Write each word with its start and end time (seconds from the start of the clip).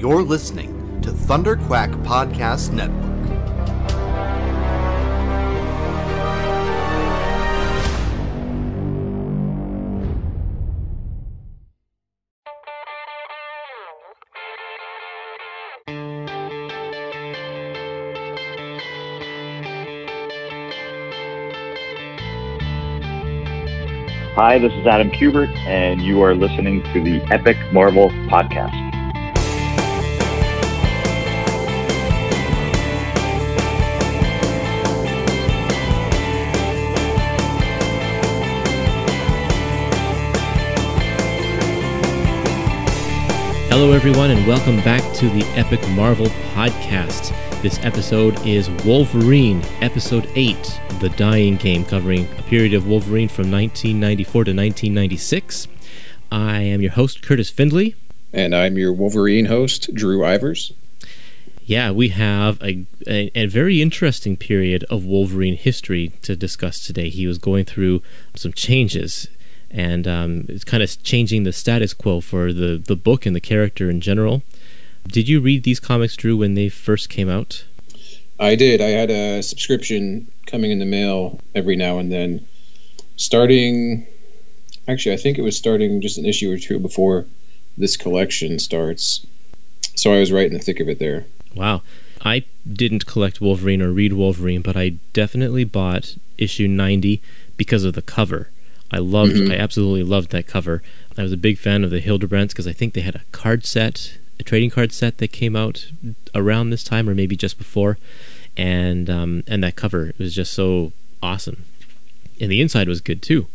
You're 0.00 0.22
listening 0.22 1.02
to 1.02 1.12
Thunder 1.12 1.56
Quack 1.56 1.90
Podcast 1.90 2.72
Network. 2.72 2.96
Hi, 24.34 24.58
this 24.58 24.72
is 24.72 24.86
Adam 24.86 25.10
Kubert, 25.10 25.54
and 25.66 26.00
you 26.00 26.22
are 26.22 26.34
listening 26.34 26.82
to 26.94 27.04
the 27.04 27.20
Epic 27.30 27.58
Marvel 27.70 28.08
Podcast. 28.30 28.89
Hello, 43.80 43.92
everyone, 43.92 44.30
and 44.30 44.46
welcome 44.46 44.76
back 44.82 45.00
to 45.14 45.30
the 45.30 45.42
Epic 45.58 45.80
Marvel 45.92 46.26
Podcast. 46.52 47.30
This 47.62 47.78
episode 47.82 48.38
is 48.46 48.68
Wolverine, 48.84 49.62
Episode 49.80 50.28
8, 50.34 50.80
The 51.00 51.08
Dying 51.16 51.56
Game, 51.56 51.86
covering 51.86 52.28
a 52.38 52.42
period 52.42 52.74
of 52.74 52.86
Wolverine 52.86 53.28
from 53.28 53.50
1994 53.50 54.32
to 54.32 54.50
1996. 54.50 55.66
I 56.30 56.60
am 56.60 56.82
your 56.82 56.90
host, 56.90 57.22
Kurtis 57.22 57.50
Findlay. 57.50 57.94
And 58.34 58.54
I'm 58.54 58.76
your 58.76 58.92
Wolverine 58.92 59.46
host, 59.46 59.94
Drew 59.94 60.18
Ivers. 60.18 60.74
Yeah, 61.64 61.90
we 61.90 62.10
have 62.10 62.62
a, 62.62 62.84
a, 63.06 63.30
a, 63.34 63.46
very 63.46 63.80
interesting 63.80 64.36
period 64.36 64.84
of 64.90 65.06
Wolverine 65.06 65.56
history 65.56 66.12
to 66.20 66.36
discuss 66.36 66.84
today. 66.86 67.08
He 67.08 67.26
was 67.26 67.38
going 67.38 67.64
through 67.64 68.02
some 68.36 68.52
changes 68.52 69.28
and 69.70 70.08
um, 70.08 70.46
it's 70.48 70.64
kind 70.64 70.82
of 70.82 71.02
changing 71.02 71.44
the 71.44 71.52
status 71.52 71.94
quo 71.94 72.20
for 72.20 72.52
the, 72.52 72.76
the 72.84 72.96
book 72.96 73.24
and 73.24 73.36
the 73.36 73.40
character 73.40 73.88
in 73.88 74.00
general. 74.00 74.42
Did 75.06 75.28
you 75.28 75.40
read 75.40 75.62
these 75.62 75.80
comics, 75.80 76.16
Drew, 76.16 76.36
when 76.36 76.54
they 76.54 76.68
first 76.68 77.08
came 77.08 77.28
out? 77.28 77.64
I 78.38 78.54
did. 78.54 78.80
I 78.80 78.88
had 78.88 79.10
a 79.10 79.42
subscription 79.42 80.30
coming 80.46 80.70
in 80.70 80.78
the 80.78 80.86
mail 80.86 81.40
every 81.54 81.76
now 81.76 81.98
and 81.98 82.10
then. 82.10 82.46
Starting, 83.16 84.06
actually, 84.88 85.14
I 85.14 85.18
think 85.18 85.38
it 85.38 85.42
was 85.42 85.56
starting 85.56 86.00
just 86.00 86.18
an 86.18 86.26
issue 86.26 86.50
or 86.50 86.56
two 86.56 86.78
before 86.78 87.26
this 87.76 87.96
collection 87.96 88.58
starts. 88.58 89.26
So 89.94 90.12
I 90.12 90.20
was 90.20 90.32
right 90.32 90.46
in 90.46 90.54
the 90.54 90.58
thick 90.58 90.80
of 90.80 90.88
it 90.88 90.98
there. 90.98 91.26
Wow. 91.54 91.82
I 92.22 92.44
didn't 92.70 93.06
collect 93.06 93.40
Wolverine 93.40 93.82
or 93.82 93.92
read 93.92 94.12
Wolverine, 94.12 94.62
but 94.62 94.76
I 94.76 94.90
definitely 95.12 95.64
bought 95.64 96.16
issue 96.38 96.68
90 96.68 97.22
because 97.56 97.84
of 97.84 97.94
the 97.94 98.02
cover 98.02 98.50
I 98.90 98.98
loved, 98.98 99.32
mm-hmm. 99.32 99.52
I 99.52 99.56
absolutely 99.56 100.02
loved 100.02 100.30
that 100.30 100.46
cover. 100.46 100.82
I 101.16 101.22
was 101.22 101.32
a 101.32 101.36
big 101.36 101.58
fan 101.58 101.84
of 101.84 101.90
the 101.90 102.00
Hildebrandts 102.00 102.48
because 102.48 102.66
I 102.66 102.72
think 102.72 102.94
they 102.94 103.02
had 103.02 103.14
a 103.14 103.22
card 103.32 103.64
set, 103.64 104.18
a 104.38 104.42
trading 104.42 104.70
card 104.70 104.92
set 104.92 105.18
that 105.18 105.28
came 105.28 105.54
out 105.54 105.90
around 106.34 106.70
this 106.70 106.82
time 106.82 107.08
or 107.08 107.14
maybe 107.14 107.36
just 107.36 107.58
before, 107.58 107.98
and 108.56 109.08
um, 109.08 109.44
and 109.46 109.62
that 109.62 109.76
cover 109.76 110.12
was 110.18 110.34
just 110.34 110.52
so 110.52 110.92
awesome, 111.22 111.64
and 112.40 112.50
the 112.50 112.60
inside 112.60 112.88
was 112.88 113.00
good 113.00 113.22
too. 113.22 113.46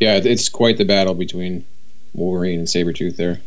Yeah, 0.00 0.20
it's 0.22 0.48
quite 0.48 0.76
the 0.76 0.84
battle 0.84 1.14
between 1.14 1.64
Wolverine 2.12 2.60
and 2.60 2.68
Sabretooth 2.68 3.16
there. 3.16 3.40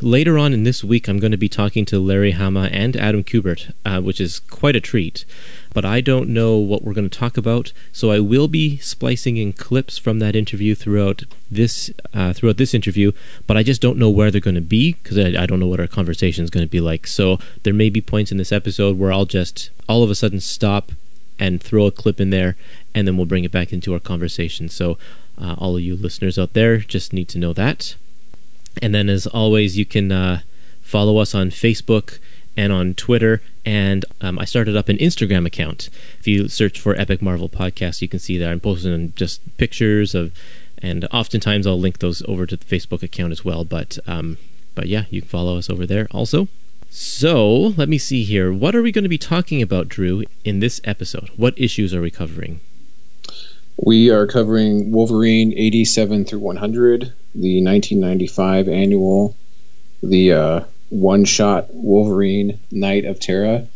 Later 0.00 0.38
on 0.38 0.54
in 0.54 0.64
this 0.64 0.82
week, 0.82 1.08
I'm 1.08 1.18
going 1.18 1.32
to 1.32 1.38
be 1.38 1.48
talking 1.48 1.84
to 1.86 1.98
Larry 1.98 2.32
Hama 2.32 2.68
and 2.72 2.96
Adam 2.96 3.22
Kubert, 3.22 3.72
uh, 3.84 4.00
which 4.00 4.20
is 4.20 4.38
quite 4.38 4.76
a 4.76 4.80
treat. 4.80 5.24
But 5.74 5.84
I 5.84 6.00
don't 6.00 6.30
know 6.30 6.56
what 6.56 6.82
we're 6.82 6.94
going 6.94 7.08
to 7.08 7.18
talk 7.18 7.36
about, 7.36 7.72
so 7.92 8.10
I 8.10 8.20
will 8.20 8.48
be 8.48 8.78
splicing 8.78 9.36
in 9.36 9.52
clips 9.52 9.98
from 9.98 10.18
that 10.18 10.34
interview 10.34 10.74
throughout 10.74 11.24
this 11.50 11.90
uh, 12.14 12.32
throughout 12.32 12.56
this 12.56 12.74
interview. 12.74 13.12
But 13.46 13.56
I 13.56 13.62
just 13.62 13.80
don't 13.80 13.98
know 13.98 14.10
where 14.10 14.30
they're 14.30 14.40
going 14.40 14.54
to 14.54 14.60
be 14.60 14.94
because 14.94 15.18
I, 15.18 15.42
I 15.42 15.46
don't 15.46 15.60
know 15.60 15.66
what 15.66 15.80
our 15.80 15.86
conversation 15.86 16.44
is 16.44 16.50
going 16.50 16.66
to 16.66 16.70
be 16.70 16.80
like. 16.80 17.06
So 17.06 17.38
there 17.62 17.74
may 17.74 17.90
be 17.90 18.00
points 18.00 18.32
in 18.32 18.38
this 18.38 18.52
episode 18.52 18.98
where 18.98 19.12
I'll 19.12 19.26
just 19.26 19.70
all 19.88 20.02
of 20.02 20.10
a 20.10 20.14
sudden 20.14 20.40
stop 20.40 20.92
and 21.38 21.62
throw 21.62 21.86
a 21.86 21.92
clip 21.92 22.20
in 22.20 22.30
there, 22.30 22.56
and 22.94 23.06
then 23.06 23.16
we'll 23.16 23.26
bring 23.26 23.44
it 23.44 23.52
back 23.52 23.72
into 23.72 23.92
our 23.94 24.00
conversation. 24.00 24.68
So 24.68 24.98
uh, 25.40 25.54
all 25.58 25.76
of 25.76 25.82
you 25.82 25.94
listeners 25.94 26.38
out 26.38 26.52
there 26.52 26.78
just 26.78 27.12
need 27.12 27.28
to 27.28 27.38
know 27.38 27.52
that. 27.52 27.94
And 28.82 28.94
then, 28.94 29.08
as 29.08 29.26
always, 29.26 29.78
you 29.78 29.84
can 29.84 30.10
uh, 30.12 30.40
follow 30.82 31.18
us 31.18 31.34
on 31.34 31.50
Facebook 31.50 32.18
and 32.58 32.72
on 32.72 32.92
Twitter. 32.92 33.40
And 33.64 34.04
um, 34.20 34.36
I 34.36 34.44
started 34.44 34.76
up 34.76 34.88
an 34.88 34.98
Instagram 34.98 35.46
account. 35.46 35.88
If 36.18 36.26
you 36.26 36.48
search 36.48 36.80
for 36.80 36.98
Epic 36.98 37.22
Marvel 37.22 37.48
Podcast, 37.48 38.02
you 38.02 38.08
can 38.08 38.18
see 38.18 38.36
that 38.36 38.50
I'm 38.50 38.58
posting 38.58 39.12
just 39.14 39.56
pictures 39.58 40.12
of, 40.12 40.32
and 40.82 41.06
oftentimes 41.12 41.68
I'll 41.68 41.78
link 41.78 42.00
those 42.00 42.20
over 42.26 42.46
to 42.46 42.56
the 42.56 42.64
Facebook 42.64 43.04
account 43.04 43.30
as 43.30 43.44
well. 43.44 43.64
But 43.64 43.98
um, 44.08 44.38
but 44.74 44.88
yeah, 44.88 45.04
you 45.08 45.20
can 45.20 45.30
follow 45.30 45.56
us 45.56 45.70
over 45.70 45.86
there 45.86 46.08
also. 46.10 46.48
So 46.90 47.74
let 47.76 47.88
me 47.88 47.96
see 47.96 48.24
here. 48.24 48.52
What 48.52 48.74
are 48.74 48.82
we 48.82 48.90
going 48.90 49.04
to 49.04 49.08
be 49.08 49.18
talking 49.18 49.62
about, 49.62 49.88
Drew, 49.88 50.24
in 50.44 50.58
this 50.58 50.80
episode? 50.82 51.30
What 51.36 51.54
issues 51.56 51.94
are 51.94 52.00
we 52.00 52.10
covering? 52.10 52.60
We 53.76 54.10
are 54.10 54.26
covering 54.26 54.90
Wolverine 54.90 55.52
87 55.52 56.24
through 56.24 56.40
100, 56.40 57.12
the 57.34 57.62
1995 57.62 58.68
annual, 58.68 59.36
the 60.02 60.32
uh, 60.32 60.60
one 60.90 61.24
shot 61.24 61.66
Wolverine 61.70 62.60
Knight 62.70 63.04
of 63.04 63.20
Terra, 63.20 63.66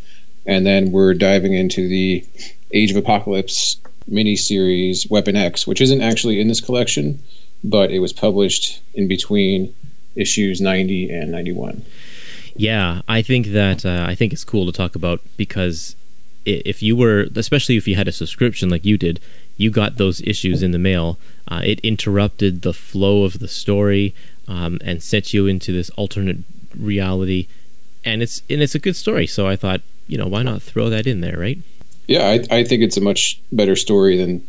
and 0.47 0.67
then 0.67 0.93
we're 0.93 1.15
diving 1.15 1.53
into 1.53 1.89
the 1.89 2.25
Age 2.73 2.91
of 2.91 2.97
Apocalypse 2.97 3.77
miniseries 4.11 5.11
Weapon 5.11 5.37
X, 5.37 5.67
which 5.67 5.81
isn't 5.81 6.01
actually 6.01 6.41
in 6.41 6.49
this 6.49 6.61
collection, 6.61 7.19
but 7.63 7.91
it 7.91 8.01
was 8.01 8.13
published 8.13 8.81
in 8.95 9.09
between 9.09 9.75
issues 10.17 10.61
90 10.61 11.11
and 11.11 11.31
91. 11.31 11.85
Yeah, 12.55 13.03
I 13.09 13.23
think 13.23 13.49
that 13.49 13.85
uh, 13.85 14.05
I 14.07 14.15
think 14.15 14.33
it's 14.33 14.45
cool 14.45 14.67
to 14.67 14.73
talk 14.73 14.95
about 14.95 15.21
because 15.37 15.97
if 16.45 16.83
you 16.83 16.97
were, 16.97 17.29
especially 17.37 17.77
if 17.77 17.87
you 17.87 17.95
had 17.95 18.09
a 18.09 18.13
subscription 18.13 18.69
like 18.69 18.85
you 18.85 18.99
did, 18.99 19.21
you 19.57 19.71
got 19.71 19.97
those 19.97 20.21
issues 20.23 20.63
in 20.63 20.73
the 20.73 20.79
mail. 20.79 21.19
Uh, 21.49 21.63
it 21.65 21.81
interrupted 21.81 22.63
the 22.63 22.73
flow 22.73 23.25
of 23.25 23.39
the 23.39 23.49
story 23.49 24.15
um, 24.49 24.79
and 24.83 25.03
set 25.03 25.33
you 25.33 25.47
into 25.47 25.73
this 25.73 25.91
alternate 25.91 26.39
reality, 26.77 27.47
and 28.05 28.23
it's 28.23 28.43
and 28.49 28.63
it's 28.63 28.75
a 28.75 28.79
good 28.79 28.97
story. 28.97 29.27
So 29.27 29.47
I 29.49 29.57
thought, 29.57 29.81
you 30.07 30.19
know, 30.19 30.27
why 30.27 30.43
not 30.43 30.63
throw 30.63 30.89
that 30.91 31.07
in 31.07 31.21
there, 31.21 31.39
right? 31.39 31.59
Yeah, 32.07 32.27
I, 32.27 32.59
I 32.59 32.65
think 32.65 32.83
it's 32.83 32.97
a 32.97 33.01
much 33.01 33.41
better 33.53 33.77
story 33.77 34.17
than 34.17 34.47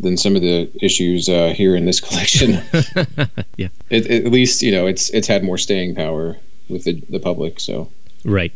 than 0.00 0.16
some 0.16 0.34
of 0.34 0.42
the 0.42 0.70
issues 0.82 1.28
uh, 1.28 1.54
here 1.56 1.76
in 1.76 1.84
this 1.84 2.00
collection. 2.06 2.52
yeah, 3.56 3.68
it, 3.90 4.10
at 4.10 4.32
least 4.32 4.62
you 4.62 4.72
know 4.72 4.86
it's 4.86 5.10
it's 5.10 5.28
had 5.28 5.44
more 5.44 5.58
staying 5.58 5.94
power 5.94 6.36
with 6.68 6.84
the 6.84 7.02
the 7.08 7.20
public. 7.20 7.60
So 7.60 7.90
right. 8.24 8.52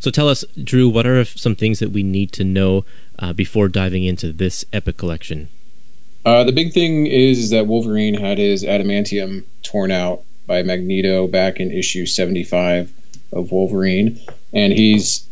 So 0.00 0.10
tell 0.10 0.28
us, 0.28 0.44
Drew, 0.62 0.88
what 0.88 1.06
are 1.06 1.24
some 1.24 1.54
things 1.54 1.78
that 1.80 1.90
we 1.90 2.02
need 2.02 2.32
to 2.32 2.44
know 2.44 2.84
uh, 3.18 3.32
before 3.32 3.68
diving 3.68 4.04
into 4.04 4.32
this 4.32 4.64
epic 4.72 4.96
collection? 4.96 5.48
Uh, 6.24 6.44
the 6.44 6.52
big 6.52 6.72
thing 6.72 7.06
is 7.06 7.50
that 7.50 7.66
Wolverine 7.66 8.14
had 8.14 8.38
his 8.38 8.64
adamantium 8.64 9.44
torn 9.62 9.90
out 9.90 10.22
by 10.48 10.64
Magneto 10.64 11.28
back 11.28 11.60
in 11.60 11.70
issue 11.70 12.06
75 12.06 12.92
of 13.32 13.52
Wolverine, 13.52 14.18
and 14.52 14.72
he's 14.72 15.28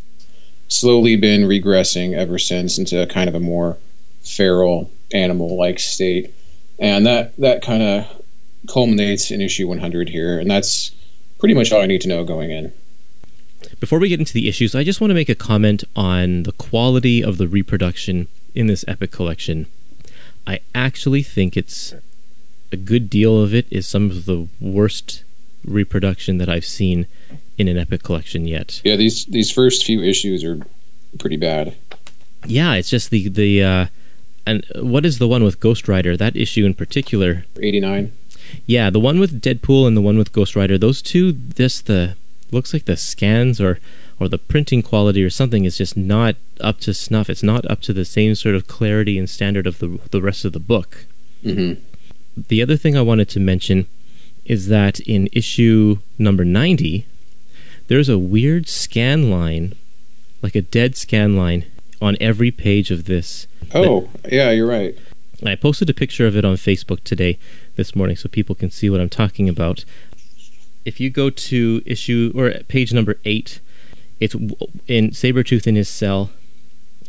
slowly 0.69 1.17
been 1.17 1.41
regressing 1.41 2.13
ever 2.13 2.37
since 2.37 2.77
into 2.77 3.05
kind 3.07 3.27
of 3.27 3.35
a 3.35 3.39
more 3.39 3.77
feral 4.21 4.89
animal-like 5.13 5.79
state, 5.79 6.33
and 6.79 7.05
that 7.05 7.35
that 7.37 7.61
kind 7.61 7.83
of 7.83 8.23
culminates 8.71 9.31
in 9.31 9.41
issue 9.41 9.67
100 9.67 10.09
here, 10.09 10.39
and 10.39 10.49
that's 10.49 10.91
pretty 11.39 11.55
much 11.55 11.71
all 11.71 11.81
I 11.81 11.87
need 11.87 12.01
to 12.01 12.07
know 12.07 12.23
going 12.23 12.51
in. 12.51 12.71
Before 13.79 13.99
we 13.99 14.09
get 14.09 14.19
into 14.19 14.33
the 14.33 14.47
issues, 14.47 14.75
I 14.75 14.83
just 14.83 15.01
want 15.01 15.09
to 15.09 15.15
make 15.15 15.29
a 15.29 15.35
comment 15.35 15.83
on 15.95 16.43
the 16.43 16.51
quality 16.51 17.23
of 17.23 17.37
the 17.37 17.47
reproduction 17.47 18.27
in 18.53 18.67
this 18.67 18.85
epic 18.87 19.11
collection. 19.11 19.67
I 20.45 20.59
actually 20.73 21.23
think 21.23 21.57
it's 21.57 21.93
a 22.71 22.77
good 22.77 23.09
deal 23.09 23.41
of 23.41 23.53
it 23.53 23.65
is 23.69 23.87
some 23.87 24.09
of 24.09 24.25
the 24.25 24.47
worst 24.59 25.23
reproduction 25.65 26.37
that 26.37 26.49
I've 26.49 26.65
seen 26.65 27.07
in 27.57 27.67
an 27.67 27.77
epic 27.77 28.03
collection 28.03 28.47
yet. 28.47 28.81
Yeah, 28.83 28.95
these 28.95 29.25
these 29.25 29.51
first 29.51 29.85
few 29.85 30.01
issues 30.03 30.43
are 30.43 30.59
pretty 31.19 31.37
bad. 31.37 31.75
Yeah, 32.45 32.73
it's 32.73 32.89
just 32.89 33.09
the 33.09 33.29
the 33.29 33.63
uh, 33.63 33.85
and 34.45 34.65
what 34.75 35.05
is 35.05 35.19
the 35.19 35.27
one 35.27 35.43
with 35.43 35.59
Ghost 35.59 35.87
Rider? 35.87 36.15
That 36.15 36.35
issue 36.35 36.65
in 36.65 36.73
particular, 36.73 37.45
eighty 37.59 37.79
nine. 37.79 38.13
Yeah, 38.65 38.89
the 38.89 38.99
one 38.99 39.19
with 39.19 39.41
Deadpool 39.41 39.87
and 39.87 39.97
the 39.97 40.01
one 40.01 40.17
with 40.17 40.31
Ghost 40.31 40.55
Rider. 40.55 40.77
Those 40.77 41.01
two, 41.01 41.31
this 41.33 41.81
the 41.81 42.15
looks 42.51 42.73
like 42.73 42.85
the 42.85 42.95
scans 42.95 43.59
or 43.59 43.79
or 44.19 44.27
the 44.27 44.37
printing 44.37 44.81
quality 44.81 45.23
or 45.23 45.29
something 45.29 45.65
is 45.65 45.77
just 45.77 45.97
not 45.97 46.35
up 46.61 46.79
to 46.81 46.93
snuff. 46.93 47.29
It's 47.29 47.43
not 47.43 47.69
up 47.69 47.81
to 47.81 47.93
the 47.93 48.05
same 48.05 48.35
sort 48.35 48.55
of 48.55 48.67
clarity 48.67 49.17
and 49.17 49.29
standard 49.29 49.67
of 49.67 49.79
the 49.79 49.99
the 50.11 50.21
rest 50.21 50.45
of 50.45 50.53
the 50.53 50.59
book. 50.59 51.05
Mm-hmm. 51.43 51.83
The 52.47 52.61
other 52.61 52.77
thing 52.77 52.95
I 52.95 53.01
wanted 53.01 53.29
to 53.29 53.39
mention 53.39 53.87
is 54.45 54.67
that 54.67 54.99
in 55.01 55.27
issue 55.33 55.97
number 56.19 56.45
ninety, 56.45 57.05
there's 57.87 58.09
a 58.09 58.17
weird 58.17 58.69
scan 58.69 59.31
line, 59.31 59.73
like 60.41 60.55
a 60.55 60.61
dead 60.61 60.95
scan 60.95 61.35
line, 61.35 61.65
on 62.01 62.15
every 62.21 62.51
page 62.51 62.91
of 62.91 63.05
this. 63.05 63.47
Oh, 63.73 64.09
yeah, 64.31 64.51
you're 64.51 64.67
right. 64.67 64.95
I 65.45 65.55
posted 65.55 65.89
a 65.89 65.93
picture 65.93 66.27
of 66.27 66.35
it 66.35 66.45
on 66.45 66.55
Facebook 66.55 67.03
today, 67.03 67.37
this 67.75 67.95
morning, 67.95 68.15
so 68.15 68.29
people 68.29 68.55
can 68.55 68.71
see 68.71 68.89
what 68.89 69.01
I'm 69.01 69.09
talking 69.09 69.49
about. 69.49 69.83
If 70.85 70.99
you 70.99 71.09
go 71.09 71.29
to 71.29 71.81
issue 71.85 72.31
or 72.35 72.51
page 72.67 72.93
number 72.93 73.17
eight, 73.25 73.59
it's 74.19 74.35
in 74.87 75.11
Sabretooth 75.11 75.67
in 75.67 75.75
his 75.75 75.89
cell 75.89 76.29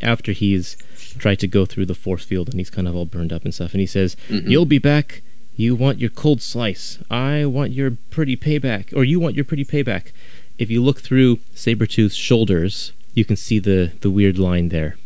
after 0.03 0.33
he's 0.33 0.77
tried 1.17 1.39
to 1.41 1.47
go 1.47 1.65
through 1.65 1.87
the 1.87 1.95
force 1.95 2.25
field 2.25 2.49
and 2.49 2.59
he's 2.59 2.71
kind 2.71 2.87
of 2.89 2.95
all 2.97 3.05
burned 3.07 3.33
up 3.33 3.45
and 3.45 3.55
stuff. 3.55 3.73
And 3.73 3.81
he 3.81 3.87
says, 3.87 4.17
Mhm. 4.29 4.49
You'll 4.51 4.65
be 4.67 4.79
back. 4.79 5.23
You 5.57 5.75
want 5.75 5.99
your 5.99 6.11
cold 6.11 6.41
slice. 6.41 6.99
I 7.11 7.45
want 7.45 7.73
your 7.73 7.97
pretty 8.11 8.37
payback. 8.37 8.95
Or 8.97 9.05
you 9.05 9.19
want 9.19 9.35
your 9.35 9.45
pretty 9.45 9.65
payback. 9.65 10.13
If 10.59 10.71
you 10.71 10.83
look 10.83 11.01
through 11.01 11.39
Sabretooth's 11.55 12.15
shoulders, 12.17 12.93
you 13.15 13.25
can 13.25 13.37
see 13.37 13.59
the, 13.59 13.93
the 14.01 14.11
weird 14.11 14.39
line 14.39 14.69
there. 14.69 14.97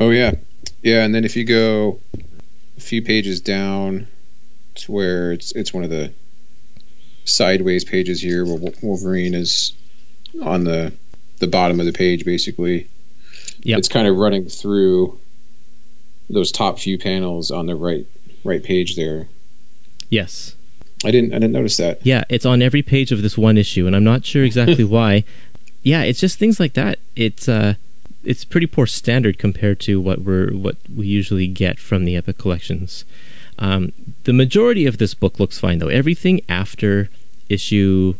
Oh 0.00 0.10
yeah, 0.10 0.32
yeah. 0.82 1.04
And 1.04 1.14
then 1.14 1.24
if 1.24 1.36
you 1.36 1.44
go 1.44 1.98
a 2.76 2.80
few 2.80 3.02
pages 3.02 3.40
down 3.40 4.06
to 4.76 4.92
where 4.92 5.32
it's 5.32 5.50
it's 5.52 5.74
one 5.74 5.82
of 5.84 5.90
the 5.90 6.12
sideways 7.24 7.84
pages 7.84 8.20
here, 8.22 8.44
where 8.44 8.72
Wolverine 8.82 9.34
is 9.34 9.72
on 10.42 10.64
the 10.64 10.92
the 11.40 11.46
bottom 11.46 11.80
of 11.80 11.86
the 11.86 11.92
page, 11.92 12.24
basically. 12.24 12.86
Yep. 13.62 13.78
It's 13.78 13.88
kind 13.88 14.06
of 14.06 14.16
running 14.16 14.48
through 14.48 15.18
those 16.30 16.52
top 16.52 16.78
few 16.78 16.98
panels 16.98 17.50
on 17.50 17.66
the 17.66 17.76
right 17.76 18.06
right 18.44 18.62
page 18.62 18.96
there. 18.96 19.28
Yes. 20.10 20.54
I 21.04 21.10
didn't 21.10 21.32
I 21.32 21.36
didn't 21.36 21.52
notice 21.52 21.76
that. 21.76 22.04
Yeah, 22.04 22.24
it's 22.28 22.46
on 22.46 22.60
every 22.60 22.82
page 22.82 23.12
of 23.12 23.22
this 23.22 23.38
one 23.38 23.56
issue, 23.56 23.86
and 23.86 23.94
I'm 23.94 24.04
not 24.04 24.24
sure 24.24 24.42
exactly 24.44 24.84
why. 24.96 25.24
Yeah, 25.82 26.02
it's 26.02 26.20
just 26.20 26.38
things 26.38 26.58
like 26.58 26.74
that. 26.74 26.98
It's 27.14 27.48
uh, 27.48 27.74
it's 28.24 28.44
pretty 28.44 28.66
poor 28.66 28.86
standard 28.86 29.38
compared 29.38 29.78
to 29.80 30.00
what 30.00 30.22
we're 30.22 30.50
what 30.50 30.76
we 30.94 31.06
usually 31.06 31.46
get 31.46 31.78
from 31.78 32.04
the 32.04 32.16
Epic 32.16 32.38
collections. 32.38 33.04
Um, 33.60 33.92
the 34.24 34.32
majority 34.32 34.86
of 34.86 34.98
this 34.98 35.14
book 35.14 35.38
looks 35.38 35.58
fine 35.58 35.78
though. 35.78 35.88
Everything 35.88 36.40
after 36.48 37.08
issue 37.48 38.14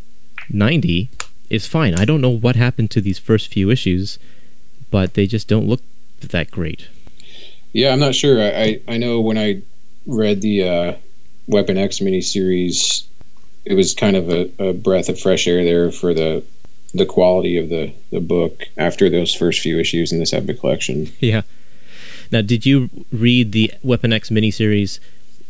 ninety 0.48 1.10
is 1.50 1.66
fine. 1.66 1.94
I 1.94 2.04
don't 2.04 2.20
know 2.20 2.30
what 2.30 2.54
happened 2.54 2.90
to 2.92 3.00
these 3.00 3.18
first 3.18 3.52
few 3.52 3.70
issues, 3.70 4.18
but 4.90 5.14
they 5.14 5.26
just 5.26 5.48
don't 5.48 5.66
look 5.66 5.80
that 6.20 6.50
great. 6.50 6.88
Yeah, 7.72 7.92
I'm 7.92 8.00
not 8.00 8.14
sure. 8.14 8.42
I, 8.42 8.48
I, 8.48 8.80
I 8.88 8.96
know 8.96 9.20
when 9.20 9.38
I 9.38 9.62
read 10.06 10.40
the 10.40 10.68
uh, 10.68 10.92
Weapon 11.46 11.78
X 11.78 11.98
miniseries, 12.00 13.06
it 13.64 13.74
was 13.74 13.94
kind 13.94 14.16
of 14.16 14.30
a, 14.30 14.50
a 14.58 14.72
breath 14.72 15.08
of 15.08 15.20
fresh 15.20 15.46
air 15.46 15.62
there 15.64 15.90
for 15.90 16.14
the 16.14 16.42
the 16.94 17.06
quality 17.06 17.58
of 17.58 17.68
the, 17.68 17.92
the 18.10 18.20
book 18.20 18.64
after 18.76 19.10
those 19.10 19.34
first 19.34 19.60
few 19.60 19.78
issues 19.78 20.12
in 20.12 20.18
this 20.18 20.32
epic 20.32 20.60
collection. 20.60 21.12
Yeah. 21.20 21.42
Now, 22.30 22.42
did 22.42 22.66
you 22.66 22.90
read 23.10 23.52
the 23.52 23.72
Weapon 23.82 24.12
X 24.12 24.28
miniseries 24.28 24.98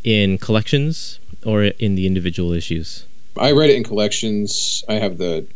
in 0.04 0.38
collections 0.38 1.18
or 1.44 1.64
in 1.64 1.96
the 1.96 2.06
individual 2.06 2.52
issues? 2.52 3.04
I 3.36 3.52
read 3.52 3.70
it 3.70 3.76
in 3.76 3.84
collections. 3.84 4.84
I 4.88 4.94
have 4.94 5.18
the, 5.18 5.46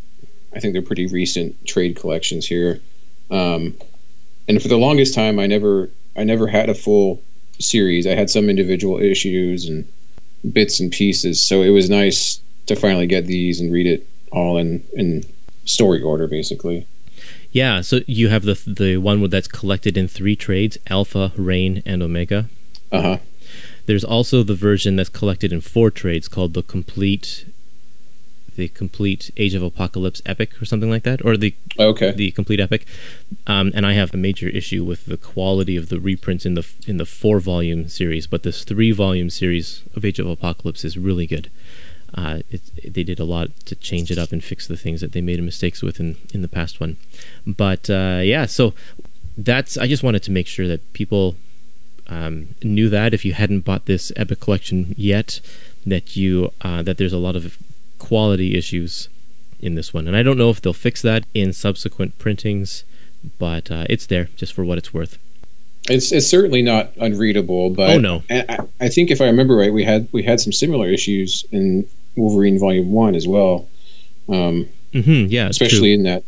I 0.54 0.60
think 0.60 0.72
they're 0.72 0.82
pretty 0.82 1.06
recent 1.06 1.64
trade 1.66 1.96
collections 1.96 2.46
here, 2.46 2.80
um, 3.32 3.74
and 4.46 4.60
for 4.60 4.68
the 4.68 4.76
longest 4.76 5.14
time, 5.14 5.38
I 5.38 5.46
never 5.46 5.90
I 6.16 6.24
never 6.24 6.46
had 6.46 6.68
a 6.68 6.74
full 6.74 7.22
series. 7.58 8.06
I 8.06 8.14
had 8.14 8.30
some 8.30 8.50
individual 8.50 9.00
issues 9.00 9.66
and 9.66 9.88
bits 10.52 10.78
and 10.78 10.92
pieces, 10.92 11.42
so 11.44 11.62
it 11.62 11.70
was 11.70 11.88
nice 11.88 12.40
to 12.66 12.76
finally 12.76 13.06
get 13.06 13.26
these 13.26 13.60
and 13.60 13.72
read 13.72 13.86
it 13.86 14.06
all 14.30 14.58
in 14.58 14.84
in 14.92 15.24
story 15.64 16.02
order, 16.02 16.28
basically. 16.28 16.86
Yeah, 17.50 17.80
so 17.80 18.00
you 18.06 18.28
have 18.28 18.44
the 18.44 18.60
the 18.66 18.98
one 18.98 19.28
that's 19.30 19.48
collected 19.48 19.96
in 19.96 20.08
three 20.08 20.36
trades: 20.36 20.76
Alpha, 20.88 21.32
Reign, 21.36 21.82
and 21.86 22.02
Omega. 22.02 22.48
Uh 22.90 23.02
huh. 23.02 23.18
There's 23.86 24.04
also 24.04 24.42
the 24.42 24.54
version 24.54 24.96
that's 24.96 25.08
collected 25.08 25.52
in 25.52 25.60
four 25.60 25.90
trades 25.90 26.28
called 26.28 26.54
the 26.54 26.62
complete, 26.62 27.46
the 28.56 28.68
complete 28.68 29.30
Age 29.36 29.54
of 29.54 29.62
Apocalypse 29.62 30.22
epic 30.26 30.60
or 30.60 30.64
something 30.64 30.90
like 30.90 31.02
that, 31.04 31.24
or 31.24 31.36
the 31.36 31.54
Okay. 31.78 32.12
the 32.12 32.30
complete 32.32 32.60
epic. 32.60 32.86
Um, 33.46 33.72
and 33.74 33.86
I 33.86 33.92
have 33.94 34.12
a 34.14 34.16
major 34.18 34.48
issue 34.48 34.84
with 34.84 35.06
the 35.06 35.16
quality 35.16 35.76
of 35.76 35.88
the 35.88 35.98
reprints 36.00 36.44
in 36.46 36.54
the 36.54 36.66
in 36.86 36.96
the 36.98 37.06
four 37.06 37.40
volume 37.40 37.88
series, 37.88 38.26
but 38.26 38.42
this 38.42 38.64
three 38.64 38.92
volume 38.92 39.30
series 39.30 39.82
of 39.96 40.04
Age 40.04 40.18
of 40.18 40.26
Apocalypse 40.26 40.84
is 40.84 40.98
really 40.98 41.26
good. 41.26 41.50
Uh, 42.14 42.40
it, 42.50 42.60
they 42.94 43.02
did 43.02 43.18
a 43.18 43.24
lot 43.24 43.48
to 43.64 43.74
change 43.74 44.10
it 44.10 44.18
up 44.18 44.32
and 44.32 44.44
fix 44.44 44.66
the 44.66 44.76
things 44.76 45.00
that 45.00 45.12
they 45.12 45.22
made 45.22 45.42
mistakes 45.42 45.82
with 45.82 45.98
in, 45.98 46.16
in 46.34 46.42
the 46.42 46.48
past 46.48 46.78
one. 46.78 46.98
But 47.46 47.88
uh, 47.88 48.20
yeah, 48.22 48.44
so 48.44 48.74
that's 49.38 49.78
I 49.78 49.86
just 49.86 50.02
wanted 50.02 50.22
to 50.24 50.30
make 50.30 50.46
sure 50.46 50.68
that 50.68 50.92
people 50.92 51.36
um, 52.08 52.48
knew 52.62 52.90
that 52.90 53.14
if 53.14 53.24
you 53.24 53.32
hadn't 53.32 53.60
bought 53.64 53.86
this 53.86 54.12
epic 54.14 54.40
collection 54.40 54.94
yet, 54.98 55.40
that 55.86 56.14
you 56.14 56.52
uh, 56.60 56.82
that 56.82 56.98
there's 56.98 57.14
a 57.14 57.18
lot 57.18 57.34
of 57.34 57.56
quality 58.12 58.56
issues 58.58 59.08
in 59.60 59.74
this 59.74 59.94
one, 59.94 60.06
and 60.06 60.14
I 60.14 60.22
don't 60.22 60.36
know 60.36 60.50
if 60.50 60.60
they'll 60.60 60.74
fix 60.74 61.00
that 61.00 61.24
in 61.32 61.52
subsequent 61.54 62.18
printings, 62.18 62.84
but 63.38 63.70
uh, 63.70 63.86
it's 63.88 64.04
there 64.06 64.26
just 64.36 64.52
for 64.52 64.64
what 64.66 64.76
it's 64.76 64.92
worth. 64.92 65.16
It's 65.88 66.12
it's 66.12 66.26
certainly 66.26 66.60
not 66.60 66.92
unreadable, 66.98 67.70
but 67.70 67.90
Oh, 67.90 67.98
no. 67.98 68.22
I, 68.28 68.58
I- 68.80 68.88
think 68.90 69.10
if 69.10 69.20
I 69.22 69.26
remember 69.26 69.56
right, 69.56 69.72
we 69.72 69.82
had 69.84 70.08
we 70.12 70.22
had 70.24 70.40
some 70.40 70.52
similar 70.52 70.88
issues 70.88 71.46
in 71.50 71.86
Wolverine 72.14 72.58
Volume 72.58 72.92
One 72.92 73.14
as 73.14 73.26
well. 73.26 73.66
Um, 74.28 74.68
hmm 74.92 75.24
yeah, 75.30 75.48
especially 75.48 75.96
true. 75.96 75.98
in 75.98 76.02
that 76.02 76.22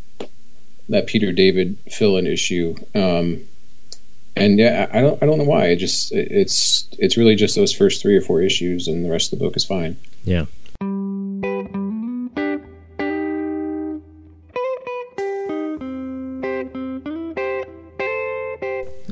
that 0.89 1.05
Peter 1.07 1.31
David 1.31 1.77
fill-in 1.91 2.25
issue. 2.25 2.75
Um, 2.95 3.41
and 4.35 4.57
yeah, 4.59 4.87
I 4.91 5.01
don't 5.01 5.21
I 5.21 5.25
don't 5.27 5.37
know 5.37 5.43
why. 5.55 5.65
It 5.67 5.75
just 5.77 6.11
it- 6.11 6.31
it's 6.31 6.87
it's 6.97 7.15
really 7.15 7.35
just 7.35 7.55
those 7.55 7.71
first 7.73 8.01
three 8.01 8.17
or 8.17 8.21
four 8.21 8.41
issues, 8.41 8.87
and 8.87 9.05
the 9.05 9.09
rest 9.11 9.31
of 9.31 9.37
the 9.39 9.45
book 9.45 9.55
is 9.55 9.63
fine. 9.65 9.97
Yeah. 10.23 10.45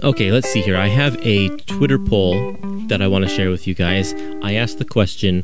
Okay, 0.04 0.34
let's 0.34 0.52
see 0.52 0.62
here. 0.62 0.76
I 0.76 0.90
have 0.90 1.16
a 1.26 1.48
Twitter 1.48 1.98
poll 1.98 2.58
that 2.88 3.02
I 3.02 3.08
want 3.08 3.24
to 3.24 3.30
share 3.34 3.50
with 3.50 3.66
you 3.66 3.74
guys. 3.74 4.14
I 4.42 4.54
asked 4.54 4.78
the 4.78 4.84
question 4.84 5.44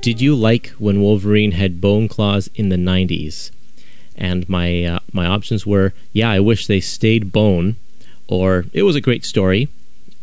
Did 0.00 0.20
you 0.20 0.34
like 0.34 0.70
when 0.78 1.00
Wolverine 1.00 1.52
had 1.52 1.80
bone 1.80 2.08
claws 2.08 2.50
in 2.56 2.70
the 2.70 2.76
90s? 2.76 3.52
And 4.16 4.48
my, 4.48 4.82
uh, 4.82 4.98
my 5.12 5.26
options 5.26 5.64
were 5.64 5.94
Yeah, 6.12 6.28
I 6.28 6.40
wish 6.40 6.66
they 6.66 6.80
stayed 6.80 7.30
bone, 7.30 7.76
or 8.26 8.64
It 8.72 8.82
was 8.82 8.96
a 8.96 9.00
great 9.00 9.24
story, 9.24 9.68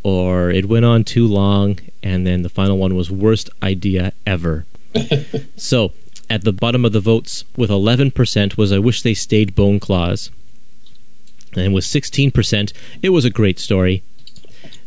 or 0.03 0.51
It 0.51 0.67
went 0.67 0.83
on 0.83 1.05
too 1.05 1.25
long, 1.25 1.79
and 2.03 2.27
then 2.27 2.41
the 2.41 2.49
final 2.49 2.77
one 2.77 2.93
was 2.93 3.09
Worst 3.09 3.49
idea 3.63 4.11
ever. 4.27 4.65
So, 5.57 5.93
at 6.29 6.43
the 6.43 6.53
bottom 6.53 6.85
of 6.85 6.91
the 6.91 6.99
votes, 6.99 7.45
with 7.55 7.69
11%, 7.69 8.57
was 8.57 8.71
I 8.71 8.79
wish 8.79 9.01
they 9.01 9.13
stayed 9.13 9.55
bone 9.55 9.79
claws. 9.79 10.29
And 11.55 11.73
with 11.73 11.85
16%, 11.85 12.73
it 13.01 13.09
was 13.09 13.25
a 13.25 13.29
great 13.29 13.59
story. 13.59 14.03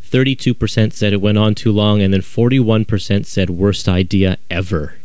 32% 0.04 0.92
said 0.92 1.12
it 1.12 1.20
went 1.20 1.38
on 1.38 1.54
too 1.54 1.72
long, 1.72 2.00
and 2.00 2.12
then 2.12 2.20
41% 2.20 3.26
said 3.26 3.50
worst 3.50 3.88
idea 3.88 4.38
ever. 4.50 4.96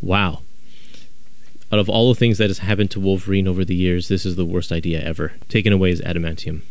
Wow. 0.00 0.42
Out 1.72 1.78
of 1.78 1.88
all 1.88 2.08
the 2.12 2.18
things 2.18 2.38
that 2.38 2.50
has 2.50 2.58
happened 2.58 2.90
to 2.92 3.00
Wolverine 3.00 3.46
over 3.46 3.64
the 3.64 3.74
years, 3.74 4.08
this 4.08 4.26
is 4.26 4.36
the 4.36 4.44
worst 4.44 4.72
idea 4.72 5.00
ever. 5.00 5.32
Taken 5.48 5.72
away 5.72 5.90
is 5.90 6.00
adamantium. 6.00 6.62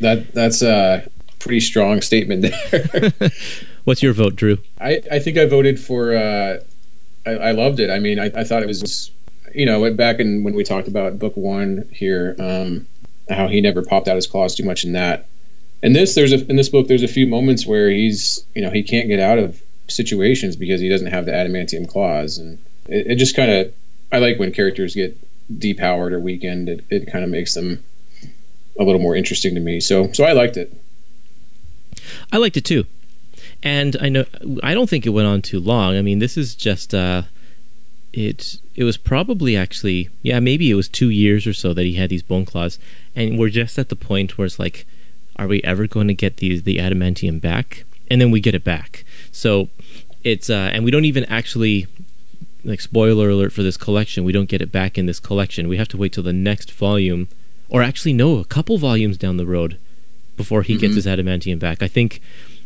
That 0.00 0.32
that's 0.32 0.62
a 0.62 1.08
pretty 1.38 1.60
strong 1.60 2.00
statement 2.00 2.42
there. 2.42 3.30
What's 3.84 4.02
your 4.02 4.12
vote, 4.12 4.36
Drew? 4.36 4.58
I, 4.80 5.02
I 5.10 5.18
think 5.18 5.36
I 5.38 5.46
voted 5.46 5.78
for. 5.78 6.16
Uh, 6.16 6.60
I, 7.28 7.48
I 7.48 7.50
loved 7.52 7.80
it. 7.80 7.90
I 7.90 7.98
mean, 7.98 8.18
I, 8.18 8.30
I 8.34 8.44
thought 8.44 8.62
it 8.62 8.68
was, 8.68 9.10
you 9.54 9.66
know, 9.66 9.92
back 9.94 10.18
in 10.18 10.44
when 10.44 10.54
we 10.54 10.64
talked 10.64 10.88
about 10.88 11.18
book 11.18 11.36
one 11.36 11.88
here, 11.92 12.34
um, 12.38 12.86
how 13.28 13.48
he 13.48 13.60
never 13.60 13.82
popped 13.82 14.08
out 14.08 14.16
his 14.16 14.26
claws 14.26 14.54
too 14.54 14.64
much 14.64 14.84
in 14.84 14.92
that. 14.92 15.26
In 15.82 15.92
this, 15.92 16.14
there's 16.14 16.32
a 16.32 16.44
in 16.48 16.56
this 16.56 16.68
book, 16.68 16.88
there's 16.88 17.02
a 17.02 17.08
few 17.08 17.26
moments 17.26 17.66
where 17.66 17.90
he's, 17.90 18.44
you 18.54 18.62
know, 18.62 18.70
he 18.70 18.82
can't 18.82 19.08
get 19.08 19.20
out 19.20 19.38
of 19.38 19.62
situations 19.88 20.56
because 20.56 20.80
he 20.80 20.88
doesn't 20.88 21.08
have 21.08 21.24
the 21.26 21.32
adamantium 21.32 21.88
claws, 21.88 22.38
and 22.38 22.58
it, 22.88 23.12
it 23.12 23.14
just 23.16 23.36
kind 23.36 23.50
of. 23.50 23.72
I 24.10 24.18
like 24.20 24.38
when 24.38 24.52
characters 24.52 24.94
get 24.94 25.18
depowered 25.52 26.12
or 26.12 26.20
weakened. 26.20 26.68
It, 26.68 26.84
it 26.88 27.12
kind 27.12 27.24
of 27.24 27.30
makes 27.30 27.52
them 27.54 27.84
a 28.80 28.84
little 28.84 29.00
more 29.00 29.14
interesting 29.14 29.54
to 29.54 29.60
me. 29.60 29.80
So 29.80 30.10
so 30.12 30.24
I 30.24 30.32
liked 30.32 30.56
it. 30.56 30.72
I 32.32 32.38
liked 32.38 32.56
it 32.56 32.64
too. 32.64 32.86
And 33.62 33.96
I 34.00 34.08
know 34.08 34.24
I 34.62 34.74
don't 34.74 34.88
think 34.88 35.04
it 35.06 35.10
went 35.10 35.26
on 35.26 35.42
too 35.42 35.58
long. 35.60 35.96
I 35.96 36.02
mean, 36.02 36.18
this 36.20 36.36
is 36.36 36.54
just 36.54 36.94
uh 36.94 37.22
it 38.12 38.56
it 38.74 38.84
was 38.84 38.96
probably 38.96 39.56
actually 39.56 40.08
yeah, 40.22 40.40
maybe 40.40 40.70
it 40.70 40.74
was 40.74 40.88
2 40.88 41.10
years 41.10 41.46
or 41.46 41.52
so 41.52 41.74
that 41.74 41.84
he 41.84 41.94
had 41.94 42.10
these 42.10 42.22
bone 42.22 42.44
claws 42.44 42.78
and 43.14 43.38
we're 43.38 43.50
just 43.50 43.78
at 43.78 43.88
the 43.88 43.96
point 43.96 44.38
where 44.38 44.46
it's 44.46 44.58
like 44.58 44.86
are 45.36 45.46
we 45.46 45.62
ever 45.62 45.86
going 45.86 46.08
to 46.08 46.14
get 46.14 46.38
these 46.38 46.62
the 46.62 46.78
adamantium 46.78 47.40
back? 47.40 47.84
And 48.10 48.20
then 48.20 48.30
we 48.30 48.40
get 48.40 48.54
it 48.54 48.64
back. 48.64 49.04
So 49.32 49.68
it's 50.24 50.48
uh 50.48 50.70
and 50.72 50.84
we 50.84 50.90
don't 50.90 51.04
even 51.04 51.24
actually 51.24 51.86
like 52.64 52.80
spoiler 52.80 53.30
alert 53.30 53.52
for 53.52 53.62
this 53.62 53.76
collection, 53.76 54.24
we 54.24 54.32
don't 54.32 54.48
get 54.48 54.62
it 54.62 54.72
back 54.72 54.96
in 54.98 55.06
this 55.06 55.20
collection. 55.20 55.68
We 55.68 55.76
have 55.78 55.88
to 55.88 55.96
wait 55.96 56.12
till 56.12 56.24
the 56.24 56.32
next 56.32 56.70
volume, 56.72 57.28
or 57.68 57.82
actually 57.82 58.12
no, 58.12 58.38
a 58.38 58.44
couple 58.44 58.78
volumes 58.78 59.16
down 59.16 59.36
the 59.36 59.46
road 59.46 59.78
before 60.36 60.62
he 60.62 60.76
gets 60.76 60.92
Mhm. 60.92 60.96
his 60.96 61.06
adamantium 61.06 61.58
back. 61.58 61.82
I 61.82 61.88
think 61.88 62.20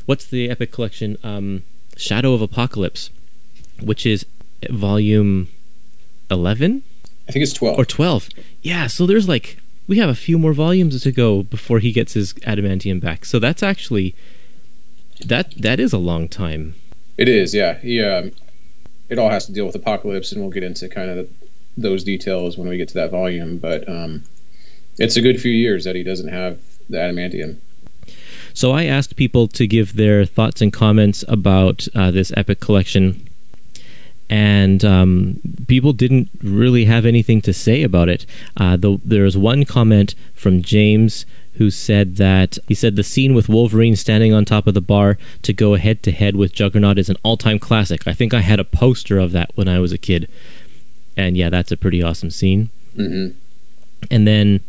what's 0.06 0.26
the 0.26 0.50
epic 0.50 0.73
collection? 0.73 1.16
Um, 1.23 1.64
Shadow 1.97 2.35
of 2.35 2.42
Apocalypse, 2.42 3.11
which 3.80 4.06
is 4.06 4.26
volume 4.71 5.49
eleven 6.30 6.82
I 7.28 7.32
think 7.32 7.42
it's 7.42 7.52
12. 7.52 7.78
or 7.78 7.85
twelve. 7.85 8.28
Yeah, 8.62 8.87
so 8.87 9.06
there's 9.06 9.28
like 9.28 9.59
we 9.87 9.99
have 9.99 10.09
a 10.09 10.14
few 10.14 10.38
more 10.38 10.52
volumes 10.52 11.02
to 11.02 11.12
go 11.12 11.42
before 11.42 11.78
he 11.78 11.92
gets 11.92 12.14
his 12.14 12.35
adamantium 12.35 13.00
back. 13.00 13.25
So 13.25 13.38
that's 13.38 13.62
actually 13.62 14.14
that 15.25 15.54
that 15.61 15.80
is 15.80 15.92
a 15.92 15.99
long 15.99 16.28
time. 16.28 16.75
It 17.18 17.28
is, 17.28 17.54
yeah. 17.54 17.78
He, 17.78 18.02
um, 18.02 18.32
it 19.09 19.18
all 19.18 19.30
has 19.30 19.47
to 19.47 19.52
deal 19.52 19.66
with 19.66 19.75
Apocalypse, 19.75 20.32
and 20.32 20.40
we'll 20.40 20.50
get 20.50 20.62
into 20.62 20.88
kind 20.88 21.11
of 21.11 21.28
those 21.76 22.04
details 22.04 22.56
when 22.56 22.68
we 22.68 22.76
get 22.76 22.88
to 22.88 22.94
that 22.94 23.11
volume. 23.11 23.59
But 23.59 23.88
um, 23.88 24.25
it's 24.99 25.16
a 25.16 25.21
good 25.21 25.40
few 25.40 25.52
years 25.52 25.85
that 25.85 25.94
he 25.94 26.02
doesn't 26.02 26.28
have 26.28 26.61
the 26.88 26.97
adamantium. 26.97 27.59
So 28.54 28.73
I 28.73 28.85
asked 28.85 29.16
people 29.16 29.49
to 29.49 29.66
give 29.66 29.97
their 29.97 30.25
thoughts 30.25 30.61
and 30.61 30.73
comments 30.73 31.25
about 31.28 31.88
uh, 31.94 32.11
this 32.11 32.32
epic 32.37 32.61
collection, 32.61 33.28
and 34.28 34.85
um, 34.85 35.40
people 35.66 35.92
didn't 35.92 36.30
really 36.42 36.85
have 36.87 37.04
anything 37.04 37.40
to 37.42 37.52
say 37.52 37.82
about 37.82 38.09
it. 38.09 38.26
Uh, 38.56 38.76
the, 38.76 39.00
there 39.04 39.25
was 39.25 39.37
one 39.37 39.64
comment 39.64 40.14
from 40.35 40.62
James 40.62 41.26
who 41.56 41.71
said 41.71 42.16
that 42.16 42.56
he 42.66 42.75
said 42.75 42.97
the 42.97 43.02
scene 43.04 43.35
with 43.35 43.49
Wolverine 43.49 43.94
standing 43.94 44.32
on 44.32 44.44
top 44.44 44.66
of 44.66 44.73
the 44.73 44.80
bar 44.80 45.18
to 45.42 45.52
go 45.52 45.75
head 45.75 46.02
to 46.02 46.11
head 46.11 46.35
with 46.35 46.54
Juggernaut 46.54 46.99
is 46.99 47.11
an 47.11 47.16
all-time 47.23 47.59
classic. 47.59 48.06
I 48.06 48.14
think 48.14 48.32
I 48.32 48.40
had 48.40 48.59
a 48.59 48.64
poster 48.64 49.18
of 49.18 49.32
that 49.32 49.50
when 49.54 49.68
I 49.68 49.78
was 49.78 49.92
a 49.92 49.99
kid, 49.99 50.28
and 51.14 51.37
yeah, 51.37 51.50
that's 51.50 51.71
a 51.71 51.76
pretty 51.76 52.02
awesome 52.02 52.30
scene. 52.30 52.71
hmm 52.97 53.28
And 54.11 54.26
then 54.26 54.61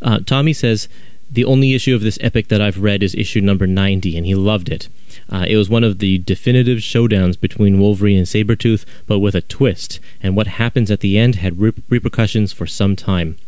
uh, 0.00 0.20
Tommy 0.24 0.54
says 0.54 0.88
the 1.32 1.44
only 1.46 1.72
issue 1.72 1.94
of 1.94 2.02
this 2.02 2.18
epic 2.20 2.48
that 2.48 2.60
I've 2.60 2.82
read 2.82 3.02
is 3.02 3.14
issue 3.14 3.40
number 3.40 3.66
90, 3.66 4.16
and 4.16 4.26
he 4.26 4.34
loved 4.34 4.68
it. 4.68 4.88
Uh, 5.30 5.46
it 5.48 5.56
was 5.56 5.70
one 5.70 5.82
of 5.82 5.98
the 5.98 6.18
definitive 6.18 6.78
showdowns 6.78 7.40
between 7.40 7.80
Wolverine 7.80 8.18
and 8.18 8.26
Sabretooth, 8.26 8.84
but 9.06 9.18
with 9.18 9.34
a 9.34 9.40
twist, 9.40 9.98
and 10.22 10.36
what 10.36 10.46
happens 10.46 10.90
at 10.90 11.00
the 11.00 11.18
end 11.18 11.36
had 11.36 11.58
re- 11.58 11.72
repercussions 11.88 12.52
for 12.52 12.66
some 12.66 12.96
time. 12.96 13.38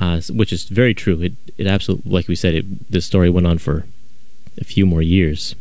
Uh, 0.00 0.20
which 0.30 0.50
is 0.50 0.64
very 0.64 0.94
true. 0.94 1.20
It, 1.20 1.34
it 1.58 1.66
absolutely, 1.66 2.10
like 2.10 2.26
we 2.26 2.34
said, 2.34 2.54
it, 2.54 2.90
the 2.90 3.02
story 3.02 3.28
went 3.28 3.46
on 3.46 3.58
for 3.58 3.84
a 4.58 4.64
few 4.64 4.86
more 4.86 5.02
years. 5.02 5.54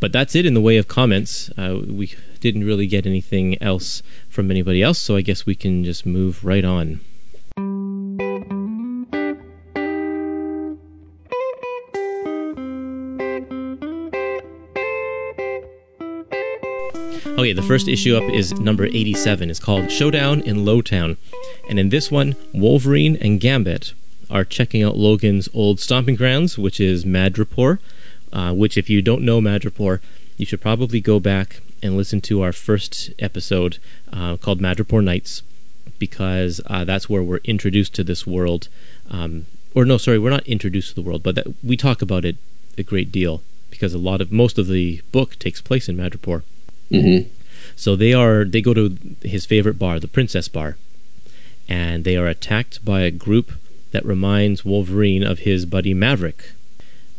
But 0.00 0.10
that's 0.10 0.34
it 0.34 0.46
in 0.46 0.54
the 0.54 0.60
way 0.62 0.78
of 0.78 0.88
comments. 0.88 1.50
Uh, 1.50 1.80
we 1.86 2.14
didn't 2.40 2.64
really 2.64 2.86
get 2.86 3.04
anything 3.04 3.60
else 3.62 4.02
from 4.30 4.50
anybody 4.50 4.82
else, 4.82 5.00
so 5.00 5.16
I 5.16 5.20
guess 5.20 5.44
we 5.44 5.54
can 5.54 5.84
just 5.84 6.06
move 6.06 6.44
right 6.44 6.64
on. 6.64 7.00
Okay, 17.38 17.52
the 17.52 17.62
first 17.62 17.86
issue 17.86 18.16
up 18.16 18.28
is 18.34 18.58
number 18.58 18.86
87. 18.86 19.48
It's 19.48 19.60
called 19.60 19.92
Showdown 19.92 20.40
in 20.40 20.64
Lowtown. 20.64 21.18
And 21.70 21.78
in 21.78 21.90
this 21.90 22.10
one, 22.10 22.34
Wolverine 22.52 23.14
and 23.14 23.38
Gambit 23.38 23.92
are 24.28 24.44
checking 24.44 24.82
out 24.82 24.96
Logan's 24.96 25.48
old 25.54 25.78
stomping 25.78 26.16
grounds, 26.16 26.58
which 26.58 26.80
is 26.80 27.04
Madripoor. 27.04 27.78
Uh, 28.32 28.52
which, 28.54 28.76
if 28.76 28.90
you 28.90 29.00
don't 29.00 29.22
know 29.22 29.40
Madripoor, 29.40 30.00
you 30.36 30.46
should 30.46 30.60
probably 30.60 31.00
go 31.00 31.20
back 31.20 31.60
and 31.80 31.96
listen 31.96 32.20
to 32.22 32.42
our 32.42 32.52
first 32.52 33.12
episode 33.20 33.78
uh, 34.12 34.36
called 34.36 34.60
Madripoor 34.60 35.04
Nights, 35.04 35.44
because 36.00 36.60
uh, 36.66 36.82
that's 36.82 37.08
where 37.08 37.22
we're 37.22 37.38
introduced 37.44 37.94
to 37.94 38.02
this 38.02 38.26
world. 38.26 38.66
Um, 39.12 39.46
or 39.76 39.84
no, 39.84 39.96
sorry, 39.96 40.18
we're 40.18 40.30
not 40.30 40.46
introduced 40.48 40.88
to 40.88 40.94
the 40.96 41.08
world, 41.08 41.22
but 41.22 41.36
that, 41.36 41.46
we 41.62 41.76
talk 41.76 42.02
about 42.02 42.24
it 42.24 42.34
a 42.76 42.82
great 42.82 43.12
deal 43.12 43.42
because 43.70 43.94
a 43.94 43.98
lot 43.98 44.20
of 44.20 44.32
most 44.32 44.58
of 44.58 44.66
the 44.66 45.02
book 45.12 45.38
takes 45.38 45.60
place 45.60 45.88
in 45.88 45.96
Madripoor. 45.96 46.42
Hmm 46.90 47.18
So 47.76 47.96
they 47.96 48.12
are 48.12 48.44
they 48.44 48.60
go 48.60 48.74
to 48.74 48.96
his 49.22 49.46
favorite 49.46 49.78
bar, 49.78 50.00
the 50.00 50.08
Princess 50.08 50.48
Bar, 50.48 50.76
and 51.68 52.04
they 52.04 52.16
are 52.16 52.26
attacked 52.26 52.84
by 52.84 53.00
a 53.02 53.10
group 53.10 53.52
that 53.92 54.04
reminds 54.04 54.64
Wolverine 54.64 55.22
of 55.22 55.40
his 55.40 55.66
buddy 55.66 55.94
Maverick. 55.94 56.52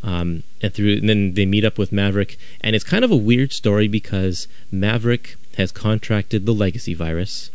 Um, 0.02 0.44
and 0.62 0.72
through 0.72 0.94
and 0.94 1.08
then 1.08 1.34
they 1.34 1.44
meet 1.44 1.64
up 1.64 1.78
with 1.78 1.92
Maverick, 1.92 2.38
and 2.62 2.74
it's 2.74 2.84
kind 2.84 3.04
of 3.04 3.10
a 3.10 3.16
weird 3.16 3.52
story 3.52 3.86
because 3.86 4.48
Maverick 4.70 5.36
has 5.56 5.72
contracted 5.72 6.46
the 6.46 6.54
Legacy 6.54 6.94
virus, 6.94 7.50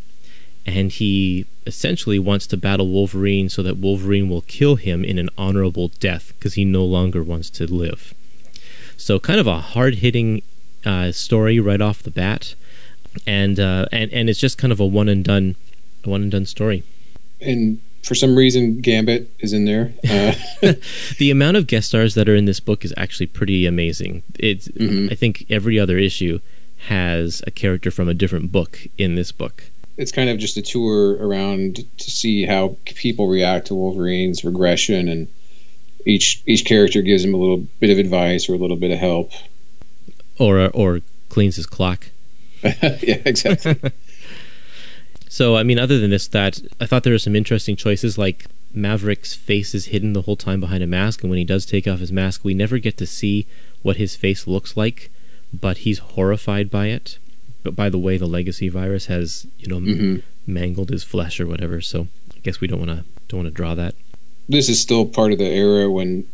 and 0.66 0.92
he 0.92 1.46
essentially 1.66 2.20
wants 2.20 2.46
to 2.48 2.58
battle 2.58 2.88
Wolverine 2.88 3.50
so 3.50 3.64
that 3.64 3.78
Wolverine 3.78 4.30
will 4.30 4.42
kill 4.42 4.76
him 4.76 5.04
in 5.04 5.18
an 5.18 5.30
honorable 5.38 5.88
death 6.00 6.34
because 6.38 6.54
he 6.54 6.66
no 6.66 6.86
longer 6.86 7.24
wants 7.24 7.50
to 7.52 7.66
live. 7.66 8.14
So 8.98 9.20
kind 9.20 9.40
of 9.40 9.48
a 9.48 9.60
hard 9.60 9.96
hitting 9.96 10.44
uh, 10.86 11.12
story 11.12 11.60
right 11.60 11.82
off 11.82 12.04
the 12.04 12.12
bat, 12.12 12.56
and 13.26 13.60
uh, 13.60 13.86
and 13.92 14.12
and 14.14 14.30
it's 14.30 14.40
just 14.40 14.58
kind 14.58 14.72
of 14.72 14.80
a 14.80 14.86
one 14.86 15.10
and 15.10 15.24
done, 15.24 15.56
a 16.04 16.10
one 16.10 16.22
and 16.24 16.32
done 16.32 16.46
story. 16.46 16.84
And 17.42 17.80
for 18.04 18.16
some 18.16 18.36
reason, 18.36 18.82
Gambit 18.82 19.30
is 19.40 19.52
in 19.54 19.66
there. 19.66 19.94
Uh, 20.10 20.34
The 21.18 21.32
amount 21.32 21.58
of 21.58 21.68
guest 21.68 21.88
stars 21.90 22.14
that 22.16 22.30
are 22.30 22.36
in 22.36 22.46
this 22.46 22.60
book 22.60 22.86
is 22.86 22.94
actually 22.98 23.28
pretty 23.28 23.66
amazing. 23.66 24.24
It's 24.40 24.68
Mhm. 24.70 25.12
I 25.12 25.16
think 25.16 25.46
every 25.50 25.80
other 25.80 25.98
issue 25.98 26.40
has 26.88 27.42
a 27.48 27.52
character 27.52 27.90
from 27.92 28.08
a 28.10 28.14
different 28.14 28.52
book 28.52 28.88
in 28.98 29.16
this 29.16 29.32
book. 29.32 29.66
it's 29.98 30.12
kind 30.12 30.30
of 30.30 30.38
just 30.38 30.58
a 30.58 30.62
tour 30.62 31.16
around 31.26 31.78
to 31.98 32.12
see 32.12 32.44
how 32.46 32.76
people 32.86 33.28
react 33.28 33.68
to 33.68 33.74
Wolverine's 33.76 34.44
regression, 34.44 35.08
and 35.08 35.28
each 36.06 36.42
each 36.46 36.66
character 36.66 37.02
gives 37.02 37.24
him 37.24 37.34
a 37.34 37.38
little 37.38 37.66
bit 37.80 37.90
of 37.90 37.98
advice 37.98 38.50
or 38.50 38.54
a 38.56 38.58
little 38.58 38.76
bit 38.78 38.92
of 38.92 39.00
help. 39.00 39.32
Or 40.38 40.70
or 40.70 41.02
cleans 41.30 41.56
his 41.56 41.66
clock. 41.66 42.10
yeah, 42.64 43.22
exactly. 43.26 43.76
So 45.30 45.56
I 45.56 45.64
mean, 45.64 45.80
other 45.80 46.00
than 46.00 46.12
this, 46.12 46.28
that 46.28 46.62
I 46.80 46.86
thought 46.86 47.04
there 47.04 47.14
were 47.14 47.20
some 47.20 47.36
interesting 47.36 47.76
choices. 47.76 48.18
Like 48.18 48.46
Maverick's 48.74 49.34
face 49.34 49.76
is 49.76 49.88
hidden 49.88 50.14
the 50.14 50.24
whole 50.24 50.36
time 50.38 50.60
behind 50.60 50.84
a 50.84 50.88
mask, 50.88 51.24
and 51.24 51.30
when 51.30 51.40
he 51.40 51.46
does 51.46 51.66
take 51.66 51.88
off 51.88 52.00
his 52.00 52.12
mask, 52.12 52.44
we 52.44 52.54
never 52.54 52.78
get 52.78 52.98
to 52.98 53.06
see 53.06 53.46
what 53.82 53.98
his 53.98 54.16
face 54.16 54.48
looks 54.48 54.76
like, 54.76 55.12
but 55.54 55.80
he's 55.80 56.00
horrified 56.00 56.72
by 56.72 56.88
it. 56.88 57.18
But 57.64 57.76
by 57.76 57.90
the 57.90 57.98
way, 57.98 58.18
the 58.18 58.28
legacy 58.28 58.70
virus 58.70 59.08
has 59.08 59.48
you 59.60 59.68
know 59.68 59.78
m- 59.78 59.98
hmm 59.98 60.16
mangled 60.48 60.90
his 60.90 61.04
flesh 61.04 61.40
or 61.40 61.48
whatever. 61.48 61.82
So 61.82 62.08
I 62.36 62.40
guess 62.44 62.62
we 62.62 62.68
don't 62.68 62.80
want 62.80 62.92
to 62.92 63.06
don't 63.28 63.40
want 63.40 63.48
to 63.48 63.56
draw 63.56 63.76
that. 63.76 63.96
This 64.48 64.70
is 64.70 64.80
still 64.80 65.06
part 65.06 65.32
of 65.32 65.40
the 65.40 65.46
era 65.46 65.90
when 65.90 66.28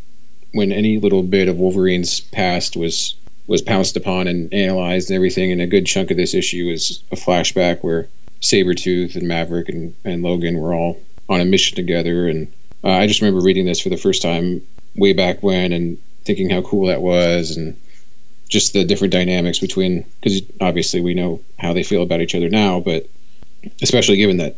when 0.51 0.72
any 0.72 1.00
little 1.00 1.24
bit 1.24 1.48
of 1.48 1.58
Wolverine's 1.58 2.20
past 2.20 2.75
was 2.75 3.15
was 3.51 3.62
pounced 3.62 3.98
upon 3.98 4.27
and 4.27 4.51
analyzed 4.53 5.10
and 5.10 5.15
everything. 5.15 5.51
And 5.51 5.62
a 5.62 5.67
good 5.67 5.86
chunk 5.86 6.10
of 6.10 6.15
this 6.15 6.34
issue 6.34 6.70
is 6.70 7.03
a 7.12 7.17
flashback 7.17 7.79
where 7.81 8.08
Sabretooth 8.41 9.17
and 9.17 9.27
Maverick 9.27 9.67
and, 9.67 9.93
and 10.05 10.24
Logan 10.24 10.58
were 10.58 10.74
all 10.74 10.98
on 11.27 11.41
a 11.41 11.46
mission 11.46 11.75
together. 11.75 12.29
And 12.29 12.48
uh, 12.81 12.91
I 12.91 13.08
just 13.08 13.20
remember 13.20 13.43
reading 13.43 13.65
this 13.65 13.81
for 13.81 13.89
the 13.89 13.98
first 13.98 14.22
time 14.22 14.62
way 14.96 15.12
back 15.12 15.43
when 15.43 15.74
and 15.74 15.98
thinking 16.24 16.50
how 16.50 16.62
cool 16.62 16.88
that 16.88 17.01
was 17.01 17.58
and 17.58 17.75
just 18.48 18.72
the 18.72 18.86
different 18.86 19.12
dynamics 19.12 19.60
between 19.60 20.05
because 20.22 20.41
obviously 20.62 21.01
we 21.01 21.13
know 21.13 21.41
how 21.60 21.74
they 21.74 21.84
feel 21.84 22.03
about 22.03 22.22
each 22.22 22.36
other 22.36 22.50
now, 22.50 22.79
but 22.79 23.10
especially 23.81 24.15
given 24.15 24.38
that 24.38 24.55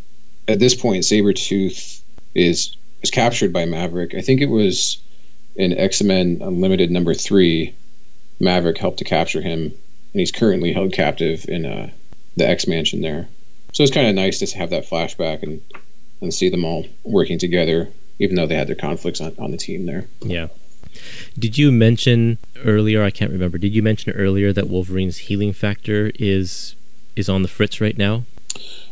at 0.47 0.59
this 0.59 0.75
point 0.75 1.03
Sabretooth 1.03 2.01
is 2.35 2.77
was 3.01 3.09
captured 3.09 3.51
by 3.51 3.65
Maverick. 3.65 4.13
I 4.13 4.21
think 4.21 4.39
it 4.39 4.49
was 4.49 5.01
in 5.55 5.73
X 5.73 6.03
Men 6.03 6.39
Unlimited 6.41 6.91
number 6.91 7.15
three. 7.15 7.73
Maverick 8.43 8.77
helped 8.77 8.99
to 8.99 9.03
capture 9.03 9.41
him, 9.41 9.61
and 9.61 10.19
he's 10.19 10.31
currently 10.31 10.73
held 10.73 10.93
captive 10.93 11.45
in 11.47 11.65
uh, 11.65 11.89
the 12.35 12.47
X 12.47 12.67
Mansion 12.67 13.01
there. 13.01 13.27
So 13.73 13.83
it's 13.83 13.91
kind 13.91 14.07
of 14.07 14.15
nice 14.15 14.39
to 14.39 14.57
have 14.57 14.69
that 14.69 14.87
flashback 14.87 15.41
and 15.43 15.61
and 16.21 16.33
see 16.33 16.49
them 16.49 16.63
all 16.63 16.85
working 17.03 17.37
together, 17.37 17.89
even 18.19 18.35
though 18.35 18.47
they 18.47 18.55
had 18.55 18.67
their 18.67 18.75
conflicts 18.75 19.19
on, 19.19 19.35
on 19.37 19.51
the 19.51 19.57
team 19.57 19.85
there. 19.85 20.07
Yeah. 20.21 20.47
Did 21.37 21.57
you 21.57 21.71
mention 21.71 22.37
earlier? 22.63 23.03
I 23.03 23.09
can't 23.09 23.31
remember. 23.31 23.57
Did 23.57 23.73
you 23.73 23.81
mention 23.81 24.13
earlier 24.13 24.53
that 24.53 24.69
Wolverine's 24.69 25.17
healing 25.17 25.53
factor 25.53 26.11
is 26.15 26.75
is 27.15 27.29
on 27.29 27.41
the 27.41 27.47
fritz 27.47 27.81
right 27.81 27.97
now? 27.97 28.23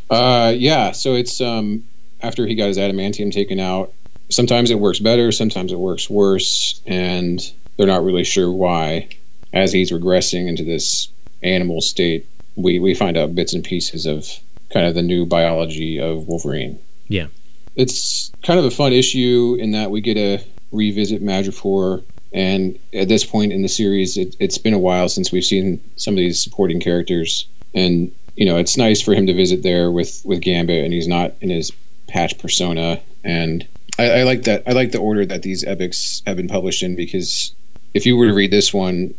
Uh, 0.09 0.53
yeah, 0.55 0.91
so 0.91 1.13
it's 1.15 1.39
um, 1.39 1.83
after 2.21 2.45
he 2.45 2.55
got 2.55 2.67
his 2.67 2.77
adamantium 2.77 3.31
taken 3.31 3.59
out. 3.59 3.93
Sometimes 4.29 4.71
it 4.71 4.79
works 4.79 4.99
better, 4.99 5.31
sometimes 5.31 5.71
it 5.71 5.79
works 5.79 6.09
worse, 6.09 6.81
and 6.85 7.39
they're 7.77 7.87
not 7.87 8.03
really 8.03 8.23
sure 8.23 8.51
why. 8.51 9.09
As 9.53 9.73
he's 9.73 9.91
regressing 9.91 10.47
into 10.47 10.63
this 10.63 11.09
animal 11.43 11.81
state, 11.81 12.25
we, 12.55 12.79
we 12.79 12.93
find 12.93 13.17
out 13.17 13.35
bits 13.35 13.53
and 13.53 13.63
pieces 13.63 14.05
of 14.05 14.27
kind 14.71 14.85
of 14.85 14.95
the 14.95 15.01
new 15.01 15.25
biology 15.25 15.99
of 15.99 16.27
Wolverine. 16.27 16.79
Yeah. 17.07 17.27
It's 17.75 18.31
kind 18.43 18.59
of 18.59 18.65
a 18.65 18.71
fun 18.71 18.93
issue 18.93 19.57
in 19.59 19.71
that 19.71 19.91
we 19.91 20.01
get 20.01 20.15
to 20.15 20.39
revisit 20.71 21.23
Madripoor, 21.23 22.03
and 22.33 22.79
at 22.93 23.09
this 23.09 23.25
point 23.25 23.51
in 23.51 23.61
the 23.61 23.67
series, 23.67 24.17
it, 24.17 24.35
it's 24.39 24.57
been 24.57 24.73
a 24.73 24.79
while 24.79 25.09
since 25.09 25.31
we've 25.31 25.43
seen 25.43 25.81
some 25.97 26.13
of 26.13 26.17
these 26.17 26.41
supporting 26.41 26.79
characters, 26.79 27.47
and 27.73 28.11
you 28.35 28.45
know, 28.45 28.57
it's 28.57 28.77
nice 28.77 29.01
for 29.01 29.13
him 29.13 29.27
to 29.27 29.33
visit 29.33 29.63
there 29.63 29.91
with 29.91 30.21
with 30.23 30.41
Gambit, 30.41 30.83
and 30.83 30.93
he's 30.93 31.07
not 31.07 31.33
in 31.41 31.49
his 31.49 31.71
patch 32.07 32.37
persona. 32.39 33.01
And 33.23 33.67
I, 33.99 34.19
I 34.19 34.23
like 34.23 34.43
that. 34.43 34.63
I 34.65 34.71
like 34.71 34.91
the 34.91 34.99
order 34.99 35.25
that 35.25 35.41
these 35.41 35.63
epics 35.65 36.21
have 36.25 36.37
been 36.37 36.47
published 36.47 36.83
in 36.83 36.95
because 36.95 37.53
if 37.93 38.05
you 38.05 38.15
were 38.15 38.27
to 38.27 38.33
read 38.33 38.51
this 38.51 38.73
one 38.73 39.13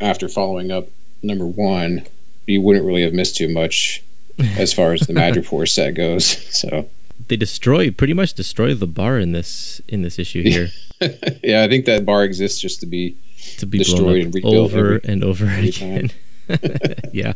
after 0.00 0.28
following 0.28 0.70
up 0.70 0.88
number 1.22 1.46
one, 1.46 2.06
you 2.46 2.60
wouldn't 2.60 2.84
really 2.84 3.02
have 3.02 3.12
missed 3.12 3.36
too 3.36 3.48
much 3.48 4.02
as 4.56 4.72
far 4.72 4.92
as 4.92 5.00
the 5.02 5.12
Madripoor 5.12 5.68
set 5.72 5.94
goes. 5.94 6.24
So 6.56 6.88
they 7.28 7.36
destroy 7.36 7.90
pretty 7.90 8.14
much 8.14 8.34
destroy 8.34 8.74
the 8.74 8.86
bar 8.86 9.18
in 9.18 9.32
this 9.32 9.80
in 9.88 10.02
this 10.02 10.18
issue 10.18 10.42
here. 10.42 10.68
yeah, 11.42 11.62
I 11.62 11.68
think 11.68 11.84
that 11.86 12.04
bar 12.04 12.24
exists 12.24 12.60
just 12.60 12.80
to 12.80 12.86
be 12.86 13.16
to 13.58 13.66
be 13.66 13.78
destroyed 13.78 14.24
and 14.24 14.34
rebuilt 14.34 14.54
over 14.54 14.94
every, 14.94 15.00
and 15.04 15.24
over 15.24 15.46
again. 15.46 16.10
yeah, 17.12 17.34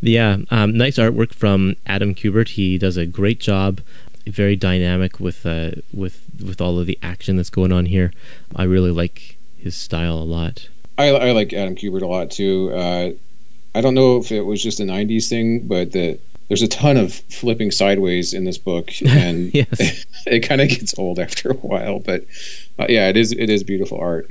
yeah. 0.00 0.38
Um, 0.50 0.76
nice 0.76 0.96
artwork 0.96 1.32
from 1.32 1.76
Adam 1.86 2.14
Kubert. 2.14 2.50
He 2.50 2.78
does 2.78 2.96
a 2.96 3.06
great 3.06 3.38
job. 3.38 3.80
Very 4.26 4.56
dynamic 4.56 5.20
with 5.20 5.46
uh, 5.46 5.72
with 5.92 6.24
with 6.44 6.60
all 6.60 6.78
of 6.78 6.86
the 6.86 6.98
action 7.02 7.36
that's 7.36 7.50
going 7.50 7.72
on 7.72 7.86
here. 7.86 8.12
I 8.54 8.64
really 8.64 8.90
like 8.90 9.36
his 9.56 9.76
style 9.76 10.18
a 10.18 10.24
lot. 10.24 10.68
I, 11.00 11.28
I 11.28 11.32
like 11.32 11.52
Adam 11.52 11.74
Kubert 11.74 12.02
a 12.02 12.06
lot 12.06 12.30
too. 12.30 12.72
Uh, 12.72 13.10
I 13.74 13.80
don't 13.80 13.94
know 13.94 14.18
if 14.18 14.30
it 14.32 14.42
was 14.42 14.62
just 14.62 14.80
a 14.80 14.84
'90s 14.84 15.28
thing, 15.28 15.66
but 15.66 15.92
the 15.92 16.18
there's 16.48 16.62
a 16.62 16.68
ton 16.68 16.96
of 16.96 17.14
flipping 17.14 17.70
sideways 17.70 18.34
in 18.34 18.44
this 18.44 18.58
book, 18.58 18.90
and 19.06 19.50
it, 19.54 20.06
it 20.26 20.40
kind 20.40 20.60
of 20.60 20.68
gets 20.68 20.98
old 20.98 21.18
after 21.18 21.50
a 21.50 21.54
while. 21.54 22.00
But 22.00 22.26
uh, 22.78 22.86
yeah, 22.88 23.08
it 23.08 23.16
is 23.16 23.32
it 23.32 23.48
is 23.48 23.64
beautiful 23.64 23.98
art. 23.98 24.30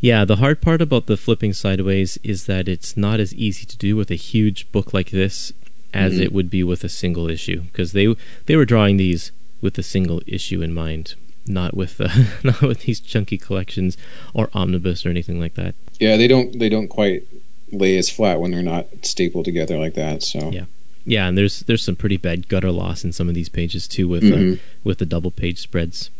Yeah, 0.00 0.24
the 0.24 0.36
hard 0.36 0.62
part 0.62 0.80
about 0.80 1.06
the 1.06 1.16
flipping 1.16 1.52
sideways 1.52 2.18
is 2.22 2.46
that 2.46 2.68
it's 2.68 2.96
not 2.96 3.20
as 3.20 3.34
easy 3.34 3.66
to 3.66 3.76
do 3.76 3.96
with 3.96 4.10
a 4.10 4.14
huge 4.14 4.70
book 4.72 4.94
like 4.94 5.10
this 5.10 5.52
as 5.92 6.14
mm-hmm. 6.14 6.22
it 6.22 6.32
would 6.32 6.48
be 6.48 6.62
with 6.62 6.84
a 6.84 6.88
single 6.88 7.28
issue 7.28 7.62
because 7.62 7.92
they 7.92 8.14
they 8.46 8.56
were 8.56 8.64
drawing 8.64 8.96
these 8.96 9.32
with 9.60 9.76
a 9.78 9.82
single 9.82 10.22
issue 10.26 10.62
in 10.62 10.72
mind, 10.72 11.14
not 11.46 11.76
with 11.76 12.00
uh, 12.00 12.08
not 12.44 12.62
with 12.62 12.80
these 12.82 13.00
chunky 13.00 13.38
collections 13.38 13.96
or 14.34 14.50
omnibus 14.54 15.04
or 15.04 15.10
anything 15.10 15.40
like 15.40 15.54
that. 15.54 15.74
Yeah, 15.98 16.16
they 16.16 16.28
don't 16.28 16.58
they 16.58 16.68
don't 16.68 16.88
quite 16.88 17.24
lay 17.72 17.96
as 17.96 18.10
flat 18.10 18.40
when 18.40 18.50
they're 18.50 18.62
not 18.62 18.86
stapled 19.02 19.44
together 19.44 19.78
like 19.78 19.94
that. 19.94 20.22
So 20.22 20.50
yeah. 20.50 20.64
Yeah, 21.04 21.28
and 21.28 21.36
there's 21.36 21.60
there's 21.60 21.82
some 21.82 21.96
pretty 21.96 22.18
bad 22.18 22.48
gutter 22.48 22.70
loss 22.70 23.04
in 23.04 23.12
some 23.12 23.28
of 23.28 23.34
these 23.34 23.48
pages 23.48 23.88
too 23.88 24.06
with 24.06 24.22
uh, 24.22 24.36
mm-hmm. 24.36 24.52
uh, 24.54 24.56
with 24.84 24.98
the 24.98 25.06
double 25.06 25.30
page 25.30 25.58
spreads. 25.58 26.10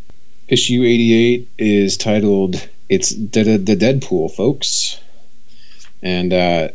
Issue 0.47 0.83
88 0.83 1.47
is 1.57 1.97
titled 1.97 2.67
"It's 2.89 3.11
the, 3.11 3.57
the 3.57 3.75
Deadpool, 3.75 4.31
folks," 4.31 4.99
and 6.01 6.33
uh, 6.33 6.69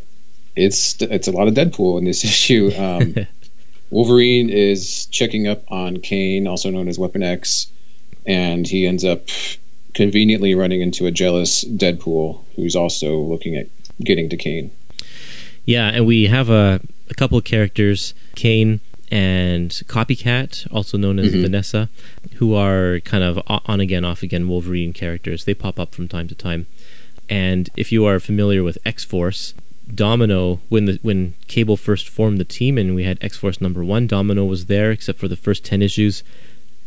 it's 0.54 1.00
it's 1.02 1.28
a 1.28 1.32
lot 1.32 1.48
of 1.48 1.54
Deadpool 1.54 1.98
in 1.98 2.04
this 2.04 2.24
issue. 2.24 2.70
Um, 2.78 3.26
Wolverine 3.90 4.50
is 4.50 5.06
checking 5.06 5.46
up 5.46 5.62
on 5.70 5.98
Kane, 5.98 6.46
also 6.46 6.70
known 6.70 6.88
as 6.88 6.98
Weapon 6.98 7.22
X, 7.22 7.68
and 8.26 8.66
he 8.66 8.86
ends 8.86 9.04
up 9.04 9.28
conveniently 9.94 10.54
running 10.54 10.80
into 10.80 11.06
a 11.06 11.10
jealous 11.10 11.64
Deadpool 11.64 12.42
who's 12.54 12.76
also 12.76 13.18
looking 13.18 13.56
at 13.56 13.66
getting 14.00 14.28
to 14.28 14.36
Kane. 14.36 14.70
Yeah, 15.64 15.88
and 15.88 16.06
we 16.06 16.26
have 16.26 16.50
a, 16.50 16.80
a 17.10 17.14
couple 17.14 17.38
of 17.38 17.44
characters, 17.44 18.14
Kane 18.34 18.80
and 19.10 19.70
Copycat, 19.86 20.70
also 20.72 20.98
known 20.98 21.18
as 21.18 21.32
mm-hmm. 21.32 21.42
Vanessa, 21.42 21.88
who 22.36 22.54
are 22.54 23.00
kind 23.00 23.24
of 23.24 23.40
on 23.46 23.80
again, 23.80 24.04
off 24.04 24.22
again 24.22 24.48
Wolverine 24.48 24.92
characters. 24.92 25.44
They 25.44 25.54
pop 25.54 25.78
up 25.78 25.94
from 25.94 26.08
time 26.08 26.28
to 26.28 26.34
time. 26.34 26.66
And 27.28 27.70
if 27.76 27.90
you 27.90 28.04
are 28.04 28.20
familiar 28.20 28.62
with 28.62 28.78
X 28.84 29.04
Force, 29.04 29.54
Domino, 29.92 30.60
when 30.68 30.84
the 30.84 30.98
when 31.02 31.34
Cable 31.46 31.76
first 31.76 32.08
formed 32.08 32.38
the 32.38 32.44
team 32.44 32.76
and 32.76 32.94
we 32.94 33.04
had 33.04 33.18
X 33.20 33.36
Force 33.36 33.60
number 33.60 33.84
one, 33.84 34.06
Domino 34.06 34.44
was 34.44 34.66
there 34.66 34.90
except 34.90 35.18
for 35.18 35.28
the 35.28 35.36
first 35.36 35.64
ten 35.64 35.82
issues. 35.82 36.22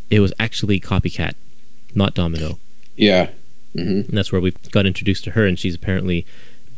It 0.10 0.20
was 0.20 0.34
actually 0.40 0.80
Copycat, 0.80 1.34
not 1.94 2.14
Domino. 2.14 2.60
Yeah, 2.96 3.30
mm-hmm. 3.76 4.10
and 4.10 4.18
that's 4.18 4.32
where 4.32 4.42
we 4.42 4.52
got 4.72 4.86
introduced 4.86 5.24
to 5.26 5.32
her, 5.32 5.46
and 5.46 5.58
she's 5.58 5.76
apparently 5.76 6.26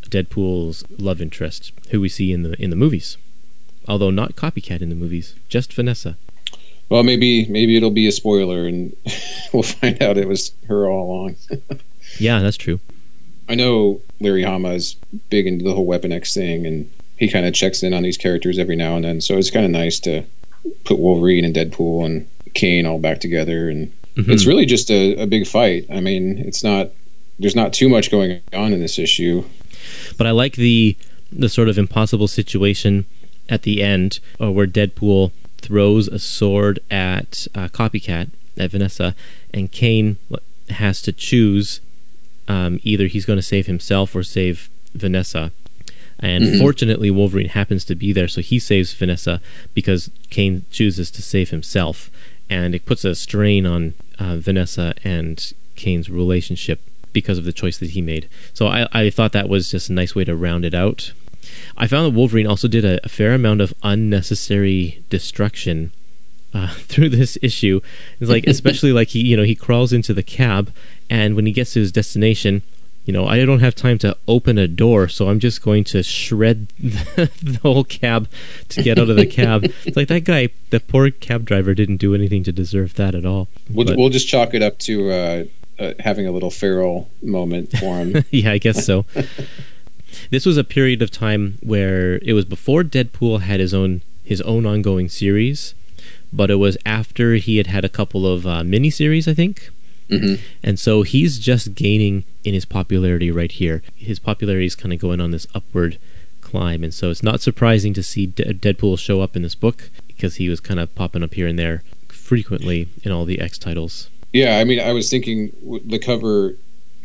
Deadpool's 0.10 0.84
love 1.00 1.22
interest, 1.22 1.72
who 1.90 2.02
we 2.02 2.10
see 2.10 2.32
in 2.34 2.44
the 2.44 2.62
in 2.62 2.70
the 2.70 2.76
movies, 2.76 3.18
although 3.88 4.10
not 4.10 4.36
copycat 4.36 4.82
in 4.82 4.90
the 4.90 4.96
movies, 4.96 5.36
just 5.50 5.74
Vanessa. 5.74 6.18
Well, 6.90 7.04
maybe 7.04 7.46
maybe 7.48 7.78
it'll 7.78 7.90
be 7.90 8.08
a 8.08 8.12
spoiler, 8.12 8.68
and 8.68 8.96
we'll 9.54 9.64
find 9.64 10.02
out 10.04 10.18
it 10.18 10.28
was 10.28 10.54
her 10.68 10.90
all 10.90 11.10
along. 11.10 11.36
yeah, 12.20 12.40
that's 12.40 12.58
true. 12.58 12.80
I 13.48 13.56
know 13.56 14.02
Larry 14.20 14.44
Hama 14.44 14.72
is 14.72 14.96
big 15.30 15.48
into 15.48 15.64
the 15.64 15.74
whole 15.74 15.86
Weapon 15.86 16.12
X 16.12 16.34
thing, 16.34 16.66
and 16.66 16.90
he 17.18 17.30
kind 17.30 17.46
of 17.46 17.54
checks 17.54 17.84
in 17.84 17.94
on 17.94 18.04
these 18.04 18.18
characters 18.18 18.60
every 18.60 18.76
now 18.76 18.96
and 18.96 19.06
then. 19.06 19.22
So 19.22 19.38
it's 19.38 19.52
kind 19.52 19.66
of 19.66 19.72
nice 19.72 20.00
to 20.02 20.24
put 20.84 21.00
Wolverine 21.00 21.46
and 21.46 21.56
Deadpool 21.56 22.06
and 22.06 22.28
Kane 22.54 22.86
all 22.86 23.00
back 23.00 23.20
together, 23.20 23.70
and 23.70 23.92
mm-hmm. 24.16 24.32
it's 24.32 24.46
really 24.46 24.66
just 24.66 24.90
a, 24.90 25.16
a 25.16 25.28
big 25.28 25.48
fight. 25.48 25.86
I 25.92 26.00
mean, 26.00 26.38
it's 26.40 26.64
not 26.64 26.90
there's 27.40 27.56
not 27.56 27.74
too 27.74 27.90
much 27.90 28.12
going 28.12 28.42
on 28.54 28.74
in 28.74 28.80
this 28.80 29.00
issue. 29.00 29.44
But 30.18 30.28
I 30.28 30.32
like 30.32 30.56
the 30.56 30.96
the 31.32 31.50
sort 31.50 31.70
of 31.70 31.78
impossible 31.78 32.28
situation 32.28 33.06
at 33.50 33.64
the 33.64 33.82
end 33.82 34.20
uh, 34.40 34.52
where 34.52 34.68
Deadpool 34.68 35.32
throws 35.58 36.08
a 36.08 36.20
sword 36.20 36.80
at 36.90 37.48
uh, 37.56 37.68
Copycat 37.70 38.30
at 38.58 38.72
Vanessa, 38.72 39.16
and 39.54 39.72
Kane 39.72 40.18
has 40.70 41.02
to 41.04 41.12
choose 41.12 41.82
um, 42.48 42.80
either 42.84 43.08
he's 43.08 43.26
going 43.26 43.38
to 43.38 43.44
save 43.44 43.68
himself 43.68 44.16
or 44.16 44.24
save 44.24 44.70
Vanessa. 44.94 45.52
And 46.20 46.44
mm-hmm. 46.44 46.60
fortunately, 46.60 47.10
Wolverine 47.10 47.50
happens 47.50 47.84
to 47.86 47.96
be 47.96 48.14
there, 48.14 48.28
so 48.28 48.42
he 48.42 48.60
saves 48.60 48.94
Vanessa 48.94 49.42
because 49.74 50.12
Kane 50.30 50.66
chooses 50.70 51.10
to 51.12 51.22
save 51.22 51.50
himself, 51.50 52.12
and 52.52 52.76
it 52.76 52.86
puts 52.86 53.06
a 53.06 53.16
strain 53.16 53.66
on 53.66 53.94
uh, 54.20 54.36
Vanessa 54.36 54.94
and 55.06 55.54
Kane's 55.78 56.10
relationship 56.10 56.82
because 57.14 57.38
of 57.38 57.46
the 57.46 57.54
choice 57.54 57.78
that 57.78 57.92
he 57.92 58.02
made. 58.02 58.30
So 58.54 58.68
I, 58.68 58.88
I 58.92 59.10
thought 59.10 59.32
that 59.32 59.50
was 59.50 59.72
just 59.72 59.90
a 59.90 59.94
nice 59.94 60.14
way 60.14 60.26
to 60.26 60.36
round 60.36 60.66
it 60.66 60.74
out. 60.74 61.14
I 61.78 61.88
found 61.88 62.06
that 62.06 62.18
Wolverine 62.18 62.46
also 62.46 62.68
did 62.68 62.84
a, 62.84 63.04
a 63.06 63.10
fair 63.10 63.34
amount 63.34 63.62
of 63.62 63.74
unnecessary 63.84 65.02
destruction 65.10 65.94
uh, 66.54 66.68
through 66.76 67.10
this 67.10 67.38
issue. 67.42 67.80
It's 68.20 68.30
like, 68.30 68.46
especially 68.46 68.92
like 68.92 69.10
he, 69.10 69.22
you 69.22 69.38
know, 69.38 69.44
he 69.44 69.56
crawls 69.56 69.94
into 69.94 70.14
the 70.14 70.24
cab, 70.24 70.74
and 71.10 71.36
when 71.36 71.46
he 71.46 71.54
gets 71.54 71.74
to 71.74 71.80
his 71.80 71.92
destination, 71.92 72.64
you 73.06 73.14
know, 73.14 73.26
I 73.26 73.44
don't 73.46 73.62
have 73.62 73.74
time 73.74 73.98
to 74.00 74.16
open 74.28 74.58
a 74.58 74.68
door, 74.68 75.08
so 75.08 75.30
I'm 75.30 75.40
just 75.40 75.62
going 75.62 75.84
to 75.86 76.04
shred 76.04 76.68
the, 76.80 77.32
the 77.42 77.60
whole 77.64 77.84
cab 77.84 78.30
to 78.70 78.84
get 78.84 79.00
out 79.00 79.10
of 79.10 79.16
the 79.16 79.26
cab. 79.26 79.64
It's 79.86 79.98
like 79.98 80.08
that 80.10 80.24
guy, 80.24 80.50
the 80.70 80.80
poor 80.80 81.10
cab 81.10 81.46
driver, 81.46 81.74
didn't 81.74 81.98
do 81.98 82.14
anything 82.14 82.44
to 82.44 82.52
deserve 82.52 82.96
that 82.96 83.16
at 83.16 83.26
all. 83.26 83.48
We'll, 83.70 83.88
but, 83.88 83.98
we'll 83.98 84.10
just 84.10 84.28
chalk 84.28 84.54
it 84.54 84.62
up 84.62 84.78
to 84.80 85.12
uh, 85.12 85.44
uh, 85.80 85.94
having 86.00 86.28
a 86.28 86.32
little 86.32 86.52
feral 86.52 87.10
moment 87.24 87.72
for 87.72 87.98
him. 87.98 88.24
yeah, 88.32 88.52
I 88.52 88.60
guess 88.60 88.86
so. 88.86 89.06
this 90.30 90.46
was 90.46 90.58
a 90.58 90.64
period 90.64 91.02
of 91.02 91.10
time 91.10 91.58
where 91.62 92.20
it 92.22 92.34
was 92.34 92.46
before 92.46 92.84
Deadpool 92.84 93.42
had 93.42 93.60
his 93.60 93.74
own 93.74 94.02
his 94.24 94.42
own 94.42 94.66
ongoing 94.68 95.10
series, 95.10 95.74
but 96.32 96.52
it 96.52 96.56
was 96.56 96.78
after 96.86 97.34
he 97.34 97.58
had 97.58 97.68
had 97.68 97.84
a 97.84 97.90
couple 97.90 98.28
of 98.28 98.46
uh, 98.46 98.62
miniseries, 98.62 99.28
I 99.28 99.34
think. 99.34 99.72
Mm-hmm. 100.12 100.44
And 100.64 100.80
so 100.80 101.04
he's 101.04 101.40
just 101.40 101.74
gaining 101.74 102.26
in 102.44 102.54
his 102.54 102.66
popularity 102.66 103.32
right 103.32 103.52
here. 103.52 103.82
His 103.96 104.20
popularity 104.20 104.66
is 104.66 104.76
kind 104.76 104.94
of 104.94 105.00
going 105.00 105.22
on 105.22 105.32
this 105.32 105.48
upward 105.56 105.98
climb, 106.42 106.84
and 106.84 106.94
so 106.94 107.10
it's 107.10 107.24
not 107.24 107.42
surprising 107.42 107.94
to 107.94 108.04
see 108.04 108.26
De- 108.26 108.54
Deadpool 108.54 109.00
show 109.00 109.22
up 109.22 109.36
in 109.36 109.42
this 109.42 109.56
book 109.56 109.90
because 110.08 110.36
he 110.36 110.50
was 110.50 110.60
kind 110.60 110.80
of 110.80 110.94
popping 110.96 111.24
up 111.24 111.34
here 111.34 111.48
and 111.48 111.58
there 111.58 111.84
frequently 112.10 112.90
in 113.04 113.12
all 113.12 113.26
the 113.26 113.40
X 113.40 113.58
titles. 113.58 114.10
Yeah, 114.34 114.58
I 114.58 114.64
mean, 114.64 114.80
I 114.80 114.92
was 114.94 115.10
thinking 115.10 115.52
the 115.86 116.00
cover 116.00 116.56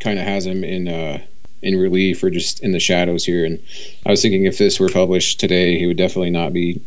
kind 0.01 0.19
of 0.19 0.25
has 0.25 0.47
him 0.47 0.63
in 0.65 0.89
uh, 0.89 1.23
in 1.63 1.77
relief 1.77 2.23
or 2.23 2.31
just 2.31 2.63
in 2.63 2.73
the 2.73 2.81
shadows 2.81 3.25
here, 3.25 3.45
and 3.45 3.61
I 4.05 4.11
was 4.11 4.23
thinking 4.23 4.45
if 4.45 4.59
this 4.59 4.79
were 4.79 4.89
published 4.89 5.41
today, 5.41 5.79
he 5.79 5.87
would 5.87 5.97
definitely 5.97 6.31
not 6.31 6.53
be 6.53 6.81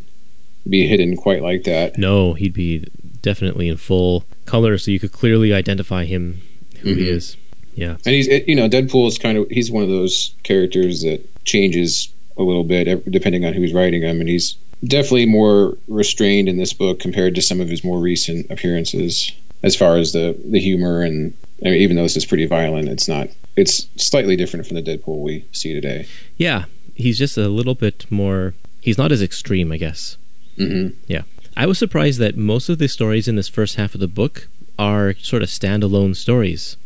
be 0.67 0.87
hidden 0.87 1.17
quite 1.17 1.41
like 1.41 1.63
that. 1.63 1.97
No, 1.97 2.33
he'd 2.33 2.53
be 2.53 2.87
definitely 3.21 3.67
in 3.67 3.77
full 3.77 4.23
color, 4.49 4.77
so 4.77 4.91
you 4.91 4.99
could 4.99 5.11
clearly 5.11 5.53
identify 5.53 6.05
him 6.05 6.41
who 6.81 6.89
mm-hmm. 6.89 6.99
he 6.99 7.09
is. 7.09 7.37
Yeah, 7.75 7.91
and 8.05 8.15
he's 8.15 8.27
you 8.27 8.55
know 8.55 8.67
Deadpool 8.67 9.07
is 9.07 9.17
kind 9.17 9.37
of 9.37 9.47
he's 9.49 9.71
one 9.71 9.83
of 9.83 9.89
those 9.89 10.33
characters 10.43 11.01
that 11.03 11.21
changes 11.45 12.11
a 12.37 12.43
little 12.43 12.63
bit 12.63 13.09
depending 13.11 13.45
on 13.45 13.53
who's 13.53 13.73
writing 13.73 14.01
him, 14.01 14.19
and 14.19 14.29
he's 14.29 14.55
definitely 14.83 15.25
more 15.25 15.77
restrained 15.87 16.49
in 16.49 16.57
this 16.57 16.73
book 16.73 16.99
compared 16.99 17.35
to 17.35 17.41
some 17.41 17.59
of 17.61 17.69
his 17.69 17.83
more 17.83 17.99
recent 17.99 18.49
appearances 18.49 19.31
as 19.63 19.75
far 19.75 19.97
as 19.97 20.13
the 20.13 20.37
the 20.45 20.59
humor 20.59 21.01
and 21.01 21.33
I 21.61 21.69
mean, 21.69 21.81
even 21.81 21.95
though 21.95 22.03
this 22.03 22.15
is 22.15 22.25
pretty 22.25 22.45
violent, 22.45 22.87
it's 22.87 23.07
not. 23.07 23.29
It's 23.55 23.87
slightly 23.97 24.35
different 24.35 24.65
from 24.65 24.75
the 24.75 24.83
Deadpool 24.83 25.21
we 25.21 25.45
see 25.51 25.73
today. 25.73 26.07
Yeah, 26.37 26.65
he's 26.95 27.17
just 27.17 27.37
a 27.37 27.49
little 27.49 27.75
bit 27.75 28.05
more. 28.09 28.53
He's 28.81 28.97
not 28.97 29.11
as 29.11 29.21
extreme, 29.21 29.71
I 29.71 29.77
guess. 29.77 30.17
Mm-hmm. 30.57 30.97
Yeah, 31.07 31.23
I 31.57 31.65
was 31.65 31.77
surprised 31.77 32.19
that 32.19 32.37
most 32.37 32.69
of 32.69 32.77
the 32.77 32.87
stories 32.87 33.27
in 33.27 33.35
this 33.35 33.49
first 33.49 33.75
half 33.75 33.93
of 33.93 33.99
the 33.99 34.07
book 34.07 34.47
are 34.77 35.13
sort 35.15 35.43
of 35.43 35.49
standalone 35.49 36.15
stories, 36.15 36.77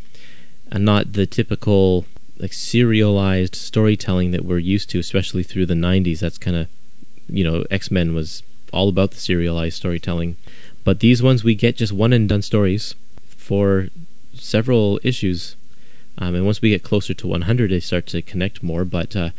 and 0.71 0.83
not 0.83 1.13
the 1.13 1.25
typical 1.25 2.05
like 2.37 2.53
serialized 2.53 3.55
storytelling 3.55 4.31
that 4.31 4.43
we're 4.43 4.57
used 4.57 4.89
to, 4.89 4.99
especially 4.99 5.43
through 5.43 5.67
the 5.67 5.73
'90s. 5.75 6.19
That's 6.19 6.37
kind 6.37 6.57
of 6.57 6.67
You 7.27 7.43
know, 7.43 7.65
X 7.69 7.91
Men 7.91 8.13
was 8.13 8.43
all 8.71 8.89
about 8.89 9.11
the 9.11 9.19
serialized 9.19 9.77
storytelling, 9.77 10.35
but 10.83 10.99
these 10.99 11.21
ones 11.21 11.43
we 11.43 11.55
get 11.55 11.77
just 11.77 11.93
one 11.93 12.13
and 12.13 12.27
done 12.27 12.41
stories 12.41 12.95
for 13.25 13.89
several 14.33 14.99
issues. 15.03 15.55
Um, 16.17 16.35
and 16.35 16.45
once 16.45 16.61
we 16.61 16.69
get 16.69 16.83
closer 16.83 17.13
to 17.13 17.27
100, 17.27 17.71
they 17.71 17.79
start 17.79 18.05
to 18.07 18.21
connect 18.21 18.61
more. 18.61 18.85
But 18.85 19.15
uh, 19.15 19.29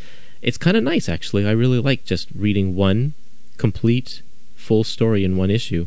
it's 0.42 0.58
kind 0.58 0.76
of 0.76 0.82
nice, 0.82 1.08
actually. 1.08 1.46
I 1.46 1.52
really 1.52 1.78
like 1.78 2.04
just 2.04 2.28
reading 2.34 2.74
one 2.74 3.14
complete, 3.58 4.22
full 4.64 4.84
story 4.84 5.24
in 5.24 5.36
one 5.36 5.50
issue. 5.50 5.86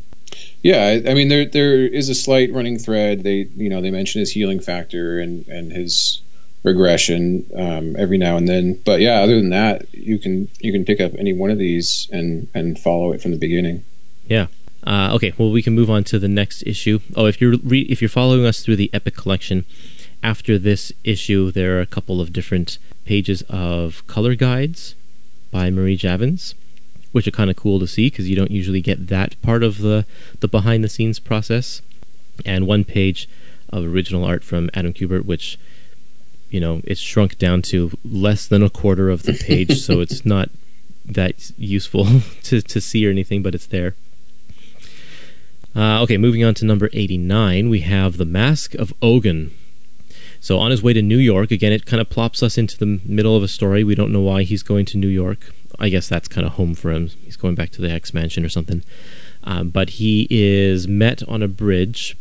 Yeah, 0.61 0.99
I 1.07 1.13
mean 1.13 1.27
there 1.29 1.45
there 1.45 1.85
is 1.85 2.09
a 2.09 2.15
slight 2.15 2.53
running 2.53 2.77
thread. 2.77 3.23
They 3.23 3.47
you 3.55 3.69
know 3.69 3.81
they 3.81 3.91
mention 3.91 4.19
his 4.19 4.31
healing 4.31 4.59
factor 4.59 5.19
and 5.19 5.47
and 5.47 5.71
his 5.71 6.21
regression 6.63 7.45
um, 7.55 7.95
every 7.97 8.17
now 8.17 8.37
and 8.37 8.47
then. 8.47 8.79
But 8.85 8.99
yeah, 8.99 9.21
other 9.21 9.35
than 9.35 9.49
that, 9.49 9.93
you 9.93 10.19
can 10.19 10.47
you 10.59 10.71
can 10.71 10.85
pick 10.85 10.99
up 11.01 11.13
any 11.17 11.33
one 11.33 11.49
of 11.49 11.57
these 11.57 12.07
and 12.11 12.47
and 12.53 12.77
follow 12.77 13.11
it 13.13 13.21
from 13.21 13.31
the 13.31 13.37
beginning. 13.37 13.83
Yeah. 14.27 14.47
Uh, 14.83 15.11
okay. 15.15 15.33
Well, 15.37 15.51
we 15.51 15.61
can 15.61 15.73
move 15.73 15.89
on 15.89 16.03
to 16.05 16.19
the 16.19 16.27
next 16.27 16.63
issue. 16.65 16.99
Oh, 17.15 17.25
if 17.25 17.41
you're 17.41 17.57
re- 17.63 17.87
if 17.89 18.01
you're 18.01 18.09
following 18.09 18.45
us 18.45 18.63
through 18.63 18.77
the 18.77 18.89
Epic 18.93 19.15
collection, 19.15 19.65
after 20.21 20.57
this 20.57 20.91
issue, 21.03 21.51
there 21.51 21.77
are 21.77 21.81
a 21.81 21.85
couple 21.85 22.21
of 22.21 22.31
different 22.31 22.77
pages 23.05 23.41
of 23.49 24.05
color 24.07 24.35
guides 24.35 24.95
by 25.51 25.69
Marie 25.69 25.95
Javins 25.95 26.55
which 27.11 27.27
are 27.27 27.31
kind 27.31 27.49
of 27.49 27.55
cool 27.55 27.79
to 27.79 27.87
see 27.87 28.09
because 28.09 28.29
you 28.29 28.35
don't 28.35 28.51
usually 28.51 28.81
get 28.81 29.07
that 29.07 29.41
part 29.41 29.63
of 29.63 29.79
the 29.79 30.05
the 30.39 30.47
behind 30.47 30.83
the 30.83 30.89
scenes 30.89 31.19
process. 31.19 31.81
And 32.45 32.67
one 32.67 32.83
page 32.83 33.27
of 33.69 33.85
original 33.85 34.23
art 34.23 34.43
from 34.43 34.69
Adam 34.73 34.93
Kubert, 34.93 35.25
which 35.25 35.57
you 36.49 36.59
know 36.59 36.81
it's 36.83 37.01
shrunk 37.01 37.37
down 37.37 37.61
to 37.63 37.91
less 38.05 38.47
than 38.47 38.63
a 38.63 38.69
quarter 38.69 39.09
of 39.09 39.23
the 39.23 39.33
page, 39.47 39.81
so 39.81 39.99
it's 39.99 40.25
not 40.25 40.49
that 41.05 41.51
useful 41.57 42.05
to 42.43 42.61
to 42.61 42.81
see 42.81 43.07
or 43.07 43.11
anything, 43.11 43.41
but 43.41 43.55
it's 43.55 43.67
there. 43.67 43.95
Uh, 45.75 46.01
okay, 46.01 46.17
moving 46.17 46.43
on 46.43 46.55
to 46.55 46.65
number 46.65 46.89
89, 46.91 47.69
we 47.69 47.81
have 47.81 48.17
The 48.17 48.25
Mask 48.25 48.73
of 48.73 48.95
Ogun. 48.99 49.51
So, 50.39 50.57
on 50.57 50.71
his 50.71 50.81
way 50.81 50.93
to 50.93 51.03
New 51.03 51.19
York, 51.19 51.51
again, 51.51 51.71
it 51.71 51.85
kind 51.85 52.01
of 52.01 52.09
plops 52.09 52.41
us 52.41 52.57
into 52.57 52.79
the 52.79 52.99
middle 53.05 53.35
of 53.35 53.43
a 53.43 53.47
story. 53.47 53.83
We 53.83 53.93
don't 53.93 54.11
know 54.11 54.21
why 54.21 54.41
he's 54.41 54.63
going 54.63 54.85
to 54.85 54.97
New 54.97 55.07
York. 55.07 55.53
I 55.79 55.89
guess 55.89 56.07
that's 56.07 56.27
kind 56.27 56.45
of 56.45 56.53
home 56.53 56.73
for 56.73 56.91
him. 56.91 57.07
He's 57.07 57.37
going 57.37 57.55
back 57.55 57.69
to 57.71 57.81
the 57.81 57.91
X 57.91 58.13
Mansion 58.13 58.45
or 58.45 58.49
something. 58.49 58.83
Um, 59.43 59.69
but 59.69 59.91
he 59.91 60.27
is 60.29 60.87
met 60.87 61.21
on 61.27 61.41
a 61.41 61.47
bridge 61.47 62.17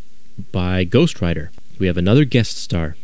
by 0.53 0.85
Ghost 0.85 1.21
Rider. 1.21 1.51
We 1.79 1.87
have 1.87 1.97
another 1.97 2.25
guest 2.25 2.59
star. 2.59 2.97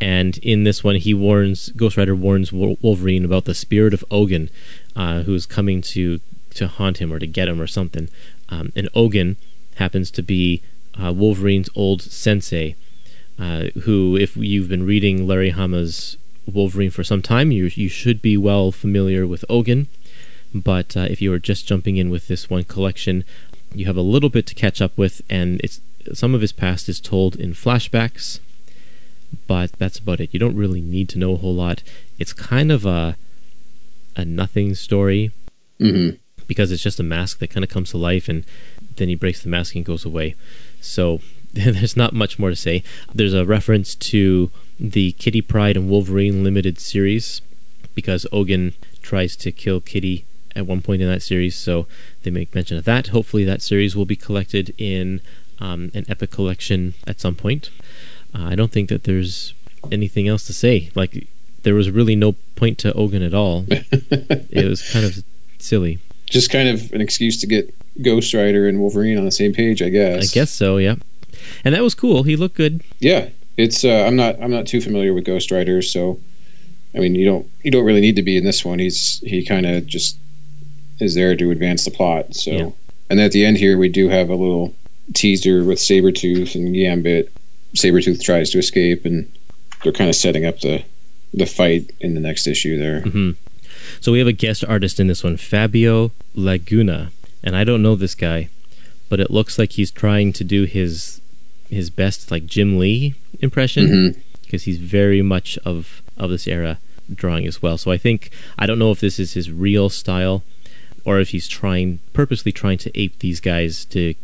And 0.00 0.38
in 0.38 0.64
this 0.64 0.82
one, 0.82 0.96
he 0.96 1.14
warns 1.14 1.68
Ghost 1.70 1.96
Rider 1.96 2.16
warns 2.16 2.52
Wolverine 2.52 3.24
about 3.24 3.44
the 3.44 3.54
spirit 3.54 3.94
of 3.94 4.04
Ogun, 4.10 4.50
uh, 4.96 5.22
who's 5.22 5.46
coming 5.46 5.80
to 5.82 6.20
to 6.54 6.66
haunt 6.66 6.98
him 6.98 7.12
or 7.12 7.18
to 7.18 7.26
get 7.26 7.48
him 7.48 7.60
or 7.60 7.66
something. 7.66 8.08
Um, 8.48 8.72
and 8.76 8.88
Ogun 8.94 9.36
happens 9.76 10.10
to 10.10 10.22
be 10.22 10.62
uh, 11.02 11.12
Wolverine's 11.12 11.70
old 11.74 12.02
sensei, 12.02 12.76
uh, 13.38 13.66
who, 13.84 14.16
if 14.16 14.36
you've 14.36 14.68
been 14.68 14.84
reading 14.84 15.26
Larry 15.26 15.50
Hama's 15.50 16.18
Wolverine 16.46 16.90
for 16.90 17.04
some 17.04 17.22
time, 17.22 17.50
you 17.50 17.70
you 17.74 17.88
should 17.88 18.20
be 18.20 18.36
well 18.36 18.72
familiar 18.72 19.26
with 19.26 19.44
Ogun. 19.48 19.86
But 20.54 20.96
uh, 20.96 21.06
if 21.08 21.22
you 21.22 21.32
are 21.32 21.38
just 21.38 21.66
jumping 21.66 21.96
in 21.96 22.10
with 22.10 22.28
this 22.28 22.50
one 22.50 22.64
collection, 22.64 23.24
you 23.74 23.86
have 23.86 23.96
a 23.96 24.02
little 24.02 24.28
bit 24.28 24.46
to 24.48 24.54
catch 24.54 24.82
up 24.82 24.96
with, 24.98 25.22
and 25.30 25.60
it's 25.62 25.80
some 26.12 26.34
of 26.34 26.40
his 26.40 26.52
past 26.52 26.88
is 26.88 27.00
told 27.00 27.36
in 27.36 27.52
flashbacks. 27.52 28.40
But 29.46 29.72
that's 29.72 29.98
about 29.98 30.20
it. 30.20 30.30
You 30.32 30.40
don't 30.40 30.56
really 30.56 30.80
need 30.80 31.08
to 31.10 31.18
know 31.18 31.32
a 31.32 31.38
whole 31.38 31.54
lot. 31.54 31.82
It's 32.18 32.32
kind 32.32 32.70
of 32.70 32.84
a 32.84 33.16
a 34.14 34.26
nothing 34.26 34.74
story 34.74 35.32
mm-hmm. 35.80 36.16
because 36.46 36.70
it's 36.70 36.82
just 36.82 37.00
a 37.00 37.02
mask 37.02 37.38
that 37.38 37.48
kind 37.48 37.64
of 37.64 37.70
comes 37.70 37.90
to 37.90 37.98
life, 37.98 38.28
and 38.28 38.44
then 38.96 39.08
he 39.08 39.14
breaks 39.14 39.42
the 39.42 39.48
mask 39.48 39.74
and 39.74 39.84
goes 39.84 40.04
away. 40.04 40.34
So 40.80 41.20
there's 41.52 41.96
not 41.96 42.12
much 42.12 42.38
more 42.38 42.50
to 42.50 42.56
say. 42.56 42.82
There's 43.14 43.34
a 43.34 43.46
reference 43.46 43.94
to 43.94 44.50
the 44.82 45.12
Kitty 45.12 45.40
Pryde 45.40 45.76
and 45.76 45.88
Wolverine 45.88 46.42
limited 46.42 46.80
series 46.80 47.40
because 47.94 48.26
Ogun 48.32 48.74
tries 49.00 49.36
to 49.36 49.52
kill 49.52 49.80
Kitty 49.80 50.24
at 50.56 50.66
one 50.66 50.82
point 50.82 51.00
in 51.00 51.08
that 51.08 51.22
series, 51.22 51.56
so 51.56 51.86
they 52.24 52.30
make 52.30 52.52
mention 52.52 52.76
of 52.76 52.84
that. 52.84 53.08
Hopefully, 53.08 53.44
that 53.44 53.62
series 53.62 53.94
will 53.94 54.04
be 54.04 54.16
collected 54.16 54.74
in 54.76 55.20
um, 55.60 55.92
an 55.94 56.04
epic 56.08 56.32
collection 56.32 56.94
at 57.06 57.20
some 57.20 57.36
point. 57.36 57.70
Uh, 58.34 58.46
I 58.46 58.54
don't 58.56 58.72
think 58.72 58.88
that 58.88 59.04
there's 59.04 59.54
anything 59.92 60.26
else 60.26 60.46
to 60.48 60.52
say. 60.52 60.90
Like, 60.96 61.28
there 61.62 61.74
was 61.74 61.88
really 61.88 62.16
no 62.16 62.32
point 62.56 62.78
to 62.78 62.92
Ogun 62.94 63.22
at 63.22 63.34
all. 63.34 63.66
it 63.68 64.68
was 64.68 64.90
kind 64.90 65.04
of 65.04 65.22
silly. 65.58 66.00
Just 66.26 66.50
kind 66.50 66.68
of 66.68 66.92
an 66.92 67.00
excuse 67.00 67.40
to 67.40 67.46
get 67.46 67.72
Ghost 68.02 68.34
Rider 68.34 68.66
and 68.66 68.80
Wolverine 68.80 69.16
on 69.16 69.24
the 69.24 69.30
same 69.30 69.52
page, 69.52 69.80
I 69.80 69.90
guess. 69.90 70.30
I 70.30 70.34
guess 70.34 70.50
so, 70.50 70.78
yeah. 70.78 70.96
And 71.64 71.72
that 71.72 71.82
was 71.82 71.94
cool. 71.94 72.24
He 72.24 72.36
looked 72.36 72.56
good. 72.56 72.82
Yeah, 72.98 73.28
it's 73.56 73.84
uh, 73.84 74.04
I'm 74.06 74.16
not 74.16 74.40
I'm 74.40 74.50
not 74.50 74.66
too 74.66 74.80
familiar 74.80 75.12
with 75.14 75.24
Ghost 75.24 75.50
Rider, 75.50 75.82
so 75.82 76.20
I 76.94 76.98
mean 76.98 77.14
you 77.14 77.24
don't 77.24 77.46
you 77.62 77.70
don't 77.70 77.84
really 77.84 78.00
need 78.00 78.16
to 78.16 78.22
be 78.22 78.36
in 78.36 78.44
this 78.44 78.64
one. 78.64 78.78
He's 78.78 79.18
he 79.20 79.44
kind 79.44 79.66
of 79.66 79.86
just 79.86 80.16
is 81.00 81.14
there 81.14 81.36
to 81.36 81.50
advance 81.50 81.84
the 81.84 81.90
plot. 81.90 82.34
So 82.34 82.50
yeah. 82.50 82.70
and 83.10 83.20
at 83.20 83.32
the 83.32 83.44
end 83.44 83.56
here 83.56 83.76
we 83.76 83.88
do 83.88 84.08
have 84.08 84.28
a 84.28 84.34
little 84.34 84.74
teaser 85.14 85.64
with 85.64 85.78
Sabretooth 85.78 86.54
and 86.54 86.74
Gambit. 86.74 87.32
Sabretooth 87.74 88.22
tries 88.22 88.50
to 88.50 88.58
escape 88.58 89.04
and 89.04 89.30
they're 89.82 89.92
kind 89.92 90.10
of 90.10 90.16
setting 90.16 90.44
up 90.46 90.60
the 90.60 90.84
the 91.34 91.46
fight 91.46 91.90
in 92.00 92.14
the 92.14 92.20
next 92.20 92.46
issue 92.46 92.78
there. 92.78 93.00
Mm-hmm. 93.00 93.30
So 94.00 94.12
we 94.12 94.18
have 94.18 94.28
a 94.28 94.32
guest 94.32 94.64
artist 94.66 95.00
in 95.00 95.06
this 95.06 95.24
one, 95.24 95.36
Fabio 95.36 96.12
Laguna, 96.34 97.10
and 97.42 97.56
I 97.56 97.64
don't 97.64 97.82
know 97.82 97.96
this 97.96 98.14
guy, 98.14 98.48
but 99.08 99.18
it 99.18 99.30
looks 99.30 99.58
like 99.58 99.72
he's 99.72 99.90
trying 99.90 100.32
to 100.34 100.44
do 100.44 100.64
his 100.64 101.21
his 101.72 101.90
best 101.90 102.30
like 102.30 102.46
Jim 102.46 102.78
Lee 102.78 103.14
impression 103.40 104.16
because 104.42 104.62
mm-hmm. 104.62 104.70
he's 104.70 104.78
very 104.78 105.22
much 105.22 105.58
of 105.64 106.02
of 106.16 106.30
this 106.30 106.46
era 106.46 106.78
drawing 107.12 107.46
as 107.46 107.62
well. 107.62 107.78
So 107.78 107.90
I 107.90 107.98
think 107.98 108.30
I 108.58 108.66
don't 108.66 108.78
know 108.78 108.90
if 108.90 109.00
this 109.00 109.18
is 109.18 109.34
his 109.34 109.50
real 109.50 109.88
style 109.88 110.42
or 111.04 111.18
if 111.18 111.30
he's 111.30 111.48
trying 111.48 111.98
purposely 112.12 112.52
trying 112.52 112.78
to 112.78 113.00
ape 113.00 113.18
these 113.18 113.40
guys 113.40 113.84
to 113.86 114.14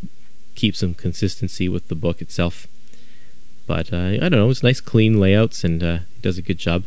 keep 0.54 0.76
some 0.76 0.94
consistency 0.94 1.68
with 1.68 1.88
the 1.88 1.94
book 1.94 2.20
itself. 2.20 2.66
But 3.66 3.92
uh, 3.92 3.96
I 3.96 4.18
don't 4.18 4.32
know. 4.32 4.50
It's 4.50 4.62
nice, 4.62 4.80
clean 4.80 5.20
layouts, 5.20 5.62
and 5.62 5.82
uh, 5.82 5.98
does 6.22 6.38
a 6.38 6.42
good 6.42 6.58
job. 6.58 6.84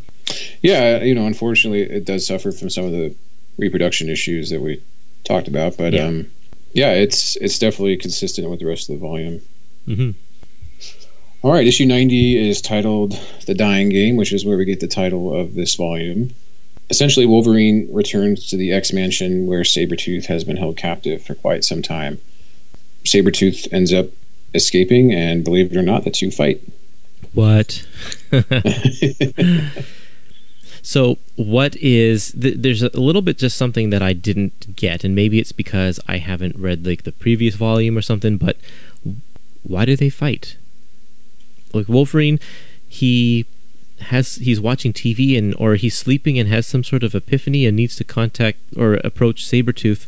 Yeah, 0.61 1.03
you 1.03 1.13
know, 1.13 1.27
unfortunately, 1.27 1.81
it 1.81 2.05
does 2.05 2.25
suffer 2.25 2.51
from 2.51 2.69
some 2.69 2.85
of 2.85 2.91
the 2.91 3.15
reproduction 3.57 4.09
issues 4.09 4.49
that 4.49 4.61
we 4.61 4.81
talked 5.23 5.47
about, 5.47 5.77
but 5.77 5.93
yeah, 5.93 6.05
um, 6.05 6.31
yeah 6.73 6.93
it's 6.93 7.35
it's 7.37 7.59
definitely 7.59 7.97
consistent 7.97 8.49
with 8.49 8.59
the 8.59 8.65
rest 8.65 8.89
of 8.89 8.99
the 8.99 8.99
volume. 8.99 9.41
Mm-hmm. 9.87 10.11
All 11.43 11.51
right, 11.51 11.65
issue 11.65 11.87
90 11.87 12.49
is 12.49 12.61
titled 12.61 13.19
The 13.47 13.55
Dying 13.55 13.89
Game, 13.89 14.15
which 14.15 14.31
is 14.31 14.45
where 14.45 14.57
we 14.57 14.65
get 14.65 14.79
the 14.79 14.87
title 14.87 15.35
of 15.35 15.55
this 15.55 15.73
volume. 15.73 16.35
Essentially, 16.91 17.25
Wolverine 17.25 17.89
returns 17.91 18.47
to 18.49 18.57
the 18.57 18.71
X 18.71 18.93
Mansion 18.93 19.47
where 19.47 19.61
Sabretooth 19.61 20.27
has 20.27 20.43
been 20.43 20.57
held 20.57 20.77
captive 20.77 21.23
for 21.23 21.33
quite 21.33 21.63
some 21.63 21.81
time. 21.81 22.19
Sabretooth 23.05 23.67
ends 23.73 23.91
up 23.91 24.07
escaping, 24.53 25.11
and 25.11 25.43
believe 25.43 25.71
it 25.71 25.77
or 25.77 25.81
not, 25.81 26.03
the 26.03 26.11
two 26.11 26.29
fight. 26.29 26.61
What? 27.33 27.87
so, 30.83 31.17
what 31.37 31.75
is. 31.77 32.33
Th- 32.39 32.55
there's 32.55 32.83
a 32.83 32.89
little 32.99 33.23
bit 33.23 33.39
just 33.39 33.57
something 33.57 33.89
that 33.89 34.03
I 34.03 34.13
didn't 34.13 34.75
get, 34.75 35.03
and 35.03 35.15
maybe 35.15 35.39
it's 35.39 35.53
because 35.53 35.99
I 36.07 36.17
haven't 36.17 36.55
read 36.55 36.85
like 36.85 37.01
the 37.01 37.11
previous 37.11 37.55
volume 37.55 37.97
or 37.97 38.03
something, 38.03 38.37
but 38.37 38.57
why 39.63 39.85
do 39.85 39.95
they 39.95 40.09
fight? 40.09 40.57
Like 41.73 41.87
Wolverine, 41.87 42.39
he 42.87 43.45
has 44.01 44.35
he's 44.35 44.59
watching 44.59 44.93
TV 44.93 45.37
and 45.37 45.55
or 45.57 45.75
he's 45.75 45.97
sleeping 45.97 46.39
and 46.39 46.49
has 46.49 46.65
some 46.67 46.83
sort 46.83 47.03
of 47.03 47.15
epiphany 47.15 47.65
and 47.65 47.77
needs 47.77 47.95
to 47.95 48.03
contact 48.03 48.57
or 48.75 48.95
approach 48.95 49.45
Sabretooth 49.45 50.07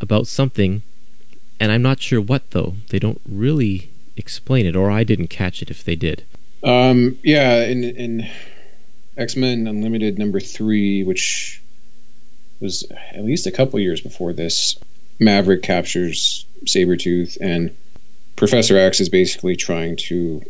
about 0.00 0.26
something 0.26 0.82
and 1.60 1.72
I'm 1.72 1.82
not 1.82 2.00
sure 2.00 2.20
what 2.20 2.50
though. 2.50 2.76
They 2.88 2.98
don't 2.98 3.20
really 3.28 3.90
explain 4.16 4.66
it 4.66 4.76
or 4.76 4.90
I 4.90 5.04
didn't 5.04 5.28
catch 5.28 5.62
it 5.62 5.70
if 5.70 5.84
they 5.84 5.96
did. 5.96 6.24
Um 6.62 7.18
yeah, 7.22 7.64
in 7.64 7.84
in 7.84 8.28
X-Men 9.16 9.66
Unlimited 9.66 10.18
number 10.18 10.40
3 10.40 11.04
which 11.04 11.62
was 12.60 12.84
at 13.12 13.24
least 13.24 13.46
a 13.46 13.52
couple 13.52 13.78
years 13.78 14.00
before 14.00 14.32
this, 14.32 14.76
Maverick 15.20 15.62
captures 15.62 16.46
Sabretooth 16.66 17.38
and 17.40 17.76
Professor 18.36 18.78
X 18.78 19.00
is 19.00 19.08
basically 19.08 19.54
trying 19.54 19.96
to 19.96 20.42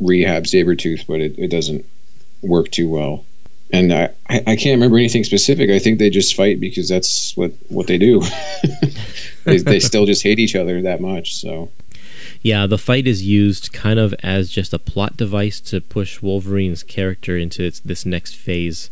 rehab 0.00 0.44
Sabretooth, 0.44 1.06
but 1.06 1.20
it, 1.20 1.38
it 1.38 1.48
doesn't 1.48 1.84
work 2.42 2.70
too 2.70 2.88
well. 2.88 3.24
And 3.72 3.92
I, 3.92 4.10
I 4.28 4.56
can't 4.56 4.76
remember 4.76 4.98
anything 4.98 5.24
specific. 5.24 5.70
I 5.70 5.78
think 5.78 5.98
they 5.98 6.10
just 6.10 6.34
fight 6.36 6.60
because 6.60 6.88
that's 6.88 7.36
what, 7.36 7.52
what 7.68 7.86
they 7.86 7.98
do. 7.98 8.22
they, 9.44 9.58
they 9.58 9.80
still 9.80 10.06
just 10.06 10.22
hate 10.22 10.38
each 10.38 10.54
other 10.54 10.82
that 10.82 11.00
much. 11.00 11.34
So, 11.34 11.70
yeah, 12.42 12.66
the 12.66 12.78
fight 12.78 13.06
is 13.06 13.26
used 13.26 13.72
kind 13.72 13.98
of 13.98 14.14
as 14.22 14.50
just 14.50 14.72
a 14.74 14.78
plot 14.78 15.16
device 15.16 15.60
to 15.62 15.80
push 15.80 16.22
Wolverine's 16.22 16.82
character 16.82 17.36
into 17.36 17.64
its, 17.64 17.80
this 17.80 18.06
next 18.06 18.36
phase 18.36 18.90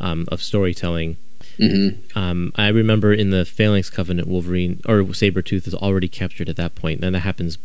um, 0.00 0.26
of 0.32 0.42
storytelling. 0.42 1.16
Mm-hmm. 1.58 2.18
Um, 2.18 2.52
I 2.56 2.68
remember 2.68 3.12
in 3.12 3.30
the 3.30 3.44
Phalanx 3.44 3.90
Covenant, 3.90 4.26
Wolverine 4.26 4.80
or 4.86 5.02
Sabretooth 5.04 5.68
is 5.68 5.74
already 5.74 6.08
captured 6.08 6.48
at 6.48 6.56
that 6.56 6.74
point, 6.74 7.04
and 7.04 7.14
that 7.14 7.20
happens 7.20 7.58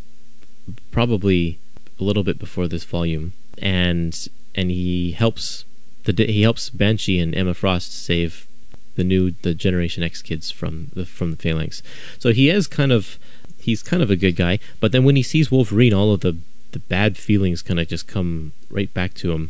probably 0.92 1.58
a 2.00 2.04
little 2.04 2.24
bit 2.24 2.40
before 2.40 2.68
this 2.68 2.84
volume, 2.84 3.34
and 3.58 4.28
and 4.56 4.72
he 4.72 5.12
helps 5.12 5.66
the 6.06 6.26
he 6.26 6.42
helps 6.42 6.70
Banshee 6.70 7.20
and 7.20 7.36
Emma 7.36 7.54
Frost 7.54 7.94
save 7.94 8.48
the 8.96 9.04
new 9.04 9.32
the 9.32 9.54
Generation 9.54 10.04
X 10.04 10.22
kids 10.22 10.52
from 10.52 10.90
the 10.94 11.06
from 11.06 11.32
the 11.32 11.38
Phalanx. 11.38 11.82
So 12.18 12.32
he 12.32 12.50
is 12.50 12.68
kind 12.68 12.92
of 12.92 13.20
he's 13.60 13.84
kind 13.84 14.02
of 14.02 14.10
a 14.10 14.16
good 14.16 14.36
guy, 14.36 14.60
but 14.80 14.92
then 14.92 15.04
when 15.04 15.16
he 15.16 15.24
sees 15.24 15.52
Wolverine, 15.52 15.94
all 15.94 16.14
of 16.14 16.22
the 16.22 16.38
the 16.72 16.80
bad 16.80 17.18
feelings 17.18 17.62
kind 17.62 17.80
of 17.80 17.88
just 17.88 18.08
come 18.08 18.52
right 18.70 18.94
back 18.94 19.14
to 19.16 19.32
him, 19.32 19.50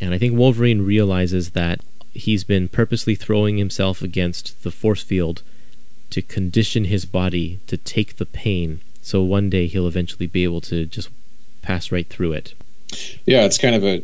and 0.00 0.14
I 0.14 0.18
think 0.18 0.36
Wolverine 0.36 0.82
realizes 0.82 1.50
that 1.50 1.80
he's 2.12 2.44
been 2.44 2.68
purposely 2.68 3.14
throwing 3.14 3.58
himself 3.58 4.02
against 4.02 4.62
the 4.62 4.70
force 4.70 5.02
field 5.02 5.42
to 6.10 6.22
condition 6.22 6.84
his 6.84 7.04
body 7.04 7.60
to 7.68 7.76
take 7.76 8.16
the 8.16 8.26
pain 8.26 8.80
so 9.02 9.22
one 9.22 9.48
day 9.48 9.66
he'll 9.66 9.86
eventually 9.86 10.26
be 10.26 10.44
able 10.44 10.60
to 10.60 10.86
just 10.86 11.08
pass 11.62 11.90
right 11.92 12.08
through 12.08 12.32
it 12.32 12.54
Yeah, 13.26 13.44
it's 13.44 13.58
kind 13.58 13.74
of 13.74 13.84
a, 13.84 14.02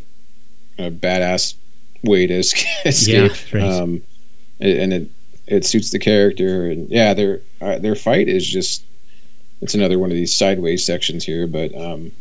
a 0.78 0.90
badass 0.90 1.54
way 2.04 2.26
to 2.26 2.34
escape. 2.84 3.06
Yeah, 3.06 3.28
right. 3.52 3.62
um, 3.62 4.02
and 4.60 4.92
it 4.92 5.10
it 5.46 5.64
suits 5.64 5.90
the 5.90 5.98
character, 5.98 6.68
and 6.68 6.88
yeah, 6.88 7.14
their 7.14 7.40
uh, 7.60 7.78
their 7.78 7.94
fight 7.94 8.28
is 8.28 8.46
just 8.46 8.84
it's 9.62 9.74
another 9.74 9.98
one 9.98 10.10
of 10.10 10.16
these 10.16 10.36
sideways 10.36 10.84
sections 10.84 11.24
here, 11.24 11.46
but 11.46 11.74
um, 11.74 12.12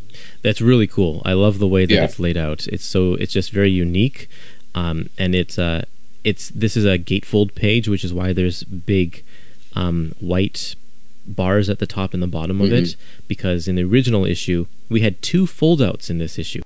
that's 0.41 0.61
really 0.61 0.87
cool 0.87 1.21
i 1.25 1.33
love 1.33 1.59
the 1.59 1.67
way 1.67 1.85
that 1.85 1.93
Yeah. 1.93 2.05
it's 2.05 2.19
laid 2.19 2.37
out 2.37 2.67
it's 2.67 2.85
so 2.85 3.15
it's 3.15 3.33
just 3.33 3.51
very 3.51 3.69
unique 3.69 4.29
um, 4.73 5.09
and 5.17 5.35
it's 5.35 5.59
uh 5.59 5.83
it's 6.23 6.49
this 6.49 6.77
is 6.77 6.85
a 6.85 6.97
gatefold 6.97 7.53
page 7.53 7.89
which 7.89 8.03
is 8.05 8.13
why 8.13 8.31
there's 8.31 8.63
big 8.63 9.23
um, 9.75 10.13
white 10.21 10.75
bars 11.27 11.69
at 11.69 11.79
the 11.79 11.87
top 11.87 12.13
and 12.13 12.21
the 12.21 12.27
bottom 12.27 12.61
of 12.61 12.71
it 12.71 12.95
because 13.27 13.67
in 13.67 13.75
the 13.75 13.83
original 13.83 14.25
issue 14.25 14.65
we 14.89 15.01
had 15.01 15.21
two 15.21 15.45
foldouts 15.45 16.09
in 16.09 16.17
this 16.17 16.37
issue 16.37 16.61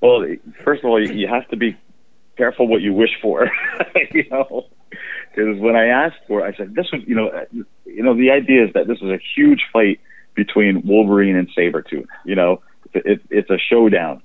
Well, 0.00 0.24
first 0.64 0.82
of 0.84 0.90
all, 0.90 1.00
you- 1.00 1.28
have 1.28 1.48
to 1.48 1.56
be 1.56 1.76
careful 2.36 2.66
what 2.66 2.80
you 2.82 2.92
wish 2.92 3.10
for, 3.20 3.50
you 4.12 4.24
know. 4.30 4.66
Because 5.34 5.58
when 5.58 5.76
I 5.76 5.86
asked 5.86 6.18
for, 6.26 6.40
it, 6.46 6.54
I 6.54 6.56
said 6.56 6.74
this 6.74 6.90
was, 6.92 7.02
you 7.06 7.14
know, 7.14 7.28
uh, 7.28 7.44
you 7.86 8.02
know, 8.02 8.14
the 8.14 8.30
idea 8.30 8.64
is 8.66 8.72
that 8.74 8.86
this 8.86 9.00
was 9.00 9.10
a 9.10 9.20
huge 9.34 9.62
fight 9.72 10.00
between 10.34 10.82
Wolverine 10.86 11.36
and 11.36 11.48
Sabretooth. 11.56 12.06
You 12.24 12.34
know, 12.34 12.60
it, 12.92 13.22
it's 13.30 13.48
a 13.50 13.58
showdown, 13.58 14.22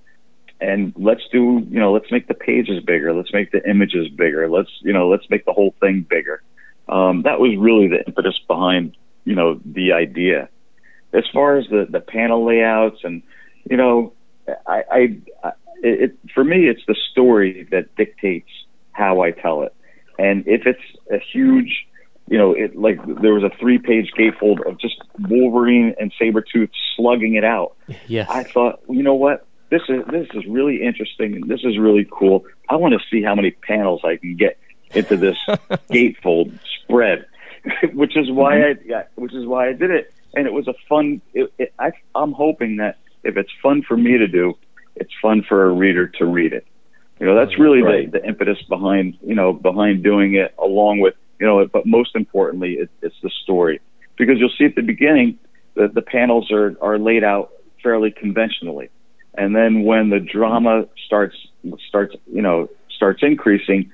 and 0.60 0.94
let's 0.98 1.22
do, 1.32 1.66
you 1.70 1.80
know, 1.80 1.94
let's 1.94 2.12
make 2.12 2.28
the 2.28 2.34
pages 2.34 2.84
bigger, 2.84 3.14
let's 3.14 3.32
make 3.32 3.52
the 3.52 3.62
images 3.70 4.10
bigger, 4.10 4.50
let's, 4.50 4.72
you 4.82 4.92
know, 4.94 5.08
let's 5.10 5.30
make 5.30 5.46
the 5.46 5.54
whole 5.54 5.74
thing 5.80 6.06
bigger. 6.10 6.42
Um, 6.90 7.22
that 7.24 7.40
was 7.40 7.56
really 7.58 7.88
the 7.88 8.04
impetus 8.06 8.40
behind, 8.48 8.96
you 9.28 9.36
know, 9.36 9.60
the 9.66 9.92
idea. 9.92 10.48
As 11.14 11.26
far 11.34 11.58
as 11.58 11.68
the 11.68 11.86
the 11.90 12.00
panel 12.00 12.46
layouts 12.46 13.02
and, 13.04 13.22
you 13.70 13.76
know, 13.76 14.14
I, 14.66 14.84
I, 14.92 15.18
I 15.44 15.52
it, 15.84 16.18
for 16.34 16.44
me 16.44 16.68
it's 16.68 16.82
the 16.88 16.96
story 17.12 17.68
that 17.72 17.94
dictates 17.96 18.50
how 18.94 19.22
I 19.22 19.32
tell 19.32 19.64
it. 19.64 19.76
And 20.18 20.48
if 20.48 20.66
it's 20.66 20.82
a 21.12 21.20
huge, 21.20 21.88
you 22.30 22.38
know, 22.38 22.54
it 22.54 22.78
like 22.78 23.00
there 23.22 23.34
was 23.34 23.44
a 23.44 23.52
three 23.60 23.80
page 23.80 24.12
gatefold 24.18 24.66
of 24.66 24.80
just 24.80 24.96
Wolverine 25.20 25.94
and 26.00 26.14
Sabretooth 26.20 26.72
slugging 26.96 27.36
it 27.36 27.44
out. 27.44 27.76
yes 28.08 28.30
I 28.30 28.44
thought, 28.44 28.82
you 28.88 29.04
know 29.04 29.16
what? 29.16 29.46
This 29.70 29.82
is 29.90 30.06
this 30.10 30.28
is 30.34 30.46
really 30.48 30.82
interesting 30.82 31.36
and 31.36 31.50
this 31.50 31.66
is 31.66 31.78
really 31.78 32.08
cool. 32.10 32.46
I 32.70 32.78
want 32.78 32.94
to 32.94 33.00
see 33.12 33.22
how 33.22 33.36
many 33.36 33.52
panels 33.52 34.02
I 34.06 34.16
can 34.16 34.38
get 34.38 34.58
into 34.96 35.18
this 35.18 35.38
gatefold 35.92 36.58
spread, 36.84 37.26
which 37.94 38.16
is 38.18 38.32
why 38.32 38.56
mm-hmm. 38.56 38.80
I 38.82 38.84
yeah, 38.86 39.04
which 39.16 39.34
is 39.34 39.46
why 39.46 39.70
I 39.70 39.74
did 39.74 39.92
it. 39.92 40.14
And 40.36 40.46
it 40.46 40.54
was 40.54 40.68
a 40.68 40.74
fun. 40.88 41.22
It, 41.34 41.52
it, 41.58 41.74
I, 41.80 41.92
I'm 42.14 42.34
hoping 42.34 42.78
that 42.78 42.98
if 43.24 43.38
it's 43.38 43.52
fun 43.62 43.82
for 43.82 43.98
me 43.98 44.18
to 44.18 44.28
do, 44.28 44.54
it's 44.96 45.12
fun 45.22 45.44
for 45.48 45.66
a 45.66 45.72
reader 45.72 46.08
to 46.08 46.26
read 46.26 46.54
it. 46.54 46.66
You 47.20 47.26
know, 47.26 47.36
that's 47.36 47.58
really 47.58 47.82
Right. 47.82 48.12
the, 48.12 48.20
the 48.20 48.26
impetus 48.28 48.62
behind 48.64 49.18
you 49.22 49.36
know 49.36 49.54
behind 49.54 50.04
doing 50.04 50.36
it, 50.36 50.54
along 50.60 51.00
with 51.00 51.16
you 51.40 51.46
know, 51.46 51.66
but 51.68 51.86
most 51.86 52.16
importantly, 52.16 52.74
it, 52.74 52.90
it's 53.02 53.16
the 53.22 53.32
story 53.44 53.80
because 54.18 54.38
you'll 54.40 54.54
see 54.58 54.66
at 54.66 54.76
the 54.76 54.82
beginning 54.82 55.40
that 55.76 55.94
the 55.94 56.02
panels 56.02 56.52
are 56.52 56.76
are 56.82 57.00
laid 57.00 57.24
out 57.24 57.52
fairly 57.82 58.12
conventionally, 58.12 58.90
and 59.36 59.56
then 59.56 59.84
when 59.84 60.10
the 60.10 60.20
drama 60.20 60.86
starts 61.06 61.36
starts 61.88 62.16
you 62.32 62.42
know 62.42 62.70
starts 62.98 63.22
increasing, 63.24 63.92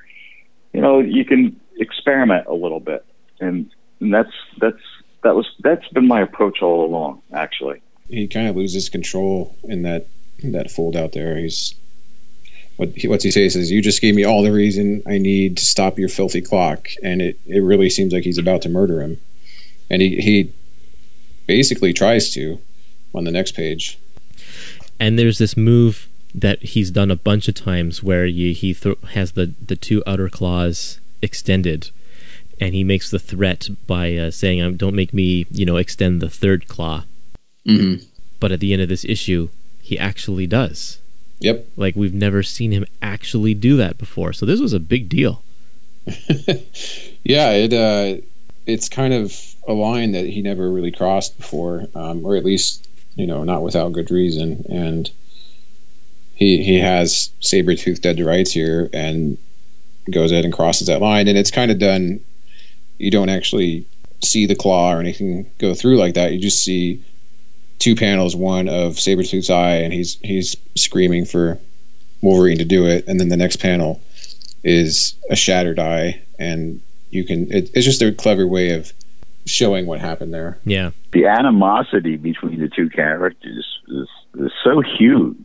you 0.73 0.81
know, 0.81 0.99
you 0.99 1.23
can 1.25 1.59
experiment 1.77 2.47
a 2.47 2.53
little 2.53 2.79
bit, 2.79 3.05
and, 3.43 3.71
and 3.99 4.13
that's 4.13 4.31
that's 4.59 4.81
that 5.23 5.35
was 5.35 5.47
that's 5.59 5.87
been 5.89 6.07
my 6.07 6.21
approach 6.21 6.61
all 6.61 6.85
along, 6.85 7.21
actually. 7.33 7.81
he 8.09 8.27
kind 8.27 8.47
of 8.47 8.55
loses 8.55 8.89
control 8.89 9.55
in 9.63 9.83
that 9.83 10.07
that 10.43 10.69
fold 10.71 10.95
out 10.95 11.11
there. 11.13 11.37
He's 11.37 11.75
what 12.77 12.89
he, 12.89 13.07
what's 13.07 13.23
he 13.23 13.31
say? 13.31 13.43
He 13.43 13.49
says, 13.49 13.71
"You 13.71 13.81
just 13.81 14.01
gave 14.01 14.15
me 14.15 14.23
all 14.23 14.41
the 14.43 14.51
reason 14.51 15.03
I 15.07 15.17
need 15.17 15.57
to 15.57 15.65
stop 15.65 15.99
your 15.99 16.09
filthy 16.09 16.41
clock," 16.41 16.89
and 17.03 17.21
it 17.21 17.39
it 17.45 17.59
really 17.59 17.89
seems 17.89 18.11
like 18.13 18.23
he's 18.23 18.37
about 18.37 18.61
to 18.63 18.69
murder 18.69 19.01
him, 19.01 19.19
and 19.89 20.01
he 20.01 20.15
he 20.17 20.51
basically 21.47 21.93
tries 21.93 22.33
to 22.33 22.59
on 23.13 23.25
the 23.25 23.31
next 23.31 23.53
page. 23.55 23.99
and 24.99 25.19
there's 25.19 25.37
this 25.37 25.55
move 25.55 26.07
that 26.33 26.61
he's 26.63 26.89
done 26.89 27.11
a 27.11 27.15
bunch 27.15 27.47
of 27.47 27.53
times 27.53 28.01
where 28.01 28.25
you, 28.25 28.53
he 28.55 28.73
thro- 28.73 28.95
has 29.11 29.33
the, 29.33 29.53
the 29.63 29.75
two 29.75 30.01
outer 30.07 30.29
claws 30.29 30.99
extended 31.21 31.91
and 32.59 32.73
he 32.73 32.83
makes 32.83 33.09
the 33.11 33.19
threat 33.19 33.67
by 33.87 34.15
uh, 34.15 34.31
saying 34.31 34.61
um, 34.61 34.77
don't 34.77 34.95
make 34.95 35.13
me 35.13 35.45
you 35.51 35.65
know 35.65 35.77
extend 35.77 36.21
the 36.21 36.29
third 36.29 36.67
claw 36.67 37.03
Mm-hmm. 37.67 38.03
but 38.41 38.51
at 38.51 38.59
the 38.59 38.73
end 38.73 38.81
of 38.81 38.89
this 38.89 39.05
issue 39.05 39.47
he 39.81 39.97
actually 39.97 40.45
does 40.47 40.99
Yep. 41.39 41.65
like 41.77 41.95
we've 41.95 42.13
never 42.13 42.43
seen 42.43 42.71
him 42.71 42.85
actually 43.01 43.53
do 43.53 43.77
that 43.77 43.97
before 43.97 44.33
so 44.33 44.45
this 44.45 44.59
was 44.59 44.73
a 44.73 44.79
big 44.79 45.07
deal 45.09 45.41
yeah, 47.23 47.51
it 47.51 47.73
uh, 47.73 48.21
it's 48.65 48.89
kind 48.89 49.13
of 49.13 49.33
a 49.67 49.73
line 49.73 50.11
that 50.11 50.25
he 50.25 50.41
never 50.41 50.69
really 50.69 50.91
crossed 50.91 51.37
before, 51.37 51.87
um, 51.95 52.25
or 52.25 52.35
at 52.35 52.43
least 52.43 52.87
you 53.15 53.25
know 53.25 53.43
not 53.43 53.63
without 53.63 53.93
good 53.93 54.11
reason. 54.11 54.65
And 54.69 55.09
he 56.35 56.63
he 56.63 56.79
has 56.79 57.31
Sabretooth 57.41 58.01
dead 58.01 58.17
to 58.17 58.25
rights 58.25 58.51
here, 58.51 58.89
and 58.93 59.37
goes 60.11 60.31
ahead 60.31 60.43
and 60.43 60.53
crosses 60.53 60.87
that 60.87 61.01
line, 61.01 61.27
and 61.27 61.37
it's 61.37 61.51
kind 61.51 61.71
of 61.71 61.79
done. 61.79 62.19
You 62.97 63.11
don't 63.11 63.29
actually 63.29 63.85
see 64.23 64.45
the 64.45 64.55
claw 64.55 64.93
or 64.93 64.99
anything 64.99 65.49
go 65.57 65.73
through 65.73 65.97
like 65.97 66.13
that. 66.13 66.33
You 66.33 66.39
just 66.39 66.63
see 66.63 67.03
two 67.79 67.95
panels, 67.95 68.35
one 68.35 68.69
of 68.69 68.93
Sabretooth's 68.93 69.49
eye, 69.49 69.75
and 69.75 69.93
he's 69.93 70.17
he's 70.21 70.55
screaming 70.75 71.25
for 71.25 71.59
Wolverine 72.21 72.57
to 72.57 72.65
do 72.65 72.85
it, 72.85 73.07
and 73.07 73.19
then 73.19 73.29
the 73.29 73.37
next 73.37 73.57
panel 73.57 74.01
is 74.63 75.15
a 75.29 75.35
shattered 75.35 75.79
eye, 75.79 76.21
and 76.39 76.81
you 77.09 77.25
can. 77.25 77.51
It, 77.51 77.69
it's 77.73 77.85
just 77.85 78.01
a 78.01 78.11
clever 78.11 78.47
way 78.47 78.71
of 78.71 78.93
showing 79.45 79.85
what 79.85 79.99
happened 79.99 80.33
there. 80.33 80.57
yeah 80.63 80.91
the 81.13 81.27
animosity 81.27 82.17
between 82.17 82.59
the 82.59 82.67
two 82.67 82.89
characters 82.89 83.79
is, 83.87 84.07
is 84.39 84.51
so 84.63 84.81
huge, 84.81 85.37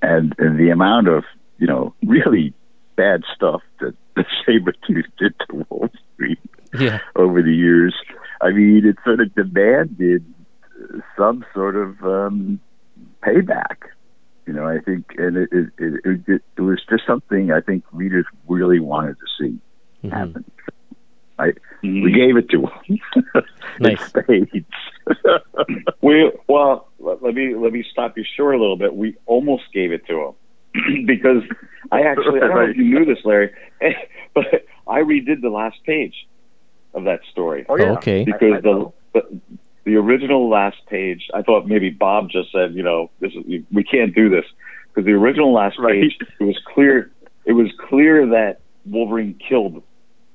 and, 0.00 0.34
and 0.38 0.58
the 0.58 0.70
amount 0.70 1.08
of 1.08 1.24
you 1.58 1.66
know 1.66 1.94
really 2.04 2.54
bad 2.94 3.22
stuff 3.34 3.62
that 3.80 3.94
the 4.14 4.24
Sabretooth 4.46 5.04
did 5.18 5.34
to 5.40 5.66
Wolverine 5.68 6.36
yeah 6.80 6.98
over 7.16 7.42
the 7.42 7.54
years. 7.54 7.94
I 8.40 8.50
mean, 8.50 8.84
it 8.86 8.96
sort 9.04 9.20
of 9.20 9.34
demanded 9.34 10.24
uh, 10.78 10.98
some 11.16 11.44
sort 11.54 11.76
of 11.76 12.02
um, 12.02 12.60
payback. 13.22 13.76
You 14.46 14.52
know, 14.52 14.66
I 14.66 14.78
think, 14.80 15.06
and 15.18 15.36
it 15.36 15.48
it, 15.52 15.70
it 15.78 16.20
it 16.28 16.42
it 16.56 16.60
was 16.60 16.80
just 16.88 17.04
something 17.06 17.50
I 17.50 17.60
think 17.60 17.84
readers 17.92 18.26
really 18.46 18.78
wanted 18.80 19.16
to 19.18 19.26
see 19.40 19.58
Mhm. 20.04 20.12
happen. 20.12 20.44
I 21.38 21.52
we 21.82 22.12
gave 22.12 22.36
it 22.36 22.48
to 22.50 22.62
them. 22.62 23.44
Nice. 23.80 24.12
in. 24.28 24.64
We 26.00 26.30
well, 26.48 26.88
let, 26.98 27.22
let 27.22 27.34
me 27.34 27.54
let 27.54 27.72
me 27.72 27.84
stop 27.90 28.16
you 28.16 28.24
short 28.36 28.54
a 28.54 28.58
little 28.58 28.76
bit. 28.76 28.94
We 28.94 29.16
almost 29.26 29.64
gave 29.72 29.92
it 29.92 30.06
to 30.06 30.32
them 30.74 31.04
because 31.06 31.42
I 31.92 32.02
actually 32.02 32.40
I 32.40 32.46
don't 32.46 32.56
know 32.56 32.70
if 32.70 32.76
you 32.76 32.84
knew 32.84 33.04
this, 33.04 33.18
Larry, 33.24 33.50
but 34.34 34.46
I 34.86 35.00
redid 35.00 35.40
the 35.42 35.50
last 35.50 35.76
page 35.84 36.14
of 36.96 37.04
that 37.04 37.20
story 37.30 37.64
oh 37.68 37.76
yeah. 37.76 37.92
okay 37.92 38.24
because 38.24 38.54
I 38.54 38.60
the, 38.60 38.92
the 39.12 39.40
the 39.86 39.94
original 39.94 40.50
last 40.50 40.84
page. 40.86 41.28
I 41.32 41.42
thought 41.42 41.66
maybe 41.66 41.90
Bob 41.90 42.28
just 42.28 42.50
said, 42.50 42.74
you 42.74 42.82
know, 42.82 43.08
this 43.20 43.32
is, 43.32 43.62
we 43.72 43.84
can't 43.84 44.14
do 44.14 44.28
this 44.28 44.44
because 44.88 45.06
the 45.06 45.12
original 45.12 45.54
last 45.54 45.78
Right. 45.78 46.02
page 46.02 46.18
it 46.40 46.44
was 46.44 46.58
clear 46.74 47.12
it 47.46 47.52
was 47.52 47.68
clear 47.88 48.26
that 48.26 48.60
Wolverine 48.84 49.38
killed 49.48 49.82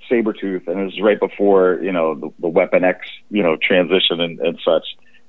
Sabretooth 0.10 0.68
and 0.68 0.80
it 0.80 0.84
was 0.86 1.00
right 1.02 1.20
before, 1.20 1.80
you 1.84 1.92
know, 1.92 2.16
the, 2.16 2.30
the 2.40 2.48
Weapon 2.48 2.86
X, 2.86 3.06
you 3.30 3.44
know, 3.44 3.58
transition 3.58 4.22
and, 4.22 4.40
and 4.40 4.58
such. 4.64 4.86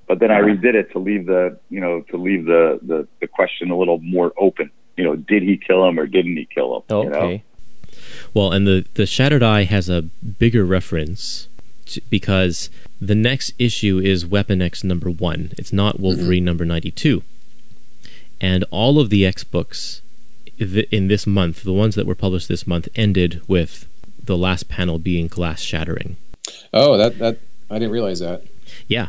But 0.07 0.21
then 0.21 0.31
I 0.31 0.41
redid 0.41 0.75
it 0.75 0.93
to 0.93 0.99
leave 0.99 1.27
the, 1.27 1.59
you 1.69 1.81
know, 1.81 2.03
to 2.11 2.17
leave 2.17 2.45
the, 2.45 2.79
the, 2.83 3.09
the 3.21 3.27
question 3.27 3.71
a 3.71 3.77
little 3.77 3.99
more 3.99 4.33
open. 4.39 4.71
You 4.97 5.05
know, 5.05 5.17
did 5.17 5.43
he 5.43 5.57
kill 5.57 5.87
him 5.89 5.99
or 5.99 6.07
didn't 6.07 6.37
he 6.37 6.47
kill 6.53 6.77
him? 6.77 6.83
You 7.05 7.11
know? 7.11 7.43
Well, 8.35 8.53
and 8.53 8.67
the 8.67 8.87
the 8.95 9.07
Shattered 9.07 9.43
Eye 9.43 9.65
has 9.65 9.89
a 9.89 10.03
bigger 10.03 10.65
reference 10.65 11.49
to, 11.87 12.01
because 12.11 12.71
the 13.01 13.15
next 13.15 13.53
issue 13.59 13.99
is 13.99 14.27
Weapon 14.27 14.63
X 14.63 14.85
number 14.85 15.11
one. 15.11 15.53
It's 15.59 15.73
not 15.73 16.01
Wolverine 16.01 16.41
mm-hmm. 16.41 16.45
number 16.45 16.65
ninety 16.65 16.91
two, 16.91 17.23
and 18.41 18.65
all 18.71 18.99
of 18.99 19.11
the 19.11 19.27
X 19.27 19.45
books 19.45 20.03
in 20.59 21.09
this 21.09 21.27
month, 21.27 21.63
the 21.65 21.73
ones 21.73 21.95
that 21.97 22.07
were 22.07 22.15
published 22.15 22.49
this 22.49 22.67
month, 22.67 22.89
ended 22.95 23.43
with 23.49 23.89
the 24.23 24.37
last 24.37 24.69
panel 24.69 24.99
being 24.99 25.27
glass 25.27 25.61
shattering. 25.61 26.17
Oh, 26.73 26.97
that 26.97 27.19
that 27.19 27.39
I 27.71 27.79
didn't 27.79 27.93
realize 27.93 28.21
that. 28.21 28.45
Yeah, 28.87 29.09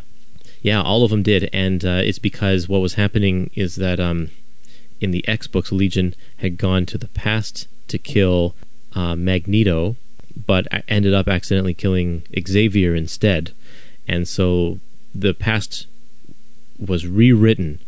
yeah, 0.62 0.82
all 0.82 1.04
of 1.04 1.12
them 1.12 1.24
did, 1.24 1.50
and 1.54 1.86
uh, 1.86 2.02
it's 2.04 2.20
because 2.20 2.68
what 2.68 2.82
was 2.82 2.96
happening 2.96 3.52
is 3.54 3.76
that 3.76 4.00
um, 4.00 4.32
in 5.00 5.12
the 5.12 5.28
X 5.28 5.48
books, 5.48 5.72
Legion 5.72 6.16
had 6.38 6.58
gone 6.58 6.86
to 6.88 6.98
the 6.98 7.10
past 7.10 7.68
to 7.90 7.98
kill 7.98 8.56
uh, 8.96 9.16
Magneto, 9.16 9.96
but 10.36 10.68
ended 10.88 11.14
up 11.14 11.28
accidentally 11.28 11.74
killing 11.74 12.24
Xavier 12.48 12.96
instead, 12.96 13.52
and 14.08 14.28
so 14.28 14.80
the 15.14 15.34
past 15.34 15.88
was 16.80 17.06
rewritten. 17.08 17.80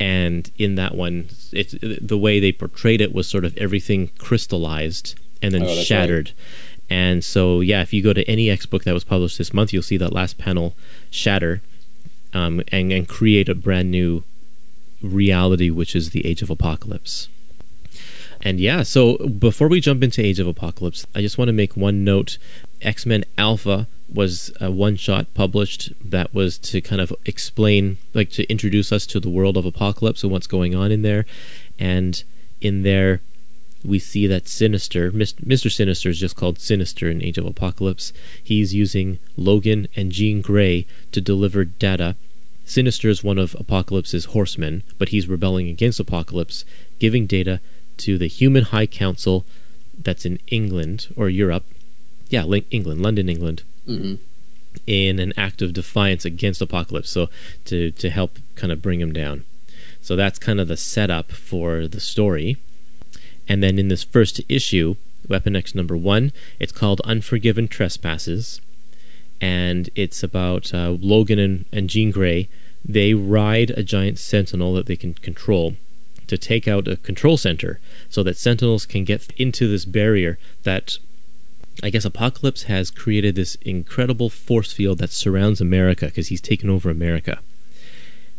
And 0.00 0.50
in 0.56 0.76
that 0.76 0.94
one 0.94 1.28
it's 1.52 1.74
the 1.80 2.18
way 2.18 2.38
they 2.38 2.52
portrayed 2.52 3.00
it 3.00 3.12
was 3.12 3.26
sort 3.26 3.44
of 3.44 3.56
everything 3.56 4.10
crystallized 4.18 5.18
and 5.42 5.54
then 5.54 5.64
oh, 5.64 5.74
shattered 5.74 6.28
right. 6.28 6.96
and 6.96 7.24
so 7.24 7.60
yeah 7.60 7.82
if 7.82 7.92
you 7.92 8.02
go 8.02 8.12
to 8.12 8.28
any 8.28 8.50
x 8.50 8.66
book 8.66 8.84
that 8.84 8.94
was 8.94 9.04
published 9.04 9.38
this 9.38 9.54
month 9.54 9.72
you'll 9.72 9.82
see 9.82 9.96
that 9.96 10.12
last 10.12 10.38
panel 10.38 10.74
shatter 11.10 11.62
um, 12.34 12.62
and, 12.68 12.92
and 12.92 13.08
create 13.08 13.48
a 13.48 13.54
brand 13.54 13.90
new 13.90 14.24
reality 15.02 15.70
which 15.70 15.94
is 15.94 16.10
the 16.10 16.26
age 16.26 16.42
of 16.42 16.50
apocalypse 16.50 17.28
and 18.42 18.60
yeah 18.60 18.82
so 18.82 19.16
before 19.26 19.68
we 19.68 19.80
jump 19.80 20.02
into 20.02 20.24
age 20.24 20.38
of 20.38 20.46
apocalypse 20.46 21.06
i 21.14 21.20
just 21.20 21.38
want 21.38 21.48
to 21.48 21.52
make 21.52 21.76
one 21.76 22.04
note 22.04 22.38
x-men 22.82 23.24
alpha 23.36 23.86
was 24.12 24.50
a 24.60 24.70
one 24.70 24.96
shot 24.96 25.32
published 25.34 25.92
that 26.02 26.32
was 26.32 26.58
to 26.58 26.80
kind 26.80 27.00
of 27.00 27.12
explain, 27.26 27.98
like 28.14 28.30
to 28.30 28.48
introduce 28.50 28.90
us 28.90 29.06
to 29.06 29.20
the 29.20 29.28
world 29.28 29.56
of 29.56 29.66
Apocalypse 29.66 30.22
and 30.22 30.32
what's 30.32 30.46
going 30.46 30.74
on 30.74 30.90
in 30.90 31.02
there. 31.02 31.26
And 31.78 32.22
in 32.60 32.82
there, 32.82 33.20
we 33.84 33.98
see 33.98 34.26
that 34.26 34.48
Sinister, 34.48 35.12
Mr. 35.12 35.70
Sinister 35.70 36.08
is 36.08 36.18
just 36.18 36.36
called 36.36 36.58
Sinister 36.58 37.08
in 37.08 37.22
Age 37.22 37.38
of 37.38 37.46
Apocalypse. 37.46 38.12
He's 38.42 38.74
using 38.74 39.18
Logan 39.36 39.86
and 39.94 40.10
Jean 40.10 40.40
Grey 40.40 40.86
to 41.12 41.20
deliver 41.20 41.64
data. 41.64 42.16
Sinister 42.64 43.08
is 43.08 43.22
one 43.22 43.38
of 43.38 43.54
Apocalypse's 43.58 44.26
horsemen, 44.26 44.82
but 44.98 45.10
he's 45.10 45.28
rebelling 45.28 45.68
against 45.68 46.00
Apocalypse, 46.00 46.64
giving 46.98 47.26
data 47.26 47.60
to 47.98 48.18
the 48.18 48.26
Human 48.26 48.64
High 48.64 48.86
Council 48.86 49.44
that's 49.98 50.24
in 50.24 50.38
England 50.48 51.08
or 51.16 51.28
Europe. 51.28 51.64
Yeah, 52.28 52.44
England, 52.70 53.02
London, 53.02 53.28
England 53.28 53.62
mm-hmm. 53.86 54.14
in 54.86 55.18
an 55.18 55.32
act 55.36 55.62
of 55.62 55.72
defiance 55.72 56.24
against 56.24 56.60
Apocalypse. 56.60 57.10
So 57.10 57.28
to 57.66 57.90
to 57.92 58.10
help 58.10 58.38
kind 58.54 58.72
of 58.72 58.82
bring 58.82 59.00
him 59.00 59.12
down. 59.12 59.44
So 60.00 60.16
that's 60.16 60.38
kind 60.38 60.60
of 60.60 60.68
the 60.68 60.76
setup 60.76 61.32
for 61.32 61.88
the 61.88 62.00
story. 62.00 62.56
And 63.48 63.62
then 63.62 63.78
in 63.78 63.88
this 63.88 64.04
first 64.04 64.40
issue, 64.48 64.96
Weapon 65.28 65.56
X 65.56 65.74
number 65.74 65.96
one, 65.96 66.32
it's 66.58 66.72
called 66.72 67.00
Unforgiven 67.04 67.66
Trespasses, 67.66 68.60
and 69.40 69.90
it's 69.94 70.22
about 70.22 70.72
uh, 70.74 70.96
Logan 71.00 71.38
and, 71.38 71.64
and 71.72 71.90
Jean 71.90 72.10
Grey. 72.10 72.48
They 72.84 73.14
ride 73.14 73.70
a 73.70 73.82
giant 73.82 74.18
sentinel 74.18 74.74
that 74.74 74.86
they 74.86 74.96
can 74.96 75.14
control 75.14 75.76
to 76.28 76.38
take 76.38 76.68
out 76.68 76.88
a 76.88 76.96
control 76.96 77.36
center 77.36 77.80
so 78.08 78.22
that 78.22 78.36
sentinels 78.36 78.86
can 78.86 79.04
get 79.04 79.32
into 79.36 79.68
this 79.68 79.84
barrier 79.84 80.38
that 80.62 80.98
I 81.82 81.90
guess 81.90 82.04
Apocalypse 82.04 82.64
has 82.64 82.90
created 82.90 83.34
this 83.34 83.54
incredible 83.62 84.30
force 84.30 84.72
field 84.72 84.98
that 84.98 85.10
surrounds 85.10 85.60
America 85.60 86.06
because 86.06 86.28
he's 86.28 86.40
taken 86.40 86.68
over 86.68 86.90
America. 86.90 87.38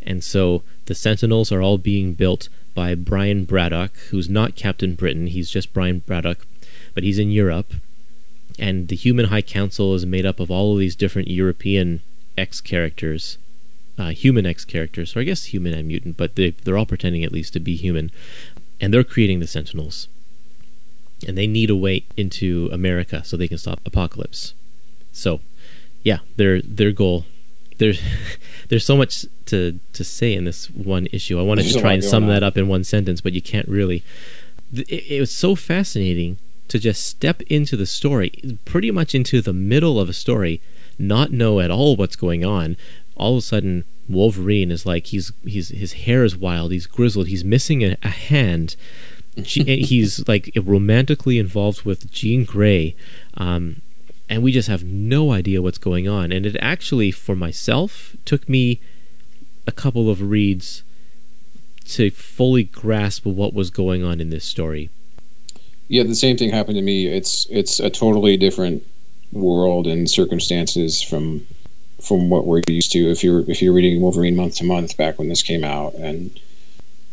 And 0.01 0.23
so 0.23 0.63
the 0.85 0.95
Sentinels 0.95 1.51
are 1.51 1.61
all 1.61 1.77
being 1.77 2.13
built 2.13 2.49
by 2.73 2.95
Brian 2.95 3.45
Braddock, 3.45 3.95
who's 4.09 4.29
not 4.29 4.55
Captain 4.55 4.95
Britain, 4.95 5.27
he's 5.27 5.49
just 5.49 5.73
Brian 5.73 5.99
Braddock, 5.99 6.45
but 6.93 7.03
he's 7.03 7.19
in 7.19 7.31
Europe. 7.31 7.73
And 8.57 8.89
the 8.89 8.95
Human 8.95 9.27
High 9.27 9.41
Council 9.41 9.93
is 9.93 10.05
made 10.05 10.25
up 10.25 10.39
of 10.39 10.51
all 10.51 10.73
of 10.73 10.79
these 10.79 10.95
different 10.95 11.29
European 11.29 12.01
X 12.37 12.59
characters, 12.59 13.37
uh, 13.99 14.09
human 14.09 14.45
X 14.45 14.65
characters, 14.65 15.15
or 15.15 15.19
I 15.19 15.23
guess 15.23 15.45
human 15.45 15.73
and 15.73 15.87
mutant, 15.87 16.17
but 16.17 16.35
they, 16.35 16.51
they're 16.51 16.77
all 16.77 16.85
pretending 16.85 17.23
at 17.23 17.31
least 17.31 17.53
to 17.53 17.59
be 17.59 17.75
human. 17.75 18.11
And 18.81 18.93
they're 18.93 19.03
creating 19.03 19.41
the 19.41 19.47
Sentinels 19.47 20.07
and 21.27 21.37
they 21.37 21.47
need 21.47 21.69
a 21.69 21.75
way 21.75 22.05
into 22.15 22.69
America 22.71 23.23
so 23.23 23.35
they 23.35 23.47
can 23.47 23.57
stop 23.57 23.81
apocalypse. 23.85 24.53
So, 25.11 25.41
yeah, 26.03 26.19
their 26.37 26.61
their 26.61 26.91
goal. 26.91 27.25
There's 27.77 28.01
there's 28.69 28.85
so 28.85 28.97
much 28.97 29.25
to 29.47 29.79
to 29.93 30.03
say 30.03 30.33
in 30.33 30.45
this 30.45 30.69
one 30.69 31.07
issue. 31.11 31.39
I 31.39 31.43
wanted 31.43 31.65
there's 31.65 31.75
to 31.75 31.81
try 31.81 31.93
and 31.93 32.03
sum 32.03 32.23
on. 32.23 32.29
that 32.29 32.43
up 32.43 32.57
in 32.57 32.67
one 32.67 32.83
sentence, 32.83 33.21
but 33.21 33.33
you 33.33 33.41
can't 33.41 33.67
really. 33.67 34.03
It, 34.73 35.11
it 35.11 35.19
was 35.19 35.35
so 35.35 35.55
fascinating 35.55 36.37
to 36.67 36.77
just 36.77 37.05
step 37.05 37.41
into 37.43 37.75
the 37.75 37.87
story, 37.87 38.31
pretty 38.65 38.91
much 38.91 39.15
into 39.15 39.41
the 39.41 39.53
middle 39.53 39.99
of 39.99 40.07
a 40.07 40.13
story, 40.13 40.61
not 40.99 41.31
know 41.31 41.59
at 41.59 41.71
all 41.71 41.95
what's 41.95 42.15
going 42.15 42.45
on. 42.45 42.77
All 43.19 43.33
of 43.33 43.39
a 43.39 43.41
sudden, 43.41 43.83
Wolverine 44.07 44.71
is 44.71 44.85
like 44.85 45.07
he's 45.07 45.31
he's 45.43 45.69
his 45.69 45.93
hair 45.93 46.23
is 46.23 46.35
wild, 46.35 46.71
he's 46.71 46.87
grizzled, 46.87 47.27
he's 47.27 47.43
missing 47.43 47.83
a, 47.83 47.97
a 48.01 48.09
hand 48.09 48.75
he's 49.45 50.23
like 50.27 50.51
romantically 50.55 51.37
involved 51.37 51.83
with 51.83 52.11
Jean 52.11 52.45
Grey, 52.45 52.95
um, 53.35 53.81
and 54.27 54.43
we 54.43 54.51
just 54.51 54.67
have 54.67 54.83
no 54.83 55.31
idea 55.31 55.61
what's 55.61 55.77
going 55.77 56.07
on. 56.07 56.31
And 56.31 56.45
it 56.45 56.55
actually, 56.61 57.11
for 57.11 57.35
myself, 57.35 58.15
took 58.25 58.47
me 58.47 58.79
a 59.65 59.71
couple 59.71 60.09
of 60.09 60.21
reads 60.21 60.83
to 61.85 62.11
fully 62.11 62.63
grasp 62.63 63.25
what 63.25 63.53
was 63.53 63.69
going 63.69 64.03
on 64.03 64.19
in 64.19 64.29
this 64.29 64.45
story. 64.45 64.89
Yeah, 65.87 66.03
the 66.03 66.15
same 66.15 66.37
thing 66.37 66.51
happened 66.51 66.75
to 66.75 66.83
me. 66.83 67.07
It's 67.07 67.47
it's 67.49 67.79
a 67.79 67.89
totally 67.89 68.37
different 68.37 68.83
world 69.31 69.87
and 69.87 70.09
circumstances 70.09 71.01
from 71.01 71.45
from 72.01 72.29
what 72.29 72.45
we're 72.45 72.61
used 72.67 72.91
to. 72.93 73.09
If 73.09 73.23
you're 73.23 73.49
if 73.49 73.61
you're 73.61 73.73
reading 73.73 74.01
Wolverine 74.01 74.35
month 74.35 74.55
to 74.55 74.63
month 74.63 74.97
back 74.97 75.19
when 75.19 75.29
this 75.29 75.43
came 75.43 75.63
out, 75.63 75.93
and 75.95 76.37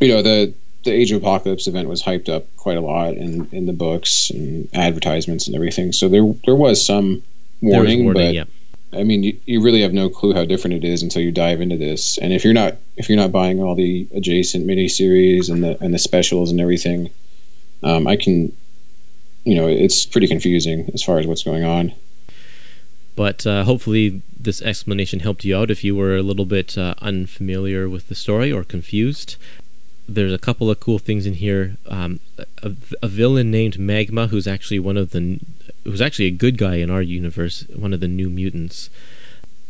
you 0.01 0.09
know 0.09 0.22
the 0.22 0.55
the 0.85 0.92
Age 0.92 1.12
of 1.12 1.20
Apocalypse 1.20 1.66
event 1.66 1.88
was 1.88 2.03
hyped 2.03 2.29
up 2.29 2.44
quite 2.57 2.79
a 2.79 2.81
lot 2.81 3.14
in, 3.14 3.49
in 3.53 3.66
the 3.66 3.72
books 3.72 4.31
and 4.31 4.68
advertisements 4.72 5.46
and 5.46 5.55
everything. 5.55 5.92
So 5.92 6.09
there 6.09 6.33
there 6.46 6.55
was 6.55 6.85
some 6.85 7.22
warning, 7.61 8.05
warning 8.05 8.12
but 8.27 8.35
yeah. 8.35 8.44
I 8.92 9.03
mean, 9.03 9.25
you, 9.25 9.38
you 9.44 9.62
really 9.62 9.83
have 9.83 9.92
no 9.92 10.09
clue 10.09 10.33
how 10.33 10.44
different 10.44 10.77
it 10.77 10.85
is 10.85 11.03
until 11.03 11.20
you 11.20 11.33
dive 11.33 11.61
into 11.61 11.77
this. 11.77 12.18
And 12.18 12.33
if 12.33 12.44
you're 12.44 12.55
not 12.55 12.77
if 12.96 13.09
you're 13.09 13.18
not 13.18 13.33
buying 13.33 13.61
all 13.61 13.75
the 13.75 14.09
adjacent 14.14 14.66
miniseries 14.66 15.51
and 15.51 15.62
the 15.62 15.77
and 15.83 15.92
the 15.92 15.99
specials 15.99 16.51
and 16.51 16.61
everything, 16.61 17.11
um, 17.83 18.07
I 18.07 18.16
can, 18.16 18.57
you 19.44 19.55
know, 19.55 19.68
it's 19.68 20.07
pretty 20.07 20.29
confusing 20.29 20.90
as 20.94 21.03
far 21.03 21.18
as 21.18 21.27
what's 21.27 21.42
going 21.42 21.64
on. 21.64 21.92
But 23.16 23.46
uh, 23.46 23.64
hopefully, 23.64 24.22
this 24.38 24.62
explanation 24.62 25.20
helped 25.20 25.44
you 25.44 25.57
out 25.57 25.70
if 25.70 25.83
you 25.83 25.96
were 25.96 26.16
a 26.16 26.22
little 26.22 26.44
bit 26.44 26.76
uh, 26.79 26.94
unfamiliar 27.00 27.88
with 27.88 28.09
the 28.09 28.14
story 28.14 28.52
or 28.52 28.62
confused 28.62 29.37
there's 30.09 30.33
a 30.33 30.38
couple 30.38 30.70
of 30.70 30.81
cool 30.81 30.98
things 30.98 31.26
in 31.26 31.35
here. 31.35 31.76
Um, 31.88 32.20
a, 32.62 32.72
a, 33.02 33.09
villain 33.09 33.50
named 33.50 33.79
Magma, 33.79 34.29
who's 34.29 34.46
actually 34.46 34.79
one 34.79 34.96
of 34.96 35.11
the, 35.11 35.40
who's 35.85 36.00
actually 36.00 36.26
a 36.26 36.31
good 36.31 36.59
guy 36.59 36.76
in 36.76 36.90
our 36.90 37.02
universe, 37.02 37.64
one 37.74 37.92
of 37.92 38.00
the 38.00 38.09
New 38.09 38.31
Mutants, 38.31 38.88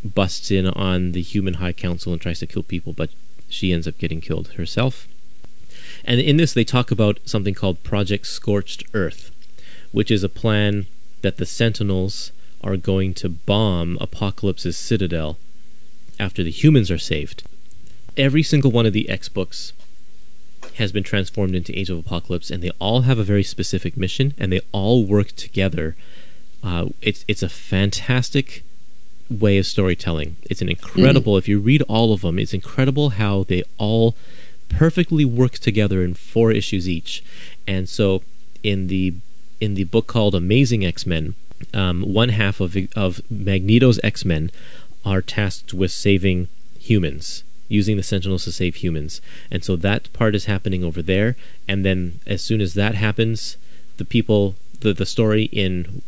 busts 0.04 0.50
in 0.50 0.66
on 0.66 1.12
the 1.12 1.22
Human 1.22 1.54
High 1.54 1.72
Council 1.72 2.12
and 2.12 2.20
tries 2.20 2.40
to 2.40 2.46
kill 2.46 2.62
people, 2.62 2.92
but 2.92 3.10
she 3.48 3.72
ends 3.72 3.88
up 3.88 3.98
getting 3.98 4.20
killed 4.20 4.48
herself. 4.52 5.08
And 6.04 6.20
in 6.20 6.36
this, 6.36 6.52
they 6.52 6.64
talk 6.64 6.90
about 6.90 7.18
something 7.24 7.54
called 7.54 7.82
Project 7.82 8.26
Scorched 8.26 8.84
Earth, 8.92 9.30
which 9.92 10.10
is 10.10 10.22
a 10.22 10.28
plan 10.28 10.86
that 11.22 11.38
the 11.38 11.46
Sentinels 11.46 12.30
are 12.66 12.76
going 12.76 13.14
to 13.14 13.28
bomb 13.28 13.96
Apocalypse's 14.00 14.76
citadel 14.76 15.38
after 16.18 16.42
the 16.42 16.50
humans 16.50 16.90
are 16.90 16.98
saved. 16.98 17.44
Every 18.16 18.42
single 18.42 18.72
one 18.72 18.86
of 18.86 18.92
the 18.92 19.08
X 19.08 19.28
books 19.28 19.72
has 20.74 20.90
been 20.90 21.04
transformed 21.04 21.54
into 21.54 21.78
Age 21.78 21.90
of 21.90 21.98
Apocalypse, 21.98 22.50
and 22.50 22.62
they 22.62 22.72
all 22.80 23.02
have 23.02 23.18
a 23.18 23.24
very 23.24 23.44
specific 23.44 23.96
mission, 23.96 24.34
and 24.36 24.52
they 24.52 24.60
all 24.72 25.04
work 25.04 25.32
together. 25.32 25.96
Uh, 26.62 26.86
it's 27.00 27.24
it's 27.28 27.42
a 27.42 27.48
fantastic 27.48 28.64
way 29.30 29.58
of 29.58 29.66
storytelling. 29.66 30.36
It's 30.42 30.62
an 30.62 30.68
incredible. 30.68 31.34
Mm. 31.34 31.38
If 31.38 31.48
you 31.48 31.60
read 31.60 31.82
all 31.82 32.12
of 32.12 32.22
them, 32.22 32.38
it's 32.38 32.54
incredible 32.54 33.10
how 33.10 33.44
they 33.44 33.62
all 33.78 34.16
perfectly 34.68 35.24
work 35.24 35.52
together 35.52 36.02
in 36.02 36.14
four 36.14 36.50
issues 36.50 36.88
each. 36.88 37.22
And 37.66 37.88
so, 37.88 38.22
in 38.62 38.88
the 38.88 39.14
in 39.60 39.74
the 39.74 39.84
book 39.84 40.06
called 40.06 40.34
Amazing 40.34 40.84
X 40.84 41.06
Men, 41.06 41.34
um, 41.74 42.02
one 42.02 42.30
half 42.30 42.60
of 42.60 42.76
of 42.94 43.20
Magneto's 43.30 44.00
X 44.02 44.24
Men 44.24 44.50
are 45.04 45.22
tasked 45.22 45.72
with 45.72 45.90
saving 45.90 46.48
humans 46.78 47.44
using 47.68 47.96
the 47.96 48.02
Sentinels 48.02 48.44
to 48.44 48.52
save 48.52 48.76
humans. 48.76 49.20
And 49.50 49.64
so 49.64 49.76
that 49.76 50.12
part 50.12 50.34
is 50.34 50.44
happening 50.44 50.84
over 50.84 51.02
there. 51.02 51.36
And 51.66 51.84
then 51.84 52.20
as 52.26 52.42
soon 52.42 52.60
as 52.60 52.74
that 52.74 52.94
happens, 52.94 53.56
the 53.96 54.04
people 54.04 54.54
the 54.80 54.92
the 54.92 55.06
story 55.06 55.44
in 55.44 56.02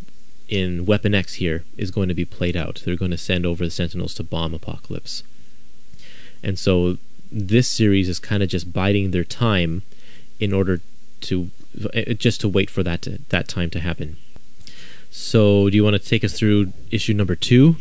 in 0.48 0.86
Weapon 0.86 1.14
X 1.14 1.34
here 1.34 1.64
is 1.76 1.90
going 1.90 2.08
to 2.08 2.14
be 2.14 2.24
played 2.24 2.56
out. 2.56 2.82
They're 2.84 2.96
going 2.96 3.10
to 3.10 3.18
send 3.18 3.44
over 3.44 3.64
the 3.64 3.70
Sentinels 3.70 4.14
to 4.14 4.24
bomb 4.24 4.54
Apocalypse, 4.54 5.22
and 6.42 6.58
so 6.58 6.98
this 7.30 7.70
series 7.70 8.08
is 8.08 8.18
kind 8.18 8.42
of 8.42 8.48
just 8.48 8.72
biding 8.72 9.10
their 9.10 9.24
time 9.24 9.82
in 10.40 10.52
order 10.52 10.80
to 11.22 11.50
uh, 11.94 12.14
just 12.14 12.40
to 12.40 12.48
wait 12.48 12.70
for 12.70 12.82
that 12.82 13.02
to, 13.02 13.18
that 13.28 13.48
time 13.48 13.70
to 13.70 13.80
happen. 13.80 14.16
So, 15.10 15.70
do 15.70 15.76
you 15.76 15.84
want 15.84 16.00
to 16.00 16.06
take 16.06 16.24
us 16.24 16.32
through 16.32 16.72
issue 16.90 17.14
number 17.14 17.34
two? 17.34 17.76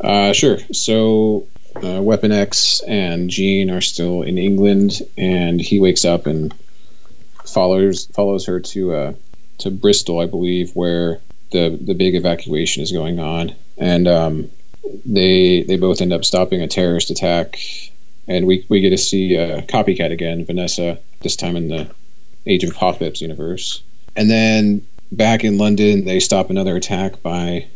Uh, 0.00 0.32
sure. 0.32 0.58
So, 0.72 1.46
uh, 1.82 2.00
Weapon 2.02 2.32
X 2.32 2.80
and 2.86 3.28
Jean 3.28 3.70
are 3.70 3.80
still 3.80 4.22
in 4.22 4.38
England, 4.38 5.02
and 5.18 5.60
he 5.60 5.80
wakes 5.80 6.04
up 6.04 6.26
and 6.26 6.54
follows 7.44 8.06
follows 8.06 8.46
her 8.46 8.60
to 8.60 8.94
uh, 8.94 9.12
to 9.58 9.70
Bristol, 9.70 10.20
I 10.20 10.26
believe, 10.26 10.70
where 10.74 11.20
the 11.52 11.78
the 11.80 11.94
big 11.94 12.14
evacuation 12.14 12.82
is 12.82 12.92
going 12.92 13.18
on, 13.18 13.54
and 13.76 14.08
um, 14.08 14.50
they 15.04 15.62
they 15.62 15.76
both 15.76 16.00
end 16.00 16.12
up 16.12 16.24
stopping 16.24 16.60
a 16.62 16.68
terrorist 16.68 17.10
attack, 17.10 17.58
and 18.28 18.46
we 18.46 18.64
we 18.68 18.80
get 18.80 18.90
to 18.90 18.98
see 18.98 19.36
uh, 19.36 19.62
copycat 19.62 20.10
again, 20.10 20.44
Vanessa, 20.44 20.98
this 21.20 21.36
time 21.36 21.56
in 21.56 21.68
the 21.68 21.88
Age 22.46 22.64
of 22.64 22.70
Apocalypse 22.70 23.20
universe, 23.20 23.82
and 24.16 24.30
then 24.30 24.86
back 25.12 25.44
in 25.44 25.58
London, 25.58 26.04
they 26.04 26.20
stop 26.20 26.50
another 26.50 26.76
attack 26.76 27.22
by 27.22 27.66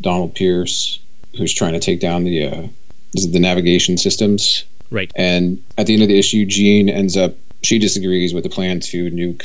Donald 0.00 0.34
Pierce, 0.34 0.98
who's 1.36 1.54
trying 1.54 1.72
to 1.72 1.80
take 1.80 2.00
down 2.00 2.24
the 2.24 2.46
uh, 2.46 2.68
the 3.12 3.40
navigation 3.40 3.98
systems. 3.98 4.64
Right. 4.90 5.10
And 5.16 5.62
at 5.78 5.86
the 5.86 5.94
end 5.94 6.02
of 6.02 6.08
the 6.08 6.18
issue, 6.18 6.44
Jean 6.44 6.88
ends 6.88 7.16
up 7.16 7.34
she 7.62 7.78
disagrees 7.78 8.34
with 8.34 8.44
the 8.44 8.50
plan 8.50 8.80
to 8.80 9.10
nuke 9.10 9.44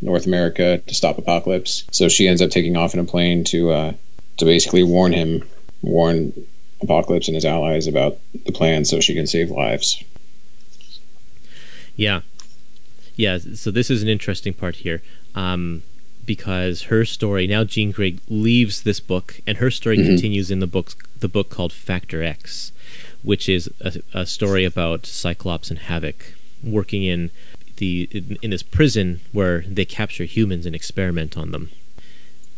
North 0.00 0.26
America 0.26 0.78
to 0.86 0.94
stop 0.94 1.18
Apocalypse. 1.18 1.84
So 1.90 2.08
she 2.08 2.28
ends 2.28 2.40
up 2.40 2.50
taking 2.50 2.76
off 2.76 2.94
in 2.94 3.00
a 3.00 3.04
plane 3.04 3.44
to 3.44 3.70
uh, 3.70 3.92
to 4.38 4.44
basically 4.44 4.82
warn 4.82 5.12
him, 5.12 5.44
warn 5.82 6.32
Apocalypse 6.80 7.28
and 7.28 7.34
his 7.34 7.44
allies 7.44 7.86
about 7.86 8.18
the 8.44 8.52
plan, 8.52 8.84
so 8.84 9.00
she 9.00 9.14
can 9.14 9.26
save 9.26 9.50
lives. 9.50 10.02
Yeah, 11.96 12.20
yeah. 13.16 13.38
So 13.54 13.70
this 13.70 13.90
is 13.90 14.02
an 14.02 14.08
interesting 14.08 14.52
part 14.52 14.76
here. 14.76 15.02
Um, 15.34 15.82
because 16.26 16.82
her 16.84 17.04
story 17.04 17.46
now 17.46 17.64
Jean 17.64 17.92
Grey 17.92 18.18
leaves 18.28 18.82
this 18.82 19.00
book 19.00 19.40
and 19.46 19.58
her 19.58 19.70
story 19.70 19.96
mm-hmm. 19.96 20.08
continues 20.08 20.50
in 20.50 20.60
the 20.60 20.66
book 20.66 20.92
the 21.18 21.28
book 21.28 21.48
called 21.48 21.72
Factor 21.72 22.22
X, 22.22 22.72
which 23.22 23.48
is 23.48 23.70
a, 23.80 24.00
a 24.12 24.26
story 24.26 24.64
about 24.64 25.06
Cyclops 25.06 25.70
and 25.70 25.78
Havoc 25.78 26.34
working 26.62 27.04
in 27.04 27.30
the 27.76 28.08
in, 28.10 28.36
in, 28.42 28.50
this 28.50 28.62
prison 28.62 29.20
where 29.32 29.60
they 29.62 29.84
capture 29.84 30.24
humans 30.24 30.66
and 30.66 30.74
experiment 30.74 31.36
on 31.36 31.52
them. 31.52 31.70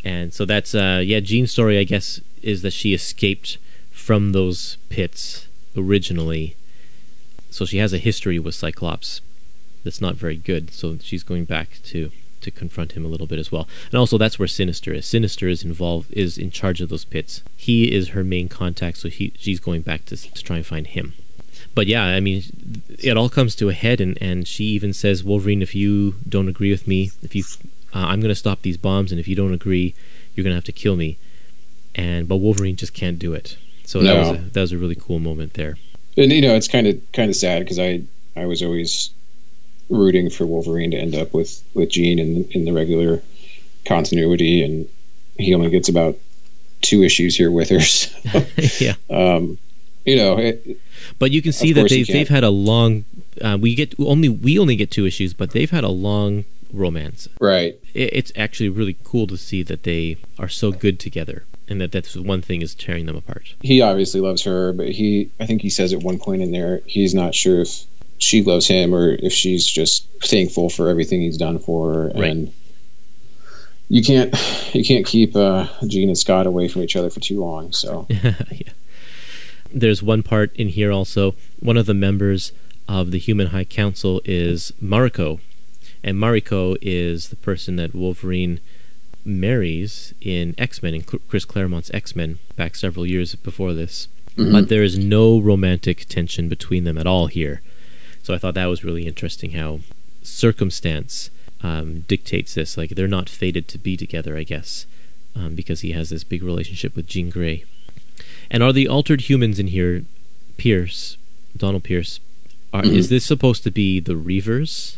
And 0.03 0.33
so 0.33 0.45
that's 0.45 0.73
uh 0.73 1.01
yeah 1.05 1.19
Jean's 1.19 1.51
story 1.51 1.77
I 1.77 1.83
guess 1.83 2.19
is 2.41 2.61
that 2.63 2.73
she 2.73 2.93
escaped 2.93 3.57
from 3.91 4.31
those 4.31 4.77
pits 4.89 5.47
originally. 5.77 6.55
So 7.51 7.65
she 7.65 7.77
has 7.77 7.93
a 7.93 7.97
history 7.97 8.39
with 8.39 8.55
Cyclops 8.55 9.21
that's 9.83 10.01
not 10.01 10.15
very 10.15 10.37
good. 10.37 10.71
So 10.71 10.97
she's 11.01 11.23
going 11.23 11.45
back 11.45 11.79
to 11.85 12.11
to 12.41 12.51
confront 12.51 12.93
him 12.93 13.05
a 13.05 13.07
little 13.07 13.27
bit 13.27 13.39
as 13.39 13.51
well. 13.51 13.67
And 13.91 13.99
also 13.99 14.17
that's 14.17 14.39
where 14.39 14.47
Sinister 14.47 14.93
is. 14.93 15.05
Sinister 15.05 15.47
is 15.47 15.63
involved 15.63 16.11
is 16.11 16.37
in 16.37 16.51
charge 16.51 16.81
of 16.81 16.89
those 16.89 17.05
pits. 17.05 17.43
He 17.55 17.93
is 17.93 18.09
her 18.09 18.23
main 18.23 18.49
contact, 18.49 18.97
so 18.97 19.09
he 19.09 19.33
she's 19.37 19.59
going 19.59 19.81
back 19.81 20.05
to 20.05 20.17
to 20.17 20.43
try 20.43 20.57
and 20.57 20.65
find 20.65 20.87
him. 20.87 21.13
But 21.75 21.87
yeah, 21.87 22.03
I 22.03 22.19
mean, 22.19 22.43
it 22.97 23.15
all 23.15 23.29
comes 23.29 23.55
to 23.55 23.69
a 23.69 23.73
head, 23.73 24.01
and, 24.01 24.17
and 24.21 24.47
she 24.47 24.65
even 24.65 24.91
says, 24.93 25.23
Wolverine, 25.23 25.61
if 25.61 25.75
you 25.75 26.15
don't 26.27 26.49
agree 26.49 26.71
with 26.71 26.87
me, 26.87 27.11
if 27.21 27.35
you, 27.35 27.43
uh, 27.93 27.99
I'm 27.99 28.19
going 28.19 28.29
to 28.29 28.35
stop 28.35 28.63
these 28.63 28.77
bombs, 28.77 29.11
and 29.11 29.19
if 29.19 29.27
you 29.27 29.35
don't 29.35 29.53
agree, 29.53 29.93
you're 30.35 30.43
going 30.43 30.51
to 30.51 30.57
have 30.57 30.65
to 30.65 30.71
kill 30.71 30.95
me. 30.95 31.17
And 31.95 32.27
but 32.27 32.37
Wolverine 32.37 32.75
just 32.75 32.93
can't 32.93 33.19
do 33.19 33.33
it. 33.33 33.57
So 33.83 34.01
that 34.01 34.13
no. 34.13 34.19
was 34.19 34.29
a, 34.29 34.41
that 34.41 34.61
was 34.61 34.71
a 34.71 34.77
really 34.77 34.95
cool 34.95 35.19
moment 35.19 35.53
there. 35.53 35.77
And 36.17 36.31
you 36.31 36.41
know, 36.41 36.55
it's 36.55 36.67
kind 36.67 36.87
of 36.87 36.99
kind 37.13 37.29
of 37.29 37.35
sad 37.35 37.59
because 37.59 37.79
I 37.79 38.01
I 38.35 38.45
was 38.45 38.61
always 38.61 39.11
rooting 39.89 40.29
for 40.29 40.45
Wolverine 40.45 40.91
to 40.91 40.97
end 40.97 41.15
up 41.15 41.33
with 41.33 41.63
with 41.73 41.89
Jean 41.89 42.19
in 42.19 42.45
in 42.51 42.65
the 42.65 42.73
regular 42.73 43.21
continuity, 43.85 44.63
and 44.63 44.87
he 45.37 45.53
only 45.53 45.69
gets 45.69 45.89
about 45.89 46.17
two 46.81 47.03
issues 47.03 47.35
here 47.35 47.51
with 47.51 47.69
her. 47.69 47.79
So, 48.29 48.45
yeah. 48.79 48.95
Um, 49.09 49.57
you 50.05 50.15
know, 50.15 50.37
it, 50.37 50.77
but 51.19 51.31
you 51.31 51.41
can 51.41 51.51
see 51.51 51.73
that 51.73 51.89
they've 51.89 52.07
they've 52.07 52.29
had 52.29 52.43
a 52.43 52.49
long. 52.49 53.05
Uh, 53.41 53.57
we 53.59 53.75
get 53.75 53.93
only 53.99 54.29
we 54.29 54.57
only 54.57 54.75
get 54.75 54.91
two 54.91 55.05
issues, 55.05 55.33
but 55.33 55.51
they've 55.51 55.69
had 55.69 55.83
a 55.83 55.89
long 55.89 56.45
romance. 56.73 57.27
Right. 57.39 57.79
It, 57.93 58.09
it's 58.13 58.31
actually 58.35 58.69
really 58.69 58.97
cool 59.03 59.27
to 59.27 59.37
see 59.37 59.63
that 59.63 59.83
they 59.83 60.17
are 60.37 60.47
so 60.47 60.71
good 60.71 60.99
together, 60.99 61.45
and 61.67 61.79
that 61.81 61.91
that's 61.91 62.15
one 62.15 62.41
thing 62.41 62.61
is 62.61 62.75
tearing 62.75 63.05
them 63.05 63.15
apart. 63.15 63.55
He 63.61 63.81
obviously 63.81 64.21
loves 64.21 64.43
her, 64.43 64.73
but 64.73 64.89
he 64.89 65.29
I 65.39 65.45
think 65.45 65.61
he 65.61 65.69
says 65.69 65.93
at 65.93 66.01
one 66.01 66.17
point 66.17 66.41
in 66.41 66.51
there 66.51 66.81
he's 66.85 67.13
not 67.13 67.35
sure 67.35 67.61
if 67.61 67.85
she 68.19 68.43
loves 68.43 68.67
him 68.67 68.93
or 68.93 69.13
if 69.13 69.33
she's 69.33 69.65
just 69.65 70.07
thankful 70.21 70.69
for 70.69 70.89
everything 70.89 71.21
he's 71.21 71.37
done 71.37 71.57
for 71.57 71.93
her. 71.93 72.05
Right. 72.09 72.25
And 72.25 72.53
you 73.87 74.03
can't 74.03 74.33
you 74.75 74.83
can't 74.85 75.05
keep 75.05 75.35
uh, 75.35 75.67
Jean 75.87 76.09
and 76.09 76.17
Scott 76.17 76.45
away 76.45 76.67
from 76.67 76.83
each 76.83 76.95
other 76.95 77.09
for 77.09 77.19
too 77.19 77.39
long. 77.39 77.71
So 77.71 78.05
yeah. 78.09 78.33
There's 79.71 80.03
one 80.03 80.23
part 80.23 80.55
in 80.55 80.69
here 80.69 80.91
also. 80.91 81.35
One 81.59 81.77
of 81.77 81.85
the 81.85 81.93
members 81.93 82.51
of 82.87 83.11
the 83.11 83.19
Human 83.19 83.47
High 83.47 83.65
Council 83.65 84.19
is 84.25 84.73
Mariko, 84.81 85.39
and 86.03 86.17
Mariko 86.17 86.75
is 86.81 87.29
the 87.29 87.35
person 87.35 87.75
that 87.75 87.93
Wolverine 87.93 88.59
marries 89.23 90.13
in 90.21 90.55
X 90.57 90.81
Men 90.81 90.95
in 90.95 91.03
Chris 91.03 91.45
Claremont's 91.45 91.91
X 91.93 92.15
Men 92.15 92.39
back 92.55 92.75
several 92.75 93.05
years 93.05 93.35
before 93.35 93.73
this. 93.73 94.07
Mm-hmm. 94.35 94.51
But 94.51 94.69
there 94.69 94.83
is 94.83 94.97
no 94.97 95.39
romantic 95.39 96.05
tension 96.05 96.49
between 96.49 96.83
them 96.83 96.97
at 96.97 97.07
all 97.07 97.27
here. 97.27 97.61
So 98.23 98.33
I 98.33 98.37
thought 98.37 98.53
that 98.53 98.65
was 98.65 98.83
really 98.83 99.07
interesting 99.07 99.51
how 99.51 99.79
circumstance 100.21 101.29
um, 101.61 102.01
dictates 102.01 102.53
this. 102.53 102.77
Like 102.77 102.91
they're 102.91 103.07
not 103.07 103.29
fated 103.29 103.67
to 103.69 103.77
be 103.77 103.97
together, 103.97 104.37
I 104.37 104.43
guess, 104.43 104.85
um, 105.35 105.55
because 105.55 105.81
he 105.81 105.91
has 105.91 106.09
this 106.09 106.23
big 106.23 106.43
relationship 106.43 106.95
with 106.95 107.07
Jean 107.07 107.29
Grey. 107.29 107.63
And 108.51 108.63
are 108.63 108.73
the 108.73 108.87
altered 108.87 109.21
humans 109.21 109.59
in 109.59 109.67
here, 109.67 110.03
Pierce, 110.57 111.17
Donald 111.55 111.83
Pierce? 111.83 112.19
Are, 112.73 112.81
mm-hmm. 112.81 112.95
Is 112.95 113.09
this 113.09 113.25
supposed 113.25 113.63
to 113.63 113.71
be 113.71 113.99
the 113.99 114.13
Reavers? 114.13 114.97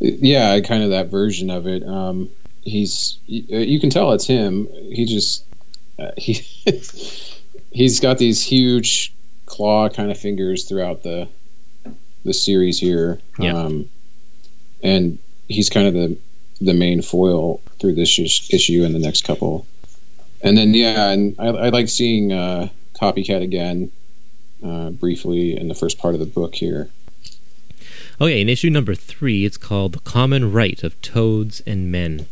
Yeah, 0.00 0.58
kind 0.60 0.82
of 0.82 0.90
that 0.90 1.08
version 1.08 1.50
of 1.50 1.66
it. 1.66 1.86
Um, 1.86 2.30
he's 2.62 3.18
you 3.26 3.80
can 3.80 3.90
tell 3.90 4.12
it's 4.12 4.26
him. 4.26 4.68
He 4.90 5.04
just 5.04 5.44
uh, 5.98 6.10
he 6.16 6.44
he's 7.72 8.00
got 8.00 8.18
these 8.18 8.42
huge 8.42 9.12
claw 9.46 9.88
kind 9.88 10.10
of 10.10 10.18
fingers 10.18 10.64
throughout 10.64 11.02
the 11.02 11.28
the 12.24 12.34
series 12.34 12.78
here. 12.78 13.20
Yeah. 13.38 13.54
Um, 13.54 13.88
and 14.82 15.18
he's 15.48 15.70
kind 15.70 15.86
of 15.86 15.94
the 15.94 16.16
the 16.60 16.74
main 16.74 17.02
foil 17.02 17.60
through 17.78 17.94
this 17.94 18.18
issue 18.18 18.84
and 18.84 18.94
the 18.94 18.98
next 18.98 19.24
couple. 19.24 19.66
And 20.42 20.56
then 20.56 20.74
yeah, 20.74 21.10
and 21.10 21.34
I, 21.38 21.46
I 21.46 21.68
like 21.68 21.88
seeing 21.88 22.32
uh, 22.32 22.68
Copycat 23.00 23.42
again 23.42 23.90
uh, 24.64 24.90
briefly 24.90 25.56
in 25.56 25.68
the 25.68 25.74
first 25.74 25.98
part 25.98 26.14
of 26.14 26.20
the 26.20 26.26
book 26.26 26.56
here. 26.56 26.90
Okay, 28.20 28.40
in 28.40 28.48
issue 28.48 28.70
number 28.70 28.94
three, 28.94 29.44
it's 29.44 29.56
called 29.56 29.92
"The 29.92 30.00
Common 30.00 30.52
Right 30.52 30.82
of 30.82 31.00
Toads 31.02 31.60
and 31.66 31.90
Men," 31.90 32.26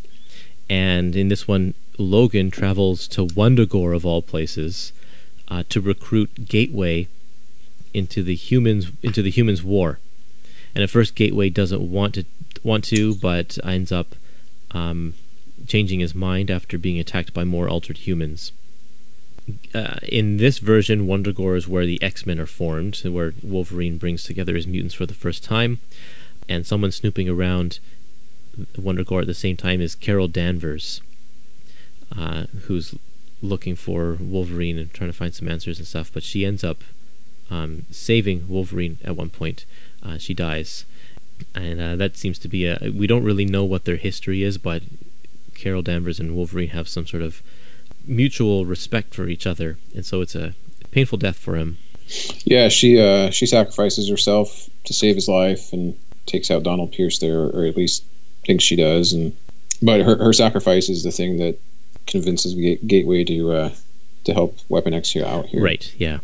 and 0.68 1.14
in 1.14 1.28
this 1.28 1.46
one, 1.46 1.74
Logan 1.98 2.50
travels 2.50 3.06
to 3.08 3.26
Wundagore 3.26 3.94
of 3.94 4.04
all 4.04 4.22
places 4.22 4.92
uh, 5.48 5.62
to 5.68 5.80
recruit 5.80 6.48
Gateway 6.48 7.08
into 7.96 8.22
the 8.22 8.34
humans 8.34 8.92
into 9.02 9.22
the 9.22 9.30
humans' 9.30 9.62
war. 9.64 9.98
And 10.74 10.84
at 10.84 10.90
first, 10.90 11.14
Gateway 11.14 11.48
doesn't 11.48 11.90
want 11.90 12.14
to 12.14 12.24
want 12.62 12.84
to, 12.84 13.14
but 13.14 13.58
ends 13.64 13.90
up 13.90 14.14
um, 14.72 15.14
changing 15.66 16.00
his 16.00 16.14
mind 16.14 16.50
after 16.50 16.76
being 16.76 17.00
attacked 17.00 17.32
by 17.32 17.44
more 17.44 17.68
altered 17.68 17.98
humans. 17.98 18.52
Uh, 19.74 19.98
in 20.02 20.36
this 20.38 20.58
version, 20.58 21.06
Wundagore 21.06 21.56
is 21.56 21.68
where 21.68 21.86
the 21.86 22.02
X 22.02 22.26
Men 22.26 22.38
are 22.38 22.46
formed, 22.46 22.96
where 23.04 23.32
Wolverine 23.42 23.96
brings 23.96 24.24
together 24.24 24.54
his 24.54 24.66
mutants 24.66 24.94
for 24.94 25.06
the 25.06 25.14
first 25.14 25.44
time, 25.44 25.78
and 26.48 26.66
someone 26.66 26.92
snooping 26.92 27.28
around 27.28 27.78
Wundagore 28.76 29.22
at 29.22 29.26
the 29.26 29.34
same 29.34 29.56
time 29.56 29.80
is 29.80 29.94
Carol 29.94 30.28
Danvers, 30.28 31.00
uh, 32.16 32.46
who's 32.64 32.94
looking 33.40 33.76
for 33.76 34.14
Wolverine 34.14 34.78
and 34.78 34.92
trying 34.92 35.10
to 35.10 35.16
find 35.16 35.34
some 35.34 35.48
answers 35.48 35.78
and 35.78 35.86
stuff. 35.86 36.10
But 36.12 36.22
she 36.22 36.44
ends 36.44 36.64
up 36.64 36.82
um, 37.50 37.86
saving 37.90 38.48
Wolverine 38.48 38.98
at 39.04 39.16
one 39.16 39.30
point. 39.30 39.64
Uh, 40.02 40.18
she 40.18 40.34
dies, 40.34 40.84
and 41.54 41.80
uh, 41.80 41.96
that 41.96 42.16
seems 42.16 42.38
to 42.40 42.48
be 42.48 42.66
a. 42.66 42.78
We 42.94 43.06
don't 43.06 43.24
really 43.24 43.44
know 43.44 43.64
what 43.64 43.84
their 43.84 43.96
history 43.96 44.42
is, 44.42 44.58
but 44.58 44.82
Carol 45.54 45.82
Danvers 45.82 46.20
and 46.20 46.34
Wolverine 46.34 46.70
have 46.70 46.88
some 46.88 47.06
sort 47.06 47.22
of 47.22 47.42
mutual 48.06 48.64
respect 48.64 49.14
for 49.14 49.28
each 49.28 49.46
other, 49.46 49.78
and 49.94 50.04
so 50.04 50.20
it's 50.20 50.34
a 50.34 50.54
painful 50.90 51.18
death 51.18 51.38
for 51.38 51.56
him. 51.56 51.78
Yeah, 52.44 52.68
she 52.68 53.00
uh, 53.00 53.30
she 53.30 53.46
sacrifices 53.46 54.08
herself 54.08 54.68
to 54.84 54.92
save 54.92 55.16
his 55.16 55.28
life 55.28 55.72
and 55.72 55.98
takes 56.26 56.50
out 56.50 56.62
Donald 56.62 56.92
Pierce 56.92 57.18
there, 57.18 57.40
or 57.40 57.64
at 57.64 57.76
least 57.76 58.04
thinks 58.44 58.64
she 58.64 58.76
does, 58.76 59.12
and 59.12 59.36
but 59.82 60.00
her 60.00 60.16
her 60.16 60.32
sacrifice 60.32 60.88
is 60.88 61.02
the 61.02 61.10
thing 61.10 61.38
that 61.38 61.58
convinces 62.06 62.54
Gateway 62.86 63.24
to 63.24 63.52
uh, 63.52 63.70
to 64.24 64.34
help 64.34 64.58
Weapon 64.68 64.94
X 64.94 65.10
here 65.10 65.24
out 65.24 65.46
here. 65.46 65.62
Right. 65.62 65.92
Yeah. 65.98 66.18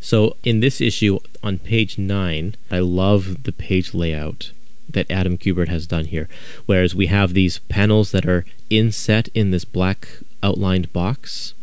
So 0.00 0.36
in 0.42 0.60
this 0.60 0.80
issue 0.80 1.18
on 1.42 1.58
page 1.58 1.98
nine, 1.98 2.54
I 2.70 2.78
love 2.78 3.44
the 3.44 3.52
page 3.52 3.94
layout 3.94 4.52
that 4.88 5.10
Adam 5.10 5.38
Kubert 5.38 5.68
has 5.68 5.86
done 5.86 6.06
here. 6.06 6.28
Whereas 6.66 6.94
we 6.94 7.06
have 7.06 7.34
these 7.34 7.58
panels 7.68 8.10
that 8.12 8.26
are 8.26 8.44
inset 8.70 9.28
in 9.34 9.50
this 9.50 9.64
black 9.64 10.08
outlined 10.42 10.92
box, 10.92 11.54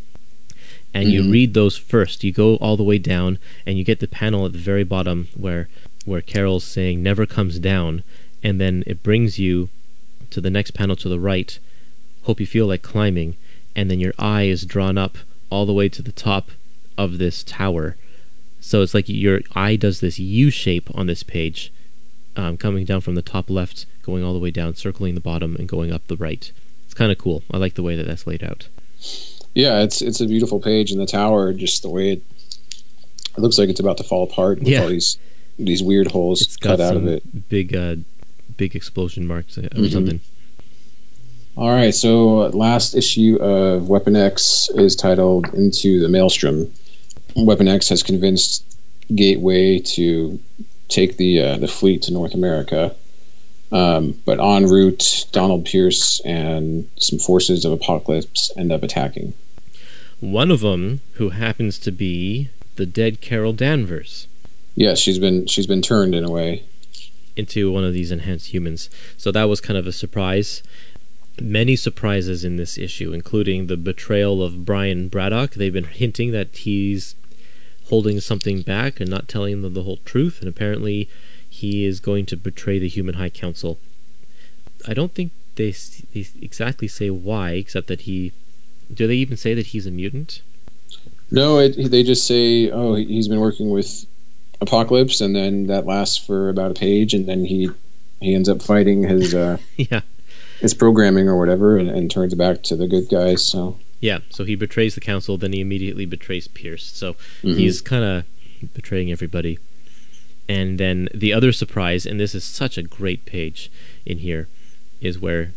and 0.94 1.08
mm-hmm. 1.08 1.26
you 1.26 1.32
read 1.32 1.54
those 1.54 1.78
first. 1.78 2.24
You 2.24 2.32
go 2.32 2.56
all 2.58 2.78
the 2.78 2.84
way 2.84 2.98
down, 2.98 3.40
and 3.66 3.78
you 3.78 3.84
get 3.84 4.00
the 4.00 4.08
panel 4.08 4.46
at 4.46 4.54
the 4.54 4.60
very 4.60 4.84
bottom 4.84 5.28
where 5.36 5.68
where 6.06 6.22
Carol's 6.22 6.64
saying 6.64 7.04
"never 7.04 7.26
comes 7.26 7.60
down," 7.60 8.04
and 8.44 8.62
then 8.62 8.84
it 8.88 9.04
brings 9.04 9.40
you 9.40 9.70
to 10.30 10.40
the 10.40 10.50
next 10.50 10.72
panel 10.72 10.96
to 10.98 11.10
the 11.10 11.20
right. 11.20 11.60
Hope 12.24 12.40
you 12.40 12.48
feel 12.48 12.68
like 12.68 12.82
climbing, 12.82 13.36
and 13.76 13.90
then 13.90 14.00
your 14.00 14.14
eye 14.20 14.44
is 14.44 14.66
drawn 14.66 14.98
up 14.98 15.18
all 15.50 15.66
the 15.66 15.74
way 15.74 15.90
to 15.90 16.02
the 16.02 16.12
top 16.12 16.52
of 16.98 17.18
this 17.18 17.44
tower. 17.44 17.96
So 18.68 18.82
it's 18.82 18.94
like 18.94 19.08
your 19.08 19.40
eye 19.56 19.78
does 19.78 20.02
this 20.02 20.20
U 20.20 20.50
shape 20.50 20.90
on 20.94 21.08
this 21.08 21.24
page, 21.24 21.72
um, 22.36 22.58
coming 22.58 22.84
down 22.84 23.00
from 23.00 23.16
the 23.16 23.22
top 23.22 23.50
left, 23.50 23.86
going 24.02 24.26
all 24.26 24.34
the 24.34 24.40
way 24.40 24.52
down, 24.52 24.76
circling 24.76 25.16
the 25.16 25.22
bottom, 25.22 25.56
and 25.56 25.70
going 25.70 25.94
up 25.94 26.06
the 26.08 26.18
right. 26.18 26.52
It's 26.84 26.94
kind 26.94 27.10
of 27.10 27.18
cool. 27.18 27.44
I 27.50 27.56
like 27.60 27.76
the 27.76 27.82
way 27.82 27.96
that 27.96 28.06
that's 28.06 28.28
laid 28.28 28.44
out. 28.44 28.68
Yeah, 29.56 29.80
it's 29.84 30.02
it's 30.02 30.20
a 30.20 30.26
beautiful 30.26 30.60
page, 30.60 30.92
and 30.92 31.00
the 31.00 31.06
tower, 31.06 31.54
just 31.54 31.82
the 31.82 31.90
way 31.90 32.12
it, 32.12 32.24
it 33.38 33.40
looks 33.40 33.58
like 33.58 33.70
it's 33.70 33.80
about 33.80 34.00
to 34.00 34.04
fall 34.04 34.24
apart 34.24 34.60
with 34.60 34.68
yeah. 34.68 34.82
all 34.82 34.90
these 34.90 35.18
these 35.58 35.82
weird 35.82 36.12
holes 36.12 36.42
it's 36.42 36.58
cut 36.58 36.82
out 36.82 36.98
of 36.98 37.08
it. 37.08 37.48
Big, 37.48 37.74
uh, 37.74 37.96
big 38.58 38.76
explosion 38.76 39.26
marks 39.26 39.58
or 39.58 39.62
mm-hmm. 39.62 39.86
something. 39.86 40.20
All 41.56 41.70
right, 41.70 41.96
so 41.96 42.42
uh, 42.42 42.50
last 42.50 42.96
issue 42.96 43.38
of 43.38 43.88
Weapon 43.88 44.18
X 44.18 44.70
is 44.76 44.94
titled 44.94 45.54
"Into 45.54 46.02
the 46.02 46.10
Maelstrom." 46.10 46.70
Weapon 47.46 47.68
X 47.68 47.90
has 47.90 48.04
convinced 48.04 48.64
Gateway 49.14 49.80
to 49.80 50.40
take 50.90 51.18
the 51.18 51.42
uh, 51.42 51.58
the 51.58 51.68
fleet 51.68 52.02
to 52.04 52.14
North 52.14 52.34
America, 52.34 52.96
um, 53.72 54.20
but 54.26 54.40
en 54.40 54.66
route, 54.66 55.28
Donald 55.32 55.66
Pierce 55.66 56.20
and 56.26 56.90
some 56.98 57.20
forces 57.20 57.64
of 57.64 57.72
Apocalypse 57.72 58.52
end 58.58 58.72
up 58.72 58.84
attacking. 58.84 59.34
One 60.20 60.52
of 60.52 60.62
them, 60.62 61.02
who 61.14 61.30
happens 61.30 61.78
to 61.80 61.92
be 61.92 62.50
the 62.76 62.86
dead 62.86 63.22
Carol 63.22 63.54
Danvers. 63.54 64.28
Yes, 64.76 65.00
she's 65.00 65.20
been 65.20 65.46
she's 65.46 65.68
been 65.68 65.82
turned 65.82 66.16
in 66.16 66.26
a 66.26 66.32
way 66.32 66.64
into 67.36 67.72
one 67.72 67.84
of 67.84 67.94
these 67.94 68.12
enhanced 68.12 68.48
humans. 68.48 68.90
So 69.16 69.32
that 69.32 69.46
was 69.46 69.62
kind 69.62 69.78
of 69.78 69.86
a 69.86 69.92
surprise 69.92 70.64
many 71.42 71.76
surprises 71.76 72.44
in 72.44 72.58
this 72.58 72.78
issue, 72.78 73.14
including 73.14 73.68
the 73.68 73.78
betrayal 73.78 74.42
of 74.42 74.66
Brian 74.66 75.08
Braddock. 75.08 75.54
They've 75.54 75.74
been 75.74 75.86
hinting 75.86 76.32
that 76.32 76.56
he's 76.56 77.16
holding 77.90 78.20
something 78.20 78.62
back 78.62 79.00
and 79.00 79.10
not 79.10 79.28
telling 79.28 79.62
them 79.62 79.74
the 79.74 79.84
whole 79.84 80.00
truth, 80.06 80.40
and 80.40 80.50
apparently 80.50 81.10
he 81.50 81.86
is 81.86 82.00
going 82.00 82.26
to 82.28 82.38
betray 82.38 82.80
the 82.80 82.88
Human 82.88 83.16
High 83.16 83.30
Council. 83.30 83.78
I 84.88 84.94
don't 84.94 85.14
think 85.14 85.32
they, 85.56 85.74
they 86.14 86.28
exactly 86.42 86.88
say 86.88 87.10
why, 87.10 87.52
except 87.52 87.88
that 87.88 88.02
he. 88.02 88.34
Do 88.94 89.08
they 89.08 89.16
even 89.16 89.38
say 89.38 89.54
that 89.54 89.68
he's 89.68 89.86
a 89.86 89.92
mutant? 89.92 90.42
No, 91.30 91.60
it, 91.60 91.92
they 91.92 92.04
just 92.04 92.26
say, 92.26 92.72
oh, 92.72 92.96
he's 92.96 93.28
been 93.28 93.42
working 93.42 93.70
with 93.70 94.06
Apocalypse, 94.62 95.20
and 95.20 95.36
then 95.36 95.68
that 95.68 95.86
lasts 95.86 96.18
for 96.18 96.50
about 96.50 96.72
a 96.72 96.74
page, 96.74 97.14
and 97.14 97.28
then 97.28 97.46
he 97.46 97.70
he 98.22 98.34
ends 98.34 98.50
up 98.50 98.62
fighting 98.62 99.04
his 99.04 99.34
uh, 99.34 99.58
yeah 99.78 100.02
his 100.60 100.74
programming 100.74 101.28
or 101.28 101.38
whatever, 101.38 101.78
and, 101.78 101.90
and 101.90 102.10
turns 102.10 102.34
back 102.34 102.64
to 102.64 102.76
the 102.76 102.88
good 102.88 103.10
guys. 103.10 103.44
So 103.44 103.78
yeah, 104.00 104.20
so 104.30 104.44
he 104.44 104.56
betrays 104.56 104.96
the 104.96 105.02
council, 105.02 105.38
then 105.38 105.54
he 105.54 105.62
immediately 105.62 106.06
betrays 106.06 106.48
Pierce. 106.48 106.86
So 106.86 107.14
mm-hmm. 107.14 107.54
he's 107.54 107.82
kind 107.82 108.04
of 108.04 108.74
betraying 108.74 109.12
everybody. 109.12 109.60
And 110.50 110.80
then 110.80 111.10
the 111.14 111.34
other 111.34 111.52
surprise, 111.52 112.06
and 112.06 112.20
this 112.20 112.34
is 112.34 112.44
such 112.44 112.78
a 112.78 112.84
great 112.84 113.26
page 113.26 113.72
in 114.06 114.20
here, 114.20 114.48
is 115.02 115.20
where 115.20 115.52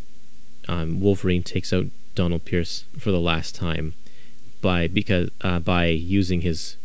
um, 0.67 0.99
Wolverine 0.99 1.43
takes 1.43 1.71
out 1.71 1.85
Donald 2.15 2.45
Pierce 2.45 2.83
for 2.97 3.11
the 3.11 3.19
last 3.19 3.55
time 3.55 3.93
by 4.61 4.87
because 4.87 5.29
uh, 5.41 5.59
by 5.59 5.87
using 5.87 6.41
his 6.41 6.75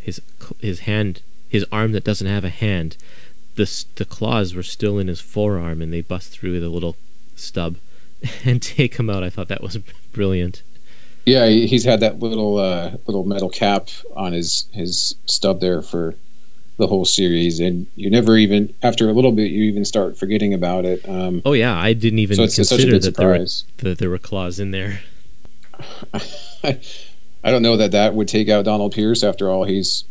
his 0.00 0.20
his 0.60 0.80
hand 0.80 1.20
his 1.48 1.66
arm 1.70 1.92
that 1.92 2.04
doesn't 2.04 2.26
have 2.26 2.44
a 2.44 2.48
hand. 2.48 2.96
The 3.56 3.84
the 3.96 4.06
claws 4.06 4.54
were 4.54 4.62
still 4.62 4.98
in 4.98 5.08
his 5.08 5.20
forearm, 5.20 5.82
and 5.82 5.92
they 5.92 6.00
bust 6.00 6.30
through 6.30 6.58
the 6.60 6.70
little 6.70 6.96
stub 7.36 7.76
and 8.44 8.62
take 8.62 8.96
him 8.96 9.10
out. 9.10 9.22
I 9.22 9.30
thought 9.30 9.48
that 9.48 9.62
was 9.62 9.76
brilliant. 10.12 10.62
Yeah, 11.24 11.46
he's 11.46 11.84
had 11.84 12.00
that 12.00 12.18
little 12.18 12.58
uh, 12.58 12.92
little 13.06 13.24
metal 13.24 13.48
cap 13.48 13.88
on 14.14 14.32
his 14.32 14.66
his 14.72 15.14
stub 15.26 15.60
there 15.60 15.82
for 15.82 16.14
the 16.78 16.86
whole 16.86 17.04
series, 17.04 17.60
and 17.60 17.86
you 17.94 18.10
never 18.10 18.36
even 18.36 18.74
after 18.82 19.08
a 19.08 19.12
little 19.12 19.32
bit 19.32 19.50
you 19.50 19.64
even 19.64 19.84
start 19.84 20.18
forgetting 20.18 20.52
about 20.52 20.84
it. 20.84 21.08
Um, 21.08 21.42
oh 21.44 21.52
yeah, 21.52 21.76
I 21.76 21.92
didn't 21.92 22.18
even 22.18 22.36
so 22.36 22.42
consider 22.42 22.98
that 22.98 23.16
there, 23.16 23.28
were, 23.28 23.46
that 23.78 23.98
there 23.98 24.10
were 24.10 24.18
claws 24.18 24.58
in 24.58 24.72
there. 24.72 25.00
I, 26.12 26.22
I 27.44 27.50
don't 27.50 27.62
know 27.62 27.76
that 27.76 27.92
that 27.92 28.14
would 28.14 28.28
take 28.28 28.48
out 28.48 28.64
Donald 28.64 28.92
Pierce 28.92 29.22
after 29.22 29.48
all 29.48 29.64
he's 29.64 30.04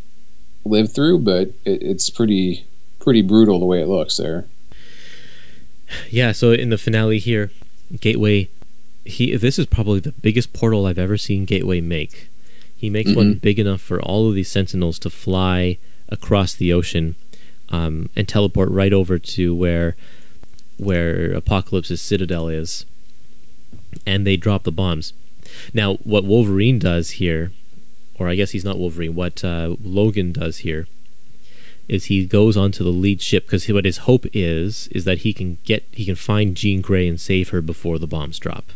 lived 0.64 0.94
through, 0.94 1.20
but 1.20 1.50
it, 1.66 1.82
it's 1.82 2.10
pretty 2.10 2.66
pretty 3.00 3.22
brutal 3.22 3.60
the 3.60 3.66
way 3.66 3.82
it 3.82 3.88
looks 3.88 4.18
there 4.18 4.46
yeah, 6.10 6.32
so 6.32 6.52
in 6.52 6.70
the 6.70 6.78
finale 6.78 7.20
here, 7.20 7.52
Gateway, 8.00 8.50
he 9.06 9.36
this 9.36 9.58
is 9.58 9.66
probably 9.66 10.00
the 10.00 10.12
biggest 10.12 10.54
portal 10.54 10.86
I've 10.86 11.00
ever 11.00 11.18
seen 11.18 11.46
Gateway 11.46 11.82
make. 11.82 12.30
He 12.76 12.90
makes 12.90 13.10
mm-hmm. 13.10 13.18
one 13.18 13.34
big 13.36 13.60
enough 13.60 13.82
for 13.82 14.02
all 14.02 14.28
of 14.28 14.36
these 14.36 14.50
Sentinels 14.50 14.98
to 15.00 15.10
fly 15.10 15.78
across 16.10 16.54
the 16.54 16.74
ocean 16.74 17.16
um, 17.70 18.10
and 18.16 18.28
teleport 18.28 18.70
right 18.70 18.94
over 18.94 19.18
to 19.20 19.56
where 19.56 19.96
where 20.78 21.32
Apocalypse's 21.34 22.02
citadel 22.02 22.48
is, 22.48 22.86
and 24.06 24.26
they 24.26 24.36
drop 24.36 24.64
the 24.64 24.72
bombs. 24.72 25.14
Now, 25.74 25.96
what 25.98 26.24
Wolverine 26.24 26.80
does 26.80 27.12
here, 27.12 27.52
or 28.16 28.30
I 28.30 28.36
guess 28.36 28.52
he's 28.52 28.66
not 28.66 28.80
Wolverine, 28.80 29.16
what 29.16 29.44
uh, 29.44 29.76
Logan 29.84 30.32
does 30.32 30.60
here 30.60 30.88
is 31.88 32.06
he 32.06 32.26
goes 32.26 32.56
onto 32.56 32.84
the 32.84 32.90
lead 32.90 33.22
ship 33.22 33.46
because 33.46 33.68
what 33.68 33.86
his 33.86 33.98
hope 33.98 34.26
is 34.34 34.88
is 34.88 35.04
that 35.04 35.20
he 35.20 35.34
can 35.34 35.58
get 35.66 35.84
he 35.92 36.06
can 36.06 36.16
find 36.16 36.56
Jean 36.56 36.82
Grey 36.82 37.08
and 37.08 37.20
save 37.20 37.50
her 37.50 37.62
before 37.62 38.00
the 38.00 38.08
bombs 38.08 38.40
drop. 38.40 38.72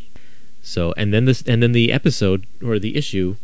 So 0.66 0.93
and 0.97 1.13
then 1.13 1.26
this 1.26 1.43
and 1.43 1.61
then 1.61 1.74
the 1.74 1.93
episode 1.93 2.47
or 2.61 2.80
the 2.80 2.97
issue, 2.97 3.36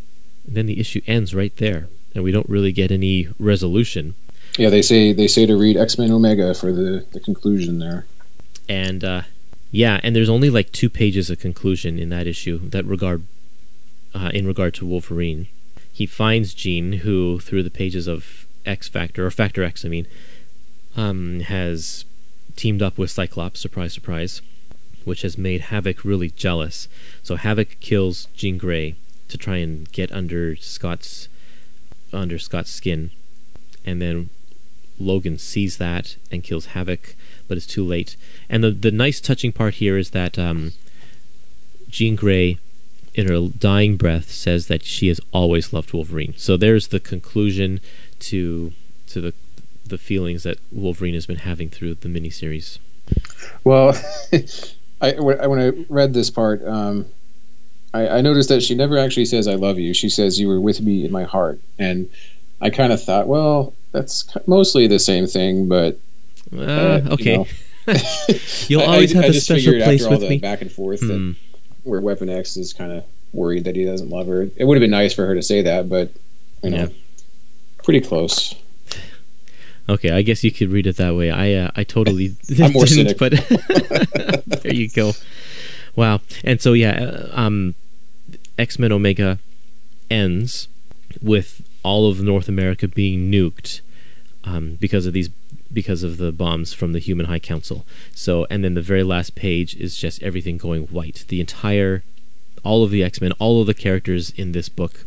then 0.44 0.66
the 0.66 0.80
issue 0.80 1.02
ends 1.06 1.36
right 1.36 1.56
there, 1.58 1.88
and 2.16 2.24
we 2.24 2.32
don't 2.32 2.50
really 2.50 2.72
get 2.72 2.92
any 2.92 3.30
resolution. 3.38 4.16
Yeah, 4.58 4.70
they 4.70 4.82
say 4.82 5.14
they 5.14 5.28
say 5.28 5.46
to 5.46 5.56
read 5.56 5.78
X 5.78 6.00
Men 6.00 6.12
Omega 6.12 6.56
for 6.56 6.74
the 6.74 7.06
the 7.12 7.20
conclusion 7.20 7.78
there. 7.78 8.08
And 8.68 9.04
uh, 9.04 9.22
yeah, 9.70 10.00
and 10.02 10.16
there's 10.16 10.30
only 10.30 10.50
like 10.50 10.72
two 10.72 10.90
pages 10.90 11.30
of 11.30 11.40
conclusion 11.40 12.00
in 12.00 12.10
that 12.10 12.26
issue 12.26 12.58
that 12.70 12.86
regard 12.86 13.24
uh, 14.16 14.32
in 14.34 14.48
regard 14.48 14.74
to 14.76 14.86
Wolverine. 14.88 15.48
He 15.94 16.08
finds 16.08 16.56
Jean, 16.56 16.94
who 17.04 17.40
through 17.40 17.62
the 17.62 17.70
pages 17.70 18.08
of 18.08 18.48
X 18.66 18.88
Factor, 18.88 19.28
or 19.28 19.32
Factor 19.32 19.64
X, 19.64 19.86
I 19.86 19.90
mean, 19.90 20.08
um, 20.98 21.42
has 21.42 22.04
teamed 22.56 22.82
up 22.82 22.98
with 22.98 23.12
Cyclops, 23.12 23.60
surprise, 23.60 23.94
surprise, 23.94 24.42
which 25.06 25.22
has 25.22 25.38
made 25.38 25.62
Havoc 25.62 26.04
really 26.04 26.30
jealous. 26.30 26.88
So 27.24 27.36
Havoc 27.36 27.80
kills 27.80 28.28
Jean 28.36 28.58
Grey 28.58 28.96
to 29.28 29.38
try 29.38 29.58
and 29.58 29.92
get 29.92 30.12
under 30.12 30.56
Scott's 30.56 31.28
under 32.14 32.38
Scott's 32.38 32.72
skin, 32.72 33.12
and 33.86 34.02
then 34.02 34.30
Logan 35.00 35.38
sees 35.38 35.78
that 35.78 36.18
and 36.30 36.44
kills 36.44 36.68
Havoc, 36.68 37.16
but 37.48 37.58
it's 37.58 37.66
too 37.66 37.86
late. 37.86 38.16
And 38.50 38.64
the 38.64 38.72
the 38.72 38.92
nice 38.92 39.20
touching 39.20 39.52
part 39.52 39.76
here 39.76 39.98
is 39.98 40.12
that 40.12 40.38
um, 40.38 40.74
Jean 41.90 42.16
Grey, 42.16 42.58
in 43.14 43.28
her 43.28 43.50
dying 43.50 43.98
breath, 43.98 44.32
says 44.32 44.68
that 44.68 44.84
she 44.84 45.08
has 45.08 45.20
always 45.32 45.74
loved 45.74 45.94
Wolverine. 45.94 46.34
So 46.38 46.58
there's 46.58 46.90
the 46.90 47.00
conclusion 47.00 47.80
to 48.20 48.74
to 49.08 49.22
the 49.22 49.34
the 49.86 49.98
feelings 49.98 50.44
that 50.44 50.58
Wolverine 50.72 51.14
has 51.14 51.26
been 51.26 51.38
having 51.38 51.70
through 51.70 51.96
the 51.96 52.10
miniseries. 52.10 52.80
Well, 53.64 53.94
I 55.02 55.14
when 55.20 55.60
I 55.60 55.86
read 55.90 56.14
this 56.14 56.30
part, 56.30 56.66
um, 56.66 57.06
I, 57.94 58.08
I 58.08 58.22
noticed 58.22 58.50
that 58.50 58.62
she 58.62 58.76
never 58.76 58.98
actually 58.98 59.26
says 59.26 59.48
"I 59.48 59.56
love 59.56 59.80
you." 59.80 59.94
She 59.94 60.10
says 60.10 60.40
"You 60.40 60.48
were 60.48 60.62
with 60.62 60.82
me 60.82 61.06
in 61.06 61.12
my 61.12 61.24
heart," 61.24 61.60
and 61.80 62.10
I 62.62 62.70
kind 62.70 62.94
of 62.94 63.04
thought, 63.04 63.28
well, 63.28 63.74
that's 63.92 64.36
mostly 64.48 64.88
the 64.88 65.00
same 65.00 65.28
thing, 65.28 65.68
but 65.68 65.98
uh, 66.56 66.62
uh, 66.62 67.02
okay. 67.12 67.46
You 68.68 68.78
will 68.78 68.86
always 68.86 69.12
I, 69.14 69.24
have 69.24 69.26
I, 69.26 69.28
a 69.30 69.34
special 69.34 69.74
place 69.74 70.08
with 70.08 70.22
me. 70.22 70.38
Back 70.38 70.62
and 70.62 70.72
forth, 70.72 71.02
hmm. 71.02 71.32
where 71.84 72.00
Weapon 72.00 72.30
X 72.30 72.56
is 72.56 72.74
kind 72.74 72.92
of 72.92 73.04
worried 73.34 73.64
that 73.64 73.76
he 73.76 73.84
doesn't 73.84 74.10
love 74.10 74.28
her. 74.28 74.48
It 74.56 74.66
would 74.66 74.78
have 74.78 74.82
been 74.82 74.92
nice 74.92 75.14
for 75.14 75.26
her 75.26 75.34
to 75.34 75.42
say 75.42 75.64
that, 75.64 75.90
but 75.90 76.12
you 76.64 76.70
know. 76.70 76.78
Yeah 76.78 76.88
pretty 77.84 78.02
close. 78.02 78.56
Okay, 79.92 80.10
I 80.10 80.22
guess 80.22 80.42
you 80.42 80.52
could 80.52 80.72
read 80.72 80.88
it 80.88 80.96
that 80.98 81.16
way. 81.16 81.30
I 81.32 81.54
uh, 81.54 81.72
I 81.76 81.84
totally 81.84 82.30
didn't, 82.48 82.88
cynic. 82.88 83.18
but 83.18 83.34
there 84.64 84.74
you 84.74 84.90
go. 84.90 85.12
Wow. 85.98 86.22
And 86.46 86.62
so 86.62 86.72
yeah, 86.72 86.92
uh, 86.92 87.30
um, 87.34 87.76
X 88.58 88.80
Men 88.80 88.94
Omega 88.94 89.40
ends 90.10 90.70
with 91.22 91.68
all 91.84 92.10
of 92.10 92.22
North 92.22 92.48
America 92.48 92.88
being 92.88 93.30
nuked 93.30 93.82
um, 94.46 94.78
because 94.80 95.06
of 95.06 95.12
these 95.12 95.30
because 95.74 96.04
of 96.04 96.18
the 96.18 96.32
bombs 96.32 96.72
from 96.74 96.94
the 96.94 97.00
Human 97.00 97.26
High 97.26 97.40
Council. 97.40 97.86
So 98.16 98.48
and 98.50 98.64
then 98.64 98.76
the 98.76 98.82
very 98.82 99.04
last 99.04 99.36
page 99.36 99.76
is 99.76 99.98
just 99.98 100.24
everything 100.24 100.58
going 100.58 100.84
white. 100.88 101.26
The 101.28 101.42
entire 101.42 102.04
all 102.64 102.84
of 102.86 102.92
the 102.92 103.04
X 103.04 103.20
Men, 103.20 103.34
all 103.40 103.60
of 103.60 103.68
the 103.68 103.74
characters 103.74 104.30
in 104.32 104.54
this 104.54 104.70
book 104.70 105.06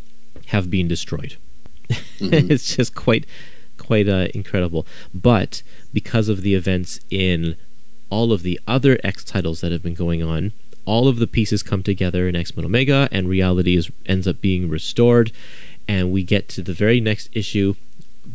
have 0.49 0.71
been 0.71 0.89
destroyed. 0.89 1.37
Mm-hmm. 1.91 2.51
it's 2.51 2.77
just 2.77 2.95
quite 2.95 3.27
quite 3.85 4.09
uh, 4.09 4.29
incredible. 4.35 4.87
But 5.13 5.63
because 5.93 6.29
of 6.29 6.43
the 6.43 6.55
events 6.55 7.01
in 7.11 7.57
all 8.11 8.33
of 8.33 8.43
the 8.43 8.61
other 8.67 8.99
X 9.03 9.25
titles 9.25 9.61
that 9.61 9.73
have 9.73 9.83
been 9.83 9.95
going 9.95 10.23
on, 10.23 10.53
all 10.85 11.09
of 11.09 11.19
the 11.19 11.27
pieces 11.27 11.63
come 11.63 11.83
together 11.83 12.29
in 12.29 12.37
X 12.37 12.57
Men 12.57 12.67
Omega, 12.67 13.09
and 13.11 13.29
reality 13.29 13.75
is 13.77 13.91
ends 14.07 14.29
up 14.29 14.41
being 14.41 14.69
restored, 14.69 15.33
and 15.89 16.13
we 16.13 16.23
get 16.23 16.49
to 16.51 16.63
the 16.63 16.75
very 16.75 17.01
next 17.01 17.29
issue, 17.33 17.75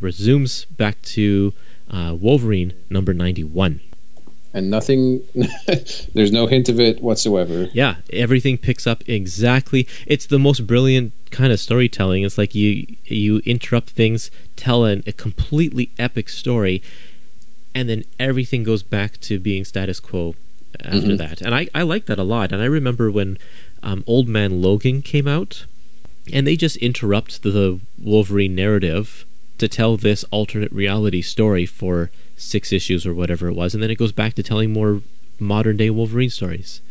resumes 0.02 0.66
back 0.66 1.02
to 1.04 1.54
uh, 1.92 2.16
Wolverine 2.20 2.74
number 2.90 3.14
ninety 3.14 3.44
one. 3.44 3.82
And 4.52 4.70
nothing, 4.72 5.22
there's 6.14 6.32
no 6.32 6.48
hint 6.48 6.70
of 6.70 6.80
it 6.80 7.02
whatsoever. 7.04 7.70
Yeah, 7.72 7.98
everything 8.12 8.58
picks 8.58 8.88
up 8.88 9.08
exactly. 9.08 9.88
It's 10.08 10.26
the 10.26 10.40
most 10.40 10.66
brilliant 10.66 11.14
kind 11.30 11.54
of 11.54 11.60
storytelling. 11.60 12.24
It's 12.24 12.38
like 12.38 12.56
you 12.56 12.88
you 13.06 13.42
interrupt 13.46 13.92
things, 13.92 14.32
tell 14.56 14.86
an, 14.86 15.04
a 15.06 15.12
completely 15.12 15.92
epic 16.00 16.30
story, 16.30 16.82
and 17.76 17.88
then 17.88 18.04
everything 18.20 18.64
goes 18.64 18.82
back 18.82 19.20
to 19.22 19.40
being 19.40 19.66
status 19.66 20.00
quo 20.00 20.36
after 20.80 21.00
mm-hmm. 21.00 21.18
that. 21.18 21.42
And 21.42 21.54
I, 21.54 21.68
I 21.74 21.84
like 21.84 22.06
that 22.06 22.20
a 22.20 22.24
lot. 22.24 22.52
And 22.52 22.62
I 22.62 22.66
remember 22.66 23.12
when 23.12 23.38
um, 23.84 24.04
Old 24.08 24.28
Man 24.28 24.62
Logan 24.62 25.02
came 25.02 25.28
out, 25.28 25.66
and 26.32 26.46
they 26.46 26.56
just 26.56 26.78
interrupt 26.78 27.44
the 27.44 27.80
Wolverine 27.98 28.56
narrative 28.56 29.26
to 29.60 29.68
tell 29.68 29.98
this 29.98 30.24
alternate 30.32 30.72
reality 30.72 31.22
story 31.22 31.66
for 31.66 32.10
six 32.36 32.72
issues 32.72 33.06
or 33.06 33.14
whatever 33.14 33.48
it 33.48 33.54
was, 33.54 33.74
and 33.74 33.84
then 33.84 33.92
it 33.92 33.98
goes 33.98 34.12
back 34.12 34.34
to 34.36 34.44
telling 34.44 34.74
more 34.74 35.02
modern 35.40 35.78
day 35.78 35.90
Wolverine 35.90 36.30
stories. 36.30 36.82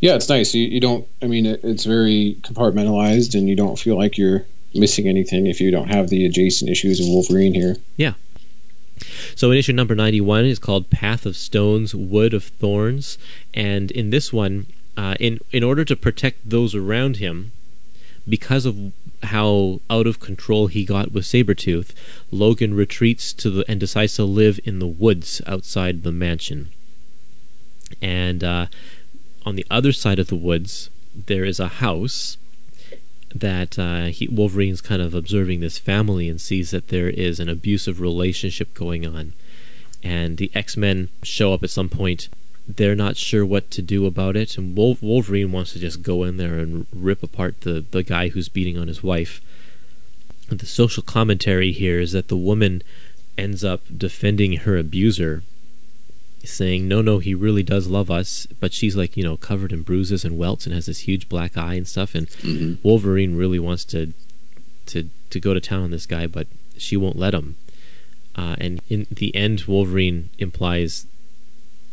Yeah, 0.00 0.14
it's 0.14 0.28
nice. 0.28 0.54
You, 0.54 0.66
you 0.66 0.80
don't. 0.80 1.06
I 1.22 1.26
mean, 1.26 1.44
it, 1.44 1.60
it's 1.62 1.84
very 1.84 2.38
compartmentalized, 2.40 3.34
and 3.34 3.48
you 3.48 3.56
don't 3.56 3.78
feel 3.78 3.96
like 3.96 4.16
you're 4.16 4.46
missing 4.74 5.06
anything 5.06 5.46
if 5.46 5.60
you 5.60 5.70
don't 5.70 5.88
have 5.88 6.08
the 6.08 6.24
adjacent 6.24 6.70
issues 6.70 7.00
of 7.00 7.06
Wolverine 7.06 7.54
here. 7.54 7.76
Yeah, 7.96 8.14
so 9.34 9.50
in 9.50 9.58
issue 9.58 9.72
number 9.72 9.94
91 9.94 10.44
is 10.44 10.58
called 10.58 10.90
Path 10.90 11.26
of 11.26 11.36
Stones, 11.36 11.94
Wood 11.94 12.34
of 12.34 12.44
Thorns, 12.44 13.18
and 13.54 13.90
in 13.90 14.10
this 14.10 14.32
one, 14.32 14.66
uh, 14.96 15.14
in 15.20 15.40
in 15.52 15.62
order 15.62 15.84
to 15.84 15.96
protect 15.96 16.48
those 16.48 16.74
around 16.74 17.16
him, 17.16 17.52
because 18.28 18.66
of 18.66 18.92
how 19.24 19.80
out 19.90 20.06
of 20.06 20.20
control 20.20 20.66
he 20.68 20.84
got 20.84 21.12
with 21.12 21.24
Sabretooth, 21.24 21.92
Logan 22.30 22.74
retreats 22.74 23.32
to 23.34 23.50
the 23.50 23.64
and 23.68 23.80
decides 23.80 24.14
to 24.16 24.24
live 24.24 24.60
in 24.64 24.78
the 24.78 24.86
woods 24.86 25.42
outside 25.46 26.02
the 26.02 26.12
mansion. 26.12 26.70
And 28.00 28.44
uh, 28.44 28.66
on 29.44 29.56
the 29.56 29.66
other 29.70 29.92
side 29.92 30.18
of 30.18 30.28
the 30.28 30.36
woods, 30.36 30.90
there 31.14 31.44
is 31.44 31.58
a 31.58 31.68
house 31.68 32.36
that 33.34 33.78
uh, 33.78 34.06
he, 34.06 34.28
Wolverine's 34.28 34.80
kind 34.80 35.02
of 35.02 35.14
observing 35.14 35.60
this 35.60 35.78
family 35.78 36.28
and 36.28 36.40
sees 36.40 36.70
that 36.70 36.88
there 36.88 37.10
is 37.10 37.40
an 37.40 37.48
abusive 37.48 38.00
relationship 38.00 38.74
going 38.74 39.06
on. 39.06 39.32
And 40.02 40.36
the 40.36 40.50
X 40.54 40.76
Men 40.76 41.08
show 41.22 41.52
up 41.52 41.62
at 41.62 41.70
some 41.70 41.88
point. 41.88 42.28
They're 42.68 42.94
not 42.94 43.16
sure 43.16 43.46
what 43.46 43.70
to 43.72 43.82
do 43.82 44.04
about 44.04 44.36
it, 44.36 44.58
and 44.58 44.76
Wolf- 44.76 45.02
Wolverine 45.02 45.52
wants 45.52 45.72
to 45.72 45.78
just 45.78 46.02
go 46.02 46.22
in 46.22 46.36
there 46.36 46.58
and 46.58 46.86
rip 46.92 47.22
apart 47.22 47.62
the, 47.62 47.84
the 47.90 48.02
guy 48.02 48.28
who's 48.28 48.50
beating 48.50 48.76
on 48.76 48.88
his 48.88 49.02
wife. 49.02 49.40
The 50.50 50.66
social 50.66 51.02
commentary 51.02 51.72
here 51.72 51.98
is 51.98 52.12
that 52.12 52.28
the 52.28 52.36
woman 52.36 52.82
ends 53.38 53.64
up 53.64 53.82
defending 53.96 54.58
her 54.58 54.76
abuser 54.76 55.42
saying, 56.44 56.88
no, 56.88 57.02
no, 57.02 57.18
he 57.18 57.34
really 57.34 57.62
does 57.62 57.88
love 57.88 58.10
us. 58.10 58.46
But 58.60 58.72
she's 58.72 58.96
like, 58.96 59.16
you 59.16 59.24
know, 59.24 59.36
covered 59.36 59.72
in 59.72 59.82
bruises 59.82 60.24
and 60.24 60.38
welts 60.38 60.66
and 60.66 60.74
has 60.74 60.86
this 60.86 61.00
huge 61.00 61.28
black 61.28 61.56
eye 61.56 61.74
and 61.74 61.86
stuff. 61.86 62.14
And 62.14 62.28
mm-hmm. 62.28 62.86
Wolverine 62.86 63.36
really 63.36 63.58
wants 63.58 63.84
to, 63.86 64.12
to, 64.86 65.08
to 65.30 65.40
go 65.40 65.54
to 65.54 65.60
town 65.60 65.82
on 65.82 65.90
this 65.90 66.06
guy, 66.06 66.26
but 66.26 66.46
she 66.76 66.96
won't 66.96 67.18
let 67.18 67.34
him. 67.34 67.56
Uh, 68.36 68.56
and 68.60 68.80
in 68.88 69.06
the 69.10 69.34
end, 69.34 69.62
Wolverine 69.62 70.30
implies 70.38 71.06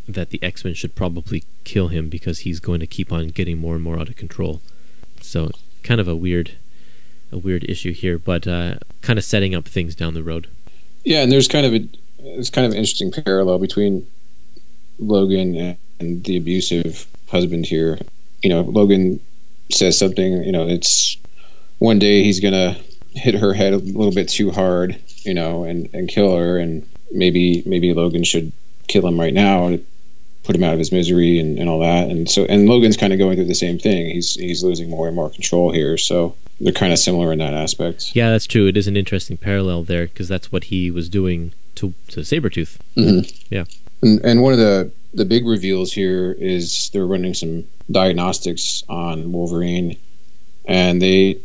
that 0.08 0.30
the 0.30 0.42
X 0.44 0.64
Men 0.64 0.74
should 0.74 0.96
probably 0.96 1.44
kill 1.64 1.88
him 1.90 2.10
because 2.10 2.40
he's 2.40 2.60
going 2.60 2.80
to 2.80 2.88
keep 2.88 3.12
on 3.12 3.30
getting 3.30 3.58
more 3.58 3.76
and 3.76 3.84
more 3.84 4.00
out 4.00 4.10
of 4.10 4.16
control. 4.16 4.62
So, 5.22 5.52
kind 5.84 6.00
of 6.00 6.08
a 6.08 6.16
weird, 6.16 6.52
a 7.32 7.38
weird 7.38 7.64
issue 7.70 7.92
here, 7.92 8.18
but 8.18 8.48
uh, 8.48 8.76
kind 9.02 9.18
of 9.18 9.26
setting 9.26 9.56
up 9.56 9.66
things 9.66 9.96
down 9.96 10.14
the 10.14 10.24
road. 10.24 10.48
Yeah, 11.04 11.22
and 11.22 11.32
there's 11.32 11.48
kind 11.48 11.66
of 11.66 11.74
a 11.74 11.88
it's 12.20 12.50
kind 12.50 12.66
of 12.66 12.72
an 12.72 12.78
interesting 12.78 13.12
parallel 13.12 13.60
between 13.60 14.06
Logan 15.00 15.78
and 16.00 16.24
the 16.24 16.38
abusive 16.38 17.08
husband 17.30 17.66
here. 17.66 18.00
You 18.42 18.50
know, 18.50 18.62
Logan 18.62 19.20
says 19.72 19.98
something, 19.98 20.44
you 20.44 20.52
know, 20.52 20.68
it's 20.68 21.18
one 21.80 22.00
day 22.00 22.24
he's 22.24 22.40
going 22.40 22.54
to 22.54 22.80
hit 23.12 23.36
her 23.36 23.54
head 23.54 23.74
a 23.74 23.78
little 23.78 24.14
bit 24.14 24.30
too 24.30 24.52
hard, 24.52 25.00
you 25.24 25.34
know, 25.34 25.64
and, 25.64 25.90
and 25.94 26.10
kill 26.10 26.36
her. 26.36 26.58
And 26.58 26.88
maybe, 27.12 27.64
maybe 27.66 27.94
Logan 27.94 28.24
should 28.24 28.52
kill 28.88 29.06
him 29.08 29.20
right 29.20 29.34
now 29.34 29.78
put 30.46 30.56
him 30.56 30.64
out 30.64 30.74
of 30.74 30.80
his 30.80 30.92
misery 30.92 31.40
and, 31.40 31.58
and 31.60 31.68
all 31.68 31.80
that. 31.80 32.10
And 32.10 32.30
so, 32.30 32.46
and 32.46 32.68
Logan's 32.70 32.98
kind 32.98 33.12
of 33.12 33.20
going 33.20 33.36
through 33.36 33.46
the 33.46 33.56
same 33.56 33.80
thing. 33.80 34.08
He's, 34.08 34.36
he's 34.36 34.64
losing 34.64 34.90
more 34.90 35.08
and 35.08 35.16
more 35.16 35.30
control 35.30 35.72
here. 35.72 35.98
So 35.98 36.36
they're 36.62 36.74
kind 36.74 36.94
of 36.94 37.00
similar 37.00 37.34
in 37.34 37.40
that 37.40 37.54
aspect. 37.54 38.16
Yeah, 38.16 38.30
that's 38.30 38.48
true. 38.48 38.68
It 38.68 38.78
is 38.78 38.88
an 38.88 38.96
interesting 38.96 39.38
parallel 39.38 39.84
there 39.84 40.06
because 40.06 40.28
that's 40.28 40.52
what 40.52 40.66
he 40.66 40.92
was 40.92 41.10
doing 41.10 41.54
to, 41.76 41.94
to 42.10 42.22
Sabretooth. 42.22 42.78
Mm-hmm. 42.96 43.30
Yeah. 43.50 43.66
And, 44.02 44.24
and 44.24 44.42
one 44.42 44.54
of 44.54 44.60
the 44.60 44.92
the 45.16 45.26
big 45.26 45.46
reveals 45.48 45.94
here 45.94 46.34
is 46.34 46.90
they're 46.92 47.08
running 47.08 47.34
some 47.34 47.64
diagnostics 47.90 48.84
on 48.90 49.32
Wolverine, 49.32 49.98
and 50.66 51.02
they 51.02 51.40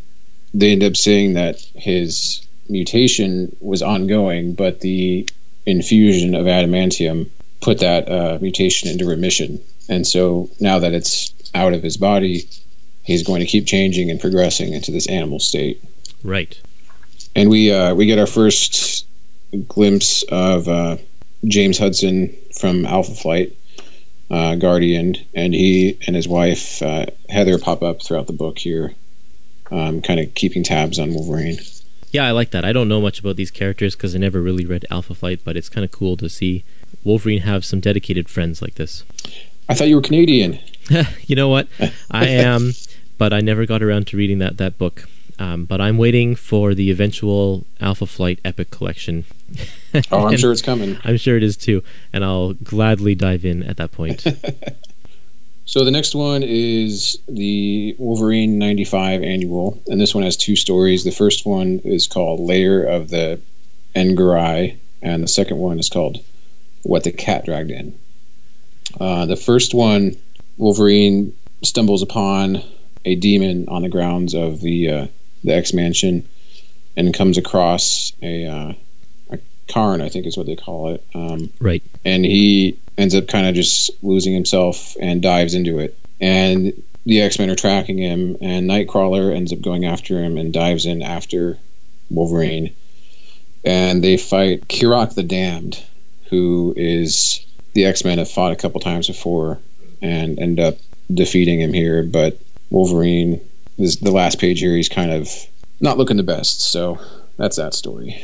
they 0.53 0.72
end 0.72 0.82
up 0.82 0.96
saying 0.96 1.34
that 1.34 1.61
his 1.76 2.44
mutation 2.68 3.57
was 3.61 3.82
ongoing, 3.82 4.55
but 4.55 4.80
the 4.80 5.28
infusion 5.66 6.34
of 6.34 6.46
adamantium 6.46 7.30
put 7.61 7.78
that 7.78 8.11
uh, 8.11 8.38
mutation 8.40 8.88
into 8.88 9.04
remission. 9.04 9.61
And 9.88 10.06
so 10.06 10.50
now 10.61 10.78
that 10.78 10.92
it's 10.92 11.34
out 11.54 11.72
of 11.72 11.82
his 11.82 11.96
body, 11.96 12.48
he's 13.02 13.22
going 13.22 13.40
to 13.40 13.46
keep 13.46 13.66
changing 13.66 14.11
and 14.11 14.20
progressing 14.20 14.72
into 14.72 14.90
this 14.90 15.08
animal 15.08 15.40
state. 15.40 15.82
Right. 16.22 16.61
And 17.34 17.48
we 17.48 17.72
uh, 17.72 17.94
we 17.94 18.06
get 18.06 18.18
our 18.18 18.26
first 18.26 19.06
glimpse 19.68 20.22
of 20.24 20.68
uh, 20.68 20.96
James 21.44 21.78
Hudson 21.78 22.34
from 22.58 22.86
Alpha 22.86 23.14
Flight, 23.14 23.56
uh, 24.30 24.56
Guardian, 24.56 25.16
and 25.34 25.54
he 25.54 25.98
and 26.06 26.16
his 26.16 26.28
wife 26.28 26.82
uh, 26.82 27.06
Heather 27.28 27.58
pop 27.58 27.82
up 27.82 28.02
throughout 28.02 28.26
the 28.26 28.32
book 28.32 28.58
here, 28.58 28.94
um, 29.70 30.02
kind 30.02 30.20
of 30.20 30.34
keeping 30.34 30.64
tabs 30.64 30.98
on 30.98 31.14
Wolverine. 31.14 31.58
Yeah, 32.11 32.26
I 32.26 32.32
like 32.32 32.50
that. 32.50 32.64
I 32.64 32.72
don't 32.72 32.88
know 32.88 33.00
much 33.00 33.20
about 33.20 33.36
these 33.36 33.52
characters 33.52 33.94
because 33.94 34.16
I 34.16 34.18
never 34.18 34.40
really 34.40 34.66
read 34.66 34.84
Alpha 34.90 35.14
Flight, 35.14 35.40
but 35.44 35.56
it's 35.56 35.68
kind 35.68 35.84
of 35.84 35.92
cool 35.92 36.16
to 36.16 36.28
see 36.28 36.64
Wolverine 37.05 37.41
have 37.43 37.64
some 37.64 37.80
dedicated 37.80 38.28
friends 38.28 38.61
like 38.61 38.74
this. 38.74 39.05
I 39.68 39.74
thought 39.74 39.88
you 39.88 39.97
were 39.97 40.03
Canadian. 40.03 40.59
you 41.26 41.36
know 41.36 41.49
what? 41.49 41.68
I 42.11 42.26
am, 42.28 42.72
but 43.18 43.32
I 43.32 43.41
never 43.41 43.66
got 43.66 43.82
around 43.82 44.07
to 44.09 44.16
reading 44.16 44.38
that 44.38 44.57
that 44.59 44.78
book. 44.78 45.09
Um, 45.38 45.64
but 45.64 45.80
I'm 45.80 45.97
waiting 45.97 46.34
for 46.36 46.74
the 46.74 46.91
eventual 46.91 47.64
Alpha 47.80 48.05
Flight 48.05 48.41
Epic 48.45 48.70
Collection. 48.70 49.24
oh, 50.11 50.26
I'm 50.26 50.36
sure 50.38 50.53
it's 50.53 50.61
coming. 50.61 50.99
I'm 51.03 51.16
sure 51.16 51.36
it 51.36 51.43
is 51.43 51.57
too, 51.57 51.82
and 52.12 52.22
I'll 52.24 52.53
gladly 52.53 53.14
dive 53.14 53.47
in 53.47 53.62
at 53.62 53.78
that 53.78 53.91
point. 53.91 54.20
so 55.64 55.82
the 55.82 55.91
next 55.91 56.14
one 56.14 56.43
is 56.43 57.18
the 57.26 57.97
Wolverine 57.99 58.59
95 58.59 59.22
annual, 59.22 59.82
and 59.86 59.99
this 59.99 60.14
one 60.14 60.24
has 60.24 60.36
two 60.36 60.57
stories. 60.57 61.05
The 61.05 61.11
first 61.11 61.47
one 61.47 61.80
is 61.84 62.07
called 62.07 62.41
"Lair 62.41 62.82
of 62.82 63.09
the 63.09 63.41
N'Garai, 63.95 64.76
and 65.01 65.22
the 65.22 65.28
second 65.28 65.57
one 65.57 65.78
is 65.78 65.88
called 65.88 66.18
What 66.82 67.04
the 67.04 67.12
Cat 67.12 67.44
Dragged 67.44 67.70
In. 67.70 67.98
Uh, 68.98 69.26
the 69.26 69.36
first 69.36 69.74
one, 69.74 70.16
Wolverine 70.56 71.34
stumbles 71.62 72.02
upon 72.02 72.62
a 73.04 73.14
demon 73.14 73.68
on 73.68 73.82
the 73.82 73.88
grounds 73.88 74.34
of 74.34 74.60
the 74.60 74.88
uh, 74.88 75.06
the 75.44 75.54
X 75.54 75.72
Mansion, 75.72 76.28
and 76.96 77.14
comes 77.14 77.38
across 77.38 78.12
a 78.22 78.46
uh, 78.46 78.72
a 79.30 79.38
cairn, 79.68 80.00
I 80.00 80.08
think 80.08 80.26
is 80.26 80.36
what 80.36 80.46
they 80.46 80.56
call 80.56 80.94
it. 80.94 81.04
Um, 81.14 81.50
right. 81.60 81.82
And 82.04 82.24
he 82.24 82.78
ends 82.98 83.14
up 83.14 83.28
kind 83.28 83.46
of 83.46 83.54
just 83.54 83.90
losing 84.02 84.34
himself 84.34 84.96
and 85.00 85.22
dives 85.22 85.54
into 85.54 85.78
it. 85.78 85.96
And 86.20 86.82
the 87.06 87.22
X 87.22 87.38
Men 87.38 87.50
are 87.50 87.56
tracking 87.56 87.98
him, 87.98 88.36
and 88.40 88.68
Nightcrawler 88.68 89.34
ends 89.34 89.52
up 89.52 89.60
going 89.60 89.84
after 89.84 90.22
him 90.22 90.36
and 90.36 90.52
dives 90.52 90.84
in 90.84 91.02
after 91.02 91.58
Wolverine. 92.10 92.74
And 93.64 94.02
they 94.02 94.16
fight 94.16 94.68
Kierrok 94.68 95.14
the 95.14 95.22
Damned, 95.22 95.82
who 96.30 96.72
is 96.76 97.44
the 97.74 97.84
X 97.84 98.04
Men 98.04 98.18
have 98.18 98.30
fought 98.30 98.52
a 98.52 98.56
couple 98.56 98.80
times 98.80 99.08
before 99.08 99.58
and 100.00 100.38
end 100.38 100.58
up 100.58 100.76
defeating 101.12 101.60
him 101.60 101.72
here. 101.72 102.02
But 102.02 102.40
Wolverine, 102.70 103.40
this, 103.78 103.96
the 103.96 104.12
last 104.12 104.38
page 104.38 104.60
here, 104.60 104.76
he's 104.76 104.88
kind 104.88 105.10
of 105.10 105.28
not 105.80 105.98
looking 105.98 106.16
the 106.16 106.22
best. 106.22 106.60
So 106.60 106.98
that's 107.36 107.56
that 107.56 107.74
story. 107.74 108.22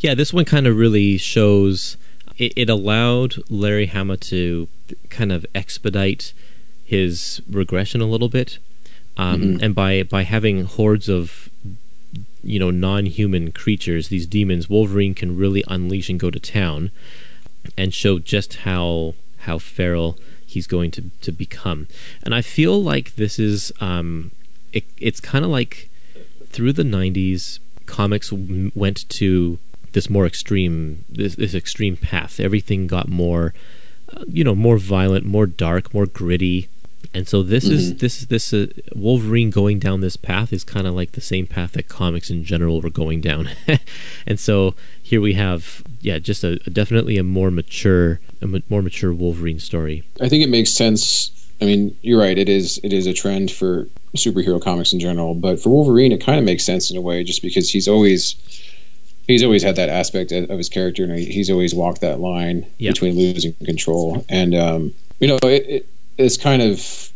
Yeah, 0.00 0.14
this 0.14 0.32
one 0.32 0.44
kind 0.44 0.66
of 0.66 0.76
really 0.76 1.18
shows 1.18 1.96
it, 2.38 2.52
it 2.56 2.70
allowed 2.70 3.36
Larry 3.50 3.86
Hama 3.86 4.16
to 4.18 4.68
kind 5.08 5.32
of 5.32 5.44
expedite 5.54 6.32
his 6.84 7.42
regression 7.50 8.00
a 8.00 8.06
little 8.06 8.28
bit. 8.28 8.58
Um, 9.16 9.40
mm-hmm. 9.40 9.64
And 9.64 9.74
by, 9.74 10.02
by 10.02 10.22
having 10.22 10.64
hordes 10.64 11.08
of 11.08 11.48
you 12.42 12.58
know 12.58 12.70
non-human 12.70 13.52
creatures, 13.52 14.08
these 14.08 14.26
demons, 14.26 14.68
Wolverine 14.68 15.14
can 15.14 15.36
really 15.36 15.64
unleash 15.66 16.10
and 16.10 16.20
go 16.20 16.30
to 16.30 16.38
town 16.38 16.90
and 17.76 17.92
show 17.92 18.18
just 18.18 18.56
how 18.58 19.14
how 19.40 19.58
feral 19.58 20.18
he's 20.44 20.66
going 20.66 20.90
to 20.92 21.10
to 21.20 21.32
become. 21.32 21.86
And 22.22 22.34
I 22.34 22.42
feel 22.42 22.82
like 22.82 23.16
this 23.16 23.38
is 23.38 23.72
um, 23.80 24.30
it, 24.72 24.84
it's 24.98 25.20
kind 25.20 25.44
of 25.44 25.50
like 25.50 25.90
through 26.46 26.72
the 26.72 26.82
'90s, 26.82 27.58
comics 27.86 28.32
went 28.32 29.08
to 29.08 29.58
this 29.92 30.10
more 30.10 30.26
extreme 30.26 31.04
this, 31.08 31.36
this 31.36 31.54
extreme 31.54 31.96
path. 31.96 32.40
Everything 32.40 32.86
got 32.86 33.08
more, 33.08 33.54
uh, 34.12 34.24
you 34.28 34.44
know, 34.44 34.54
more 34.54 34.78
violent, 34.78 35.24
more 35.24 35.46
dark, 35.46 35.94
more 35.94 36.06
gritty. 36.06 36.68
And 37.14 37.28
so 37.28 37.44
this 37.44 37.64
mm-hmm. 37.64 37.74
is 37.74 37.96
this 37.98 38.26
this 38.26 38.52
uh, 38.52 38.66
Wolverine 38.94 39.50
going 39.50 39.78
down 39.78 40.00
this 40.00 40.16
path 40.16 40.52
is 40.52 40.64
kind 40.64 40.86
of 40.86 40.94
like 40.94 41.12
the 41.12 41.20
same 41.20 41.46
path 41.46 41.72
that 41.72 41.88
comics 41.88 42.28
in 42.28 42.44
general 42.44 42.80
were 42.80 42.90
going 42.90 43.20
down. 43.20 43.50
and 44.26 44.40
so 44.40 44.74
here 45.00 45.20
we 45.20 45.34
have 45.34 45.84
yeah, 46.00 46.18
just 46.18 46.42
a, 46.42 46.60
a 46.66 46.70
definitely 46.70 47.16
a 47.16 47.22
more 47.22 47.52
mature 47.52 48.20
a 48.42 48.44
m- 48.44 48.62
more 48.68 48.82
mature 48.82 49.14
Wolverine 49.14 49.60
story. 49.60 50.02
I 50.20 50.28
think 50.28 50.42
it 50.42 50.48
makes 50.48 50.70
sense. 50.70 51.30
I 51.60 51.66
mean, 51.66 51.96
you're 52.02 52.20
right. 52.20 52.36
It 52.36 52.48
is 52.48 52.80
it 52.82 52.92
is 52.92 53.06
a 53.06 53.12
trend 53.12 53.52
for 53.52 53.86
superhero 54.16 54.60
comics 54.60 54.92
in 54.92 54.98
general, 54.98 55.34
but 55.34 55.60
for 55.60 55.70
Wolverine, 55.70 56.12
it 56.12 56.20
kind 56.20 56.38
of 56.38 56.44
makes 56.44 56.64
sense 56.64 56.90
in 56.90 56.96
a 56.96 57.00
way, 57.00 57.22
just 57.22 57.42
because 57.42 57.70
he's 57.70 57.86
always 57.86 58.34
he's 59.28 59.44
always 59.44 59.62
had 59.62 59.76
that 59.76 59.88
aspect 59.88 60.32
of 60.32 60.48
his 60.50 60.68
character, 60.68 61.04
and 61.04 61.16
he's 61.16 61.48
always 61.48 61.74
walked 61.74 62.00
that 62.00 62.18
line 62.18 62.66
yeah. 62.78 62.90
between 62.90 63.16
losing 63.16 63.54
control 63.64 64.24
and 64.28 64.54
um, 64.54 64.92
you 65.20 65.28
know 65.28 65.38
it, 65.44 65.66
it 65.68 65.88
it's 66.18 66.36
kind 66.36 66.62
of 66.62 67.10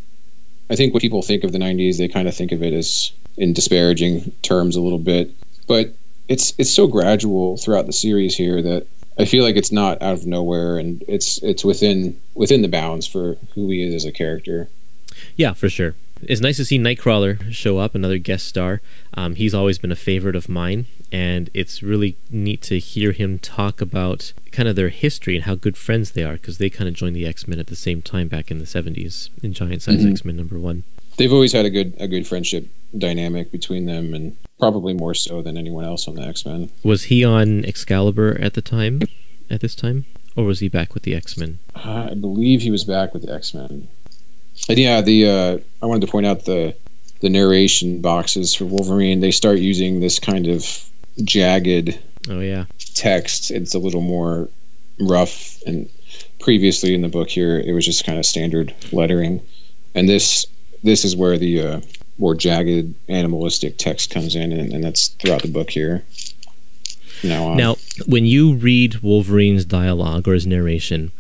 I 0.71 0.77
think 0.77 0.93
when 0.93 1.01
people 1.01 1.23
think 1.23 1.45
of 1.45 1.53
the 1.53 1.59
'90s, 1.59 1.99
they 1.99 2.09
kind 2.09 2.29
of 2.29 2.35
think 2.35 2.53
of 2.53 2.63
it 2.63 2.73
as 2.73 3.13
in 3.37 3.53
disparaging 3.53 4.33
terms 4.43 4.77
a 4.77 4.81
little 4.81 4.99
bit, 4.99 5.31
but 5.67 5.95
it's 6.29 6.53
it's 6.59 6.71
so 6.71 6.87
gradual 6.87 7.57
throughout 7.57 7.87
the 7.87 7.93
series 7.93 8.37
here 8.37 8.61
that 8.63 8.87
I 9.19 9.25
feel 9.25 9.43
like 9.45 9.57
it's 9.57 9.73
not 9.73 10.01
out 10.03 10.15
of 10.15 10.27
nowhere, 10.27 10.79
and 10.79 11.03
it's 11.09 11.43
it's 11.43 11.65
within 11.65 12.21
within 12.35 12.63
the 12.63 12.69
bounds 12.69 13.07
for 13.07 13.37
who 13.55 13.71
he 13.71 13.83
is 13.83 13.95
as 13.95 14.05
a 14.05 14.13
character. 14.13 14.69
Yeah, 15.37 15.55
for 15.55 15.69
sure. 15.69 15.95
It's 16.23 16.41
nice 16.41 16.57
to 16.57 16.65
see 16.65 16.79
Nightcrawler 16.79 17.53
show 17.53 17.79
up, 17.79 17.95
another 17.95 18.19
guest 18.19 18.47
star. 18.47 18.81
Um, 19.15 19.37
he's 19.37 19.55
always 19.55 19.79
been 19.79 19.93
a 19.93 19.97
favorite 19.97 20.37
of 20.37 20.49
mine, 20.49 20.87
and 21.11 21.51
it's 21.55 21.83
really 21.83 22.17
neat 22.31 22.63
to 22.63 22.79
hear 22.79 23.13
him 23.13 23.39
talk 23.39 23.81
about 23.81 24.33
kind 24.53 24.69
of 24.69 24.77
their 24.77 24.89
history 24.89 25.35
and 25.37 25.45
how 25.45 25.55
good 25.55 25.77
friends 25.77 26.13
they 26.13 26.25
are 26.25 26.35
because 26.35 26.59
they 26.59 26.71
kind 26.71 26.89
of 26.89 26.95
joined 26.95 27.17
the 27.17 27.27
X 27.27 27.49
Men 27.49 27.59
at 27.59 27.69
the 27.69 27.77
same 27.77 28.03
time 28.03 28.29
back 28.29 28.51
in 28.51 28.59
the 28.59 28.65
'70s 28.65 29.31
in 29.43 29.53
Giant 29.53 29.83
Size 29.83 30.01
mm-hmm. 30.01 30.13
X 30.13 30.25
Men 30.25 30.37
number 30.37 30.59
one. 30.59 30.85
They've 31.17 31.33
always 31.33 31.53
had 31.53 31.65
a 31.65 31.71
good 31.71 31.95
a 31.99 32.09
good 32.09 32.27
friendship 32.27 32.69
dynamic 32.97 33.51
between 33.51 33.87
them, 33.87 34.15
and 34.15 34.37
probably 34.59 34.95
more 34.95 35.15
so 35.15 35.43
than 35.43 35.57
anyone 35.57 35.85
else 35.85 36.09
on 36.09 36.15
the 36.15 36.23
X 36.23 36.45
Men. 36.45 36.71
Was 36.83 37.05
he 37.05 37.25
on 37.25 37.65
Excalibur 37.65 38.39
at 38.41 38.55
the 38.55 38.63
time? 38.63 39.03
At 39.51 39.63
this 39.63 39.75
time, 39.75 40.05
or 40.37 40.45
was 40.45 40.61
he 40.61 40.69
back 40.69 40.93
with 40.93 41.05
the 41.05 41.15
X 41.15 41.39
Men? 41.39 41.59
Uh, 41.75 42.09
I 42.11 42.15
believe 42.15 42.61
he 42.61 42.71
was 42.71 42.85
back 42.85 43.15
with 43.15 43.23
the 43.23 43.33
X 43.33 43.55
Men. 43.55 43.89
And 44.69 44.79
yeah, 44.79 45.01
the 45.01 45.27
uh, 45.27 45.59
I 45.83 45.87
wanted 45.87 46.05
to 46.07 46.13
point 46.13 46.27
out 46.27 46.45
the 46.45 46.75
the 47.21 47.31
narration 47.31 48.01
boxes 48.01 48.55
for 48.55 48.65
Wolverine. 48.65 49.21
They 49.21 49.31
start 49.31 49.59
using 49.59 50.01
this 50.01 50.19
kind 50.19 50.47
of 50.47 50.88
jagged. 51.25 51.99
Oh 52.29 52.41
yeah. 52.41 52.67
Text. 52.95 53.51
It's 53.51 53.75
a 53.75 53.79
little 53.79 54.01
more 54.01 54.49
rough, 55.01 55.61
and 55.63 55.89
previously 56.41 56.95
in 56.95 57.03
the 57.03 57.09
book 57.09 57.29
here, 57.29 57.59
it 57.59 57.73
was 57.73 57.85
just 57.85 58.05
kind 58.05 58.19
of 58.19 58.27
standard 58.27 58.75
lettering, 58.93 59.41
and 59.95 60.09
this 60.09 60.47
this 60.83 61.05
is 61.05 61.17
where 61.17 61.39
the 61.39 61.61
uh, 61.61 61.81
more 62.19 62.35
jagged 62.35 62.95
animalistic 63.09 63.79
text 63.79 64.11
comes 64.11 64.35
in, 64.35 64.53
and, 64.53 64.73
and 64.73 64.85
that's 64.85 65.09
throughout 65.09 65.43
the 65.43 65.49
book 65.49 65.71
here. 65.71 66.05
Now, 67.25 67.55
now, 67.55 67.77
when 68.07 68.27
you 68.27 68.55
read 68.55 69.03
Wolverine's 69.03 69.65
dialogue 69.65 70.29
or 70.29 70.35
his 70.35 70.47
narration, 70.47 71.11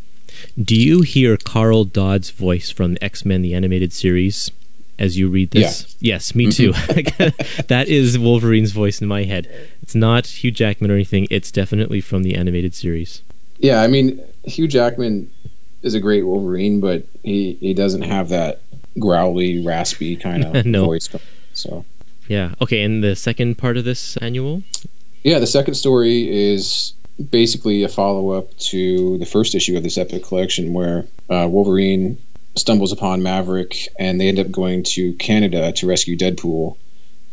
do 0.60 0.76
you 0.76 1.02
hear 1.02 1.36
Cal 1.36 1.84
Dodd's 1.84 2.30
voice 2.30 2.70
from 2.70 2.96
X 3.00 3.24
Men 3.24 3.42
the 3.42 3.54
Animated 3.54 3.92
Series 3.92 4.50
as 4.98 5.18
you 5.18 5.28
read 5.28 5.50
this? 5.50 5.96
Yeah. 6.00 6.14
Yes, 6.14 6.34
me 6.34 6.50
too. 6.50 6.72
Mm-hmm. 6.72 7.62
that 7.68 7.88
is 7.88 8.18
Wolverine's 8.18 8.72
voice 8.72 9.00
in 9.00 9.08
my 9.08 9.24
head. 9.24 9.48
It's 9.82 9.94
not 9.94 10.26
Hugh 10.26 10.50
Jackman 10.50 10.90
or 10.90 10.94
anything. 10.94 11.26
It's 11.30 11.50
definitely 11.50 12.00
from 12.00 12.22
the 12.22 12.34
animated 12.34 12.74
series. 12.74 13.22
Yeah, 13.58 13.82
I 13.82 13.86
mean 13.86 14.20
Hugh 14.44 14.68
Jackman 14.68 15.30
is 15.82 15.94
a 15.94 16.00
great 16.00 16.24
Wolverine, 16.24 16.80
but 16.80 17.04
he 17.22 17.54
he 17.60 17.74
doesn't 17.74 18.02
have 18.02 18.28
that 18.28 18.60
growly, 18.98 19.64
raspy 19.64 20.16
kind 20.16 20.44
of 20.44 20.66
no. 20.66 20.86
voice. 20.86 21.08
So 21.52 21.84
yeah, 22.28 22.54
okay. 22.60 22.82
And 22.82 23.02
the 23.02 23.16
second 23.16 23.58
part 23.58 23.76
of 23.76 23.84
this 23.84 24.16
annual. 24.18 24.62
Yeah, 25.24 25.38
the 25.38 25.46
second 25.46 25.74
story 25.74 26.28
is 26.30 26.92
basically 27.30 27.82
a 27.82 27.88
follow 27.88 28.30
up 28.30 28.56
to 28.58 29.18
the 29.18 29.26
first 29.26 29.54
issue 29.54 29.76
of 29.76 29.82
this 29.82 29.98
epic 29.98 30.22
collection 30.22 30.72
where 30.72 31.06
uh, 31.28 31.48
Wolverine 31.50 32.16
stumbles 32.56 32.92
upon 32.92 33.22
Maverick 33.22 33.88
and 33.98 34.20
they 34.20 34.28
end 34.28 34.38
up 34.38 34.50
going 34.50 34.82
to 34.82 35.12
Canada 35.14 35.72
to 35.72 35.86
rescue 35.86 36.16
Deadpool 36.16 36.76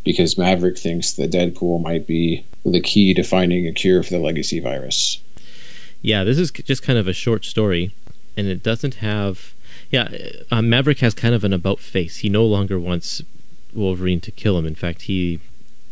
because 0.04 0.38
Maverick 0.38 0.78
thinks 0.78 1.14
that 1.14 1.32
Deadpool 1.32 1.82
might 1.82 2.06
be 2.06 2.46
the 2.64 2.82
key 2.82 3.14
to 3.14 3.24
finding 3.24 3.68
a 3.68 3.72
cure 3.72 4.04
for 4.04 4.12
the 4.12 4.20
legacy 4.20 4.60
virus. 4.60 5.20
Yeah, 6.02 6.24
this 6.24 6.38
is 6.38 6.52
just 6.52 6.84
kind 6.84 7.00
of 7.00 7.08
a 7.08 7.14
short 7.14 7.46
story 7.46 7.92
and 8.38 8.48
it 8.48 8.62
doesn't 8.62 8.96
have. 8.96 9.54
Yeah, 9.92 10.10
uh, 10.52 10.62
Maverick 10.62 11.00
has 11.00 11.14
kind 11.14 11.34
of 11.34 11.44
an 11.44 11.54
about 11.54 11.80
face. 11.80 12.18
He 12.18 12.30
no 12.30 12.46
longer 12.46 12.80
wants 12.80 13.22
Wolverine 13.74 14.22
to 14.22 14.32
kill 14.32 14.58
him. 14.58 14.66
In 14.66 14.76
fact, 14.76 15.04
he 15.04 15.40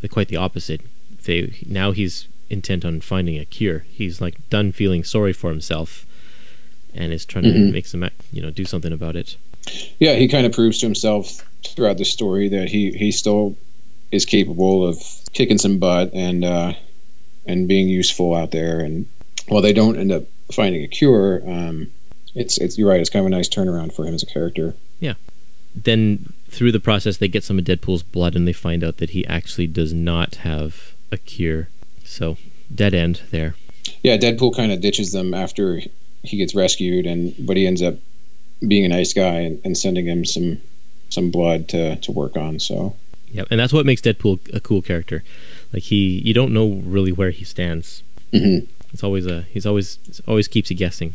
quite 0.09 0.27
the 0.27 0.37
opposite. 0.37 0.81
They, 1.25 1.55
now 1.65 1.91
he's 1.91 2.27
intent 2.49 2.85
on 2.85 3.01
finding 3.01 3.37
a 3.37 3.45
cure. 3.45 3.85
He's 3.89 4.21
like 4.21 4.49
done 4.49 4.71
feeling 4.71 5.03
sorry 5.03 5.33
for 5.33 5.49
himself, 5.49 6.05
and 6.95 7.11
is 7.11 7.25
trying 7.25 7.45
mm-hmm. 7.45 7.67
to 7.67 7.71
make 7.71 7.85
some 7.85 8.09
you 8.31 8.41
know 8.41 8.51
do 8.51 8.65
something 8.65 8.93
about 8.93 9.15
it. 9.15 9.37
Yeah, 9.99 10.15
he 10.15 10.27
kind 10.27 10.45
of 10.45 10.51
proves 10.51 10.79
to 10.79 10.85
himself 10.85 11.47
throughout 11.65 11.97
the 11.97 12.05
story 12.05 12.49
that 12.49 12.69
he 12.69 12.91
he 12.91 13.11
still 13.11 13.55
is 14.11 14.25
capable 14.25 14.87
of 14.87 15.01
kicking 15.33 15.57
some 15.57 15.79
butt 15.79 16.11
and 16.13 16.45
uh, 16.45 16.73
and 17.45 17.67
being 17.67 17.87
useful 17.87 18.35
out 18.35 18.51
there. 18.51 18.79
And 18.79 19.07
while 19.47 19.61
they 19.61 19.73
don't 19.73 19.97
end 19.97 20.11
up 20.11 20.23
finding 20.51 20.83
a 20.83 20.87
cure, 20.87 21.41
um, 21.47 21.91
it's 22.35 22.57
it's 22.57 22.77
you're 22.77 22.89
right. 22.89 22.99
It's 22.99 23.09
kind 23.09 23.25
of 23.25 23.31
a 23.31 23.35
nice 23.35 23.49
turnaround 23.49 23.93
for 23.93 24.05
him 24.05 24.13
as 24.13 24.23
a 24.23 24.27
character. 24.27 24.75
Yeah. 24.99 25.15
Then 25.75 26.33
through 26.49 26.71
the 26.71 26.79
process, 26.79 27.17
they 27.17 27.27
get 27.27 27.43
some 27.43 27.57
of 27.57 27.65
Deadpool's 27.65 28.03
blood, 28.03 28.35
and 28.35 28.47
they 28.47 28.53
find 28.53 28.83
out 28.83 28.97
that 28.97 29.11
he 29.11 29.25
actually 29.25 29.67
does 29.67 29.91
not 29.91 30.35
have 30.35 30.93
a 31.11 31.17
cure. 31.17 31.69
So 32.03 32.37
dead 32.73 32.93
end 32.93 33.21
there. 33.31 33.55
Yeah, 34.03 34.17
Deadpool 34.17 34.55
kind 34.55 34.71
of 34.71 34.81
ditches 34.81 35.11
them 35.11 35.33
after 35.33 35.81
he 36.23 36.37
gets 36.37 36.55
rescued, 36.55 37.05
and 37.05 37.35
but 37.39 37.57
he 37.57 37.67
ends 37.67 37.81
up 37.81 37.95
being 38.65 38.85
a 38.85 38.89
nice 38.89 39.13
guy 39.13 39.39
and, 39.39 39.61
and 39.63 39.77
sending 39.77 40.05
him 40.05 40.25
some 40.25 40.61
some 41.09 41.29
blood 41.29 41.67
to 41.69 41.97
to 41.97 42.11
work 42.11 42.35
on. 42.35 42.59
So 42.59 42.95
yeah, 43.33 43.43
and 43.49 43.59
that's 43.59 43.73
what 43.73 43.85
makes 43.85 44.01
Deadpool 44.01 44.53
a 44.53 44.59
cool 44.59 44.81
character. 44.81 45.23
Like 45.73 45.83
he, 45.83 46.21
you 46.23 46.33
don't 46.33 46.53
know 46.53 46.81
really 46.85 47.11
where 47.11 47.31
he 47.31 47.43
stands. 47.43 48.03
Mm-hmm. 48.31 48.65
It's 48.93 49.03
always 49.03 49.25
a 49.25 49.41
he's 49.43 49.65
always 49.65 49.97
always 50.27 50.47
keeps 50.47 50.69
you 50.69 50.77
guessing. 50.77 51.13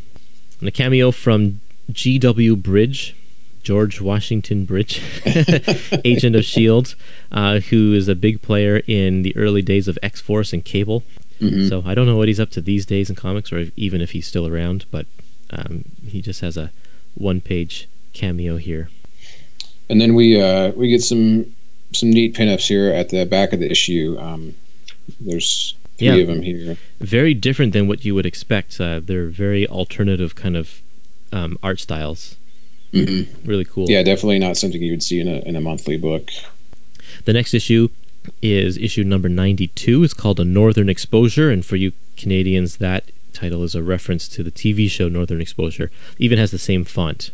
And 0.58 0.68
a 0.68 0.72
cameo 0.72 1.12
from 1.12 1.60
G.W. 1.90 2.56
Bridge, 2.56 3.14
George 3.62 4.00
Washington 4.00 4.64
Bridge, 4.64 5.00
agent 6.04 6.34
of 6.34 6.40
S.H.I.E.L.D., 6.40 6.94
uh, 7.30 7.60
who 7.60 7.94
is 7.94 8.08
a 8.08 8.16
big 8.16 8.42
player 8.42 8.82
in 8.88 9.22
the 9.22 9.36
early 9.36 9.62
days 9.62 9.86
of 9.86 9.96
X 10.02 10.20
Force 10.20 10.52
and 10.52 10.64
Cable. 10.64 11.04
Mm-hmm. 11.40 11.68
So 11.68 11.82
I 11.86 11.94
don't 11.94 12.06
know 12.06 12.16
what 12.16 12.28
he's 12.28 12.40
up 12.40 12.50
to 12.50 12.60
these 12.60 12.84
days 12.84 13.08
in 13.08 13.16
comics, 13.16 13.52
or 13.52 13.58
if, 13.58 13.72
even 13.76 14.00
if 14.00 14.10
he's 14.10 14.26
still 14.26 14.46
around, 14.46 14.86
but 14.90 15.06
um, 15.50 15.84
he 16.04 16.20
just 16.20 16.40
has 16.40 16.56
a 16.56 16.70
one 17.14 17.40
page 17.40 17.88
cameo 18.12 18.56
here. 18.56 18.90
And 19.88 20.00
then 20.00 20.14
we 20.14 20.40
uh, 20.40 20.70
we 20.70 20.88
get 20.88 21.02
some 21.02 21.54
some 21.92 22.10
neat 22.10 22.34
pinups 22.34 22.68
here 22.68 22.92
at 22.92 23.08
the 23.10 23.24
back 23.24 23.52
of 23.52 23.60
the 23.60 23.70
issue. 23.70 24.16
Um, 24.18 24.54
there's 25.20 25.74
three 25.96 26.08
yeah. 26.08 26.14
of 26.14 26.26
them 26.26 26.42
here. 26.42 26.76
Very 27.00 27.34
different 27.34 27.72
than 27.72 27.88
what 27.88 28.04
you 28.04 28.14
would 28.14 28.26
expect. 28.26 28.80
Uh, 28.80 29.00
they're 29.02 29.28
very 29.28 29.66
alternative 29.66 30.34
kind 30.34 30.56
of 30.56 30.80
um, 31.32 31.58
art 31.62 31.80
styles. 31.80 32.36
Mm-hmm. 32.92 33.48
Really 33.48 33.64
cool. 33.64 33.86
Yeah, 33.88 34.02
definitely 34.02 34.38
not 34.38 34.56
something 34.56 34.82
you 34.82 34.92
would 34.92 35.02
see 35.02 35.20
in 35.20 35.28
a 35.28 35.38
in 35.40 35.56
a 35.56 35.60
monthly 35.60 35.96
book. 35.96 36.30
The 37.24 37.32
next 37.32 37.54
issue 37.54 37.88
is 38.42 38.76
issue 38.76 39.04
number 39.04 39.28
92. 39.28 40.04
It's 40.04 40.14
called 40.14 40.40
A 40.40 40.44
Northern 40.44 40.88
Exposure, 40.88 41.50
and 41.50 41.64
for 41.64 41.76
you 41.76 41.92
Canadians, 42.16 42.78
that 42.78 43.04
title 43.32 43.62
is 43.62 43.74
a 43.74 43.82
reference 43.82 44.28
to 44.28 44.42
the 44.42 44.50
TV 44.50 44.90
show 44.90 45.08
Northern 45.08 45.40
Exposure. 45.40 45.90
Even 46.18 46.38
has 46.38 46.50
the 46.50 46.58
same 46.58 46.84
font. 46.84 47.30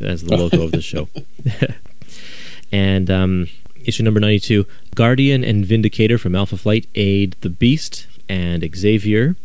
as 0.00 0.24
the 0.24 0.36
logo 0.36 0.62
of 0.62 0.72
the 0.72 0.82
show. 0.82 1.08
and 2.72 3.10
um, 3.10 3.48
issue 3.84 4.02
number 4.02 4.20
92 4.20 4.66
Guardian 4.94 5.44
and 5.44 5.64
Vindicator 5.64 6.18
from 6.18 6.34
Alpha 6.34 6.56
Flight 6.56 6.86
aid 6.94 7.36
the 7.40 7.50
Beast 7.50 8.06
and 8.28 8.68
Xavier 8.74 9.36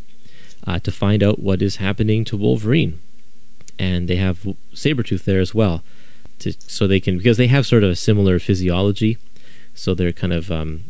uh, 0.65 0.79
to 0.79 0.91
find 0.91 1.23
out 1.23 1.39
what 1.39 1.61
is 1.61 1.77
happening 1.77 2.25
to 2.25 2.37
Wolverine. 2.37 2.99
And 3.79 4.07
they 4.07 4.17
have 4.17 4.45
Sabretooth 4.73 5.23
there 5.23 5.39
as 5.39 5.55
well. 5.55 5.83
To, 6.39 6.53
so 6.67 6.87
they 6.87 6.99
can, 6.99 7.17
because 7.17 7.37
they 7.37 7.47
have 7.47 7.65
sort 7.65 7.83
of 7.83 7.91
a 7.91 7.95
similar 7.95 8.39
physiology, 8.39 9.17
so 9.73 9.93
they're 9.93 10.11
kind 10.11 10.33
of 10.33 10.51
um, 10.51 10.85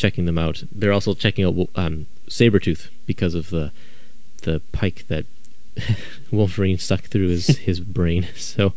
checking 0.00 0.24
them 0.24 0.38
out. 0.38 0.64
They're 0.72 0.92
also 0.92 1.14
checking 1.14 1.44
out 1.44 1.68
um, 1.76 2.06
Sabretooth 2.28 2.88
because 3.06 3.34
of 3.34 3.50
the 3.50 3.70
the 4.42 4.62
pike 4.72 5.04
that 5.08 5.26
Wolverine 6.30 6.78
stuck 6.78 7.02
through 7.02 7.28
his, 7.28 7.46
his 7.68 7.80
brain. 7.80 8.28
So 8.36 8.72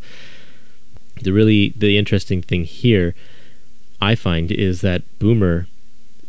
the 1.22 1.32
really 1.32 1.72
the 1.76 1.96
interesting 1.96 2.42
thing 2.42 2.64
here 2.64 3.14
I 4.00 4.14
find 4.14 4.50
is 4.50 4.80
that 4.82 5.02
Boomer 5.18 5.68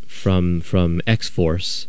from 0.06 0.60
from 0.60 1.02
X 1.06 1.28
Force 1.28 1.86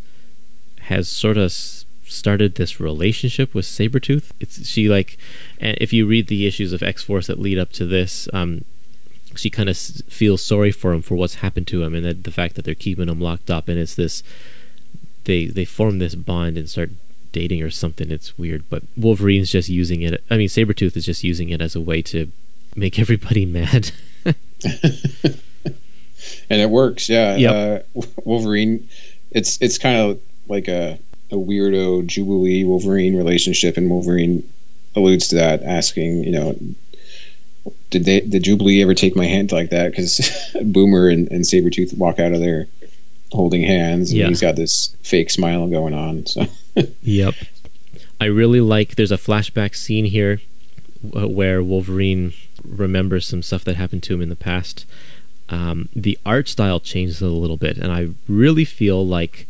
has 0.82 1.08
sort 1.08 1.38
of 1.38 1.52
started 1.52 2.56
this 2.56 2.80
relationship 2.80 3.54
with 3.54 3.66
Sabretooth. 3.66 4.32
It's 4.40 4.68
she 4.68 4.90
like 4.90 5.18
if 5.60 5.94
you 5.94 6.06
read 6.06 6.28
the 6.28 6.48
issues 6.48 6.74
of 6.74 6.84
X 6.84 7.04
Force 7.04 7.28
that 7.28 7.40
lead 7.40 7.60
up 7.60 7.72
to 7.74 7.86
this, 7.86 8.28
um, 8.34 8.66
she 9.38 9.50
kind 9.50 9.70
of 9.70 9.78
feels 9.78 10.44
sorry 10.44 10.72
for 10.72 10.94
him 10.94 11.02
for 11.02 11.16
what's 11.16 11.36
happened 11.36 11.68
to 11.68 11.84
him 11.84 11.94
and 11.94 12.06
that 12.06 12.24
the 12.24 12.32
fact 12.32 12.56
that 12.56 12.66
they're 12.66 12.76
keeping 12.76 13.10
him 13.10 13.22
locked 13.22 13.50
up 13.50 13.68
and 13.68 13.78
it's 13.78 13.96
this 13.96 14.24
they 15.26 15.46
they 15.46 15.66
form 15.66 16.00
this 16.00 16.16
bond 16.16 16.58
and 16.58 16.70
start 16.70 16.90
dating 17.32 17.62
or 17.62 17.70
something. 17.70 18.10
It's 18.10 18.38
weird, 18.38 18.68
but 18.70 18.84
Wolverine's 18.96 19.52
just 19.52 19.70
using 19.70 20.02
it. 20.02 20.24
I 20.30 20.38
mean, 20.38 20.48
Sabretooth 20.48 20.98
is 20.98 21.06
just 21.06 21.24
using 21.24 21.50
it 21.50 21.62
as 21.62 21.76
a 21.76 21.82
way 21.82 22.02
to 22.04 22.32
make 22.76 22.98
everybody 23.04 23.46
mad. 23.46 23.92
and 24.26 24.34
it 26.50 26.70
works, 26.70 27.10
yeah. 27.10 27.36
Yep. 27.36 27.84
Uh, 27.96 28.02
Wolverine, 28.24 28.88
it's 29.32 29.62
it's 29.62 29.78
kind 29.78 29.98
of 29.98 30.20
like 30.48 30.68
a 30.68 30.98
a 31.32 31.36
weirdo 31.36 32.08
Jubilee 32.08 32.64
Wolverine 32.64 33.16
relationship, 33.16 33.78
and 33.78 33.90
Wolverine 33.90 34.50
alludes 34.96 35.28
to 35.28 35.36
that, 35.36 35.62
asking, 35.64 36.24
you 36.24 36.32
know, 36.32 36.58
did 37.90 38.06
they 38.06 38.22
did 38.22 38.44
Jubilee 38.44 38.82
ever 38.82 38.94
take 38.94 39.16
my 39.16 39.26
hand 39.26 39.52
like 39.52 39.70
that? 39.70 39.92
Because 39.92 40.30
Boomer 40.64 41.10
and, 41.10 41.30
and 41.32 41.44
Sabretooth 41.44 41.98
walk 41.98 42.20
out 42.20 42.34
of 42.34 42.40
there 42.40 42.68
holding 43.32 43.64
hands, 43.64 44.12
and 44.12 44.20
yeah. 44.20 44.28
he's 44.28 44.42
got 44.42 44.56
this 44.56 44.96
fake 45.04 45.30
smile 45.30 45.68
going 45.68 45.94
on. 45.94 46.26
So, 46.26 46.46
yep. 47.02 47.36
I 48.20 48.26
really 48.26 48.62
like. 48.62 48.96
There's 48.96 49.12
a 49.12 49.18
flashback 49.18 49.76
scene 49.76 50.06
here 50.06 50.42
where 51.02 51.62
Wolverine 51.62 52.34
remembers 52.64 53.28
some 53.28 53.44
stuff 53.44 53.64
that 53.66 53.76
happened 53.76 54.04
to 54.04 54.14
him 54.14 54.22
in 54.22 54.30
the 54.30 54.36
past. 54.36 54.86
Um, 55.50 55.90
the 55.96 56.18
art 56.26 56.48
style 56.48 56.80
changes 56.80 57.22
a 57.22 57.28
little 57.28 57.58
bit, 57.58 57.78
and 57.78 57.92
I 57.92 58.10
really 58.28 58.66
feel 58.66 59.06
like 59.06 59.48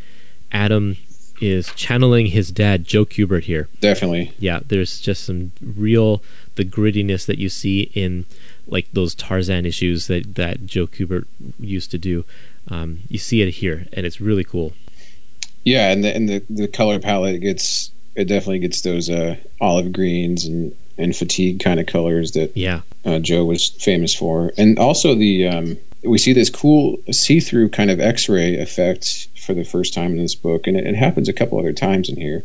Adam 0.51 0.97
is 1.39 1.71
channeling 1.73 2.27
his 2.27 2.51
dad, 2.51 2.85
Joe 2.85 3.05
Kubert, 3.05 3.43
here. 3.43 3.67
Definitely. 3.79 4.33
Yeah, 4.39 4.59
there's 4.65 4.99
just 4.99 5.23
some 5.23 5.51
real 5.61 6.21
the 6.55 6.65
grittiness 6.65 7.25
that 7.27 7.37
you 7.37 7.49
see 7.49 7.91
in 7.93 8.25
like 8.67 8.87
those 8.91 9.15
Tarzan 9.15 9.65
issues 9.65 10.07
that 10.07 10.35
that 10.35 10.65
Joe 10.65 10.87
Kubert 10.87 11.25
used 11.59 11.91
to 11.91 11.97
do. 11.97 12.25
Um, 12.69 12.99
you 13.07 13.17
see 13.17 13.41
it 13.41 13.51
here, 13.55 13.85
and 13.93 14.05
it's 14.05 14.19
really 14.19 14.43
cool. 14.43 14.73
Yeah, 15.63 15.91
and 15.91 16.03
the 16.03 16.15
and 16.15 16.29
the, 16.29 16.43
the 16.49 16.67
color 16.67 16.99
palette 16.99 17.41
gets 17.41 17.91
it 18.15 18.25
definitely 18.25 18.59
gets 18.59 18.81
those 18.81 19.09
uh, 19.09 19.37
olive 19.61 19.93
greens 19.93 20.45
and 20.45 20.75
and 20.97 21.15
fatigue 21.15 21.59
kind 21.59 21.79
of 21.79 21.85
colors 21.85 22.31
that 22.31 22.55
yeah 22.57 22.81
uh, 23.05 23.19
Joe 23.19 23.45
was 23.45 23.69
famous 23.69 24.13
for, 24.13 24.51
and 24.57 24.77
also 24.79 25.15
the 25.15 25.47
um, 25.47 25.77
we 26.07 26.17
see 26.17 26.33
this 26.33 26.49
cool 26.49 26.97
see-through 27.11 27.69
kind 27.69 27.91
of 27.91 27.99
X-ray 27.99 28.57
effect 28.57 29.27
for 29.45 29.53
the 29.53 29.63
first 29.63 29.93
time 29.93 30.11
in 30.11 30.17
this 30.17 30.35
book, 30.35 30.67
and 30.67 30.77
it, 30.77 30.85
it 30.85 30.95
happens 30.95 31.29
a 31.29 31.33
couple 31.33 31.59
other 31.59 31.73
times 31.73 32.09
in 32.09 32.15
here, 32.15 32.43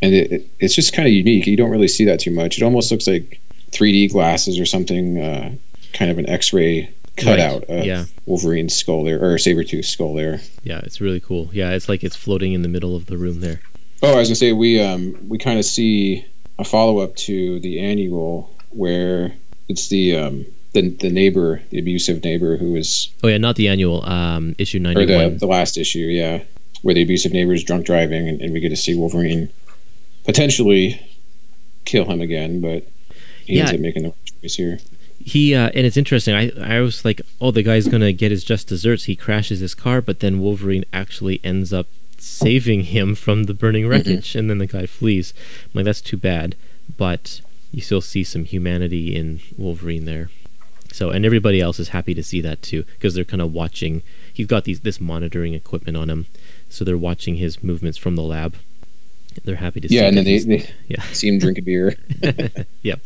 and 0.00 0.14
it, 0.14 0.32
it, 0.32 0.50
it's 0.60 0.74
just 0.74 0.92
kind 0.92 1.06
of 1.06 1.12
unique. 1.12 1.46
You 1.46 1.56
don't 1.56 1.70
really 1.70 1.88
see 1.88 2.04
that 2.04 2.20
too 2.20 2.30
much. 2.30 2.58
It 2.58 2.64
almost 2.64 2.90
looks 2.90 3.06
like 3.06 3.40
3D 3.72 4.12
glasses 4.12 4.58
or 4.58 4.66
something, 4.66 5.20
uh, 5.20 5.54
kind 5.92 6.10
of 6.10 6.18
an 6.18 6.28
X-ray 6.28 6.92
cutout 7.16 7.64
right. 7.68 7.78
of 7.80 7.84
yeah. 7.84 8.04
Wolverine's 8.26 8.74
skull 8.74 9.04
there, 9.04 9.22
or 9.22 9.36
Sabretooth's 9.36 9.88
skull 9.88 10.14
there. 10.14 10.40
Yeah, 10.62 10.80
it's 10.84 11.00
really 11.00 11.20
cool. 11.20 11.50
Yeah, 11.52 11.70
it's 11.70 11.88
like 11.88 12.04
it's 12.04 12.16
floating 12.16 12.52
in 12.52 12.62
the 12.62 12.68
middle 12.68 12.96
of 12.96 13.06
the 13.06 13.16
room 13.16 13.40
there. 13.40 13.60
Oh, 14.02 14.14
I 14.14 14.18
was 14.18 14.28
gonna 14.28 14.36
say 14.36 14.52
we 14.52 14.80
um 14.80 15.28
we 15.28 15.38
kind 15.38 15.58
of 15.58 15.64
see 15.64 16.24
a 16.58 16.64
follow 16.64 16.98
up 16.98 17.16
to 17.16 17.58
the 17.60 17.80
annual 17.80 18.54
where 18.70 19.34
it's 19.68 19.88
the 19.88 20.16
um 20.16 20.46
the 20.72 20.90
the 20.90 21.10
neighbor, 21.10 21.62
the 21.70 21.78
abusive 21.78 22.22
neighbor 22.24 22.56
who 22.56 22.76
is 22.76 23.10
oh 23.22 23.28
yeah, 23.28 23.38
not 23.38 23.56
the 23.56 23.68
annual 23.68 24.04
um 24.08 24.54
issue 24.58 24.78
ninety 24.78 25.06
one, 25.06 25.24
or 25.24 25.30
the 25.30 25.36
the 25.36 25.46
last 25.46 25.76
issue, 25.76 25.98
yeah, 25.98 26.42
where 26.82 26.94
the 26.94 27.02
abusive 27.02 27.32
neighbor 27.32 27.52
is 27.52 27.64
drunk 27.64 27.86
driving, 27.86 28.28
and, 28.28 28.40
and 28.40 28.52
we 28.52 28.60
get 28.60 28.70
to 28.70 28.76
see 28.76 28.94
Wolverine 28.94 29.50
potentially 30.24 31.00
kill 31.84 32.04
him 32.04 32.20
again, 32.20 32.60
but 32.60 32.86
he 33.44 33.54
yeah. 33.54 33.60
ends 33.60 33.72
up 33.72 33.80
making 33.80 34.02
the 34.02 34.14
choice 34.42 34.54
here 34.54 34.78
he 35.28 35.54
uh, 35.54 35.70
and 35.74 35.86
it's 35.86 35.96
interesting. 35.96 36.34
I 36.34 36.50
I 36.60 36.80
was 36.80 37.04
like, 37.04 37.20
oh, 37.40 37.50
the 37.50 37.62
guy's 37.62 37.88
gonna 37.88 38.12
get 38.12 38.30
his 38.30 38.44
just 38.44 38.68
desserts. 38.68 39.04
He 39.04 39.16
crashes 39.16 39.60
his 39.60 39.74
car, 39.74 40.00
but 40.00 40.20
then 40.20 40.40
Wolverine 40.40 40.84
actually 40.92 41.40
ends 41.44 41.72
up 41.72 41.86
saving 42.18 42.84
him 42.84 43.14
from 43.14 43.44
the 43.44 43.54
burning 43.54 43.82
mm-hmm. 43.82 43.90
wreckage, 43.90 44.30
mm-hmm. 44.30 44.38
and 44.38 44.50
then 44.50 44.58
the 44.58 44.66
guy 44.66 44.86
flees. 44.86 45.34
I'm 45.66 45.70
like, 45.74 45.84
that's 45.84 46.00
too 46.00 46.16
bad, 46.16 46.56
but 46.96 47.40
you 47.72 47.80
still 47.80 48.00
see 48.00 48.24
some 48.24 48.44
humanity 48.44 49.14
in 49.14 49.40
Wolverine 49.56 50.04
there. 50.04 50.30
So, 50.92 51.10
and 51.10 51.24
everybody 51.24 51.60
else 51.60 51.78
is 51.78 51.90
happy 51.90 52.14
to 52.14 52.22
see 52.22 52.40
that 52.40 52.62
too, 52.62 52.84
because 52.94 53.14
they're 53.14 53.24
kind 53.24 53.42
of 53.42 53.52
watching. 53.52 54.02
He's 54.32 54.46
got 54.46 54.64
these 54.64 54.80
this 54.80 55.00
monitoring 55.00 55.54
equipment 55.54 55.96
on 55.96 56.08
him, 56.08 56.26
so 56.68 56.84
they're 56.84 56.96
watching 56.96 57.36
his 57.36 57.62
movements 57.62 57.98
from 57.98 58.16
the 58.16 58.22
lab. 58.22 58.56
They're 59.44 59.56
happy 59.56 59.80
to 59.80 59.88
yeah, 59.88 59.88
see. 59.88 60.02
Yeah, 60.02 60.08
and 60.08 60.16
then 60.16 60.24
they, 60.24 60.38
they 60.38 60.70
yeah. 60.88 61.02
see 61.12 61.28
him 61.28 61.38
drink 61.38 61.58
a 61.58 61.62
beer. 61.62 61.96
yep. 62.82 63.00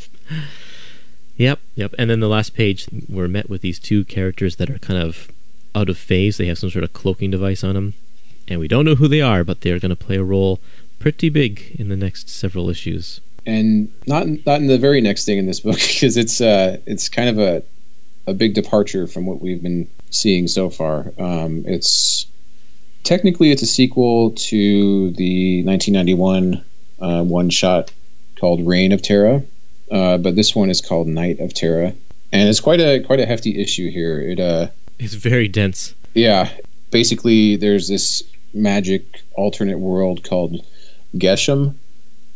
Yep, 1.37 1.61
yep. 1.75 1.95
And 1.99 2.11
then 2.11 2.21
the 2.21 2.29
last 2.29 2.55
page, 2.55 2.87
we're 3.09 3.29
met 3.29 3.51
with 3.51 3.63
these 3.63 3.79
two 3.79 4.05
characters 4.05 4.57
that 4.57 4.71
are 4.71 4.79
kind 4.79 5.03
of 5.03 5.31
out 5.75 5.89
of 5.89 5.99
phase. 5.99 6.37
They 6.37 6.47
have 6.47 6.59
some 6.59 6.71
sort 6.71 6.85
of 6.85 6.93
cloaking 6.93 7.31
device 7.31 7.65
on 7.65 7.75
them, 7.75 7.95
and 8.49 8.61
we 8.61 8.69
don't 8.69 8.85
know 8.85 8.95
who 8.95 9.09
they 9.09 9.21
are, 9.21 9.43
but 9.45 9.63
they're 9.63 9.81
going 9.81 9.91
to 9.91 9.97
play 9.97 10.17
a 10.17 10.25
role 10.25 10.61
pretty 10.99 11.29
big 11.29 11.75
in 11.79 11.89
the 11.89 11.97
next 11.97 12.29
several 12.29 12.71
issues. 12.71 13.21
And 13.45 13.93
not 14.07 14.27
not 14.47 14.61
in 14.61 14.67
the 14.67 14.79
very 14.79 15.01
next 15.01 15.25
thing 15.25 15.39
in 15.39 15.47
this 15.47 15.61
book 15.61 15.77
because 15.89 16.17
it's 16.17 16.41
uh 16.41 16.79
it's 16.87 17.09
kind 17.09 17.29
of 17.29 17.39
a 17.39 17.63
a 18.27 18.35
big 18.35 18.55
departure 18.55 19.07
from 19.07 19.27
what 19.27 19.41
we've 19.41 19.63
been 19.63 19.89
seeing 20.11 20.47
so 20.47 20.71
far. 20.71 21.13
Um, 21.19 21.65
it's 21.67 22.27
technically 23.03 23.51
it's 23.51 23.63
a 23.63 23.67
sequel 23.67 24.31
to 24.31 25.11
the 25.13 25.65
1991 25.65 26.65
uh, 27.01 27.25
one 27.25 27.51
shot 27.51 27.93
called 28.39 28.61
Rahne 28.61 28.93
of 28.93 29.03
Terra, 29.03 29.43
uh, 29.91 30.19
but 30.19 30.37
this 30.37 30.55
one 30.55 30.71
is 30.71 30.81
called 30.81 31.09
Knight 31.09 31.41
of 31.41 31.53
Terra, 31.53 31.95
and 32.33 32.49
it's 32.49 32.61
quite 32.61 32.81
a 32.81 33.01
quite 33.01 33.21
a 33.21 33.27
hefty 33.27 33.61
issue 33.61 33.91
here. 33.91 34.21
It 34.21 34.41
uh, 34.41 34.69
it's 34.99 35.15
very 35.15 35.49
dense. 35.49 35.95
Yeah, 36.15 36.51
basically, 36.91 37.57
there's 37.57 37.89
this 37.89 38.23
magic 38.55 39.23
alternate 39.35 39.79
world 39.79 40.23
called 40.23 40.65
Geshem, 41.17 41.75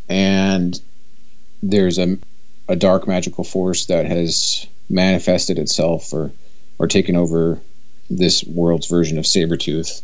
and 0.08 0.80
there's 1.62 1.98
a 1.98 2.18
a 2.68 2.76
dark 2.76 3.06
magical 3.06 3.44
force 3.44 3.86
that 3.86 4.06
has 4.06 4.66
manifested 4.88 5.58
itself 5.58 6.12
or 6.12 6.32
or 6.78 6.86
taken 6.86 7.16
over 7.16 7.60
this 8.10 8.44
world's 8.44 8.86
version 8.86 9.18
of 9.18 9.24
Sabretooth. 9.24 10.02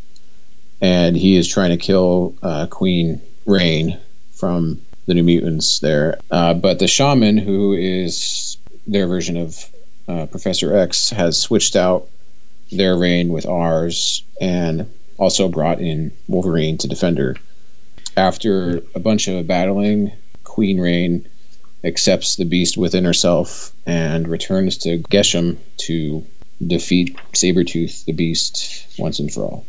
And 0.80 1.16
he 1.16 1.36
is 1.36 1.46
trying 1.46 1.70
to 1.70 1.76
kill 1.76 2.34
uh, 2.42 2.66
Queen 2.66 3.20
Rahne 3.46 3.98
from 4.32 4.80
the 5.07 5.14
New 5.14 5.22
Mutants 5.22 5.80
there. 5.80 6.18
Uh, 6.30 6.55
but 6.55 6.78
the 6.78 6.88
shaman, 6.88 7.38
who 7.38 7.74
is 7.74 8.57
their 8.86 9.07
version 9.07 9.36
of 9.36 9.70
uh, 10.09 10.26
Professor 10.26 10.76
X, 10.76 11.11
has 11.11 11.38
switched 11.38 11.76
out 11.76 12.09
their 12.72 12.96
Rahne 12.96 13.28
with 13.28 13.46
ours 13.46 14.24
and 14.40 14.90
also 15.18 15.48
brought 15.48 15.80
in 15.80 16.11
Wolverine 16.26 16.78
to 16.78 16.88
defend 16.88 17.18
her. 17.18 17.36
After 18.16 18.82
a 18.94 18.98
bunch 18.98 19.28
of 19.28 19.46
battling, 19.46 20.12
Queen 20.42 20.78
Rahne 20.78 21.24
accepts 21.85 22.37
the 22.37 22.45
beast 22.45 22.76
within 22.76 23.05
herself 23.05 23.72
and 23.87 24.28
returns 24.28 24.78
to 24.78 24.99
Geshem 24.99 25.57
to 25.78 26.24
defeat 26.64 27.16
Sabretooth, 27.33 28.05
the 28.05 28.12
beast, 28.12 28.87
once 28.99 29.18
and 29.18 29.33
for 29.33 29.43
all. 29.45 29.66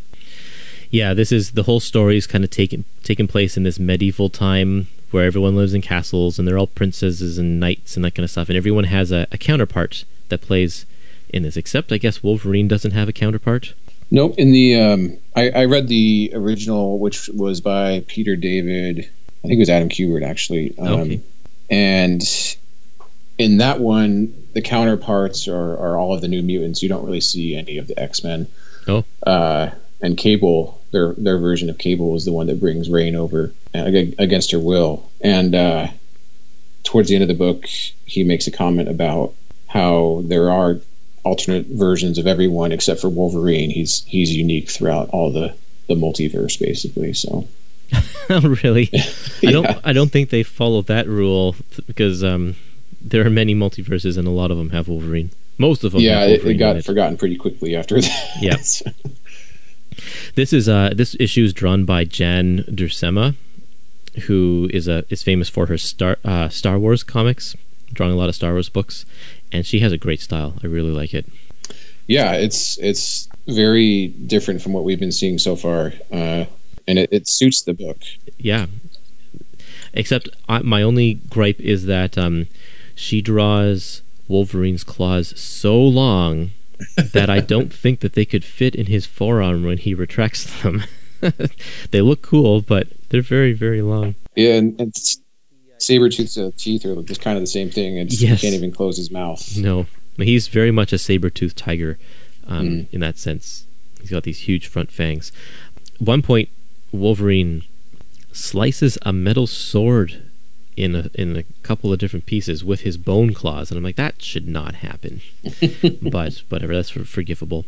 Yeah, 0.89 1.13
this 1.15 1.31
is 1.31 1.51
the 1.51 1.63
whole 1.63 1.79
story 1.79 2.17
is 2.17 2.27
kind 2.27 2.43
of 2.43 2.51
taking 2.51 2.85
taking 3.01 3.27
place 3.27 3.57
in 3.57 3.63
this 3.63 3.79
medieval 3.79 4.29
time 4.29 4.87
where 5.09 5.25
everyone 5.25 5.55
lives 5.55 5.73
in 5.73 5.81
castles 5.81 6.37
and 6.37 6.47
they're 6.47 6.57
all 6.57 6.67
princesses 6.67 7.37
and 7.37 7.59
knights 7.59 7.95
and 7.95 8.05
that 8.05 8.13
kind 8.15 8.23
of 8.23 8.31
stuff, 8.31 8.49
and 8.49 8.57
everyone 8.57 8.85
has 8.85 9.11
a, 9.11 9.27
a 9.31 9.37
counterpart 9.37 10.05
that 10.29 10.41
plays 10.41 10.85
in 11.29 11.41
this. 11.43 11.57
Except, 11.57 11.91
I 11.91 11.97
guess 11.97 12.21
Wolverine 12.21 12.67
doesn't 12.67 12.91
have 12.91 13.09
a 13.09 13.13
counterpart. 13.13 13.73
Nope. 14.11 14.35
In 14.37 14.51
the 14.51 14.79
um, 14.79 15.17
I, 15.35 15.49
I 15.49 15.65
read 15.65 15.87
the 15.87 16.31
original, 16.35 16.99
which 16.99 17.27
was 17.29 17.59
by 17.59 18.03
Peter 18.07 18.35
David. 18.35 19.09
I 19.43 19.47
think 19.47 19.57
it 19.57 19.59
was 19.59 19.69
Adam 19.69 19.89
Kubert 19.89 20.23
actually. 20.23 20.77
Um, 20.77 20.87
okay. 20.99 21.21
And 21.69 22.21
in 23.37 23.57
that 23.57 23.79
one, 23.79 24.33
the 24.53 24.61
counterparts 24.61 25.47
are, 25.47 25.73
are 25.77 25.97
all 25.97 26.13
of 26.13 26.21
the 26.21 26.27
New 26.27 26.43
Mutants. 26.43 26.83
You 26.83 26.89
don't 26.89 27.05
really 27.05 27.21
see 27.21 27.55
any 27.55 27.77
of 27.77 27.87
the 27.87 27.99
X 27.99 28.23
Men. 28.23 28.47
Oh, 28.87 29.03
Uh, 29.25 29.71
and 30.01 30.17
Cable, 30.17 30.81
their 30.91 31.13
their 31.13 31.37
version 31.37 31.69
of 31.69 31.77
Cable 31.77 32.15
is 32.15 32.25
the 32.25 32.33
one 32.33 32.47
that 32.47 32.59
brings 32.59 32.89
Rahne 32.89 33.15
over 33.15 33.53
uh, 33.73 33.85
against 34.19 34.51
her 34.51 34.59
will. 34.59 35.09
And 35.21 35.55
uh, 35.55 35.87
towards 36.83 37.09
the 37.09 37.15
end 37.15 37.23
of 37.23 37.29
the 37.29 37.33
book, 37.33 37.65
he 38.05 38.23
makes 38.23 38.45
a 38.45 38.51
comment 38.51 38.89
about 38.89 39.33
how 39.67 40.21
there 40.25 40.51
are 40.51 40.79
alternate 41.23 41.67
versions 41.67 42.17
of 42.17 42.27
everyone 42.27 42.73
except 42.73 42.99
for 42.99 43.09
Wolverine. 43.09 43.69
He's 43.69 44.03
he's 44.05 44.35
unique 44.35 44.69
throughout 44.69 45.09
all 45.09 45.31
the 45.31 45.55
the 45.87 45.95
multiverse, 45.95 46.59
basically. 46.59 47.13
So 47.13 47.47
really? 48.63 48.89
I 49.43 49.51
don't. 49.51 49.63
Yeah. 49.63 49.79
I 49.83 49.93
don't 49.93 50.11
think 50.11 50.29
they 50.29 50.43
follow 50.43 50.81
that 50.83 51.07
rule 51.07 51.53
th- 51.53 51.85
because 51.87 52.23
um, 52.23 52.55
there 53.01 53.25
are 53.25 53.29
many 53.29 53.53
multiverses 53.55 54.17
and 54.17 54.27
a 54.27 54.31
lot 54.31 54.51
of 54.51 54.57
them 54.57 54.69
have 54.71 54.87
Wolverine. 54.87 55.31
Most 55.57 55.83
of 55.83 55.91
them. 55.91 56.01
yeah, 56.01 56.23
it, 56.25 56.43
it 56.43 56.55
got 56.55 56.75
it. 56.77 56.85
forgotten 56.85 57.15
pretty 57.17 57.35
quickly 57.35 57.75
after 57.75 58.01
that. 58.01 58.29
Yeah. 58.39 58.57
This 60.35 60.51
is 60.51 60.67
uh 60.67 60.89
this 60.95 61.15
issue 61.19 61.43
is 61.43 61.53
drawn 61.53 61.85
by 61.85 62.03
Jan 62.03 62.63
Duursema, 62.67 63.35
who 64.23 64.67
is 64.73 64.87
a 64.87 65.05
is 65.09 65.21
famous 65.21 65.49
for 65.49 65.67
her 65.67 65.77
Star 65.77 66.17
uh, 66.25 66.49
Star 66.49 66.79
Wars 66.79 67.03
comics, 67.03 67.55
drawing 67.93 68.11
a 68.11 68.15
lot 68.15 68.27
of 68.27 68.35
Star 68.35 68.53
Wars 68.53 68.69
books, 68.69 69.05
and 69.51 69.65
she 69.65 69.79
has 69.81 69.91
a 69.91 69.97
great 69.97 70.19
style. 70.19 70.55
I 70.63 70.67
really 70.67 70.89
like 70.91 71.13
it. 71.13 71.27
yeah, 72.07 72.33
it's 72.33 72.79
it's 72.79 73.29
very 73.47 74.07
different 74.07 74.61
from 74.63 74.73
what 74.73 74.83
we've 74.83 74.99
been 74.99 75.11
seeing 75.11 75.37
so 75.37 75.55
far, 75.55 75.93
uh, 76.11 76.45
and 76.87 76.99
it, 76.99 77.09
it 77.11 77.29
suits 77.29 77.61
the 77.61 77.73
book. 77.73 77.97
Yeah. 78.37 78.67
Except 79.93 80.29
I, 80.49 80.59
my 80.59 80.81
only 80.81 81.15
gripe 81.15 81.59
is 81.59 81.85
that 81.85 82.17
um, 82.17 82.47
she 82.95 83.21
draws 83.21 84.01
Wolverine's 84.27 84.83
claws 84.83 85.39
so 85.39 85.79
long 85.79 86.51
that 87.13 87.29
I 87.29 87.39
don't 87.39 87.73
think 87.73 87.99
that 88.01 88.13
they 88.13 88.25
could 88.25 88.43
fit 88.43 88.75
in 88.75 88.87
his 88.87 89.05
forearm 89.05 89.63
when 89.63 89.77
he 89.77 89.93
retracts 89.93 90.61
them. 90.61 90.83
they 91.91 92.01
look 92.01 92.21
cool, 92.21 92.61
but 92.61 92.87
they're 93.09 93.21
very, 93.21 93.53
very 93.53 93.81
long. 93.81 94.15
Yeah, 94.35 94.55
and, 94.55 94.79
and 94.79 94.93
Sabretooth's 95.77 96.37
uh, 96.37 96.51
teeth 96.57 96.85
are 96.85 97.01
just 97.03 97.21
kind 97.21 97.37
of 97.37 97.43
the 97.43 97.47
same 97.47 97.69
thing. 97.69 97.97
It's, 97.97 98.21
Yes. 98.21 98.41
He 98.41 98.47
can't 98.47 98.55
even 98.55 98.71
close 98.71 98.97
his 98.97 99.11
mouth. 99.11 99.57
No, 99.57 99.85
he's 100.17 100.47
very 100.47 100.71
much 100.71 100.91
a 100.93 100.97
saber-toothed 100.97 101.57
tiger 101.57 101.97
um, 102.47 102.87
in 102.91 102.99
that 103.01 103.17
sense. 103.17 103.65
He's 104.01 104.09
got 104.09 104.23
these 104.23 104.39
huge 104.39 104.67
front 104.67 104.91
fangs. 104.91 105.31
One 105.99 106.21
point, 106.21 106.49
Wolverine 106.93 107.63
slices 108.31 108.97
a 109.01 109.11
metal 109.11 109.47
sword 109.47 110.23
in 110.77 110.95
a, 110.95 111.09
in 111.13 111.37
a 111.37 111.43
couple 111.61 111.91
of 111.91 111.99
different 111.99 112.25
pieces 112.25 112.63
with 112.63 112.81
his 112.81 112.97
bone 112.97 113.33
claws, 113.33 113.69
and 113.69 113.77
I'm 113.77 113.83
like, 113.83 113.95
that 113.95 114.21
should 114.21 114.47
not 114.47 114.75
happen. 114.75 115.21
but 116.01 116.43
whatever, 116.49 116.75
that's 116.75 116.89
for- 116.89 117.03
forgivable. 117.03 117.65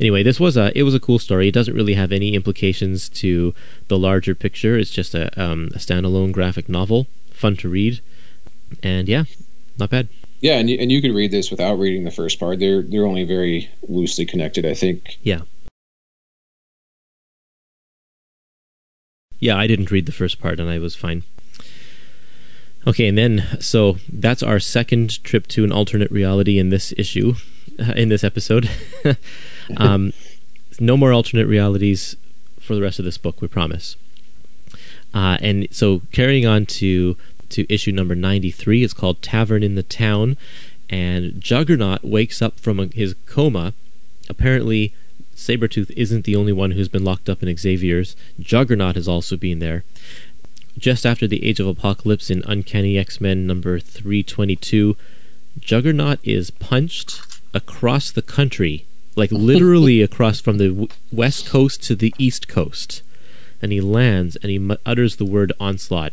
Anyway, 0.00 0.22
this 0.22 0.40
was 0.40 0.56
a 0.56 0.76
it 0.76 0.82
was 0.82 0.94
a 0.94 1.00
cool 1.00 1.18
story. 1.18 1.48
It 1.48 1.54
doesn't 1.54 1.74
really 1.74 1.94
have 1.94 2.12
any 2.12 2.34
implications 2.34 3.08
to 3.10 3.54
the 3.88 3.98
larger 3.98 4.34
picture. 4.34 4.76
It's 4.76 4.90
just 4.90 5.14
a 5.14 5.28
um, 5.40 5.70
a 5.74 5.78
standalone 5.78 6.32
graphic 6.32 6.68
novel, 6.68 7.06
fun 7.30 7.56
to 7.58 7.68
read, 7.68 8.00
and 8.82 9.08
yeah, 9.08 9.24
not 9.78 9.90
bad. 9.90 10.08
Yeah, 10.40 10.58
and 10.58 10.68
you, 10.68 10.76
and 10.78 10.92
you 10.92 11.00
could 11.00 11.14
read 11.14 11.30
this 11.30 11.50
without 11.50 11.78
reading 11.78 12.04
the 12.04 12.10
first 12.10 12.38
part. 12.40 12.58
They're 12.58 12.82
they're 12.82 13.06
only 13.06 13.24
very 13.24 13.70
loosely 13.88 14.26
connected, 14.26 14.66
I 14.66 14.74
think. 14.74 15.18
Yeah. 15.22 15.42
Yeah, 19.44 19.58
I 19.58 19.66
didn't 19.66 19.90
read 19.90 20.06
the 20.06 20.12
first 20.12 20.40
part 20.40 20.58
and 20.58 20.70
I 20.70 20.78
was 20.78 20.96
fine. 20.96 21.22
Okay, 22.86 23.06
and 23.06 23.18
then 23.18 23.58
so 23.60 23.98
that's 24.10 24.42
our 24.42 24.58
second 24.58 25.22
trip 25.22 25.46
to 25.48 25.64
an 25.64 25.70
alternate 25.70 26.10
reality 26.10 26.58
in 26.58 26.70
this 26.70 26.94
issue, 26.96 27.34
uh, 27.78 27.92
in 27.96 28.08
this 28.08 28.24
episode. 28.24 28.70
um, 29.76 30.14
no 30.80 30.96
more 30.96 31.12
alternate 31.12 31.46
realities 31.46 32.16
for 32.58 32.74
the 32.74 32.80
rest 32.80 32.98
of 32.98 33.04
this 33.04 33.18
book, 33.18 33.42
we 33.42 33.48
promise. 33.48 33.96
Uh, 35.12 35.36
and 35.42 35.68
so 35.70 36.00
carrying 36.10 36.46
on 36.46 36.64
to 36.80 37.14
to 37.50 37.70
issue 37.72 37.92
number 37.92 38.14
93 38.14 38.82
it's 38.82 38.94
called 38.94 39.20
tavern 39.20 39.62
in 39.62 39.74
the 39.74 39.82
town 39.82 40.38
and 40.88 41.38
juggernaut 41.40 42.02
wakes 42.02 42.40
up 42.40 42.58
from 42.58 42.80
a, 42.80 42.86
his 42.86 43.14
coma 43.26 43.74
apparently 44.28 44.94
sabretooth 45.34 45.90
isn't 45.96 46.24
the 46.24 46.36
only 46.36 46.52
one 46.52 46.72
who's 46.72 46.88
been 46.88 47.04
locked 47.04 47.28
up 47.28 47.42
in 47.42 47.56
xavier's. 47.56 48.16
Juggernaut 48.38 48.94
has 48.94 49.08
also 49.08 49.36
been 49.36 49.58
there. 49.58 49.84
Just 50.78 51.06
after 51.06 51.26
the 51.26 51.44
age 51.44 51.60
of 51.60 51.66
apocalypse 51.66 52.30
in 52.30 52.42
uncanny 52.46 52.98
x-men 52.98 53.46
number 53.46 53.78
322 53.78 54.96
juggernaut 55.60 56.18
is 56.24 56.50
punched 56.50 57.20
across 57.54 58.10
the 58.10 58.22
country 58.22 58.86
like 59.16 59.30
literally 59.32 60.02
across 60.02 60.40
from 60.40 60.58
the 60.58 60.68
w- 60.68 60.88
west 61.12 61.46
coast 61.46 61.82
to 61.84 61.94
the 61.94 62.14
east 62.18 62.48
coast. 62.48 63.02
And 63.62 63.72
he 63.72 63.80
lands 63.80 64.36
and 64.36 64.50
he 64.50 64.76
utters 64.84 65.16
the 65.16 65.24
word 65.24 65.52
onslaught. 65.58 66.12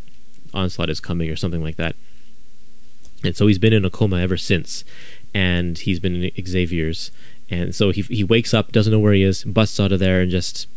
Onslaught 0.54 0.90
is 0.90 1.00
coming 1.00 1.30
or 1.30 1.36
something 1.36 1.64
like 1.64 1.76
that. 1.78 1.96
And 3.24 3.36
so 3.36 3.48
he's 3.48 3.60
been 3.60 3.74
in 3.74 3.86
a 3.86 3.90
coma 3.90 4.20
ever 4.20 4.38
since. 4.38 4.84
And 5.34 5.78
he's 5.78 6.00
been 6.00 6.24
in 6.24 6.46
xavier's 6.46 7.12
and 7.52 7.76
so 7.76 7.92
he, 7.92 8.02
he 8.04 8.24
wakes 8.24 8.54
up 8.54 8.72
doesn't 8.72 8.92
know 8.92 9.00
where 9.00 9.14
he 9.14 9.24
is 9.24 9.44
busts 9.44 9.80
out 9.80 9.92
of 9.92 10.00
there 10.00 10.22
and 10.22 10.32
just 10.32 10.68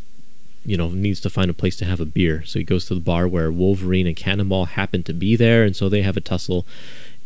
you 0.67 0.77
know 0.77 0.91
needs 0.91 1.21
to 1.21 1.31
find 1.31 1.51
a 1.51 1.55
place 1.55 1.77
to 1.77 1.85
have 1.85 2.01
a 2.01 2.05
beer. 2.05 2.43
So 2.45 2.59
he 2.59 2.65
goes 2.65 2.87
to 2.87 2.95
the 2.95 3.01
bar 3.01 3.29
where 3.29 3.51
wolverine 3.53 4.07
and 4.07 4.17
cannonball 4.17 4.67
happen 4.67 5.03
to 5.05 5.15
be 5.15 5.37
there 5.37 5.63
and 5.63 5.77
so 5.77 5.89
they 5.89 6.03
have 6.03 6.17
a 6.17 6.21
tussle 6.21 6.67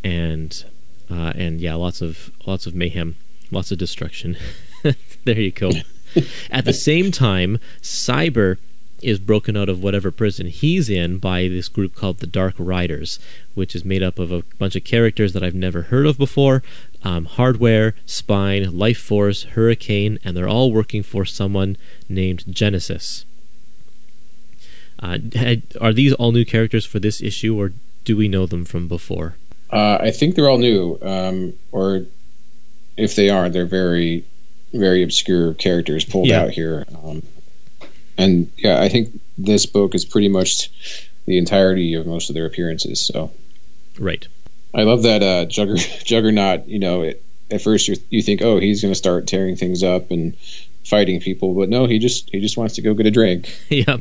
and 0.05 0.65
uh, 1.11 1.33
and 1.35 1.61
yeah 1.61 1.75
lots 1.75 2.03
of 2.03 2.31
lots 2.47 2.67
of 2.67 2.75
mayhem 2.75 3.17
lots 3.51 3.73
of 3.73 3.79
destruction. 3.79 4.37
There 5.25 5.41
you 5.41 5.51
go. 5.51 5.73
At 6.51 6.65
the 6.65 6.73
same 6.73 7.11
time 7.11 7.59
cyber 7.83 8.57
is 9.03 9.19
broken 9.19 9.57
out 9.57 9.69
of 9.69 9.83
whatever 9.83 10.11
prison 10.11 10.47
he's 10.49 10.89
in 10.91 11.19
by 11.19 11.49
this 11.49 11.69
group 11.69 11.95
called 11.95 12.19
the 12.19 12.27
Dark 12.27 12.55
Riders, 12.59 13.19
which 13.55 13.75
is 13.75 13.85
made 13.85 14.03
up 14.03 14.19
of 14.19 14.33
a 14.33 14.43
bunch 14.59 14.75
of 14.77 14.85
characters 14.85 15.33
that 15.33 15.43
I've 15.43 15.55
never 15.55 15.83
heard 15.83 16.07
of 16.07 16.19
before 16.19 16.63
um, 17.05 17.27
Hardware, 17.27 17.95
Spine, 18.07 18.77
Life 18.77 18.99
Force, 18.99 19.45
Hurricane, 19.45 20.19
and 20.25 20.37
they're 20.37 20.49
all 20.49 20.73
working 20.73 21.03
for 21.03 21.25
someone 21.25 21.77
named 22.09 22.45
Genesis. 22.51 23.25
Uh, 25.01 25.19
are 25.81 25.93
these 25.93 26.13
all 26.15 26.33
new 26.33 26.45
characters 26.45 26.85
for 26.85 26.99
this 26.99 27.23
issue, 27.23 27.57
or 27.59 27.73
do 28.05 28.17
we 28.17 28.27
know 28.27 28.47
them 28.47 28.65
from 28.65 28.89
before? 28.89 29.37
Uh, 29.71 29.99
I 30.01 30.11
think 30.11 30.35
they're 30.35 30.49
all 30.49 30.59
new, 30.59 30.99
um, 31.03 31.53
or 31.71 32.07
if 32.97 33.15
they 33.15 33.31
are, 33.31 33.49
they're 33.49 33.67
very, 33.67 34.25
very 34.73 35.03
obscure 35.05 35.55
characters 35.55 36.05
pulled 36.05 36.27
Yeah. 36.27 36.43
out 36.43 36.51
here. 36.51 36.85
Um, 37.05 37.23
and 38.19 38.51
yeah, 38.59 38.81
I 38.81 38.89
think 38.89 39.19
this 39.39 39.64
book 39.64 39.95
is 39.95 40.05
pretty 40.05 40.29
much 40.29 40.71
the 41.27 41.39
entirety 41.39 41.95
of 41.95 42.07
most 42.07 42.29
of 42.29 42.35
their 42.35 42.47
appearances. 42.47 43.01
So 43.01 43.31
Right. 43.99 44.27
I 44.75 44.83
love 44.83 45.03
that 45.03 45.23
uh, 45.23 45.47
Jugger- 45.47 46.05
Juggernaut. 46.05 46.69
You 46.69 46.79
know, 46.79 47.03
it, 47.03 47.23
at 47.51 47.62
first 47.62 47.89
you 47.89 47.97
you 48.11 48.23
think, 48.23 48.43
oh, 48.43 48.59
he's 48.59 48.83
going 48.83 48.93
to 48.93 48.99
start 48.99 49.27
tearing 49.27 49.57
things 49.57 49.83
up 49.83 50.11
and 50.11 50.37
fighting 50.85 51.21
people, 51.21 51.55
but 51.55 51.69
no, 51.69 51.87
he 51.87 51.99
just 51.99 52.29
he 52.31 52.41
just 52.41 52.57
wants 52.57 52.75
to 52.75 52.83
go 52.83 52.95
get 52.95 53.07
a 53.07 53.11
drink. 53.11 53.57
yeah 53.69 53.97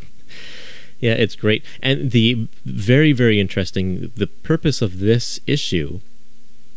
yeah 0.99 1.13
it's 1.13 1.35
great 1.35 1.63
and 1.81 2.11
the 2.11 2.47
very 2.65 3.13
very 3.13 3.39
interesting 3.39 4.11
the 4.15 4.25
purpose 4.27 4.81
of 4.81 4.99
this 4.99 5.39
issue 5.45 5.99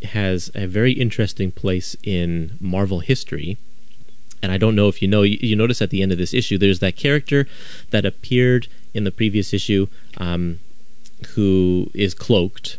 has 0.02 0.50
a 0.54 0.66
very 0.66 0.92
interesting 0.92 1.50
place 1.50 1.96
in 2.02 2.56
marvel 2.60 3.00
history 3.00 3.56
and 4.42 4.52
i 4.52 4.58
don't 4.58 4.74
know 4.74 4.88
if 4.88 5.00
you 5.02 5.08
know 5.08 5.22
you, 5.22 5.38
you 5.40 5.56
notice 5.56 5.82
at 5.82 5.90
the 5.90 6.02
end 6.02 6.12
of 6.12 6.18
this 6.18 6.34
issue 6.34 6.58
there's 6.58 6.78
that 6.80 6.96
character 6.96 7.46
that 7.90 8.04
appeared 8.04 8.68
in 8.94 9.04
the 9.04 9.10
previous 9.10 9.52
issue 9.52 9.86
um, 10.16 10.58
who 11.34 11.90
is 11.94 12.14
cloaked. 12.14 12.78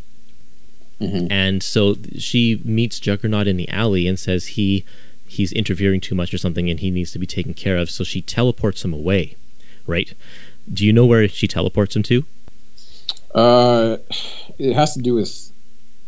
Mhm. 1.00 1.26
and 1.30 1.62
so 1.62 1.96
she 2.18 2.60
meets 2.64 3.00
juggernaut 3.00 3.48
in 3.48 3.56
the 3.56 3.68
alley 3.68 4.06
and 4.06 4.18
says 4.20 4.48
he 4.58 4.84
he's 5.26 5.50
interfering 5.52 6.00
too 6.00 6.14
much 6.14 6.32
or 6.32 6.38
something 6.38 6.70
and 6.70 6.78
he 6.80 6.90
needs 6.90 7.10
to 7.12 7.18
be 7.18 7.26
taken 7.26 7.54
care 7.54 7.76
of. 7.76 7.90
So 7.90 8.04
she 8.04 8.20
teleports 8.22 8.84
him 8.84 8.92
away 8.92 9.34
right? 9.86 10.12
Do 10.72 10.86
you 10.86 10.92
know 10.92 11.06
where 11.06 11.26
she 11.28 11.48
teleports 11.48 11.96
him 11.96 12.02
to? 12.04 12.24
Uh, 13.34 13.96
it 14.58 14.74
has 14.74 14.94
to 14.94 15.00
do 15.00 15.14
with 15.14 15.50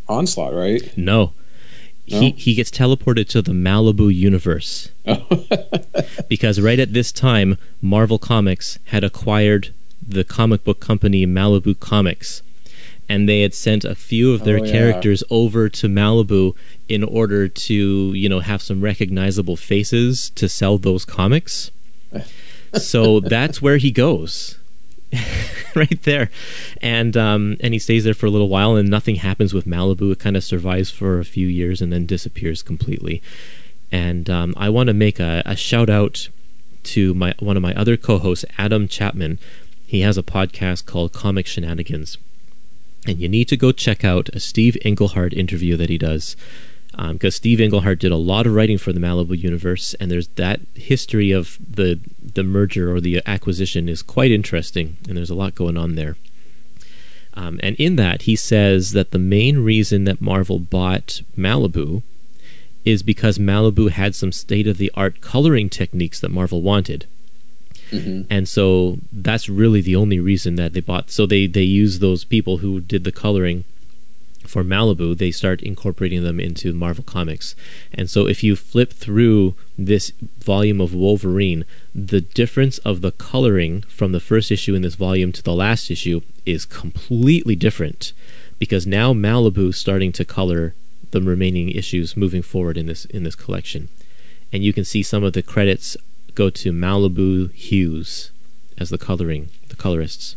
onslaught, 0.08 0.54
right? 0.54 0.96
no 0.96 1.32
No? 2.08 2.30
he 2.36 2.54
gets 2.54 2.70
teleported 2.70 3.28
to 3.30 3.40
the 3.42 3.52
Malibu 3.52 4.14
universe 4.14 4.90
because 6.28 6.60
right 6.60 6.78
at 6.78 6.92
this 6.92 7.10
time 7.12 7.56
Marvel 7.80 8.18
Comics 8.18 8.78
had 8.86 9.02
acquired 9.04 9.72
the 10.06 10.24
comic 10.24 10.64
book 10.64 10.80
company 10.80 11.26
Malibu 11.26 11.78
Comics 11.78 12.42
and 13.08 13.28
they 13.28 13.42
had 13.42 13.54
sent 13.54 13.84
a 13.84 13.94
few 13.94 14.32
of 14.32 14.44
their 14.44 14.60
Oh, 14.60 14.64
yeah. 14.64 14.72
characters 14.72 15.22
over 15.30 15.68
to 15.68 15.88
Malibu 15.88 16.54
in 16.88 17.02
order 17.04 17.48
to, 17.48 18.12
you 18.14 18.28
know, 18.28 18.40
have 18.40 18.62
some 18.62 18.80
recognizable 18.80 19.56
faces 19.56 20.30
to 20.30 20.48
sell 20.48 20.78
those 20.78 21.04
comics. 21.04 21.70
so 22.74 23.20
that's 23.20 23.60
where 23.60 23.76
he 23.76 23.90
goes. 23.90 24.58
right 25.74 26.02
there, 26.02 26.30
and 26.80 27.16
um, 27.16 27.56
and 27.60 27.72
he 27.72 27.78
stays 27.78 28.04
there 28.04 28.14
for 28.14 28.26
a 28.26 28.30
little 28.30 28.48
while, 28.48 28.76
and 28.76 28.88
nothing 28.88 29.16
happens 29.16 29.52
with 29.52 29.66
Malibu. 29.66 30.12
It 30.12 30.18
kind 30.18 30.36
of 30.36 30.44
survives 30.44 30.90
for 30.90 31.18
a 31.18 31.24
few 31.24 31.46
years 31.46 31.80
and 31.80 31.92
then 31.92 32.06
disappears 32.06 32.62
completely. 32.62 33.22
And 33.90 34.28
um, 34.28 34.54
I 34.56 34.70
want 34.70 34.88
to 34.88 34.94
make 34.94 35.20
a, 35.20 35.42
a 35.46 35.56
shout 35.56 35.88
out 35.88 36.28
to 36.84 37.14
my 37.14 37.34
one 37.38 37.56
of 37.56 37.62
my 37.62 37.74
other 37.74 37.96
co-hosts, 37.96 38.44
Adam 38.58 38.88
Chapman. 38.88 39.38
He 39.86 40.00
has 40.00 40.18
a 40.18 40.22
podcast 40.22 40.86
called 40.86 41.12
Comic 41.12 41.46
Shenanigans, 41.46 42.18
and 43.06 43.18
you 43.18 43.28
need 43.28 43.48
to 43.48 43.56
go 43.56 43.72
check 43.72 44.04
out 44.04 44.28
a 44.30 44.40
Steve 44.40 44.76
Englehart 44.84 45.32
interview 45.32 45.76
that 45.76 45.90
he 45.90 45.98
does 45.98 46.36
because 46.96 47.34
um, 47.34 47.38
Steve 47.38 47.60
Englehart 47.60 47.98
did 47.98 48.12
a 48.12 48.16
lot 48.16 48.46
of 48.46 48.54
writing 48.54 48.78
for 48.78 48.92
the 48.92 49.00
Malibu 49.00 49.36
universe, 49.36 49.94
and 49.94 50.10
there's 50.10 50.28
that 50.28 50.60
history 50.74 51.32
of 51.32 51.58
the 51.68 51.98
the 52.22 52.44
merger 52.44 52.94
or 52.94 53.00
the 53.00 53.20
acquisition 53.26 53.88
is 53.88 54.02
quite 54.02 54.30
interesting, 54.30 54.96
and 55.08 55.16
there's 55.16 55.30
a 55.30 55.34
lot 55.34 55.54
going 55.54 55.76
on 55.76 55.96
there. 55.96 56.16
Um, 57.34 57.58
and 57.62 57.74
in 57.76 57.96
that, 57.96 58.22
he 58.22 58.36
says 58.36 58.92
that 58.92 59.10
the 59.10 59.18
main 59.18 59.58
reason 59.58 60.04
that 60.04 60.20
Marvel 60.20 60.60
bought 60.60 61.22
Malibu 61.36 62.02
is 62.84 63.02
because 63.02 63.38
Malibu 63.38 63.90
had 63.90 64.14
some 64.14 64.30
state 64.30 64.68
of 64.68 64.78
the 64.78 64.92
art 64.94 65.20
coloring 65.20 65.68
techniques 65.68 66.20
that 66.20 66.30
Marvel 66.30 66.62
wanted. 66.62 67.06
Mm-hmm. 67.90 68.22
And 68.30 68.48
so 68.48 68.98
that's 69.12 69.48
really 69.48 69.80
the 69.80 69.96
only 69.96 70.20
reason 70.20 70.54
that 70.56 70.74
they 70.74 70.80
bought. 70.80 71.10
So 71.10 71.26
they 71.26 71.46
they 71.46 71.62
use 71.62 71.98
those 71.98 72.24
people 72.24 72.58
who 72.58 72.80
did 72.80 73.04
the 73.04 73.12
coloring 73.12 73.64
for 74.46 74.62
Malibu, 74.62 75.16
they 75.16 75.30
start 75.30 75.62
incorporating 75.62 76.22
them 76.22 76.38
into 76.38 76.72
Marvel 76.72 77.04
Comics. 77.04 77.54
And 77.92 78.08
so 78.08 78.26
if 78.26 78.42
you 78.42 78.56
flip 78.56 78.92
through 78.92 79.54
this 79.76 80.12
volume 80.38 80.80
of 80.80 80.94
Wolverine, 80.94 81.64
the 81.94 82.20
difference 82.20 82.78
of 82.78 83.00
the 83.00 83.12
coloring 83.12 83.82
from 83.82 84.12
the 84.12 84.20
first 84.20 84.50
issue 84.50 84.74
in 84.74 84.82
this 84.82 84.94
volume 84.94 85.32
to 85.32 85.42
the 85.42 85.54
last 85.54 85.90
issue 85.90 86.20
is 86.46 86.64
completely 86.64 87.56
different 87.56 88.12
because 88.58 88.86
now 88.86 89.12
Malibu 89.12 89.70
is 89.70 89.78
starting 89.78 90.12
to 90.12 90.24
color 90.24 90.74
the 91.10 91.20
remaining 91.20 91.70
issues 91.70 92.16
moving 92.16 92.42
forward 92.42 92.76
in 92.76 92.86
this 92.86 93.04
in 93.06 93.22
this 93.24 93.36
collection. 93.36 93.88
And 94.52 94.62
you 94.64 94.72
can 94.72 94.84
see 94.84 95.02
some 95.02 95.24
of 95.24 95.32
the 95.32 95.42
credits 95.42 95.96
go 96.34 96.50
to 96.50 96.72
Malibu 96.72 97.52
Hughes 97.52 98.30
as 98.78 98.90
the 98.90 98.98
coloring, 98.98 99.50
the 99.68 99.76
colorists. 99.76 100.36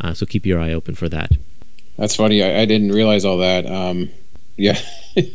Uh, 0.00 0.14
so 0.14 0.26
keep 0.26 0.44
your 0.44 0.58
eye 0.58 0.72
open 0.72 0.94
for 0.94 1.08
that. 1.08 1.32
That's 1.96 2.16
funny. 2.16 2.42
I, 2.42 2.62
I 2.62 2.64
didn't 2.64 2.92
realize 2.92 3.24
all 3.24 3.38
that. 3.38 3.66
Um, 3.66 4.10
yeah, 4.56 4.78
you, 5.14 5.34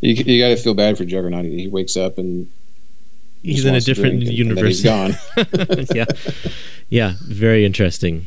you 0.00 0.42
got 0.42 0.48
to 0.48 0.56
feel 0.56 0.74
bad 0.74 0.96
for 0.96 1.04
Juggernaut. 1.04 1.44
He 1.44 1.68
wakes 1.68 1.96
up 1.96 2.18
and 2.18 2.50
he's 3.42 3.64
in 3.64 3.74
a 3.74 3.80
different 3.80 4.22
universe. 4.22 4.84
And 4.84 5.16
gone. 5.36 5.86
yeah, 5.94 6.04
yeah, 6.88 7.14
very 7.22 7.64
interesting. 7.64 8.26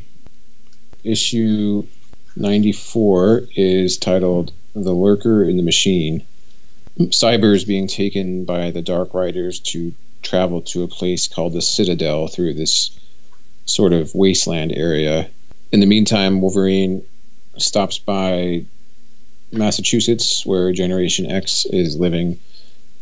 Issue 1.04 1.86
ninety 2.36 2.72
four 2.72 3.42
is 3.56 3.98
titled 3.98 4.52
"The 4.74 4.92
Lurker 4.92 5.44
in 5.44 5.56
the 5.56 5.62
Machine." 5.62 6.24
Cyber 6.98 7.54
is 7.54 7.64
being 7.64 7.86
taken 7.86 8.44
by 8.44 8.70
the 8.70 8.82
Dark 8.82 9.14
Riders 9.14 9.58
to 9.60 9.94
travel 10.20 10.60
to 10.60 10.82
a 10.82 10.88
place 10.88 11.26
called 11.26 11.54
the 11.54 11.62
Citadel 11.62 12.28
through 12.28 12.54
this 12.54 12.98
sort 13.64 13.92
of 13.92 14.14
wasteland 14.14 14.72
area. 14.72 15.30
In 15.72 15.80
the 15.80 15.86
meantime, 15.86 16.40
Wolverine 16.42 17.02
stops 17.58 17.98
by 17.98 18.64
Massachusetts, 19.52 20.46
where 20.46 20.72
Generation 20.72 21.30
X 21.30 21.66
is 21.66 21.98
living, 21.98 22.38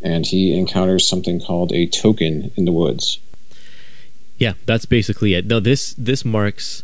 and 0.03 0.27
he 0.27 0.59
encounters 0.59 1.09
something 1.09 1.41
called 1.41 1.73
a 1.73 1.87
token 1.87 2.51
in 2.57 2.65
the 2.65 2.73
woods. 2.73 3.19
Yeah, 4.39 4.55
that's 4.67 4.87
basically 4.87 5.35
it. 5.35 5.47
Now 5.47 5.61
this 5.61 5.95
this 5.97 6.25
marks, 6.25 6.83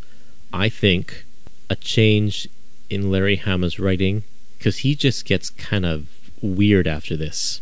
I 0.52 0.68
think, 0.68 1.24
a 1.70 1.76
change 1.76 2.48
in 2.90 3.10
Larry 3.10 3.36
Hama's 3.36 3.78
writing 3.78 4.22
because 4.58 4.78
he 4.78 4.94
just 4.94 5.24
gets 5.24 5.50
kind 5.50 5.86
of 5.86 6.08
weird 6.40 6.86
after 6.86 7.16
this. 7.16 7.60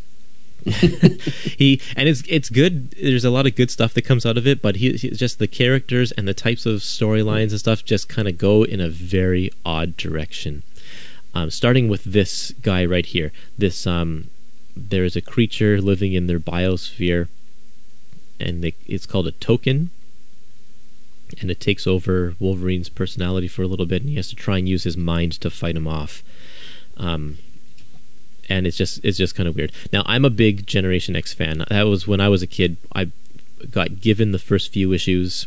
he 1.58 1.80
and 1.94 2.08
it's 2.08 2.22
it's 2.26 2.48
good. 2.48 2.92
There's 2.92 3.24
a 3.24 3.30
lot 3.30 3.46
of 3.46 3.54
good 3.54 3.70
stuff 3.70 3.92
that 3.94 4.02
comes 4.02 4.24
out 4.24 4.38
of 4.38 4.46
it, 4.46 4.62
but 4.62 4.76
he, 4.76 4.92
he 4.94 5.10
just 5.10 5.38
the 5.38 5.46
characters 5.46 6.10
and 6.12 6.26
the 6.26 6.32
types 6.32 6.64
of 6.64 6.80
storylines 6.80 7.50
and 7.50 7.58
stuff 7.58 7.84
just 7.84 8.08
kind 8.08 8.26
of 8.28 8.38
go 8.38 8.62
in 8.62 8.80
a 8.80 8.88
very 8.88 9.50
odd 9.64 9.96
direction. 9.96 10.62
Um, 11.34 11.50
starting 11.50 11.88
with 11.88 12.04
this 12.04 12.52
guy 12.62 12.84
right 12.84 13.04
here. 13.04 13.30
This 13.58 13.86
um, 13.86 14.30
there 14.74 15.04
is 15.04 15.16
a 15.16 15.20
creature 15.20 15.80
living 15.80 16.14
in 16.14 16.28
their 16.28 16.40
biosphere, 16.40 17.28
and 18.40 18.64
they, 18.64 18.74
it's 18.86 19.06
called 19.06 19.26
a 19.26 19.32
token. 19.32 19.90
And 21.40 21.50
it 21.50 21.58
takes 21.58 21.86
over 21.86 22.34
Wolverine's 22.38 22.88
personality 22.88 23.48
for 23.48 23.62
a 23.62 23.66
little 23.66 23.86
bit, 23.86 24.02
and 24.02 24.10
he 24.10 24.16
has 24.16 24.28
to 24.28 24.36
try 24.36 24.58
and 24.58 24.68
use 24.68 24.84
his 24.84 24.96
mind 24.96 25.32
to 25.40 25.50
fight 25.50 25.76
him 25.76 25.88
off. 25.88 26.22
Um, 26.96 27.38
and 28.48 28.66
it's 28.66 28.76
just 28.76 29.00
it's 29.04 29.18
just 29.18 29.34
kind 29.34 29.48
of 29.48 29.56
weird. 29.56 29.72
Now 29.92 30.02
I'm 30.06 30.24
a 30.24 30.30
big 30.30 30.66
Generation 30.66 31.16
X 31.16 31.32
fan. 31.32 31.64
That 31.68 31.84
was 31.84 32.06
when 32.06 32.20
I 32.20 32.28
was 32.28 32.42
a 32.42 32.46
kid. 32.46 32.76
I 32.94 33.10
got 33.70 34.00
given 34.00 34.32
the 34.32 34.38
first 34.38 34.72
few 34.72 34.92
issues 34.92 35.46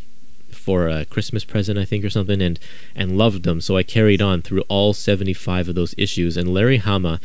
for 0.51 0.87
a 0.87 1.05
Christmas 1.05 1.43
present, 1.43 1.79
I 1.79 1.85
think, 1.85 2.03
or 2.03 2.09
something, 2.09 2.41
and 2.41 2.59
and 2.95 3.17
loved 3.17 3.43
them. 3.43 3.61
So 3.61 3.77
I 3.77 3.83
carried 3.83 4.21
on 4.21 4.41
through 4.41 4.63
all 4.67 4.93
75 4.93 5.69
of 5.69 5.75
those 5.75 5.95
issues. 5.97 6.37
And 6.37 6.53
Larry 6.53 6.77
Hama 6.77 7.19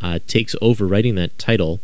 uh, 0.00 0.18
takes 0.26 0.56
over 0.60 0.86
writing 0.86 1.14
that 1.16 1.38
title 1.38 1.80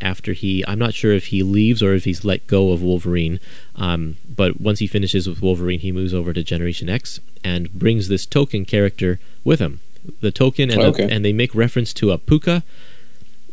after 0.00 0.32
he. 0.32 0.64
I'm 0.66 0.78
not 0.78 0.94
sure 0.94 1.12
if 1.12 1.26
he 1.26 1.42
leaves 1.42 1.82
or 1.82 1.94
if 1.94 2.04
he's 2.04 2.24
let 2.24 2.46
go 2.46 2.70
of 2.70 2.82
Wolverine. 2.82 3.40
Um, 3.76 4.16
but 4.28 4.60
once 4.60 4.78
he 4.78 4.86
finishes 4.86 5.28
with 5.28 5.42
Wolverine, 5.42 5.80
he 5.80 5.92
moves 5.92 6.14
over 6.14 6.32
to 6.32 6.42
Generation 6.42 6.88
X 6.88 7.20
and 7.44 7.72
brings 7.72 8.08
this 8.08 8.26
token 8.26 8.64
character 8.64 9.18
with 9.44 9.58
him 9.58 9.80
the 10.20 10.32
token, 10.32 10.70
and, 10.70 10.80
okay. 10.80 11.08
and 11.10 11.24
they 11.24 11.32
make 11.32 11.54
reference 11.54 11.92
to 11.94 12.10
a 12.10 12.18
puka 12.18 12.62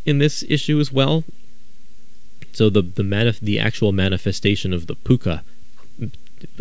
in 0.06 0.20
this 0.20 0.44
issue 0.50 0.80
as 0.80 0.92
well. 0.92 1.24
So 2.52 2.70
the 2.70 2.82
the 2.82 3.04
manif- 3.04 3.40
the 3.40 3.60
actual 3.60 3.92
manifestation 3.92 4.74
of 4.74 4.88
the 4.88 4.96
puka 4.96 5.44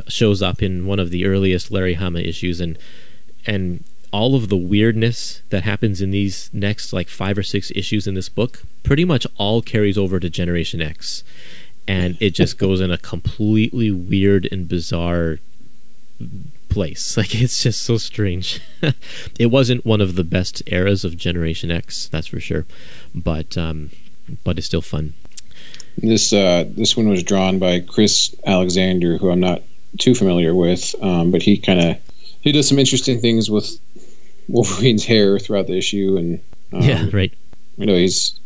shows 0.08 0.42
up 0.42 0.62
in 0.62 0.86
one 0.86 0.98
of 0.98 1.10
the 1.10 1.24
earliest 1.24 1.70
Larry 1.70 1.94
Hama 1.94 2.20
issues, 2.20 2.60
and 2.60 2.78
and 3.46 3.84
all 4.10 4.34
of 4.34 4.48
the 4.48 4.56
weirdness 4.56 5.42
that 5.50 5.64
happens 5.64 6.00
in 6.00 6.10
these 6.10 6.50
next 6.52 6.92
like 6.92 7.08
five 7.08 7.36
or 7.36 7.42
six 7.42 7.70
issues 7.74 8.06
in 8.06 8.14
this 8.14 8.28
book 8.28 8.62
pretty 8.82 9.04
much 9.04 9.26
all 9.36 9.60
carries 9.60 9.98
over 9.98 10.18
to 10.18 10.30
Generation 10.30 10.80
X, 10.80 11.22
and 11.86 12.16
it 12.20 12.30
just 12.30 12.58
goes 12.58 12.80
in 12.80 12.90
a 12.90 12.98
completely 12.98 13.90
weird 13.90 14.48
and 14.50 14.68
bizarre 14.68 15.38
place. 16.78 17.16
Like 17.18 17.34
it's 17.34 17.64
just 17.64 17.82
so 17.82 17.96
strange. 17.98 18.60
it 19.40 19.46
wasn't 19.46 19.84
one 19.84 20.00
of 20.00 20.14
the 20.14 20.22
best 20.22 20.62
eras 20.66 21.04
of 21.04 21.16
Generation 21.16 21.72
X, 21.72 22.08
that's 22.08 22.28
for 22.28 22.38
sure. 22.38 22.64
But 23.12 23.58
um, 23.58 23.90
but 24.44 24.58
it's 24.58 24.68
still 24.68 24.80
fun. 24.80 25.14
This 25.96 26.32
uh, 26.32 26.64
this 26.68 26.96
one 26.96 27.08
was 27.08 27.24
drawn 27.24 27.58
by 27.58 27.80
Chris 27.80 28.36
Alexander, 28.46 29.18
who 29.18 29.30
I'm 29.30 29.40
not 29.40 29.62
too 29.98 30.14
familiar 30.14 30.54
with, 30.54 30.94
um, 31.02 31.32
but 31.32 31.42
he 31.42 31.58
kind 31.58 31.80
of 31.80 31.96
he 32.40 32.52
does 32.52 32.68
some 32.68 32.78
interesting 32.78 33.18
things 33.20 33.50
with 33.50 33.68
Wolverine's 34.46 35.04
hair 35.04 35.40
throughout 35.40 35.66
the 35.66 35.76
issue, 35.76 36.16
and 36.16 36.40
um, 36.72 36.82
yeah, 36.82 37.06
right. 37.12 37.34
You 37.76 37.86
know, 37.86 37.96
he's 37.96 38.38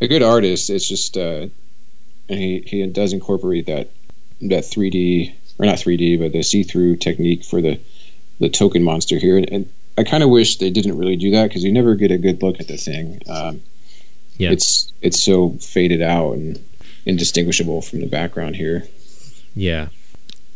a 0.00 0.08
good 0.08 0.22
artist. 0.22 0.70
It's 0.70 0.88
just 0.88 1.18
uh, 1.18 1.48
and 2.30 2.38
he 2.38 2.60
he 2.66 2.86
does 2.86 3.12
incorporate 3.12 3.66
that 3.66 3.90
that 4.40 4.64
3D 4.64 5.34
or 5.58 5.66
not 5.66 5.76
3D, 5.76 6.18
but 6.18 6.32
the 6.32 6.42
see-through 6.42 6.96
technique 6.96 7.44
for 7.44 7.60
the 7.60 7.80
the 8.40 8.48
token 8.48 8.82
monster 8.82 9.18
here. 9.18 9.36
And, 9.36 9.48
and 9.50 9.72
I 9.96 10.02
kind 10.02 10.22
of 10.22 10.30
wish 10.30 10.58
they 10.58 10.70
didn't 10.70 10.98
really 10.98 11.16
do 11.16 11.30
that 11.32 11.48
because 11.48 11.62
you 11.62 11.72
never 11.72 11.94
get 11.94 12.10
a 12.10 12.18
good 12.18 12.42
look 12.42 12.60
at 12.60 12.68
the 12.68 12.76
thing. 12.76 13.20
Um, 13.28 13.62
yeah, 14.36 14.50
it's 14.50 14.92
it's 15.00 15.22
so 15.22 15.50
faded 15.60 16.02
out 16.02 16.32
and 16.32 16.62
indistinguishable 17.06 17.82
from 17.82 18.00
the 18.00 18.06
background 18.06 18.56
here. 18.56 18.84
Yeah, 19.54 19.88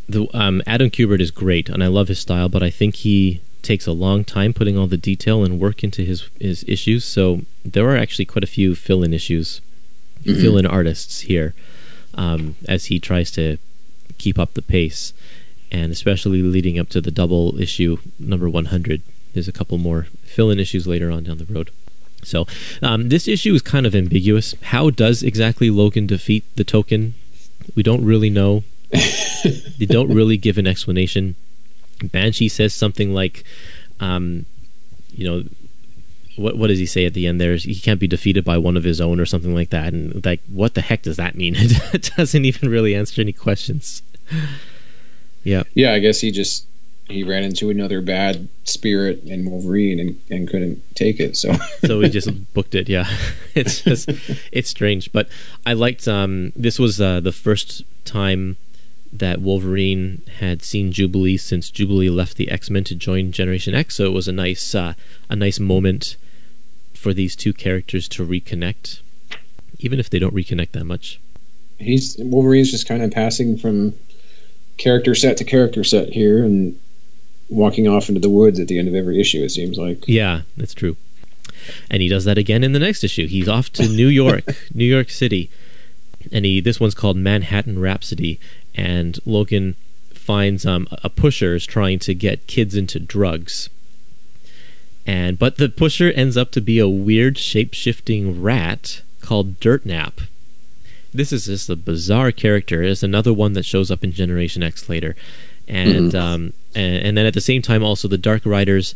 the 0.09 0.27
um, 0.35 0.63
Adam 0.67 0.91
Kubert 0.91 1.21
is 1.21 1.31
great, 1.31 1.69
and 1.69 1.85
I 1.85 1.87
love 1.87 2.09
his 2.09 2.19
style, 2.19 2.49
but 2.49 2.63
I 2.63 2.71
think 2.71 2.97
he 2.97 3.41
takes 3.63 3.87
a 3.87 3.93
long 3.93 4.25
time 4.25 4.53
putting 4.53 4.79
all 4.79 4.87
the 4.87 4.97
detail 4.97 5.45
and 5.45 5.61
work 5.61 5.85
into 5.85 6.03
his 6.03 6.29
his 6.41 6.65
issues. 6.67 7.05
So 7.05 7.43
there 7.65 7.89
are 7.91 7.97
actually 7.97 8.25
quite 8.25 8.45
a 8.45 8.49
few 8.49 8.75
fill-in 8.75 9.15
issues, 9.15 9.61
mm-hmm. 10.25 10.41
fill-in 10.41 10.67
artists 10.67 11.21
here, 11.21 11.55
um, 12.15 12.57
as 12.67 12.87
he 12.87 12.99
tries 12.99 13.31
to 13.33 13.59
keep 14.19 14.39
up 14.39 14.55
the 14.55 14.63
pace, 14.63 15.13
and 15.71 15.93
especially 15.93 16.43
leading 16.43 16.79
up 16.79 16.89
to 16.91 17.01
the 17.01 17.11
double 17.11 17.59
issue 17.61 17.99
number 18.19 18.49
100. 18.49 19.03
There's 19.35 19.49
a 19.49 19.53
couple 19.53 19.79
more 19.79 20.09
fill-in 20.25 20.59
issues 20.59 20.87
later 20.87 21.11
on 21.11 21.25
down 21.25 21.39
the 21.39 21.45
road. 21.45 21.71
So 22.23 22.47
um, 22.83 23.09
this 23.09 23.29
issue 23.29 23.55
is 23.55 23.63
kind 23.63 23.87
of 23.87 23.95
ambiguous. 23.95 24.55
How 24.63 24.91
does 24.91 25.23
exactly 25.23 25.71
Logan 25.71 26.07
defeat 26.07 26.45
the 26.57 26.65
token? 26.65 27.15
We 27.75 27.83
don't 27.83 28.05
really 28.05 28.31
know. 28.31 28.65
they 28.91 29.87
don't 29.87 30.13
really 30.13 30.37
give 30.37 30.59
an 30.59 30.67
explanation. 30.67 31.37
Banshee 32.03 32.49
says 32.49 32.75
something 32.75 33.13
like, 33.13 33.45
um, 34.01 34.47
you 35.13 35.25
know, 35.25 35.45
what 36.37 36.57
what 36.57 36.69
does 36.69 36.79
he 36.79 36.87
say 36.87 37.05
at 37.05 37.15
the 37.15 37.27
end 37.27 37.41
there? 37.41 37.57
He 37.57 37.75
can't 37.75 38.01
be 38.01 38.07
defeated 38.07 38.45
by 38.45 38.59
one 38.59 38.77
of 38.77 38.85
his 38.85 39.01
own 39.01 39.21
or 39.21 39.27
something 39.27 39.55
like 39.55 39.71
that. 39.71 39.93
And 39.93 40.25
like, 40.25 40.41
what 40.49 40.75
the 40.75 40.81
heck 40.81 41.03
does 41.03 41.17
that 41.17 41.35
mean? 41.35 41.57
It 41.93 42.13
doesn't 42.17 42.45
even 42.45 42.71
really 42.71 42.95
answer 42.95 43.21
any 43.21 43.33
questions. 43.33 44.03
yeah. 45.45 45.63
Yeah, 45.75 45.93
I 45.93 45.99
guess 45.99 46.21
he 46.21 46.31
just 46.31 46.67
he 47.09 47.25
ran 47.25 47.43
into 47.43 47.71
another 47.71 48.03
bad 48.03 48.49
spirit 48.65 49.23
in 49.25 49.51
Wolverine 49.51 49.99
and, 49.99 50.21
and 50.31 50.49
couldn't 50.49 50.83
take 50.95 51.21
it. 51.21 51.37
So 51.37 51.55
so 51.85 51.99
we 51.99 52.09
just 52.09 52.31
booked 52.55 52.75
it. 52.75 52.89
Yeah, 52.89 53.09
it's 53.55 53.81
just 53.81 54.11
it's 54.53 54.71
strange, 54.71 55.13
but 55.13 55.29
I 55.67 55.73
liked. 55.73 56.07
Um, 56.07 56.53
this 56.55 56.79
was 56.79 57.01
uh, 57.01 57.21
the 57.21 57.33
first 57.33 57.83
time 58.05 58.57
that 59.11 59.41
Wolverine 59.41 60.23
had 60.39 60.63
seen 60.63 60.93
Jubilee 60.93 61.39
since 61.39 61.71
Jubilee 61.71 62.11
left 62.11 62.37
the 62.37 62.51
X 62.51 62.69
Men 62.69 62.85
to 62.85 62.95
join 62.95 63.33
Generation 63.33 63.75
X. 63.75 63.97
So 63.97 64.05
it 64.05 64.13
was 64.13 64.29
a 64.29 64.33
nice 64.33 64.75
uh, 64.75 64.95
a 65.29 65.37
nice 65.37 65.59
moment 65.59 66.17
for 66.95 67.15
these 67.15 67.35
two 67.35 67.53
characters 67.53 68.09
to 68.09 68.27
reconnect, 68.27 69.01
even 69.79 69.99
if 69.99 70.11
they 70.11 70.19
don't 70.19 70.35
reconnect 70.35 70.73
that 70.73 70.85
much. 70.85 71.21
He's 71.79 72.17
Wolverine's 72.19 72.71
just 72.71 72.89
kind 72.89 73.03
of 73.03 73.13
passing 73.13 73.57
from 73.57 73.95
character 74.79 75.15
set 75.15 75.37
to 75.37 75.45
character 75.45 75.85
set 75.85 76.11
here, 76.11 76.43
and 76.43 76.79
walking 77.49 77.89
off 77.89 78.09
into 78.09 78.21
the 78.21 78.31
woods 78.31 78.61
at 78.61 78.69
the 78.69 78.79
end 78.79 78.89
of 78.89 78.95
every 78.95 79.21
issue. 79.21 79.43
It 79.43 79.51
seems 79.51 79.79
like. 79.79 80.05
Yeah, 80.07 80.43
that's 80.57 80.75
true. 80.75 80.97
And 81.91 82.03
he 82.03 82.09
does 82.09 82.25
that 82.25 82.39
again 82.39 82.65
in 82.65 82.73
the 82.73 82.79
next 82.79 83.05
issue. 83.05 83.27
He's 83.27 83.49
off 83.49 83.71
to 83.75 83.89
New 83.89 84.09
York, 84.09 84.45
New 84.75 84.85
York 84.85 85.11
City, 85.11 85.51
and 86.33 86.45
he 86.45 86.61
this 86.61 86.81
one's 86.81 86.95
called 86.95 87.17
Manhattan 87.17 87.79
Rhapsody. 87.79 88.41
And 88.75 89.19
Logan 89.27 89.75
finds 90.13 90.67
um, 90.67 90.87
a 91.03 91.09
pusher 91.09 91.55
is 91.55 91.67
trying 91.67 91.99
to 92.01 92.15
get 92.15 92.47
kids 92.47 92.75
into 92.75 93.01
drugs. 93.01 93.71
And 95.07 95.39
but 95.39 95.57
the 95.57 95.71
pusher 95.71 96.11
ends 96.11 96.37
up 96.37 96.51
to 96.53 96.61
be 96.61 96.79
a 96.79 96.89
weird 96.89 97.39
shape-shifting 97.39 98.43
rat 98.43 99.01
called 99.23 99.59
Dirtnap. 99.59 100.29
This 101.13 101.33
is 101.33 101.47
just 101.47 101.71
a 101.71 101.77
bizarre 101.77 102.33
character. 102.33 102.83
It's 102.83 103.03
another 103.03 103.33
one 103.33 103.55
that 103.55 103.65
shows 103.65 103.91
up 103.91 104.05
in 104.05 104.13
Generation 104.13 104.63
X 104.63 104.89
later 104.89 105.17
and 105.69 106.13
mm-hmm. 106.13 106.17
um, 106.17 106.53
and, 106.75 107.07
and, 107.07 107.17
then 107.17 107.27
at 107.27 107.35
the 107.35 107.41
same 107.41 107.63
time 107.63 107.83
also 107.83 108.09
the 108.09 108.19
Dark 108.19 108.45
Riders 108.45 108.95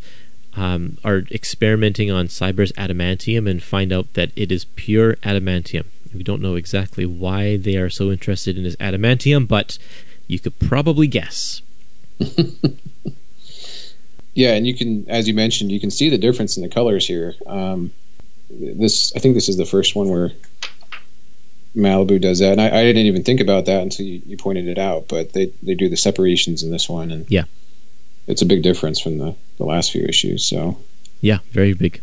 um, 0.55 0.97
are 1.03 1.19
experimenting 1.31 2.11
on 2.11 2.27
Cyber's 2.27 2.71
adamantium 2.73 3.49
and 3.49 3.61
find 3.61 3.93
out 3.93 4.13
that 4.13 4.31
it 4.35 4.51
is 4.51 4.65
pure 4.65 5.15
adamantium. 5.17 5.85
We 6.13 6.23
don't 6.23 6.41
know 6.41 6.55
exactly 6.55 7.05
why 7.05 7.57
they 7.57 7.75
are 7.77 7.89
so 7.89 8.11
interested 8.11 8.57
in 8.57 8.63
this 8.63 8.75
adamantium, 8.77 9.47
but 9.47 9.77
you 10.27 10.39
could 10.39 10.59
probably 10.59 11.07
guess. 11.07 11.61
yeah, 14.35 14.53
and 14.53 14.67
you 14.67 14.75
can, 14.75 15.09
as 15.09 15.27
you 15.27 15.33
mentioned, 15.33 15.71
you 15.71 15.79
can 15.79 15.89
see 15.89 16.09
the 16.09 16.19
difference 16.19 16.55
in 16.55 16.61
the 16.61 16.69
colors 16.69 17.07
here. 17.07 17.33
Um, 17.47 17.91
this, 18.51 19.11
I 19.15 19.19
think, 19.19 19.33
this 19.33 19.49
is 19.49 19.57
the 19.57 19.65
first 19.65 19.95
one 19.95 20.09
where 20.09 20.31
Malibu 21.75 22.21
does 22.21 22.39
that, 22.39 22.51
and 22.51 22.61
I, 22.61 22.67
I, 22.67 22.83
didn't 22.83 23.05
even 23.05 23.23
think 23.23 23.39
about 23.39 23.65
that 23.65 23.81
until 23.81 24.05
you, 24.05 24.21
you, 24.27 24.37
pointed 24.37 24.67
it 24.67 24.77
out. 24.77 25.07
But 25.07 25.33
they 25.33 25.51
they 25.63 25.73
do 25.73 25.89
the 25.89 25.97
separations 25.97 26.61
in 26.61 26.69
this 26.69 26.87
one, 26.87 27.11
and 27.11 27.29
yeah, 27.29 27.45
it's 28.27 28.41
a 28.41 28.45
big 28.45 28.61
difference 28.61 28.99
from 28.99 29.17
the 29.17 29.35
the 29.57 29.65
last 29.65 29.91
few 29.91 30.03
issues. 30.03 30.45
So 30.45 30.77
yeah, 31.21 31.39
very 31.51 31.73
big, 31.73 32.01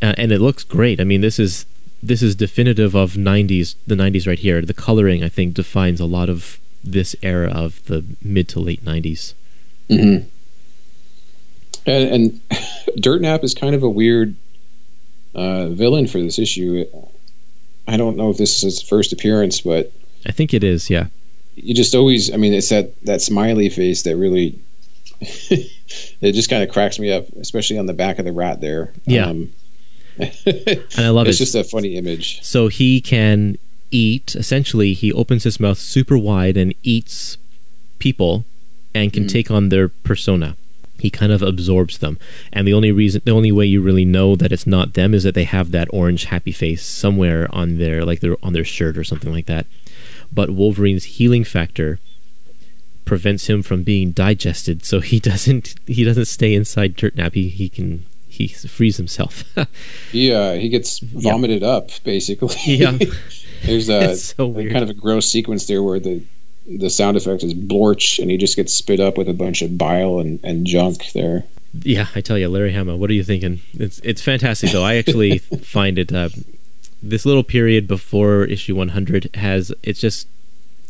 uh, 0.00 0.14
and 0.16 0.32
it 0.32 0.40
looks 0.40 0.64
great. 0.64 1.00
I 1.00 1.04
mean, 1.04 1.20
this 1.20 1.38
is 1.38 1.66
this 2.02 2.22
is 2.22 2.34
definitive 2.34 2.94
of 2.94 3.12
'90s, 3.12 3.74
the 3.86 3.94
'90s 3.94 4.26
right 4.26 4.38
here. 4.38 4.62
The 4.62 4.74
coloring, 4.74 5.22
I 5.22 5.28
think, 5.28 5.54
defines 5.54 6.00
a 6.00 6.06
lot 6.06 6.30
of 6.30 6.58
this 6.82 7.14
era 7.22 7.50
of 7.50 7.84
the 7.86 8.04
mid 8.22 8.48
to 8.50 8.60
late 8.60 8.84
'90s. 8.84 9.34
Mm-hmm. 9.90 10.28
And, 11.84 12.08
and 12.08 12.30
Dirtnap 12.98 13.44
is 13.44 13.54
kind 13.54 13.74
of 13.74 13.82
a 13.82 13.90
weird 13.90 14.34
uh, 15.34 15.68
villain 15.68 16.06
for 16.06 16.20
this 16.20 16.38
issue. 16.38 16.86
I 17.86 17.96
don't 17.96 18.16
know 18.16 18.30
if 18.30 18.38
this 18.38 18.56
is 18.56 18.62
his 18.62 18.82
first 18.82 19.12
appearance, 19.12 19.60
but 19.60 19.92
I 20.26 20.32
think 20.32 20.54
it 20.54 20.64
is. 20.64 20.90
Yeah, 20.90 21.06
you 21.54 21.74
just 21.74 21.94
always. 21.94 22.32
I 22.32 22.36
mean, 22.36 22.54
it's 22.54 22.68
that 22.68 23.00
that 23.04 23.20
smiley 23.20 23.68
face 23.68 24.02
that 24.02 24.16
really. 24.16 24.58
it 25.50 26.32
just 26.32 26.50
kind 26.50 26.64
of 26.64 26.68
cracks 26.68 26.98
me 26.98 27.12
up, 27.12 27.28
especially 27.40 27.78
on 27.78 27.86
the 27.86 27.92
back 27.92 28.18
of 28.18 28.24
the 28.24 28.32
rat 28.32 28.60
there. 28.60 28.92
Yeah, 29.04 29.26
um, 29.26 29.52
and 30.18 30.28
I 30.96 31.10
love 31.10 31.26
it's 31.28 31.40
it. 31.40 31.42
It's 31.42 31.52
just 31.52 31.54
a 31.54 31.64
funny 31.64 31.96
image. 31.96 32.42
So 32.42 32.68
he 32.68 33.00
can 33.00 33.56
eat. 33.90 34.34
Essentially, 34.34 34.94
he 34.94 35.12
opens 35.12 35.44
his 35.44 35.60
mouth 35.60 35.78
super 35.78 36.18
wide 36.18 36.56
and 36.56 36.74
eats 36.82 37.38
people, 37.98 38.44
and 38.94 39.12
can 39.12 39.24
mm. 39.24 39.28
take 39.28 39.50
on 39.50 39.68
their 39.68 39.88
persona 39.88 40.56
he 41.02 41.10
kind 41.10 41.32
of 41.32 41.42
absorbs 41.42 41.98
them. 41.98 42.16
And 42.52 42.66
the 42.66 42.72
only 42.72 42.92
reason 42.92 43.22
the 43.24 43.32
only 43.32 43.50
way 43.50 43.66
you 43.66 43.80
really 43.80 44.04
know 44.04 44.36
that 44.36 44.52
it's 44.52 44.68
not 44.68 44.94
them 44.94 45.14
is 45.14 45.24
that 45.24 45.34
they 45.34 45.42
have 45.42 45.72
that 45.72 45.88
orange 45.92 46.26
happy 46.26 46.52
face 46.52 46.86
somewhere 46.86 47.48
on 47.50 47.78
their 47.78 48.04
like 48.04 48.20
their 48.20 48.36
on 48.40 48.52
their 48.52 48.64
shirt 48.64 48.96
or 48.96 49.02
something 49.02 49.32
like 49.32 49.46
that. 49.46 49.66
But 50.32 50.50
wolverine's 50.50 51.04
healing 51.16 51.42
factor 51.42 51.98
prevents 53.04 53.48
him 53.48 53.64
from 53.64 53.82
being 53.82 54.12
digested 54.12 54.84
so 54.84 55.00
he 55.00 55.18
doesn't 55.30 55.74
he 55.88 56.04
doesn't 56.04 56.26
stay 56.26 56.54
inside 56.54 56.96
Dirtnap 56.96 57.34
he, 57.34 57.48
he 57.48 57.68
can 57.68 58.06
he 58.28 58.46
frees 58.46 58.96
himself. 58.96 59.42
Yeah 60.12 60.54
he 60.54 60.68
gets 60.68 61.00
vomited 61.00 61.62
yeah. 61.62 61.68
up 61.68 61.90
basically. 62.04 62.54
Yeah. 62.64 62.96
There's 63.64 63.88
a 63.88 64.14
so 64.14 64.54
kind 64.54 64.84
of 64.84 64.90
a 64.90 64.94
gross 64.94 65.26
sequence 65.26 65.66
there 65.66 65.82
where 65.82 65.98
the 65.98 66.22
the 66.66 66.90
sound 66.90 67.16
effect 67.16 67.42
is 67.42 67.54
blorch, 67.54 68.18
and 68.18 68.30
he 68.30 68.36
just 68.36 68.56
gets 68.56 68.74
spit 68.74 69.00
up 69.00 69.18
with 69.18 69.28
a 69.28 69.34
bunch 69.34 69.62
of 69.62 69.76
bile 69.76 70.18
and, 70.18 70.40
and 70.42 70.66
junk 70.66 71.12
there. 71.12 71.44
Yeah, 71.74 72.08
I 72.14 72.20
tell 72.20 72.38
you, 72.38 72.48
Larry 72.48 72.74
Hama, 72.74 72.96
what 72.96 73.10
are 73.10 73.14
you 73.14 73.24
thinking? 73.24 73.60
It's 73.74 73.98
it's 74.00 74.20
fantastic 74.20 74.72
though. 74.72 74.84
I 74.84 74.96
actually 74.96 75.38
find 75.38 75.98
it 75.98 76.12
uh, 76.12 76.28
this 77.02 77.24
little 77.24 77.42
period 77.42 77.88
before 77.88 78.44
issue 78.44 78.76
100 78.76 79.30
has 79.36 79.72
it's 79.82 80.00
just 80.00 80.28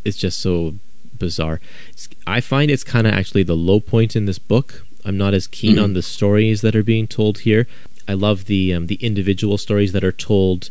it's 0.04 0.16
just 0.16 0.40
so 0.40 0.74
bizarre. 1.18 1.60
It's, 1.90 2.08
I 2.26 2.40
find 2.40 2.70
it's 2.70 2.84
kind 2.84 3.06
of 3.06 3.14
actually 3.14 3.44
the 3.44 3.56
low 3.56 3.78
point 3.78 4.16
in 4.16 4.26
this 4.26 4.38
book. 4.40 4.84
I'm 5.04 5.16
not 5.16 5.34
as 5.34 5.46
keen 5.46 5.76
mm-hmm. 5.76 5.84
on 5.84 5.92
the 5.94 6.02
stories 6.02 6.60
that 6.62 6.74
are 6.74 6.82
being 6.82 7.06
told 7.06 7.40
here. 7.40 7.66
I 8.08 8.14
love 8.14 8.46
the 8.46 8.74
um, 8.74 8.88
the 8.88 8.96
individual 8.96 9.58
stories 9.58 9.92
that 9.92 10.02
are 10.02 10.12
told 10.12 10.68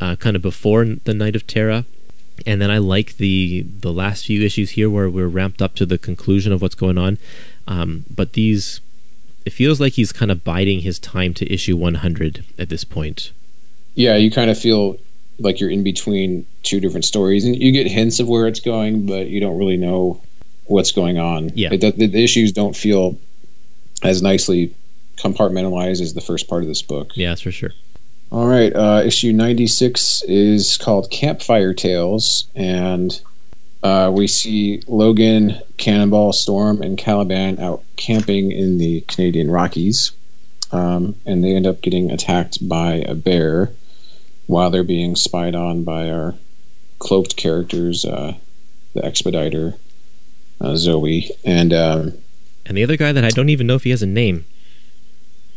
uh, 0.00 0.14
kind 0.16 0.36
of 0.36 0.42
before 0.42 0.84
the 0.84 1.14
Knight 1.14 1.34
of 1.34 1.46
Terra 1.48 1.84
and 2.46 2.60
then 2.60 2.70
I 2.70 2.78
like 2.78 3.16
the 3.16 3.62
the 3.62 3.92
last 3.92 4.26
few 4.26 4.42
issues 4.42 4.70
here 4.70 4.88
where 4.90 5.08
we're 5.08 5.28
ramped 5.28 5.62
up 5.62 5.74
to 5.76 5.86
the 5.86 5.98
conclusion 5.98 6.52
of 6.52 6.62
what's 6.62 6.74
going 6.74 6.98
on. 6.98 7.18
Um, 7.66 8.04
but 8.10 8.32
these, 8.32 8.80
it 9.44 9.52
feels 9.52 9.80
like 9.80 9.94
he's 9.94 10.12
kind 10.12 10.30
of 10.30 10.44
biding 10.44 10.80
his 10.80 10.98
time 10.98 11.32
to 11.34 11.52
issue 11.52 11.76
100 11.76 12.44
at 12.58 12.68
this 12.68 12.84
point. 12.84 13.32
Yeah, 13.94 14.16
you 14.16 14.30
kind 14.30 14.50
of 14.50 14.58
feel 14.58 14.98
like 15.38 15.60
you're 15.60 15.70
in 15.70 15.82
between 15.82 16.46
two 16.62 16.80
different 16.80 17.04
stories, 17.04 17.44
and 17.44 17.56
you 17.56 17.72
get 17.72 17.86
hints 17.86 18.20
of 18.20 18.28
where 18.28 18.46
it's 18.46 18.60
going, 18.60 19.06
but 19.06 19.28
you 19.28 19.40
don't 19.40 19.58
really 19.58 19.76
know 19.76 20.20
what's 20.66 20.92
going 20.92 21.18
on. 21.18 21.50
Yeah, 21.54 21.72
it, 21.72 21.80
the, 21.80 22.06
the 22.06 22.24
issues 22.24 22.52
don't 22.52 22.76
feel 22.76 23.18
as 24.02 24.22
nicely 24.22 24.74
compartmentalized 25.16 26.00
as 26.00 26.14
the 26.14 26.20
first 26.20 26.48
part 26.48 26.62
of 26.62 26.68
this 26.68 26.82
book. 26.82 27.12
Yeah, 27.14 27.30
that's 27.30 27.42
for 27.42 27.52
sure. 27.52 27.72
All 28.32 28.46
right, 28.46 28.74
uh, 28.74 29.02
issue 29.04 29.30
96 29.30 30.22
is 30.22 30.78
called 30.78 31.10
Campfire 31.10 31.74
Tales, 31.74 32.46
and 32.54 33.20
uh, 33.82 34.10
we 34.10 34.26
see 34.26 34.82
Logan, 34.86 35.60
Cannonball, 35.76 36.32
Storm, 36.32 36.80
and 36.80 36.96
Caliban 36.96 37.60
out 37.60 37.82
camping 37.96 38.50
in 38.50 38.78
the 38.78 39.02
Canadian 39.02 39.50
Rockies, 39.50 40.12
um, 40.70 41.14
and 41.26 41.44
they 41.44 41.54
end 41.54 41.66
up 41.66 41.82
getting 41.82 42.10
attacked 42.10 42.66
by 42.66 43.04
a 43.06 43.14
bear 43.14 43.70
while 44.46 44.70
they're 44.70 44.82
being 44.82 45.14
spied 45.14 45.54
on 45.54 45.84
by 45.84 46.10
our 46.10 46.34
cloaked 47.00 47.36
characters, 47.36 48.06
uh, 48.06 48.34
the 48.94 49.04
Expediter, 49.04 49.74
uh, 50.58 50.74
Zoe, 50.76 51.28
and 51.44 51.74
um, 51.74 52.14
and 52.64 52.78
the 52.78 52.82
other 52.82 52.96
guy 52.96 53.12
that 53.12 53.26
I 53.26 53.28
don't 53.28 53.50
even 53.50 53.66
know 53.66 53.74
if 53.74 53.84
he 53.84 53.90
has 53.90 54.02
a 54.02 54.06
name. 54.06 54.46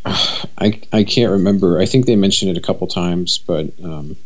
I 0.06 0.82
I 0.94 1.03
can't 1.03 1.32
remember. 1.32 1.80
I 1.80 1.86
think 1.86 2.06
they 2.06 2.15
mentioned 2.15 2.52
it 2.52 2.57
a 2.57 2.61
couple 2.61 2.88
times, 2.88 3.40
but 3.40 3.72
um, 3.84 4.18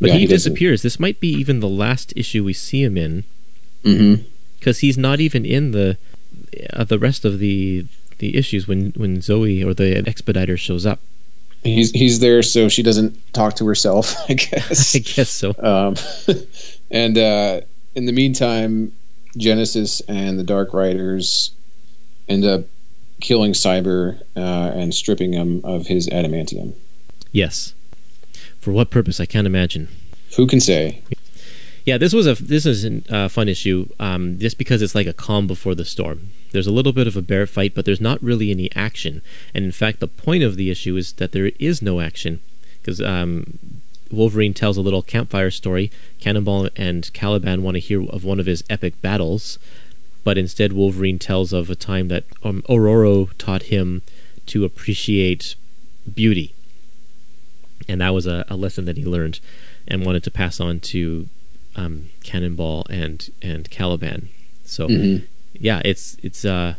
but 0.00 0.08
yeah, 0.08 0.14
he, 0.14 0.20
he 0.20 0.26
disappears. 0.26 0.82
This 0.82 1.00
might 1.00 1.20
be 1.20 1.28
even 1.28 1.60
the 1.60 1.68
last 1.68 2.12
issue 2.16 2.44
we 2.44 2.52
see 2.52 2.82
him 2.82 2.96
in, 2.96 3.24
because 3.82 3.98
mm-hmm. 3.98 4.86
he's 4.86 4.98
not 4.98 5.20
even 5.20 5.44
in 5.44 5.72
the 5.72 5.96
uh, 6.72 6.84
the 6.84 6.98
rest 6.98 7.24
of 7.24 7.38
the 7.38 7.86
the 8.18 8.36
issues 8.36 8.68
when 8.68 8.92
when 8.96 9.20
Zoe 9.20 9.64
or 9.64 9.74
the 9.74 10.06
expediter 10.06 10.56
shows 10.56 10.84
up. 10.84 11.00
He's 11.62 11.90
he's 11.90 12.20
there 12.20 12.42
so 12.42 12.68
she 12.68 12.82
doesn't 12.82 13.32
talk 13.32 13.56
to 13.56 13.66
herself. 13.66 14.14
I 14.28 14.34
guess. 14.34 14.94
I 14.96 14.98
guess 14.98 15.30
so. 15.30 15.54
Um, 15.58 15.96
and 16.90 17.16
uh, 17.16 17.60
in 17.94 18.06
the 18.06 18.12
meantime, 18.12 18.92
Genesis 19.36 20.00
and 20.02 20.38
the 20.38 20.44
Dark 20.44 20.74
Riders 20.74 21.52
end 22.28 22.44
up 22.44 22.64
killing 23.20 23.52
Cyber 23.52 24.20
uh, 24.36 24.72
and 24.74 24.94
stripping 24.94 25.32
him 25.32 25.60
of 25.64 25.86
his 25.86 26.08
adamantium. 26.08 26.74
Yes. 27.32 27.74
For 28.60 28.72
what 28.72 28.90
purpose? 28.90 29.20
I 29.20 29.26
can't 29.26 29.46
imagine. 29.46 29.88
Who 30.36 30.46
can 30.46 30.60
say? 30.60 31.02
Yeah, 31.84 31.98
this 31.98 32.12
was 32.12 32.26
a 32.26 32.34
this 32.34 32.66
is 32.66 32.84
a 32.84 33.02
uh, 33.14 33.28
fun 33.28 33.48
issue. 33.48 33.88
Um, 33.98 34.38
just 34.38 34.58
because 34.58 34.82
it's 34.82 34.94
like 34.94 35.06
a 35.06 35.12
calm 35.12 35.46
before 35.46 35.74
the 35.74 35.84
storm. 35.84 36.30
There's 36.52 36.66
a 36.66 36.72
little 36.72 36.92
bit 36.92 37.06
of 37.06 37.16
a 37.16 37.22
bear 37.22 37.46
fight, 37.46 37.74
but 37.74 37.84
there's 37.84 38.00
not 38.00 38.22
really 38.22 38.50
any 38.50 38.70
action. 38.74 39.22
And 39.54 39.64
in 39.64 39.72
fact, 39.72 40.00
the 40.00 40.08
point 40.08 40.42
of 40.42 40.56
the 40.56 40.70
issue 40.70 40.96
is 40.96 41.12
that 41.14 41.32
there 41.32 41.52
is 41.58 41.80
no 41.80 42.00
action 42.00 42.40
because 42.80 43.00
um, 43.00 43.58
Wolverine 44.10 44.54
tells 44.54 44.76
a 44.76 44.82
little 44.82 45.02
campfire 45.02 45.50
story. 45.50 45.90
Cannonball 46.18 46.68
and 46.76 47.10
Caliban 47.12 47.62
want 47.62 47.76
to 47.76 47.80
hear 47.80 48.02
of 48.02 48.24
one 48.24 48.40
of 48.40 48.46
his 48.46 48.64
epic 48.68 49.00
battles, 49.00 49.58
but 50.24 50.36
instead 50.38 50.72
Wolverine 50.72 51.18
tells 51.18 51.52
of 51.52 51.70
a 51.70 51.74
time 51.76 52.08
that 52.08 52.24
um, 52.42 52.62
Ororo 52.68 53.30
taught 53.38 53.64
him 53.64 54.02
to 54.46 54.64
appreciate 54.64 55.54
beauty, 56.12 56.54
and 57.88 58.00
that 58.00 58.14
was 58.14 58.26
a, 58.26 58.44
a 58.48 58.56
lesson 58.56 58.84
that 58.84 58.96
he 58.96 59.04
learned 59.04 59.40
and 59.88 60.04
wanted 60.04 60.22
to 60.24 60.30
pass 60.30 60.60
on 60.60 60.80
to 60.80 61.28
um, 61.76 62.10
Cannonball 62.24 62.86
and 62.90 63.30
and 63.42 63.70
Caliban. 63.70 64.28
So 64.64 64.88
Mhm. 64.88 65.22
yeah, 65.58 65.80
it's 65.84 66.16
it's 66.22 66.44
uh, 66.44 66.74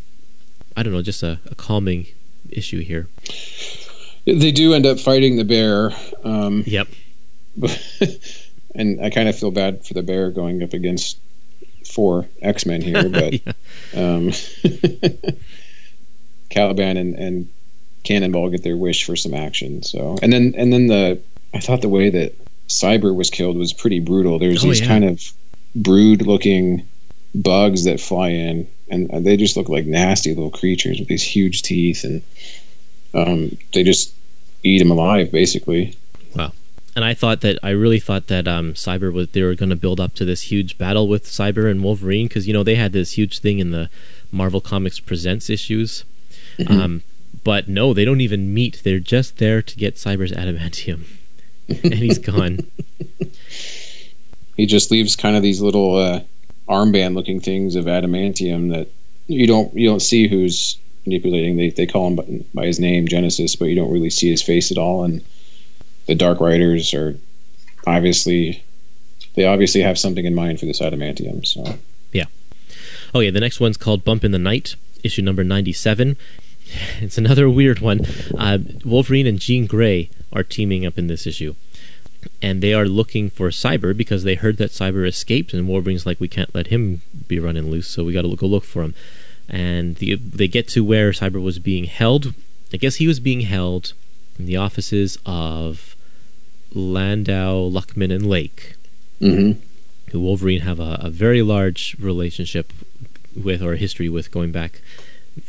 I 0.77 0.83
don't 0.83 0.93
know, 0.93 1.01
just 1.01 1.23
a, 1.23 1.39
a 1.49 1.55
calming 1.55 2.07
issue 2.49 2.81
here. 2.81 3.07
They 4.25 4.51
do 4.51 4.73
end 4.73 4.85
up 4.85 4.99
fighting 4.99 5.37
the 5.37 5.43
bear. 5.43 5.91
Um, 6.23 6.63
Yep. 6.67 6.87
and 8.75 9.01
I 9.03 9.09
kind 9.09 9.27
of 9.27 9.37
feel 9.37 9.51
bad 9.51 9.85
for 9.85 9.93
the 9.93 10.03
bear 10.03 10.31
going 10.31 10.63
up 10.63 10.73
against 10.73 11.17
four 11.91 12.27
X 12.41 12.65
Men 12.65 12.81
here, 12.81 13.09
but 13.09 13.33
um, 13.95 14.31
Caliban 16.49 16.97
and, 16.97 17.15
and 17.15 17.49
Cannonball 18.03 18.49
get 18.49 18.63
their 18.63 18.77
wish 18.77 19.03
for 19.05 19.15
some 19.15 19.33
action. 19.33 19.83
So, 19.83 20.17
and 20.21 20.31
then 20.33 20.53
and 20.57 20.71
then 20.73 20.87
the 20.87 21.21
I 21.53 21.59
thought 21.59 21.81
the 21.81 21.89
way 21.89 22.09
that 22.09 22.33
Cyber 22.67 23.13
was 23.15 23.29
killed 23.29 23.57
was 23.57 23.73
pretty 23.73 23.99
brutal. 23.99 24.39
There's 24.39 24.63
Oh, 24.63 24.67
these 24.67 24.81
yeah. 24.81 24.87
kind 24.87 25.03
of 25.03 25.21
brood 25.75 26.21
looking 26.25 26.87
bugs 27.35 27.83
that 27.85 27.99
fly 27.99 28.29
in, 28.29 28.67
and 28.89 29.09
they 29.25 29.37
just 29.37 29.55
look 29.57 29.69
like 29.69 29.85
nasty 29.85 30.33
little 30.33 30.51
creatures 30.51 30.99
with 30.99 31.07
these 31.07 31.23
huge 31.23 31.61
teeth, 31.61 32.03
and 32.03 32.21
um, 33.13 33.57
they 33.73 33.83
just 33.83 34.13
eat 34.63 34.81
him 34.81 34.91
alive, 34.91 35.31
basically. 35.31 35.95
And 36.95 37.05
I 37.05 37.13
thought 37.13 37.41
that 37.41 37.57
I 37.63 37.69
really 37.69 37.99
thought 37.99 38.27
that 38.27 38.47
um, 38.47 38.73
Cyber 38.73 39.11
was 39.11 39.29
they 39.29 39.43
were 39.43 39.55
going 39.55 39.69
to 39.69 39.75
build 39.75 39.99
up 39.99 40.13
to 40.15 40.25
this 40.25 40.43
huge 40.43 40.77
battle 40.77 41.07
with 41.07 41.25
Cyber 41.25 41.69
and 41.69 41.83
Wolverine 41.83 42.27
because 42.27 42.47
you 42.47 42.53
know 42.53 42.63
they 42.63 42.75
had 42.75 42.91
this 42.91 43.17
huge 43.17 43.39
thing 43.39 43.59
in 43.59 43.71
the 43.71 43.89
Marvel 44.31 44.61
Comics 44.61 44.99
Presents 44.99 45.49
issues, 45.49 46.03
um, 46.67 47.03
but 47.43 47.67
no, 47.67 47.93
they 47.93 48.05
don't 48.05 48.21
even 48.21 48.53
meet. 48.53 48.81
They're 48.83 48.99
just 48.99 49.37
there 49.37 49.61
to 49.61 49.77
get 49.77 49.95
Cyber's 49.95 50.31
adamantium, 50.31 51.05
and 51.69 51.93
he's 51.93 52.17
gone. 52.17 52.59
he 54.57 54.65
just 54.65 54.91
leaves 54.91 55.15
kind 55.15 55.35
of 55.35 55.43
these 55.43 55.61
little 55.61 55.95
uh, 55.95 56.21
armband 56.67 57.15
looking 57.15 57.39
things 57.39 57.75
of 57.75 57.85
adamantium 57.85 58.71
that 58.71 58.87
you 59.27 59.47
don't 59.47 59.73
you 59.73 59.87
don't 59.87 60.01
see 60.01 60.27
who's 60.27 60.77
manipulating. 61.05 61.57
They, 61.57 61.69
they 61.69 61.87
call 61.87 62.07
him 62.07 62.15
by, 62.15 62.45
by 62.53 62.65
his 62.65 62.79
name 62.79 63.07
genesis 63.07 63.55
but 63.55 63.65
you 63.65 63.75
don't 63.75 63.91
really 63.91 64.09
see 64.09 64.29
his 64.29 64.41
face 64.41 64.71
at 64.71 64.77
all. 64.77 65.03
And 65.03 65.23
the 66.11 66.15
dark 66.15 66.41
riders 66.41 66.93
are 66.93 67.17
obviously 67.87 68.65
they 69.35 69.45
obviously 69.45 69.79
have 69.79 69.97
something 69.97 70.25
in 70.25 70.35
mind 70.35 70.59
for 70.59 70.65
this 70.65 70.81
adamantium 70.81 71.47
so 71.47 71.77
yeah. 72.11 72.25
Oh 73.15 73.21
yeah, 73.21 73.31
the 73.31 73.39
next 73.39 73.61
one's 73.61 73.77
called 73.77 74.03
Bump 74.03 74.25
in 74.25 74.33
the 74.33 74.37
Night, 74.37 74.75
issue 75.03 75.21
number 75.21 75.43
ninety-seven. 75.43 76.17
It's 77.01 77.17
another 77.17 77.49
weird 77.49 77.79
one. 77.79 77.99
Uh, 78.37 78.59
Wolverine 78.85 79.27
and 79.27 79.39
Jean 79.39 79.65
Grey 79.67 80.09
are 80.31 80.43
teaming 80.43 80.85
up 80.85 80.97
in 80.97 81.07
this 81.07 81.27
issue, 81.27 81.55
and 82.41 82.61
they 82.61 82.73
are 82.73 82.85
looking 82.85 83.29
for 83.29 83.49
Cyber 83.49 83.95
because 83.95 84.23
they 84.23 84.35
heard 84.35 84.55
that 84.57 84.71
Cyber 84.71 85.05
escaped, 85.05 85.53
and 85.53 85.67
Wolverine's 85.67 86.05
like, 86.05 86.21
"We 86.21 86.29
can't 86.29 86.55
let 86.55 86.67
him 86.67 87.01
be 87.27 87.39
running 87.39 87.69
loose, 87.69 87.87
so 87.87 88.05
we 88.05 88.13
got 88.13 88.21
to 88.21 88.35
go 88.35 88.47
look 88.47 88.63
for 88.63 88.83
him." 88.83 88.95
And 89.49 89.95
the, 89.97 90.15
they 90.15 90.47
get 90.47 90.69
to 90.69 90.83
where 90.85 91.11
Cyber 91.11 91.41
was 91.41 91.59
being 91.59 91.85
held. 91.85 92.33
I 92.73 92.77
guess 92.77 92.95
he 92.95 93.07
was 93.07 93.19
being 93.19 93.41
held 93.41 93.93
in 94.39 94.45
the 94.45 94.57
offices 94.57 95.17
of 95.25 95.90
Landau, 96.73 97.69
Luckman, 97.69 98.13
and 98.13 98.25
Lake 98.25 98.75
mm-hmm. 99.21 99.59
who 100.11 100.19
Wolverine 100.19 100.61
have 100.61 100.79
a, 100.79 100.99
a 101.01 101.09
very 101.09 101.41
large 101.41 101.95
relationship 101.99 102.73
with 103.35 103.61
or 103.61 103.75
history 103.75 104.09
with 104.09 104.31
going 104.31 104.51
back 104.51 104.81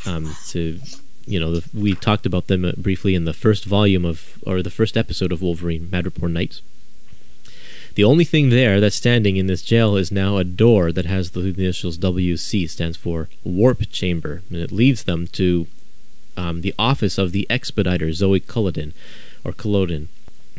um, 0.07 0.37
to 0.49 0.79
you 1.27 1.41
know 1.41 1.53
the, 1.53 1.69
we 1.77 1.95
talked 1.95 2.27
about 2.27 2.47
them 2.47 2.65
uh, 2.65 2.73
briefly 2.77 3.15
in 3.15 3.25
the 3.25 3.33
first 3.33 3.65
volume 3.65 4.05
of 4.05 4.39
or 4.47 4.63
the 4.63 4.71
first 4.71 4.97
episode 4.97 5.33
of 5.33 5.43
Wolverine 5.43 5.89
Madripoor 5.89 6.31
Nights. 6.31 6.63
The 7.95 8.05
only 8.05 8.25
thing 8.25 8.49
there 8.49 8.81
that's 8.81 8.97
standing 8.97 9.37
in 9.37 9.49
this 9.49 9.63
jail 9.63 9.97
is 9.97 10.11
now 10.11 10.39
a 10.39 10.45
door 10.45 10.93
that 10.93 11.05
has 11.05 11.33
the 11.33 11.41
initials 11.41 11.99
WC 11.99 12.69
stands 12.71 12.97
for 12.97 13.29
Warp 13.45 13.91
Chamber, 13.91 14.43
and 14.49 14.59
it 14.59 14.73
leads 14.73 15.05
them 15.05 15.27
to 15.29 15.67
um, 16.35 16.63
the 16.63 16.75
office 16.79 17.19
of 17.19 17.33
the 17.33 17.47
expediter 17.51 18.11
Zoe 18.15 18.41
Culloden 18.41 18.95
or 19.45 19.53
Culloden 19.53 20.09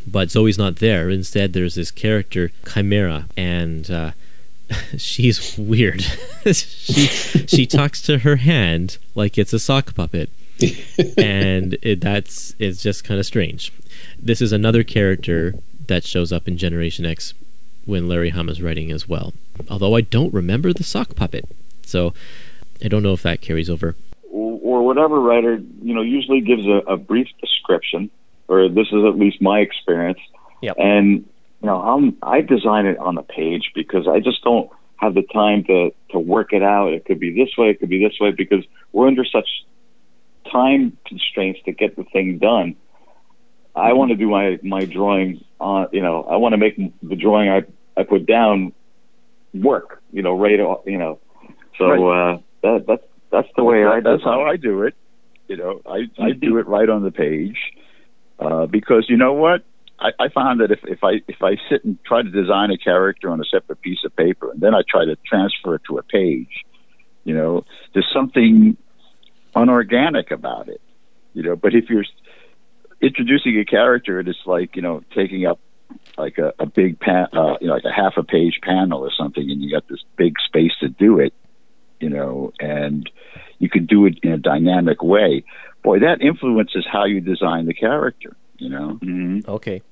but 0.06 0.30
Zoe's 0.30 0.58
not 0.58 0.76
there. 0.76 1.10
Instead, 1.10 1.52
there's 1.52 1.74
this 1.74 1.90
character 1.90 2.50
Chimera, 2.72 3.26
and 3.36 3.90
uh, 3.90 4.12
she's 4.96 5.56
weird. 5.58 6.02
she 6.52 7.06
she 7.06 7.66
talks 7.66 8.00
to 8.02 8.18
her 8.18 8.36
hand 8.36 8.98
like 9.14 9.38
it's 9.38 9.52
a 9.52 9.58
sock 9.58 9.94
puppet, 9.94 10.30
and 11.18 11.76
it, 11.82 12.00
that's 12.00 12.54
it's 12.58 12.82
just 12.82 13.04
kind 13.04 13.20
of 13.20 13.26
strange. 13.26 13.72
This 14.18 14.40
is 14.40 14.52
another 14.52 14.82
character 14.82 15.54
that 15.86 16.04
shows 16.04 16.32
up 16.32 16.48
in 16.48 16.56
Generation 16.56 17.04
X 17.04 17.34
when 17.84 18.08
Larry 18.08 18.30
Hama's 18.30 18.62
writing 18.62 18.90
as 18.90 19.08
well. 19.08 19.34
Although 19.70 19.94
I 19.94 20.00
don't 20.00 20.32
remember 20.32 20.72
the 20.72 20.84
sock 20.84 21.14
puppet, 21.14 21.48
so 21.82 22.14
I 22.82 22.88
don't 22.88 23.02
know 23.02 23.12
if 23.12 23.22
that 23.22 23.40
carries 23.40 23.70
over. 23.70 23.94
or, 24.30 24.58
or 24.62 24.82
whatever 24.82 25.20
writer, 25.20 25.60
you 25.82 25.94
know, 25.94 26.02
usually 26.02 26.40
gives 26.40 26.66
a, 26.66 26.78
a 26.88 26.96
brief 26.96 27.28
description, 27.40 28.10
or 28.48 28.68
this 28.68 28.86
is 28.88 29.04
at 29.04 29.18
least 29.18 29.40
my 29.40 29.60
experience. 29.60 30.20
Yep. 30.62 30.76
And 30.78 31.28
you 31.60 31.66
know, 31.66 31.80
I'm 31.80 32.16
I 32.22 32.40
design 32.40 32.86
it 32.86 32.98
on 32.98 33.14
the 33.14 33.22
page 33.22 33.72
because 33.74 34.06
I 34.06 34.20
just 34.20 34.42
don't 34.44 34.70
have 34.96 35.14
the 35.14 35.22
time 35.22 35.64
to 35.64 35.90
to 36.10 36.18
work 36.18 36.52
it 36.52 36.62
out. 36.62 36.92
It 36.92 37.04
could 37.04 37.20
be 37.20 37.34
this 37.34 37.56
way, 37.56 37.70
it 37.70 37.80
could 37.80 37.88
be 37.88 38.02
this 38.04 38.18
way, 38.20 38.32
because 38.32 38.64
we're 38.92 39.06
under 39.06 39.24
such 39.24 39.48
time 40.50 40.96
constraints 41.06 41.60
to 41.64 41.72
get 41.72 41.96
the 41.96 42.04
thing 42.04 42.38
done. 42.38 42.76
I 43.74 43.92
want 43.94 44.10
to 44.10 44.16
do 44.16 44.28
my 44.28 44.58
my 44.62 44.84
drawing 44.84 45.44
on, 45.58 45.88
you 45.92 46.02
know, 46.02 46.22
I 46.22 46.36
want 46.36 46.52
to 46.52 46.58
make 46.58 46.76
the 47.02 47.16
drawing 47.16 47.48
I 47.48 47.62
I 47.96 48.04
put 48.04 48.26
down 48.26 48.72
work, 49.52 50.02
you 50.12 50.22
know, 50.22 50.38
right, 50.38 50.58
you 50.86 50.98
know. 50.98 51.18
So 51.78 52.10
uh, 52.10 52.38
that 52.62 52.84
that's 52.86 53.02
that's 53.30 53.48
the 53.56 53.64
way 53.64 53.84
I 53.84 54.00
That's 54.00 54.22
how 54.22 54.46
it. 54.46 54.50
I 54.50 54.56
do 54.56 54.82
it. 54.82 54.94
You 55.48 55.56
know, 55.56 55.80
I 55.86 56.08
I 56.18 56.32
do 56.32 56.58
it 56.58 56.66
right 56.68 56.88
on 56.88 57.02
the 57.02 57.10
page 57.10 57.58
uh, 58.38 58.66
because 58.66 59.06
you 59.08 59.16
know 59.16 59.32
what. 59.32 59.64
I, 59.96 60.10
I 60.18 60.28
found 60.28 60.60
that 60.60 60.72
if, 60.72 60.80
if 60.84 61.04
I 61.04 61.22
if 61.28 61.40
I 61.40 61.56
sit 61.70 61.84
and 61.84 62.02
try 62.04 62.20
to 62.20 62.28
design 62.28 62.72
a 62.72 62.76
character 62.76 63.30
on 63.30 63.40
a 63.40 63.44
separate 63.44 63.80
piece 63.80 64.00
of 64.04 64.14
paper 64.16 64.50
and 64.50 64.60
then 64.60 64.74
I 64.74 64.82
try 64.86 65.04
to 65.04 65.16
transfer 65.24 65.76
it 65.76 65.82
to 65.86 65.98
a 65.98 66.02
page, 66.02 66.64
you 67.22 67.32
know, 67.32 67.64
there's 67.92 68.10
something 68.12 68.76
unorganic 69.54 70.32
about 70.32 70.68
it, 70.68 70.80
you 71.32 71.44
know. 71.44 71.54
But 71.54 71.74
if 71.74 71.88
you're 71.88 72.04
introducing 73.00 73.58
a 73.60 73.64
character 73.64 74.18
it's 74.20 74.38
like 74.46 74.76
you 74.76 74.82
know 74.82 75.02
taking 75.14 75.46
up 75.46 75.60
like 76.16 76.38
a, 76.38 76.52
a 76.58 76.66
big 76.66 76.98
pan, 76.98 77.28
uh, 77.32 77.56
you 77.60 77.66
know, 77.66 77.74
like 77.74 77.84
a 77.84 77.92
half 77.92 78.14
a 78.16 78.22
page 78.22 78.60
panel 78.62 79.00
or 79.00 79.10
something, 79.16 79.48
and 79.50 79.62
you 79.62 79.70
got 79.70 79.86
this 79.88 80.02
big 80.16 80.34
space 80.46 80.72
to 80.80 80.88
do 80.88 81.20
it, 81.20 81.34
you 82.00 82.08
know, 82.08 82.52
and 82.60 83.10
you 83.58 83.68
can 83.68 83.86
do 83.86 84.06
it 84.06 84.18
in 84.22 84.32
a 84.32 84.38
dynamic 84.38 85.02
way. 85.02 85.44
Boy, 85.84 85.98
that 86.00 86.22
influences 86.22 86.84
how 86.90 87.04
you 87.04 87.20
design 87.20 87.66
the 87.66 87.74
character, 87.74 88.34
you 88.58 88.70
know, 88.70 88.98
Mhm. 89.02 89.46
Okay. 89.46 89.82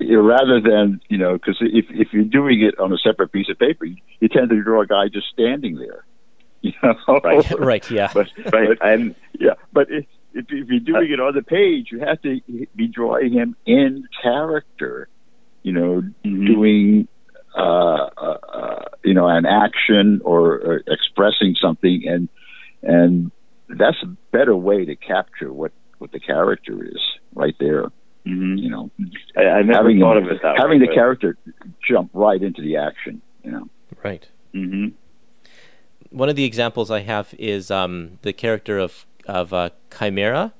Rather 0.00 0.60
than 0.60 1.00
you 1.08 1.18
know, 1.18 1.32
because 1.34 1.58
if 1.60 1.86
if 1.90 2.12
you're 2.12 2.24
doing 2.24 2.62
it 2.62 2.78
on 2.78 2.92
a 2.92 2.98
separate 2.98 3.32
piece 3.32 3.48
of 3.50 3.58
paper, 3.58 3.84
you, 3.84 3.96
you 4.20 4.28
tend 4.28 4.48
to 4.50 4.62
draw 4.62 4.82
a 4.82 4.86
guy 4.86 5.08
just 5.08 5.28
standing 5.32 5.74
there, 5.76 6.04
you 6.62 6.72
know, 6.82 7.20
Right. 7.24 7.50
right. 7.58 7.90
Yeah. 7.90 8.10
but 8.14 8.28
Right. 8.52 8.78
And 8.80 9.14
yeah, 9.38 9.54
but 9.72 9.90
if, 9.90 10.06
if 10.32 10.46
if 10.50 10.68
you're 10.68 10.80
doing 10.80 11.10
it 11.10 11.18
on 11.20 11.34
the 11.34 11.42
page, 11.42 11.88
you 11.90 11.98
have 12.00 12.20
to 12.22 12.40
be 12.76 12.86
drawing 12.86 13.32
him 13.32 13.56
in 13.66 14.04
character, 14.22 15.08
you 15.64 15.72
know, 15.72 16.02
Mhm. 16.24 16.46
doing 16.46 17.08
uh, 17.56 18.06
uh, 18.16 18.38
uh, 18.52 18.84
you 19.02 19.14
know 19.14 19.26
an 19.26 19.44
action 19.46 20.20
or, 20.24 20.52
or 20.52 20.82
expressing 20.86 21.56
something, 21.60 22.04
and 22.06 22.28
and 22.82 23.32
that's 23.78 23.96
a 24.02 24.06
better 24.32 24.56
way 24.56 24.84
to 24.84 24.96
capture 24.96 25.52
what 25.52 25.72
what 25.98 26.12
the 26.12 26.20
character 26.20 26.82
is 26.84 27.00
right 27.34 27.54
there. 27.60 27.84
Mhm. 28.26 28.58
You 28.58 28.70
know, 28.70 28.90
I, 29.36 29.40
I 29.44 29.62
never 29.62 29.72
having 29.88 30.00
thought 30.00 30.16
him- 30.18 30.24
of 30.26 30.30
it 30.32 30.42
that 30.42 30.58
having 30.58 30.80
way. 30.80 30.86
the 30.86 30.92
character 30.94 31.36
jump 31.88 32.10
right 32.14 32.42
into 32.42 32.62
the 32.62 32.76
action. 32.76 33.22
You 33.44 33.50
know, 33.52 33.68
Right. 34.04 34.26
hmm 34.52 34.88
one 36.10 36.28
of 36.28 36.34
the 36.34 36.42
examples 36.44 36.90
I 36.90 37.00
have 37.00 37.32
is 37.38 37.70
um, 37.70 38.18
the 38.22 38.32
character 38.32 38.78
of 38.78 39.06
of 39.26 39.52
uh, 39.52 39.70
Chimera, 39.96 40.52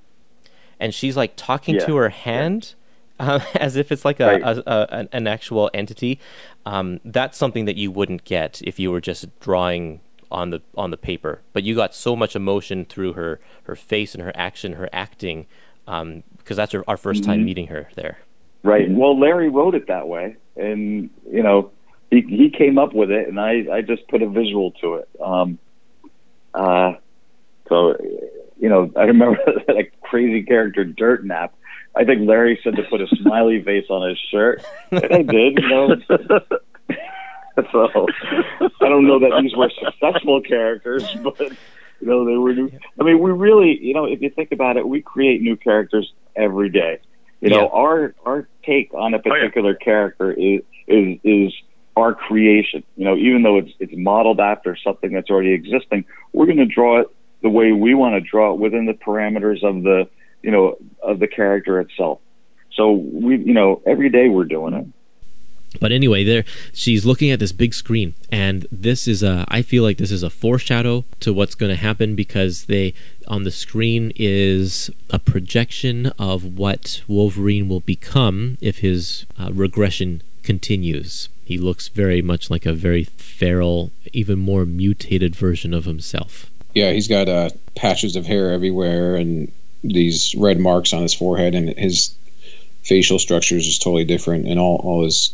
and 0.79 0.95
she's 0.95 1.17
like 1.17 1.33
talking 1.37 1.75
Yeah. 1.75 1.87
to 1.87 1.97
her 1.97 2.09
hand 2.11 2.75
uh, 3.19 3.41
as 3.57 3.75
if 3.77 3.91
it's 3.91 4.05
like 4.05 4.21
a, 4.21 4.27
Right. 4.27 4.43
a, 4.43 4.63
a 4.73 4.87
an- 4.95 5.09
an 5.13 5.27
actual 5.27 5.69
entity. 5.75 6.21
Um, 6.65 7.01
that's 7.05 7.37
something 7.37 7.65
that 7.65 7.77
you 7.77 7.91
wouldn't 7.91 8.25
get 8.25 8.61
if 8.65 8.79
you 8.79 8.93
were 8.93 9.01
just 9.01 9.27
drawing 9.41 10.01
on 10.31 10.51
the 10.51 10.61
on 10.77 10.91
the 10.91 10.97
paper. 10.97 11.41
But 11.53 11.63
you 11.65 11.75
got 11.75 11.95
so 11.95 12.15
much 12.17 12.35
emotion 12.37 12.85
through 12.85 13.15
her 13.15 13.41
her 13.65 13.77
face 13.77 14.15
and 14.15 14.23
her 14.23 14.33
action, 14.35 14.75
her 14.75 14.89
acting, 14.93 15.47
because 15.87 16.57
that's 16.57 16.73
her, 16.73 16.85
our 16.89 16.97
1st 16.97 17.25
time 17.25 17.41
Mhm. 17.41 17.45
meeting 17.45 17.67
her 17.69 17.89
there. 17.97 18.19
Right. 18.63 18.91
Well, 18.91 19.19
Larry 19.19 19.49
wrote 19.49 19.75
it 19.75 19.87
that 19.89 20.07
way, 20.09 20.37
and 20.57 21.11
you 21.31 21.43
know, 21.43 21.71
he 22.11 22.21
he 22.23 22.51
came 22.51 22.79
up 22.79 22.93
with 22.93 23.11
it, 23.11 23.29
and 23.29 23.41
I 23.41 23.67
I 23.73 23.81
just 23.83 24.07
put 24.09 24.23
a 24.23 24.29
visual 24.29 24.73
to 24.83 24.95
it. 24.97 25.09
Um, 25.21 25.59
Uh, 26.53 26.95
so, 27.69 27.97
you 28.59 28.69
know, 28.69 28.91
I 28.97 29.05
remember 29.05 29.39
that 29.69 29.87
crazy 30.03 30.43
character 30.43 30.85
Dirt 30.85 31.25
Nap. 31.25 31.55
I 31.95 32.05
think 32.05 32.29
Larry 32.29 32.59
said 32.65 32.75
to 32.77 32.83
put 32.85 33.01
a 33.01 33.07
smiley 33.23 33.63
face 33.63 33.87
on 33.89 34.09
his 34.09 34.19
shirt, 34.31 34.63
and 34.91 35.05
I 35.13 35.23
did. 35.23 35.59
You 35.59 35.69
know. 35.69 35.97
so 37.73 38.07
I 38.81 38.89
don't 38.89 39.07
know 39.07 39.19
that 39.21 39.41
these 39.43 39.55
were 39.55 39.71
successful 39.71 40.41
characters, 40.41 41.05
but 41.23 41.39
you 41.41 42.07
know 42.07 42.25
they 42.25 42.37
were 42.37 42.55
new. 42.55 42.71
I 42.99 43.05
mean, 43.05 43.19
we 43.21 43.31
really, 43.31 43.79
you 43.83 43.95
know, 43.95 44.05
if 44.05 44.21
you 44.23 44.31
think 44.31 44.53
about 44.53 44.77
it, 44.77 44.87
we 44.87 45.03
create 45.03 45.43
new 45.43 45.57
characters 45.57 46.13
every 46.37 46.71
day. 46.71 47.01
You 47.41 47.51
know, 47.51 47.63
Yeah. 47.63 47.81
our 47.81 48.15
our 48.25 48.49
take 48.65 48.93
on 48.95 49.15
a 49.15 49.19
oh, 49.19 49.21
particular 49.21 49.75
character 49.75 50.33
is 50.33 50.63
is 50.87 51.19
is 51.25 51.53
our 51.97 52.15
creation. 52.15 52.83
You 52.97 53.05
know, 53.05 53.17
even 53.17 53.43
though 53.43 53.59
it's 53.59 53.73
it's 53.79 53.93
modeled 53.97 54.41
after 54.41 54.77
something 54.77 55.13
that's 55.13 55.31
already 55.31 55.53
existing, 55.53 56.05
we're 56.33 56.47
going 56.47 56.59
to 56.59 56.67
draw 56.67 57.01
it 57.01 57.09
the 57.43 57.49
way 57.49 57.73
we 57.73 57.95
want 57.95 58.15
to 58.15 58.21
draw 58.21 58.53
it 58.53 58.61
within 58.61 58.87
the 58.87 58.93
parameters 58.93 59.63
of 59.63 59.83
the 59.83 60.09
you 60.43 60.51
know 60.51 60.77
of 61.03 61.19
the 61.19 61.27
character 61.27 61.81
itself. 61.81 62.21
So 62.73 62.93
we, 62.93 63.39
you 63.39 63.53
know, 63.53 63.83
every 63.87 64.11
day 64.11 64.29
we're 64.29 64.45
doing 64.45 64.75
it. 64.75 64.87
But 65.79 65.93
anyway, 65.93 66.25
there 66.25 66.45
she's 66.73 67.07
looking 67.07 67.31
at 67.31 67.39
this 67.39 67.53
big 67.53 67.75
screen, 67.75 68.15
and 68.31 68.67
this 68.73 69.07
is 69.07 69.23
a. 69.23 69.45
I 69.49 69.63
feel 69.63 69.85
like 69.85 69.99
this 69.99 70.11
is 70.11 70.23
a 70.23 70.31
foreshadow 70.31 71.05
to 71.21 71.33
what's 71.33 71.55
going 71.55 71.71
to 71.71 71.77
happen 71.77 72.17
because 72.17 72.65
they 72.65 72.93
on 73.29 73.45
the 73.45 73.53
screen 73.53 74.13
is 74.17 74.91
a 75.11 75.19
projection 75.21 76.07
of 76.19 76.59
what 76.59 77.03
Wolverine 77.07 77.69
will 77.69 77.81
become 77.81 78.59
if 78.61 78.79
his 78.79 79.27
uh, 79.39 79.51
regression 79.53 80.23
continues. 80.43 81.29
He 81.45 81.57
looks 81.57 81.89
very 81.89 82.23
much 82.23 82.51
like 82.51 82.67
a 82.67 82.73
very 82.73 83.05
feral, 83.05 83.93
even 84.13 84.39
more 84.39 84.65
mutated 84.65 85.37
version 85.37 85.73
of 85.73 85.85
himself. 85.85 86.51
Yeah, 86.75 86.93
he's 86.93 87.09
got 87.09 87.29
uh, 87.29 87.51
patches 87.77 88.17
of 88.17 88.27
hair 88.27 88.53
everywhere 88.53 89.17
and 89.17 89.53
these 89.83 90.35
red 90.37 90.59
marks 90.59 90.93
on 90.93 91.03
his 91.03 91.15
forehead, 91.15 91.55
and 91.55 91.71
his 91.79 92.15
facial 92.83 93.19
structures 93.19 93.67
is 93.67 93.79
totally 93.79 94.05
different, 94.05 94.47
and 94.47 94.59
all, 94.59 94.81
all 94.85 95.05
his 95.05 95.33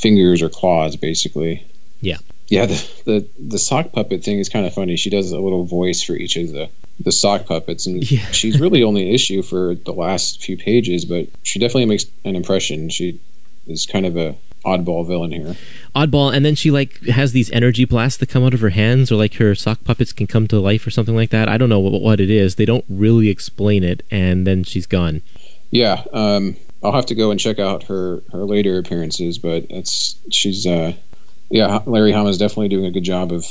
fingers 0.00 0.42
or 0.42 0.48
claws, 0.48 0.96
basically. 0.96 1.64
Yeah. 2.00 2.18
Yeah, 2.48 2.64
the, 2.66 2.90
the 3.04 3.28
the 3.38 3.58
sock 3.58 3.92
puppet 3.92 4.24
thing 4.24 4.38
is 4.38 4.48
kind 4.48 4.64
of 4.64 4.72
funny. 4.72 4.96
She 4.96 5.10
does 5.10 5.30
a 5.32 5.38
little 5.38 5.64
voice 5.64 6.02
for 6.02 6.14
each 6.14 6.36
of 6.36 6.52
the 6.52 6.70
the 6.98 7.12
sock 7.12 7.46
puppets, 7.46 7.86
and 7.86 8.10
Yeah. 8.10 8.26
she's 8.32 8.58
really 8.58 8.82
only 8.82 9.08
an 9.08 9.14
issue 9.14 9.42
for 9.42 9.74
the 9.74 9.92
last 9.92 10.42
few 10.42 10.56
pages, 10.56 11.04
but 11.04 11.26
she 11.42 11.58
definitely 11.58 11.86
makes 11.86 12.06
an 12.24 12.34
impression. 12.36 12.88
She 12.88 13.20
is 13.66 13.84
kind 13.86 14.06
of 14.06 14.16
a 14.16 14.34
oddball 14.64 15.06
villain 15.06 15.30
here. 15.30 15.56
Oddball, 15.94 16.34
and 16.34 16.44
then 16.44 16.54
she 16.54 16.70
like 16.70 17.00
has 17.06 17.32
these 17.32 17.50
energy 17.52 17.84
blasts 17.84 18.18
that 18.18 18.28
come 18.30 18.44
out 18.44 18.54
of 18.54 18.60
her 18.60 18.70
hands, 18.70 19.12
or 19.12 19.16
like 19.16 19.34
her 19.34 19.54
sock 19.54 19.84
puppets 19.84 20.12
can 20.12 20.26
come 20.26 20.48
to 20.48 20.58
life, 20.58 20.86
or 20.86 20.90
something 20.90 21.14
like 21.14 21.30
that. 21.30 21.48
I 21.48 21.58
don't 21.58 21.68
know 21.68 21.80
what, 21.80 22.00
what 22.00 22.18
it 22.20 22.30
is. 22.30 22.54
They 22.54 22.64
don't 22.64 22.84
really 22.88 23.28
explain 23.28 23.84
it, 23.84 24.02
and 24.10 24.46
then 24.46 24.64
she's 24.64 24.86
gone. 24.86 25.20
Yeah, 25.70 26.02
um, 26.14 26.56
I'll 26.82 26.92
have 26.92 27.06
to 27.06 27.14
go 27.14 27.30
and 27.30 27.40
check 27.40 27.58
out 27.58 27.84
her 27.84 28.22
her 28.32 28.44
later 28.44 28.78
appearances, 28.78 29.38
but 29.38 29.66
it's 29.70 30.16
she's 30.30 30.66
uh, 30.66 30.92
yeah, 31.50 31.80
Larry 31.86 32.12
Hama's 32.12 32.38
definitely 32.38 32.68
doing 32.68 32.84
a 32.86 32.90
good 32.90 33.04
job 33.04 33.32
of 33.32 33.44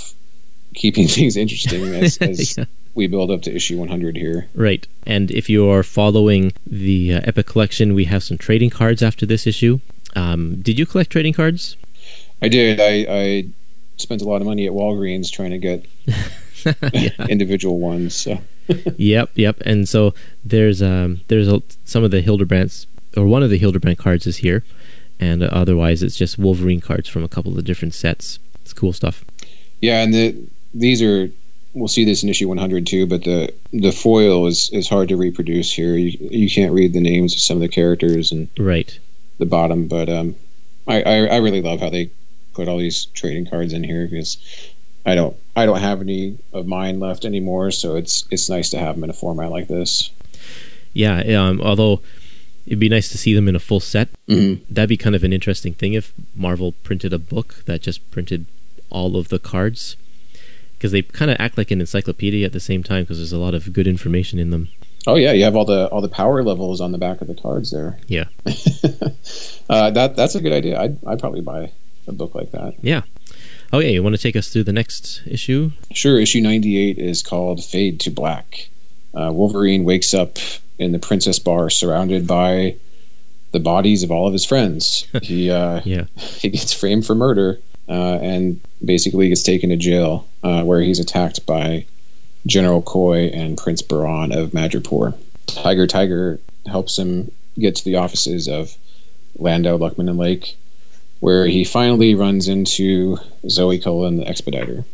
keeping 0.75 1.07
things 1.17 1.35
interesting 1.37 1.83
as, 1.95 2.17
as 2.19 2.57
Yeah. 2.57 2.65
we 2.95 3.07
build 3.07 3.31
up 3.31 3.41
to 3.43 3.55
issue 3.55 3.77
100 3.77 4.15
here. 4.17 4.47
Right. 4.53 4.87
And 5.05 5.31
if 5.31 5.49
you 5.49 5.67
are 5.69 5.83
following 5.83 6.53
the 6.65 7.15
uh, 7.15 7.21
Epic 7.23 7.47
Collection, 7.47 7.93
we 7.95 8.05
have 8.05 8.23
some 8.23 8.37
trading 8.37 8.69
cards 8.69 9.01
after 9.01 9.25
this 9.25 9.45
issue. 9.47 9.79
Um, 10.15 10.61
did 10.61 10.77
you 10.79 10.85
collect 10.85 11.09
trading 11.11 11.33
cards? 11.33 11.75
I 12.41 12.47
did. 12.49 12.79
I, 12.79 13.05
I 13.09 13.47
spent 13.97 14.21
a 14.21 14.25
lot 14.25 14.41
of 14.41 14.47
money 14.47 14.67
at 14.67 14.73
Walgreens 14.73 15.31
trying 15.31 15.51
to 15.51 15.57
get 15.57 15.85
individual 17.29 17.79
ones. 17.79 18.15
So 18.15 18.39
yep, 18.97 19.29
yep. 19.35 19.57
And 19.65 19.87
so 19.87 20.13
there's 20.43 20.81
um, 20.81 21.21
there's 21.27 21.47
a, 21.47 21.61
some 21.85 22.03
of 22.03 22.11
the 22.11 22.21
Hildebrandts, 22.21 22.85
or 23.17 23.25
one 23.25 23.43
of 23.43 23.49
the 23.49 23.57
Hildebrandt 23.57 23.97
cards 23.99 24.25
is 24.27 24.37
here, 24.37 24.63
and 25.19 25.43
uh, 25.43 25.49
otherwise 25.51 26.03
it's 26.03 26.15
just 26.17 26.37
Wolverine 26.37 26.81
cards 26.81 27.09
from 27.09 27.23
a 27.23 27.27
couple 27.27 27.57
of 27.57 27.63
different 27.65 27.93
sets. 27.93 28.39
It's 28.61 28.73
cool 28.73 28.93
stuff. 28.93 29.25
yeah, 29.81 30.03
and 30.03 30.13
the 30.13 30.35
these 30.73 31.01
are 31.01 31.29
we'll 31.73 31.87
see 31.87 32.03
this 32.05 32.23
in 32.23 32.29
issue 32.29 32.47
100 32.47 32.85
too, 32.87 33.05
but 33.07 33.23
the 33.23 33.53
the 33.73 33.91
foil 33.91 34.47
is 34.47 34.69
is 34.73 34.87
hard 34.89 35.09
to 35.09 35.17
reproduce 35.17 35.73
here. 35.73 35.95
You 35.95 36.17
you 36.31 36.49
can't 36.49 36.73
read 36.73 36.93
the 36.93 37.01
names 37.01 37.33
of 37.33 37.39
some 37.41 37.57
of 37.57 37.61
the 37.61 37.67
characters 37.69 38.31
and 38.31 38.47
Right. 38.57 38.97
the 39.39 39.45
bottom, 39.45 39.87
but 39.87 40.09
um, 40.09 40.35
I, 40.87 41.01
I 41.01 41.15
I 41.25 41.37
really 41.37 41.61
love 41.61 41.79
how 41.79 41.89
they 41.89 42.09
put 42.53 42.67
all 42.67 42.77
these 42.77 43.05
trading 43.13 43.45
cards 43.47 43.71
in 43.73 43.83
here 43.83 44.07
because 44.07 44.37
I 45.05 45.15
don't 45.15 45.35
I 45.55 45.65
don't 45.65 45.79
have 45.79 46.01
any 46.01 46.37
of 46.53 46.65
mine 46.67 46.99
left 46.99 47.23
anymore, 47.25 47.71
so 47.71 47.95
it's 47.95 48.25
it's 48.31 48.49
nice 48.49 48.69
to 48.71 48.77
have 48.79 48.95
them 48.95 49.03
in 49.05 49.09
a 49.09 49.13
format 49.13 49.51
like 49.51 49.67
this. 49.67 50.09
Yeah. 50.93 51.19
Um, 51.39 51.61
although 51.61 52.01
it'd 52.67 52.79
be 52.79 52.89
nice 52.89 53.09
to 53.09 53.17
see 53.17 53.33
them 53.33 53.47
in 53.47 53.55
a 53.55 53.59
full 53.59 53.79
set. 53.79 54.09
Mm-hmm. 54.27 54.63
That'd 54.69 54.89
be 54.89 54.97
kind 54.97 55.15
of 55.15 55.23
an 55.23 55.33
interesting 55.33 55.73
thing 55.73 55.93
if 55.93 56.13
Marvel 56.35 56.73
printed 56.83 57.13
a 57.13 57.19
book 57.19 57.63
that 57.65 57.81
just 57.81 58.09
printed 58.11 58.45
all 58.89 59.15
of 59.15 59.29
the 59.29 59.39
cards. 59.39 59.95
Because 60.73 60.91
they 60.91 61.01
kind 61.01 61.31
of 61.31 61.37
act 61.39 61.57
like 61.57 61.71
an 61.71 61.79
encyclopedia 61.79 62.45
at 62.45 62.53
the 62.53 62.59
same 62.59 62.83
time 62.83 63.03
because 63.03 63.17
there's 63.17 63.33
a 63.33 63.39
lot 63.39 63.55
of 63.55 63.73
good 63.73 63.87
information 63.87 64.37
in 64.37 64.51
them. 64.51 64.67
Oh 65.07 65.15
yeah, 65.15 65.31
you 65.31 65.45
have 65.45 65.55
all 65.55 65.65
the 65.65 65.87
all 65.87 66.01
the 66.01 66.09
power 66.09 66.43
levels 66.43 66.81
on 66.81 66.91
the 66.91 66.97
back 66.97 67.21
of 67.21 67.27
the 67.27 67.33
cards 67.33 67.71
there. 67.71 67.97
Yeah. 68.07 68.25
uh, 69.69 69.89
that 69.91 70.13
that's 70.15 70.35
a 70.35 70.41
good 70.41 70.51
idea. 70.51 70.79
I'd 70.79 71.03
I'd 71.07 71.19
probably 71.19 71.41
buy 71.41 71.71
a 72.05 72.11
book 72.11 72.35
like 72.35 72.51
that. 72.51 72.75
Yeah. 72.81 73.03
Oh, 73.73 73.79
yeah. 73.79 73.89
You 73.89 74.03
want 74.03 74.15
to 74.15 74.21
take 74.21 74.35
us 74.35 74.49
through 74.49 74.63
the 74.63 74.73
next 74.73 75.21
issue? 75.25 75.71
Sure. 75.93 76.19
Issue 76.19 76.41
ninety 76.41 76.77
eight 76.77 76.99
is 76.99 77.23
called 77.23 77.63
Fade 77.63 77.99
to 78.01 78.11
Black. 78.11 78.69
Uh, 79.13 79.31
Wolverine 79.33 79.83
wakes 79.83 80.13
up 80.13 80.37
in 80.79 80.91
the 80.91 80.99
Princess 80.99 81.39
Bar, 81.39 81.69
surrounded 81.69 82.27
by 82.27 82.75
the 83.51 83.59
bodies 83.59 84.03
of 84.03 84.11
all 84.11 84.27
of 84.27 84.33
his 84.33 84.45
friends. 84.45 85.07
He 85.21 85.49
uh, 85.49 85.81
Yeah. 85.83 86.05
he 86.15 86.49
gets 86.49 86.73
framed 86.73 87.05
for 87.05 87.15
murder 87.15 87.59
uh, 87.89 88.19
and 88.21 88.59
basically 88.83 89.29
gets 89.29 89.43
taken 89.43 89.69
to 89.69 89.77
jail, 89.77 90.27
uh, 90.43 90.63
where 90.63 90.81
he's 90.81 90.99
attacked 90.99 91.45
by 91.45 91.85
General 92.45 92.81
Coy 92.81 93.27
and 93.27 93.57
Prince 93.57 93.81
Baran 93.81 94.31
of 94.31 94.51
Madripoor. 94.51 95.15
Tiger 95.47 95.87
Tiger 95.87 96.39
helps 96.65 96.97
him 96.97 97.31
get 97.57 97.75
to 97.75 97.85
the 97.85 97.95
offices 97.95 98.47
of 98.47 98.75
Landau, 99.37 99.77
Luckman, 99.77 100.09
and 100.09 100.17
Lake, 100.17 100.55
where 101.19 101.47
he 101.47 101.63
finally 101.63 102.13
runs 102.13 102.47
into 102.47 103.17
Zoe 103.49 103.79
Cullen, 103.79 104.17
the 104.17 104.29
Expediter. 104.29 104.85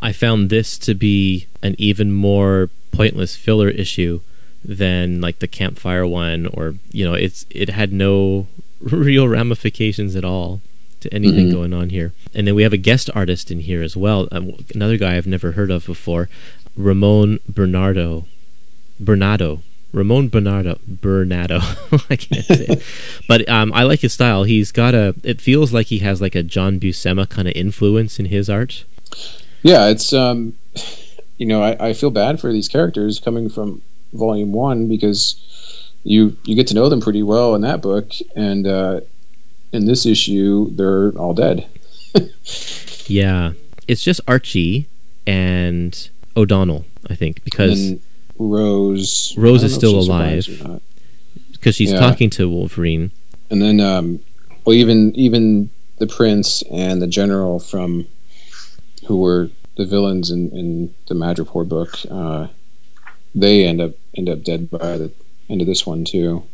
I 0.00 0.12
found 0.12 0.50
this 0.50 0.78
to 0.78 0.94
be 0.94 1.46
an 1.62 1.74
even 1.78 2.12
more 2.12 2.70
pointless 2.92 3.36
filler 3.36 3.68
issue 3.68 4.20
than 4.68 5.20
like 5.20 5.38
the 5.38 5.46
campfire 5.46 6.04
one 6.06 6.46
or 6.48 6.74
you 6.90 7.04
know 7.04 7.14
it's 7.14 7.46
it 7.50 7.68
had 7.70 7.92
no 7.92 8.46
real 8.80 9.28
ramifications 9.28 10.16
at 10.16 10.24
all 10.24 10.60
to 11.00 11.12
anything 11.14 11.48
Mhm. 11.48 11.52
going 11.52 11.72
on 11.72 11.90
here 11.90 12.12
and 12.34 12.46
then 12.46 12.54
we 12.56 12.62
have 12.64 12.72
a 12.72 12.76
guest 12.90 13.08
artist 13.14 13.50
in 13.50 13.60
here 13.60 13.82
as 13.82 13.96
well 13.96 14.26
um, 14.32 14.52
another 14.74 14.96
guy 14.96 15.16
i've 15.16 15.26
never 15.26 15.52
heard 15.52 15.70
of 15.70 15.86
before 15.86 16.28
ramon 16.76 17.38
bernardo 17.48 18.26
bernardo 18.98 19.62
ramon 19.92 20.28
bernardo 20.28 20.78
bernardo 20.86 21.58
i 22.10 22.16
can't 22.16 22.44
say 22.44 22.66
it. 22.68 22.82
but 23.28 23.48
um, 23.48 23.72
i 23.72 23.82
like 23.84 24.00
his 24.00 24.12
style 24.14 24.42
he's 24.44 24.72
got 24.72 24.94
a 24.94 25.14
it 25.22 25.40
feels 25.40 25.72
like 25.72 25.86
he 25.86 25.98
has 26.00 26.20
like 26.20 26.34
a 26.34 26.42
john 26.42 26.80
buscema 26.80 27.28
kind 27.28 27.46
of 27.46 27.54
influence 27.54 28.18
in 28.18 28.26
his 28.26 28.50
art 28.50 28.84
Yeah, 29.62 29.88
it's 29.88 30.12
um, 30.12 30.54
you 31.38 31.46
know, 31.46 31.62
I, 31.62 31.88
I 31.88 31.92
feel 31.92 32.10
bad 32.10 32.40
for 32.40 32.52
these 32.52 32.68
characters 32.68 33.18
coming 33.20 33.48
from 33.48 33.82
Volume 34.12 34.52
One 34.52 34.88
because 34.88 35.36
you 36.04 36.36
you 36.44 36.54
get 36.54 36.66
to 36.68 36.74
know 36.74 36.88
them 36.88 37.00
pretty 37.00 37.22
well 37.22 37.54
in 37.54 37.60
that 37.62 37.80
book, 37.82 38.12
and 38.34 38.66
uh, 38.66 39.00
in 39.72 39.86
this 39.86 40.06
issue 40.06 40.70
they're 40.74 41.10
all 41.12 41.34
dead. 41.34 41.66
Yeah, 43.08 43.52
it's 43.86 44.02
just 44.02 44.20
Archie 44.26 44.88
and 45.28 46.10
O'Donnell, 46.36 46.84
I 47.08 47.14
think, 47.14 47.44
because 47.44 47.90
and 47.90 48.00
Rose 48.36 49.32
Rose 49.38 49.62
is 49.62 49.78
don't 49.78 49.82
know 49.82 49.98
if 49.98 50.04
still 50.04 50.12
alive. 50.12 50.44
survives 50.44 50.60
or 50.60 50.68
not. 50.68 50.82
because 51.52 51.76
she's 51.76 51.92
Yeah. 51.92 52.00
talking 52.00 52.28
to 52.30 52.48
Wolverine. 52.48 53.12
And 53.48 53.62
then, 53.62 53.78
um, 53.80 54.18
well, 54.64 54.74
even 54.74 55.14
even 55.14 55.70
the 55.98 56.08
prince 56.08 56.62
and 56.70 57.00
the 57.00 57.06
general 57.06 57.60
from 57.60 58.06
who 59.06 59.18
were 59.18 59.50
the 59.76 59.84
villains 59.86 60.30
in, 60.30 60.50
in 60.50 60.92
the 61.06 61.14
Madripoor 61.14 61.68
book, 61.68 61.96
uh, 62.10 62.48
they 63.36 63.64
end 63.64 63.80
up 63.80 63.92
end 64.16 64.28
up 64.28 64.42
dead 64.42 64.70
by 64.70 64.96
the 64.96 65.12
end 65.48 65.60
of 65.60 65.66
this 65.66 65.86
one 65.86 66.04
too. 66.04 66.44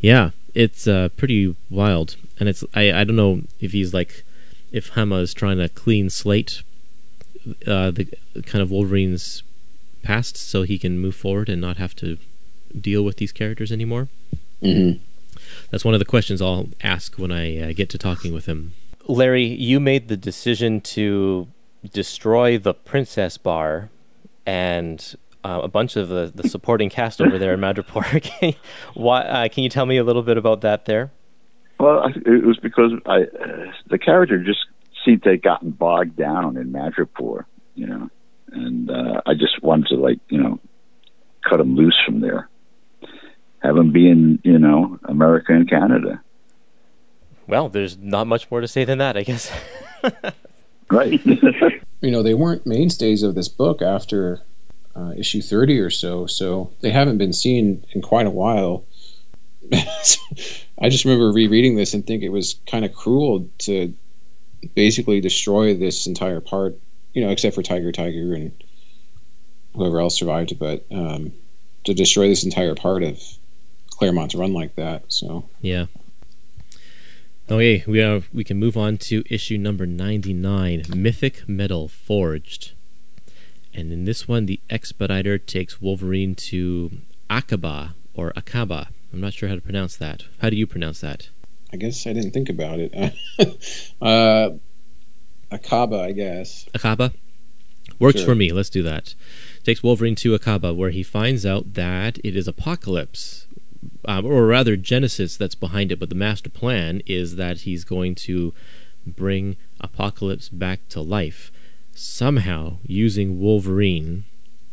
Yeah, 0.00 0.30
it's 0.54 0.88
uh, 0.88 1.10
pretty 1.16 1.54
wild, 1.70 2.16
and 2.40 2.48
it's 2.48 2.64
I 2.74 2.92
I 2.92 3.04
don't 3.04 3.16
know 3.16 3.42
if 3.60 3.72
he's 3.72 3.94
like 3.94 4.24
if 4.72 4.88
Hama 4.90 5.16
is 5.16 5.34
trying 5.34 5.58
to 5.58 5.68
clean 5.68 6.10
slate 6.10 6.62
uh, 7.66 7.90
the 7.90 8.08
kind 8.46 8.62
of 8.62 8.70
Wolverine's 8.70 9.42
past 10.02 10.36
so 10.36 10.62
he 10.62 10.78
can 10.78 10.98
move 10.98 11.14
forward 11.14 11.48
and 11.48 11.60
not 11.60 11.76
have 11.76 11.94
to 11.96 12.18
deal 12.78 13.02
with 13.02 13.18
these 13.18 13.32
characters 13.32 13.70
anymore. 13.70 14.08
Mm-hmm. 14.62 15.02
That's 15.70 15.84
one 15.84 15.94
of 15.94 16.00
the 16.00 16.06
questions 16.06 16.40
I'll 16.40 16.68
ask 16.82 17.16
when 17.18 17.32
I 17.32 17.58
uh, 17.58 17.72
get 17.72 17.88
to 17.90 17.98
talking 17.98 18.32
with 18.32 18.46
him. 18.46 18.74
Larry, 19.08 19.44
you 19.44 19.80
made 19.80 20.08
the 20.08 20.16
decision 20.16 20.80
to 20.80 21.48
destroy 21.92 22.58
the 22.58 22.74
Princess 22.74 23.36
Bar 23.36 23.90
and 24.46 25.14
uh, 25.44 25.60
a 25.62 25.68
bunch 25.68 25.96
of 25.96 26.08
the, 26.08 26.32
the 26.34 26.48
supporting 26.48 26.88
cast 26.88 27.20
over 27.20 27.38
there 27.38 27.54
in 27.54 27.60
Madripoor. 27.60 28.22
can, 28.40 28.54
why, 28.94 29.22
uh, 29.22 29.48
can 29.48 29.64
you 29.64 29.70
tell 29.70 29.86
me 29.86 29.96
a 29.96 30.04
little 30.04 30.22
bit 30.22 30.36
about 30.36 30.60
that 30.60 30.84
there? 30.84 31.10
Well, 31.78 32.06
it 32.06 32.44
was 32.44 32.58
because 32.58 32.92
I, 33.06 33.22
uh, 33.22 33.72
the 33.88 33.98
character 33.98 34.38
just 34.38 34.60
seemed 35.04 35.24
to 35.24 35.30
have 35.30 35.42
gotten 35.42 35.70
bogged 35.70 36.16
down 36.16 36.56
in 36.56 36.72
Madripoor, 36.72 37.44
you 37.74 37.86
know, 37.86 38.10
and 38.52 38.90
uh, 38.90 39.22
I 39.26 39.34
just 39.34 39.62
wanted 39.62 39.88
to 39.88 39.96
like, 39.96 40.20
you 40.28 40.40
know, 40.40 40.60
cut 41.48 41.58
him 41.58 41.74
loose 41.74 41.98
from 42.06 42.20
there, 42.20 42.48
have 43.58 43.76
him 43.76 43.90
be 43.90 44.08
in, 44.08 44.38
you 44.44 44.58
know, 44.58 44.98
America 45.04 45.52
and 45.52 45.68
Canada. 45.68 46.22
Well, 47.48 47.68
there's 47.68 47.98
not 47.98 48.26
much 48.26 48.50
more 48.50 48.60
to 48.60 48.68
say 48.68 48.84
than 48.84 48.98
that, 48.98 49.16
I 49.16 49.24
guess. 49.24 49.50
right. 50.90 51.20
you 52.00 52.10
know, 52.10 52.22
they 52.22 52.34
weren't 52.34 52.66
mainstays 52.66 53.22
of 53.22 53.34
this 53.34 53.48
book 53.48 53.82
after 53.82 54.40
uh, 54.94 55.12
issue 55.16 55.40
30 55.40 55.80
or 55.80 55.90
so, 55.90 56.26
so 56.26 56.72
they 56.80 56.90
haven't 56.90 57.18
been 57.18 57.32
seen 57.32 57.84
in 57.94 58.02
quite 58.02 58.26
a 58.26 58.30
while. 58.30 58.84
I 59.72 60.88
just 60.88 61.04
remember 61.04 61.32
rereading 61.32 61.76
this 61.76 61.94
and 61.94 62.06
think 62.06 62.22
it 62.22 62.30
was 62.30 62.56
kind 62.66 62.84
of 62.84 62.92
cruel 62.94 63.48
to 63.58 63.94
basically 64.74 65.20
destroy 65.20 65.74
this 65.74 66.06
entire 66.06 66.40
part, 66.40 66.78
you 67.14 67.24
know, 67.24 67.30
except 67.30 67.54
for 67.54 67.62
Tiger 67.62 67.92
Tiger 67.92 68.34
and 68.34 68.52
whoever 69.74 70.00
else 70.00 70.18
survived, 70.18 70.58
but 70.58 70.84
um, 70.90 71.32
to 71.84 71.94
destroy 71.94 72.28
this 72.28 72.44
entire 72.44 72.74
part 72.74 73.02
of 73.02 73.20
Claremont's 73.90 74.34
run 74.34 74.52
like 74.52 74.74
that. 74.76 75.04
So 75.08 75.48
yeah. 75.60 75.86
Okay, 77.50 77.84
we 77.86 77.98
have 77.98 78.28
we 78.32 78.44
can 78.44 78.58
move 78.58 78.76
on 78.76 78.98
to 78.98 79.24
issue 79.28 79.58
number 79.58 79.86
ninety 79.86 80.32
nine, 80.32 80.82
Mythic 80.94 81.48
Metal 81.48 81.88
Forged. 81.88 82.72
And 83.74 83.92
in 83.92 84.04
this 84.04 84.28
one, 84.28 84.46
the 84.46 84.60
Expediter 84.68 85.38
takes 85.38 85.80
Wolverine 85.80 86.34
to 86.34 86.90
Akkaba 87.30 87.94
or 88.14 88.32
Akkaba. 88.32 88.88
I'm 89.12 89.20
not 89.20 89.32
sure 89.32 89.48
how 89.48 89.54
to 89.54 89.60
pronounce 89.60 89.96
that. 89.96 90.24
How 90.40 90.50
do 90.50 90.56
you 90.56 90.66
pronounce 90.66 91.00
that? 91.00 91.30
I 91.72 91.76
guess 91.76 92.06
I 92.06 92.12
didn't 92.12 92.32
think 92.32 92.50
about 92.50 92.80
it. 92.80 92.92
uh, 94.02 94.50
Akkaba, 95.50 96.00
I 96.00 96.12
guess. 96.12 96.66
Akkaba? 96.74 97.14
Works 97.98 98.20
sure. 98.20 98.26
for 98.26 98.34
me. 98.34 98.52
Let's 98.52 98.70
do 98.70 98.82
that. 98.82 99.14
Takes 99.64 99.82
Wolverine 99.82 100.16
to 100.16 100.36
Akkaba, 100.36 100.74
where 100.74 100.90
he 100.90 101.02
finds 101.02 101.46
out 101.46 101.74
that 101.74 102.18
it 102.22 102.36
is 102.36 102.46
Apocalypse, 102.46 103.46
uh, 104.06 104.20
or 104.22 104.46
rather 104.46 104.76
Genesis, 104.76 105.36
that's 105.36 105.54
behind 105.54 105.92
it. 105.92 105.98
But 105.98 106.10
the 106.10 106.14
master 106.14 106.50
plan 106.50 107.00
is 107.06 107.36
that 107.36 107.60
he's 107.60 107.84
going 107.84 108.14
to 108.16 108.52
bring 109.06 109.56
Apocalypse 109.80 110.48
back 110.48 110.88
to 110.90 111.00
life 111.00 111.50
somehow 112.02 112.78
using 112.84 113.38
Wolverine 113.38 114.24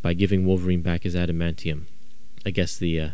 by 0.01 0.13
giving 0.13 0.45
Wolverine 0.45 0.81
back 0.81 1.03
his 1.03 1.15
adamantium. 1.15 1.85
I 2.45 2.49
guess 2.49 2.77
the 2.77 2.99
uh, 2.99 3.09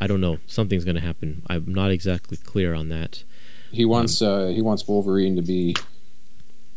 I 0.00 0.06
don't 0.06 0.20
know 0.20 0.38
something's 0.46 0.84
going 0.84 0.94
to 0.94 1.02
happen. 1.02 1.42
I'm 1.46 1.72
not 1.72 1.90
exactly 1.90 2.38
clear 2.38 2.74
on 2.74 2.88
that. 2.88 3.24
He 3.70 3.84
wants 3.84 4.22
um, 4.22 4.28
uh, 4.28 4.46
he 4.48 4.62
wants 4.62 4.88
Wolverine 4.88 5.36
to 5.36 5.42
be 5.42 5.76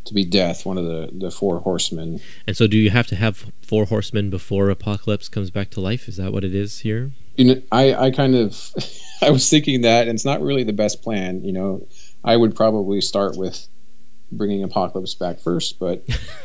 to 0.05 0.13
be 0.13 0.25
Death, 0.25 0.65
one 0.65 0.77
of 0.77 0.85
the 0.85 1.09
the 1.13 1.31
four 1.31 1.59
horsemen. 1.59 2.19
And 2.45 2.57
so, 2.57 2.67
do 2.67 2.77
you 2.77 2.89
have 2.89 3.07
to 3.07 3.15
have 3.15 3.51
four 3.61 3.85
horsemen 3.85 4.29
before 4.29 4.69
Apocalypse 4.69 5.29
comes 5.29 5.51
back 5.51 5.69
to 5.71 5.81
life? 5.81 6.07
Is 6.07 6.17
that 6.17 6.33
what 6.33 6.43
it 6.43 6.53
is 6.53 6.79
here? 6.79 7.11
You 7.37 7.45
know, 7.45 7.61
I 7.71 7.93
I 7.93 8.11
kind 8.11 8.35
of 8.35 8.73
I 9.21 9.29
was 9.29 9.49
thinking 9.49 9.81
that, 9.81 10.07
and 10.07 10.15
it's 10.15 10.25
not 10.25 10.41
really 10.41 10.63
the 10.63 10.73
best 10.73 11.03
plan. 11.03 11.43
You 11.43 11.53
know, 11.53 11.87
I 12.23 12.35
would 12.35 12.55
probably 12.55 12.99
start 12.99 13.37
with 13.37 13.67
bringing 14.31 14.63
Apocalypse 14.63 15.15
back 15.15 15.39
first, 15.39 15.79
but 15.79 16.03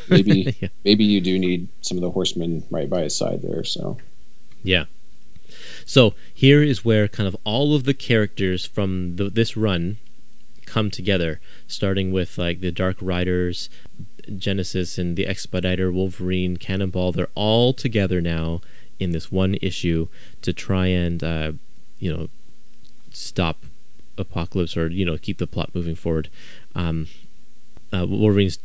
maybe 0.09 0.57
yeah. 0.61 0.69
maybe 0.85 1.05
you 1.05 1.21
do 1.21 1.39
need 1.39 1.69
some 1.81 1.97
of 1.97 2.03
the 2.03 2.11
horsemen 2.11 2.65
right 2.71 2.89
by 2.89 3.03
his 3.03 3.17
side 3.17 3.43
there. 3.43 3.65
So 3.65 3.99
yeah. 4.63 4.85
So 5.85 6.15
here 6.33 6.63
is 6.63 6.85
where 6.85 7.09
kind 7.09 7.27
of 7.27 7.37
all 7.45 7.75
of 7.75 7.85
the 7.85 7.95
characters 7.95 8.65
from 8.65 9.17
the, 9.17 9.29
this 9.31 9.57
run 9.57 9.99
come 10.67 10.91
together, 10.91 11.41
starting 11.67 12.13
with 12.13 12.39
like 12.39 12.61
the 12.61 12.73
Dark 12.73 12.97
Riders, 13.01 13.69
Genesis, 14.37 14.99
and 14.99 15.17
the 15.17 15.27
Expediter, 15.27 15.93
Wolverine, 15.93 16.57
Cannonball. 16.57 17.13
They're 17.13 17.29
all 17.35 17.73
together 17.73 18.21
now 18.21 18.61
in 18.99 19.11
this 19.11 19.31
one 19.31 19.57
issue 19.61 20.09
to 20.43 20.53
try 20.53 20.87
and 20.87 21.23
uh, 21.23 21.53
you 21.99 22.15
know 22.15 22.29
stop 23.11 23.65
Apocalypse 24.17 24.77
or 24.77 24.89
you 24.89 25.05
know 25.05 25.19
keep 25.19 25.39
the 25.39 25.47
plot 25.47 25.75
moving 25.75 25.95
forward. 25.95 26.29
Um, 26.75 27.09
uh, 27.95 28.07
Wolverine's 28.07 28.59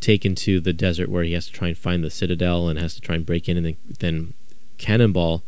taken 0.00 0.34
to 0.34 0.60
the 0.60 0.72
desert 0.72 1.08
where 1.08 1.22
he 1.22 1.32
has 1.32 1.46
to 1.46 1.52
try 1.52 1.68
and 1.68 1.78
find 1.78 2.02
the 2.02 2.10
citadel 2.10 2.68
and 2.68 2.78
has 2.78 2.94
to 2.94 3.00
try 3.00 3.14
and 3.14 3.26
break 3.26 3.48
in, 3.48 3.56
and 3.56 3.66
then, 3.66 3.76
then 4.00 4.34
Cannonball 4.78 5.42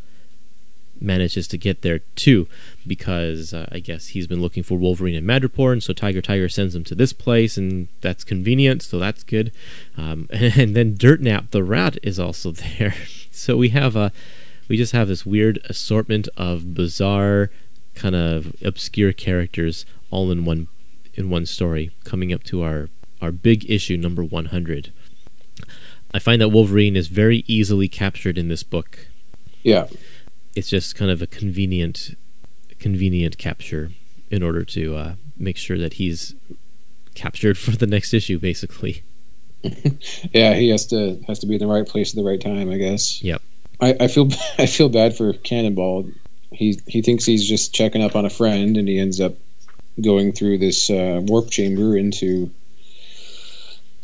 manages 1.01 1.49
to 1.49 1.59
get 1.59 1.83
there 1.83 2.01
too 2.15 2.49
because 2.87 3.53
uh, 3.53 3.69
I 3.71 3.81
guess 3.81 4.09
he's 4.09 4.27
been 4.27 4.41
looking 4.41 4.63
for 4.63 4.79
Wolverine 4.79 5.15
in 5.15 5.25
Madripoor, 5.25 5.73
and 5.73 5.83
so 5.83 5.93
Tiger 5.93 6.23
Tiger 6.23 6.49
sends 6.49 6.75
him 6.75 6.85
to 6.85 6.95
this 6.95 7.13
place, 7.13 7.57
and 7.57 7.89
that's 8.01 8.25
convenient, 8.25 8.83
so 8.83 8.99
that's 8.99 9.23
good. 9.23 9.53
Um, 9.97 10.29
and, 10.31 10.57
and, 10.59 10.77
then 10.77 10.95
Dirtnap 10.95 11.51
the 11.51 11.63
rat 11.63 11.99
is 12.03 12.19
also 12.19 12.51
there, 12.79 12.95
so 13.31 13.57
we 13.57 13.71
have 13.71 13.97
a 13.97 14.13
we 14.69 14.77
just 14.77 14.93
have 14.93 15.09
this 15.09 15.27
weird 15.27 15.59
assortment 15.69 16.29
of 16.37 16.75
bizarre 16.75 17.51
kind 17.95 18.17
of 18.17 18.55
obscure 18.63 19.13
characters 19.13 19.85
all 20.11 20.31
in 20.31 20.45
one 20.45 20.69
in 21.15 21.31
one 21.31 21.47
story 21.47 21.91
coming 22.05 22.33
up 22.33 22.43
to 22.43 22.63
our 22.63 22.89
our 23.25 23.33
big 23.33 23.69
issue 23.69 23.97
number 23.97 24.23
100. 24.23 24.93
I 26.13 26.19
find 26.19 26.41
that 26.41 26.51
Wolverine 26.51 26.95
is 26.95 27.09
very 27.09 27.43
easily 27.49 27.89
captured 27.89 28.39
in 28.39 28.49
this 28.49 28.63
book. 28.63 29.09
Yeah. 29.63 29.89
It's 30.55 30.69
just 30.69 30.95
kind 30.95 31.11
of 31.11 31.21
a 31.21 31.27
convenient 31.27 32.17
convenient 32.79 33.39
capture 33.39 33.91
in 34.31 34.43
order 34.43 34.63
to 34.63 34.95
uh, 34.95 35.15
make 35.39 35.57
sure 35.57 35.79
that 35.79 35.95
he's 35.95 36.35
captured 37.15 37.57
for 37.65 37.73
the 37.73 37.87
next 37.87 38.15
issue 38.15 38.39
basically. 38.39 39.03
yeah, 40.33 40.55
he 40.55 40.69
has 40.69 40.87
to 40.89 41.19
has 41.27 41.39
to 41.39 41.47
be 41.47 41.55
in 41.55 41.61
the 41.61 41.67
right 41.67 41.87
place 41.87 42.13
at 42.13 42.17
the 42.17 42.29
right 42.29 42.41
time, 42.41 42.71
I 42.71 42.77
guess. 42.77 43.23
Yep. 43.23 43.41
I, 43.81 43.97
I 44.01 44.09
feel 44.09 44.29
I 44.59 44.67
feel 44.67 44.91
bad 44.91 45.17
for 45.17 45.33
Cannonball. 45.33 46.11
He 46.53 46.79
he 46.87 47.01
thinks 47.01 47.25
he's 47.25 47.49
just 47.49 47.75
checking 47.75 48.03
up 48.03 48.15
on 48.15 48.27
a 48.27 48.31
friend, 48.31 48.77
and 48.77 48.87
he 48.87 48.99
ends 48.99 49.21
up 49.21 49.35
going 50.01 50.33
through 50.33 50.59
this 50.59 50.91
uh, 50.91 51.21
warp 51.25 51.51
chamber 51.51 51.97
into 51.97 52.51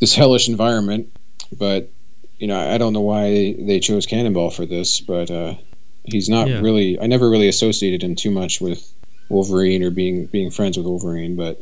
this 0.01 0.15
hellish 0.15 0.49
environment. 0.49 1.15
But 1.57 1.91
you 2.39 2.47
know, 2.47 2.59
I 2.59 2.79
don't 2.79 2.93
know 2.93 3.03
why 3.03 3.55
they 3.59 3.81
chose 3.81 4.07
Cannonball 4.07 4.51
for 4.51 4.67
this, 4.67 5.01
but 5.01 5.31
uh, 5.31 5.55
he's 6.05 6.29
not 6.29 6.49
yeah. 6.49 6.61
really. 6.61 6.99
I 6.99 7.07
never 7.07 7.29
really 7.31 7.49
associated 7.49 8.03
him 8.03 8.17
too 8.17 8.31
much 8.31 8.61
with 8.61 8.93
Wolverine 9.29 9.83
or 9.83 9.91
being 9.91 10.27
being 10.27 10.51
friends 10.51 10.77
with 10.77 10.87
Wolverine, 10.87 11.37
but 11.37 11.61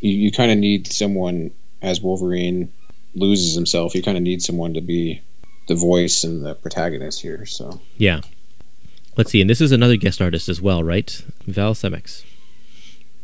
you, 0.00 0.12
you 0.12 0.32
kind 0.32 0.50
of 0.50 0.58
need 0.58 0.92
someone 0.92 1.50
as 1.80 2.00
Wolverine 2.00 2.72
loses 3.14 3.54
himself. 3.54 3.94
You 3.94 4.02
kind 4.02 4.16
of 4.16 4.22
need 4.22 4.42
someone 4.42 4.74
to 4.74 4.80
be 4.80 5.22
the 5.68 5.74
voice 5.74 6.24
and 6.24 6.44
the 6.44 6.54
protagonist 6.54 7.22
here. 7.22 7.46
So 7.46 7.80
yeah, 7.96 8.20
let's 9.16 9.30
see. 9.30 9.40
And 9.40 9.48
this 9.48 9.60
is 9.60 9.72
another 9.72 9.96
guest 9.96 10.20
artist 10.20 10.48
as 10.48 10.60
well, 10.60 10.82
right? 10.82 11.22
Val 11.46 11.74
Semeiks. 11.74 12.24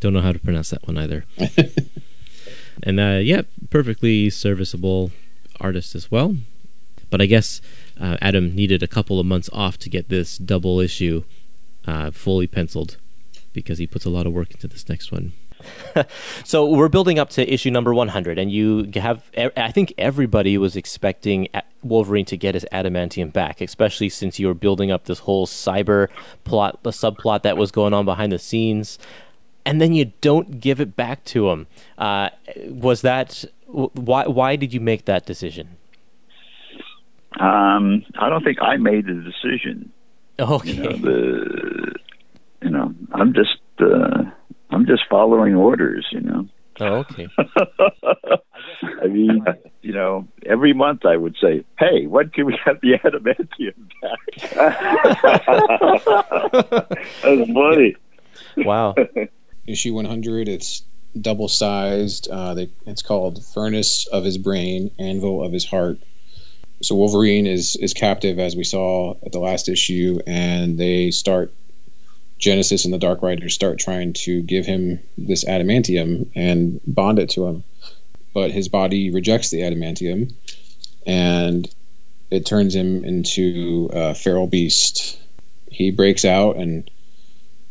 Don't 0.01 0.13
know 0.13 0.21
how 0.21 0.33
to 0.33 0.39
pronounce 0.39 0.71
that 0.71 0.87
one 0.87 0.99
either. 0.99 1.25
and 2.83 3.01
uh, 3.01 3.21
yeah, 3.23 3.43
perfectly 3.71 4.31
serviceable 4.31 5.11
artist 5.61 5.95
as 5.95 6.11
well. 6.11 6.37
But 7.11 7.21
I 7.21 7.27
guess 7.27 7.61
uh, 8.01 8.17
Adam 8.21 8.55
needed 8.55 8.83
a 8.83 8.89
couple 8.89 9.21
of 9.21 9.27
months 9.27 9.51
off 9.53 9.79
to 9.79 9.91
get 9.91 10.09
this 10.09 10.39
double 10.39 10.81
issue 10.81 11.25
uh, 11.87 12.11
fully 12.11 12.47
penciled 12.47 12.97
because 13.53 13.79
he 13.79 13.87
puts 13.87 14.05
a 14.05 14.11
lot 14.11 14.27
of 14.27 14.33
work 14.33 14.51
into 14.53 14.67
this 14.67 14.89
next 14.89 15.13
one. 15.13 15.33
so 16.45 16.67
we're 16.67 16.89
building 16.89 17.19
up 17.19 17.31
to 17.31 17.53
issue 17.53 17.71
number 17.71 17.95
100 17.95 18.37
and 18.37 18.51
you 18.51 18.91
have 18.97 19.31
i 19.57 19.71
think 19.71 19.93
everybody 19.97 20.59
was 20.59 20.75
expecting 20.75 21.47
wolverine 21.85 22.25
to 22.25 22.37
get 22.37 22.55
his 22.55 22.67
adamantium 22.73 23.33
back 23.33 23.61
especially 23.61 24.09
since 24.09 24.41
you 24.41 24.49
were 24.49 24.55
building 24.55 24.91
up 24.91 25.05
this 25.05 25.21
whole 25.21 25.47
cyber 25.47 26.09
plot 26.43 26.83
the 26.83 26.91
subplot 26.91 27.43
that 27.43 27.57
was 27.57 27.71
going 27.71 27.95
on 27.95 28.05
behind 28.05 28.33
the 28.33 28.41
scenes 28.41 28.99
and 29.65 29.81
then 29.81 29.93
you 29.93 30.13
don't 30.21 30.61
give 30.61 30.81
it 30.81 30.97
back 30.97 31.25
to 31.25 31.51
him. 31.51 31.67
Uh, 31.99 32.31
was 32.69 33.03
that 33.03 33.45
why? 33.67 34.27
Why 34.27 34.57
did 34.57 34.75
you 34.75 34.81
make 34.81 35.05
that 35.07 35.27
decision? 35.27 35.77
Um, 37.41 38.05
I 38.19 38.29
don't 38.29 38.45
think 38.45 38.61
I 38.61 38.77
made 38.77 39.07
the 39.07 39.15
decision. 39.15 39.93
Okay. 40.39 40.73
You 40.73 40.83
know, 40.83 40.97
the, 40.97 41.95
you 42.63 42.71
know 42.71 42.95
I'm 43.13 43.33
just 43.33 43.59
uh, 43.81 44.25
I'm 44.71 44.87
just 44.87 45.03
following 45.09 45.55
orders. 45.55 46.07
You 46.13 46.21
know. 46.21 46.49
Oh, 46.81 46.95
okay. 46.97 47.29
I 49.03 49.07
mean, 49.07 49.45
you 49.83 49.93
know, 49.93 50.27
every 50.47 50.73
month 50.73 51.05
I 51.05 51.17
would 51.17 51.37
say, 51.41 51.65
"Hey, 51.79 52.07
when 52.07 52.31
can 52.31 52.47
we 52.47 52.59
have 52.65 52.81
the 52.81 52.99
adamantium 52.99 53.91
back?" 54.01 54.19
That's 57.23 57.53
funny. 57.53 57.97
Wow 58.57 58.95
issue 59.67 59.95
100. 59.95 60.49
It's 60.49 60.83
double 61.21 61.49
sized. 61.49 62.29
Uh, 62.31 62.67
it's 62.87 63.03
called 63.03 63.45
Furnace 63.45 64.07
of 64.09 64.25
His 64.25 64.39
Brain, 64.39 64.91
Anvil 64.99 65.45
of 65.45 65.53
His 65.53 65.67
Heart. 65.67 65.99
So 66.83 66.97
Wolverine 66.97 67.47
is 67.47 67.77
is 67.77 67.95
captive, 67.95 68.39
as 68.39 68.57
we 68.57 68.65
saw 68.65 69.15
at 69.25 69.33
the 69.33 69.39
last 69.39 69.69
issue, 69.69 70.19
and 70.27 70.79
they 70.79 71.11
start. 71.11 71.53
Genesis 72.39 72.85
and 72.85 72.93
the 72.93 72.99
Dark 72.99 73.23
Riders 73.23 73.55
start 73.55 73.79
trying 73.79 74.15
to 74.15 74.43
give 74.43 74.67
him 74.67 74.99
this 75.17 75.45
adamantium 75.45 76.29
and 76.35 76.81
bond 76.89 77.21
it 77.21 77.31
to 77.31 77.47
him, 77.47 77.63
but 78.35 78.51
his 78.51 78.69
body 78.69 79.11
rejects 79.13 79.51
the 79.51 79.61
adamantium, 79.61 80.35
and 81.07 81.73
it 82.33 82.45
turns 82.45 82.75
him 82.75 83.05
into 83.05 83.89
a 83.93 84.13
feral 84.13 84.49
beast. 84.49 85.21
He 85.71 85.93
breaks 85.93 86.25
out 86.25 86.57
and 86.57 86.91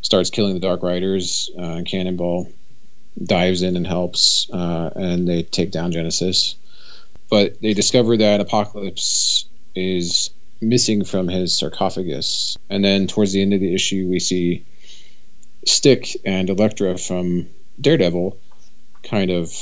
starts 0.01 0.29
killing 0.29 0.53
the 0.53 0.59
Dark 0.59 0.83
Riders. 0.83 1.49
Uh, 1.57 1.81
Cannonball 1.85 2.51
dives 3.23 3.61
in 3.61 3.75
and 3.75 3.85
helps, 3.85 4.49
uh, 4.51 4.91
and 4.95 5.27
they 5.27 5.43
take 5.43 5.71
down 5.71 5.91
Genesis. 5.91 6.55
But 7.29 7.61
they 7.61 7.73
discover 7.73 8.17
that 8.17 8.41
Apocalypse 8.41 9.45
is 9.75 10.31
missing 10.59 11.03
from 11.03 11.27
his 11.27 11.57
sarcophagus. 11.57 12.57
And 12.69 12.83
then 12.83 13.07
towards 13.07 13.33
the 13.33 13.41
end 13.41 13.53
of 13.53 13.59
the 13.59 13.73
issue, 13.73 14.07
we 14.09 14.19
see 14.19 14.65
Stick 15.65 16.15
and 16.25 16.49
Elektra 16.49 16.97
from 16.97 17.47
Daredevil 17.79 18.37
kind 19.03 19.31
of 19.31 19.53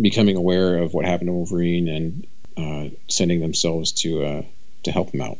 becoming 0.00 0.36
aware 0.36 0.78
of 0.78 0.94
what 0.94 1.04
happened 1.04 1.28
to 1.28 1.32
Wolverine 1.32 1.88
and 1.88 2.26
uh, 2.56 2.94
sending 3.08 3.40
themselves 3.40 3.92
to 3.92 4.24
uh, 4.24 4.42
to 4.84 4.90
help 4.90 5.14
him 5.14 5.20
out. 5.20 5.38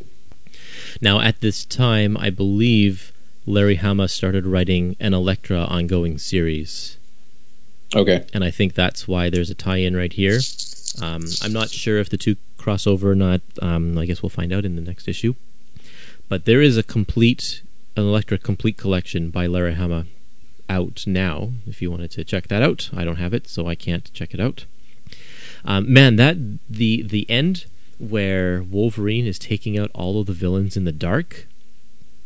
Now, 1.00 1.20
at 1.20 1.40
this 1.40 1.64
time, 1.64 2.16
I 2.16 2.30
believe 2.30 3.12
Larry 3.46 3.76
Hama 3.76 4.08
started 4.08 4.46
writing 4.46 4.96
an 5.00 5.14
Elektra 5.14 5.64
ongoing 5.64 6.18
series. 6.18 6.98
Okay. 7.94 8.24
And 8.32 8.44
I 8.44 8.50
think 8.50 8.74
that's 8.74 9.06
why 9.06 9.30
there's 9.30 9.50
a 9.50 9.54
tie 9.54 9.78
in 9.78 9.96
right 9.96 10.12
here. 10.12 10.38
Um, 11.00 11.24
I'm 11.42 11.52
not 11.52 11.70
sure 11.70 11.98
if 11.98 12.08
the 12.08 12.16
two 12.16 12.36
cross 12.56 12.86
over 12.86 13.10
or 13.10 13.14
not. 13.14 13.40
Um, 13.60 13.98
I 13.98 14.06
guess 14.06 14.22
we'll 14.22 14.30
find 14.30 14.52
out 14.52 14.64
in 14.64 14.76
the 14.76 14.82
next 14.82 15.08
issue. 15.08 15.34
But 16.28 16.44
there 16.44 16.62
is 16.62 16.76
a 16.76 16.82
complete, 16.82 17.62
an 17.96 18.04
Elektra 18.04 18.38
complete 18.38 18.76
collection 18.76 19.30
by 19.30 19.46
Larry 19.46 19.74
Hama 19.74 20.06
out 20.68 21.04
now. 21.06 21.50
If 21.66 21.82
you 21.82 21.90
wanted 21.90 22.10
to 22.12 22.24
check 22.24 22.48
that 22.48 22.62
out, 22.62 22.90
I 22.94 23.04
don't 23.04 23.16
have 23.16 23.34
it, 23.34 23.48
so 23.48 23.66
I 23.66 23.74
can't 23.74 24.12
check 24.14 24.32
it 24.32 24.40
out. 24.40 24.64
Um, 25.64 25.92
man, 25.92 26.16
that 26.16 26.36
the 26.68 27.02
the 27.02 27.28
end 27.30 27.66
where 27.98 28.62
Wolverine 28.62 29.26
is 29.26 29.38
taking 29.38 29.78
out 29.78 29.90
all 29.94 30.20
of 30.20 30.26
the 30.26 30.32
villains 30.32 30.76
in 30.76 30.84
the 30.84 30.92
dark. 30.92 31.46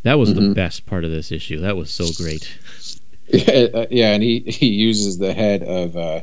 That 0.07 0.19
was 0.21 0.31
Mhm. 0.33 0.35
the 0.37 0.55
best 0.55 0.87
part 0.87 1.05
of 1.05 1.11
this 1.11 1.33
issue. 1.33 1.59
That 1.61 1.77
was 1.77 1.91
so 1.91 2.07
great. 2.17 2.49
Yeah, 3.29 3.67
uh, 3.75 3.87
yeah, 3.91 4.13
and 4.15 4.23
he 4.23 4.39
he 4.47 4.69
uses 4.69 5.19
the 5.19 5.35
head 5.35 5.65
of 5.65 5.97
uh, 5.97 6.21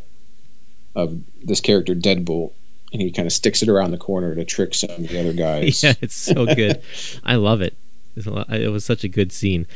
of 0.95 1.19
this 1.43 1.59
character 1.59 1.93
Deadbolt, 1.93 2.53
and 2.93 3.01
he 3.01 3.11
kind 3.11 3.25
of 3.25 3.33
sticks 3.33 3.61
it 3.61 3.67
around 3.67 3.91
the 3.91 3.97
corner 3.97 4.33
to 4.35 4.45
trick 4.45 4.73
some 4.73 4.89
of 4.89 5.09
the 5.09 5.19
other 5.19 5.33
guys. 5.33 5.83
yeah, 5.83 5.95
it's 6.01 6.15
so 6.15 6.45
good. 6.45 6.81
I 7.25 7.35
love 7.35 7.61
it. 7.61 7.75
It's 8.15 8.25
a 8.25 8.31
lot- 8.31 8.49
It 8.53 8.71
was 8.71 8.85
such 8.85 9.03
a 9.03 9.09
good 9.09 9.33
scene. 9.33 9.67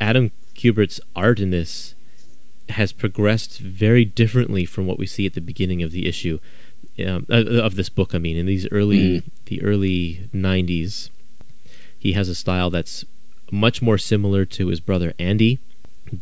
Adam 0.00 0.30
Kubert's 0.54 0.98
art 1.14 1.40
in 1.40 1.50
this 1.50 1.94
has 2.70 2.90
progressed 2.92 3.58
very 3.58 4.06
differently 4.06 4.64
from 4.64 4.86
what 4.86 4.98
we 4.98 5.04
see 5.06 5.26
at 5.26 5.34
the 5.34 5.42
beginning 5.42 5.82
of 5.82 5.92
the 5.92 6.06
issue 6.08 6.38
um, 7.04 7.26
of 7.28 7.74
this 7.74 7.90
book. 7.90 8.14
I 8.14 8.18
mean, 8.18 8.38
in 8.38 8.46
these 8.46 8.66
early 8.72 9.22
the 9.44 9.62
early 9.62 10.30
'90s, 10.34 11.10
he 11.98 12.14
has 12.14 12.30
a 12.30 12.34
style 12.34 12.70
that's 12.70 13.04
much 13.52 13.82
more 13.82 13.98
similar 13.98 14.44
to 14.46 14.68
his 14.68 14.80
brother 14.80 15.12
Andy, 15.18 15.60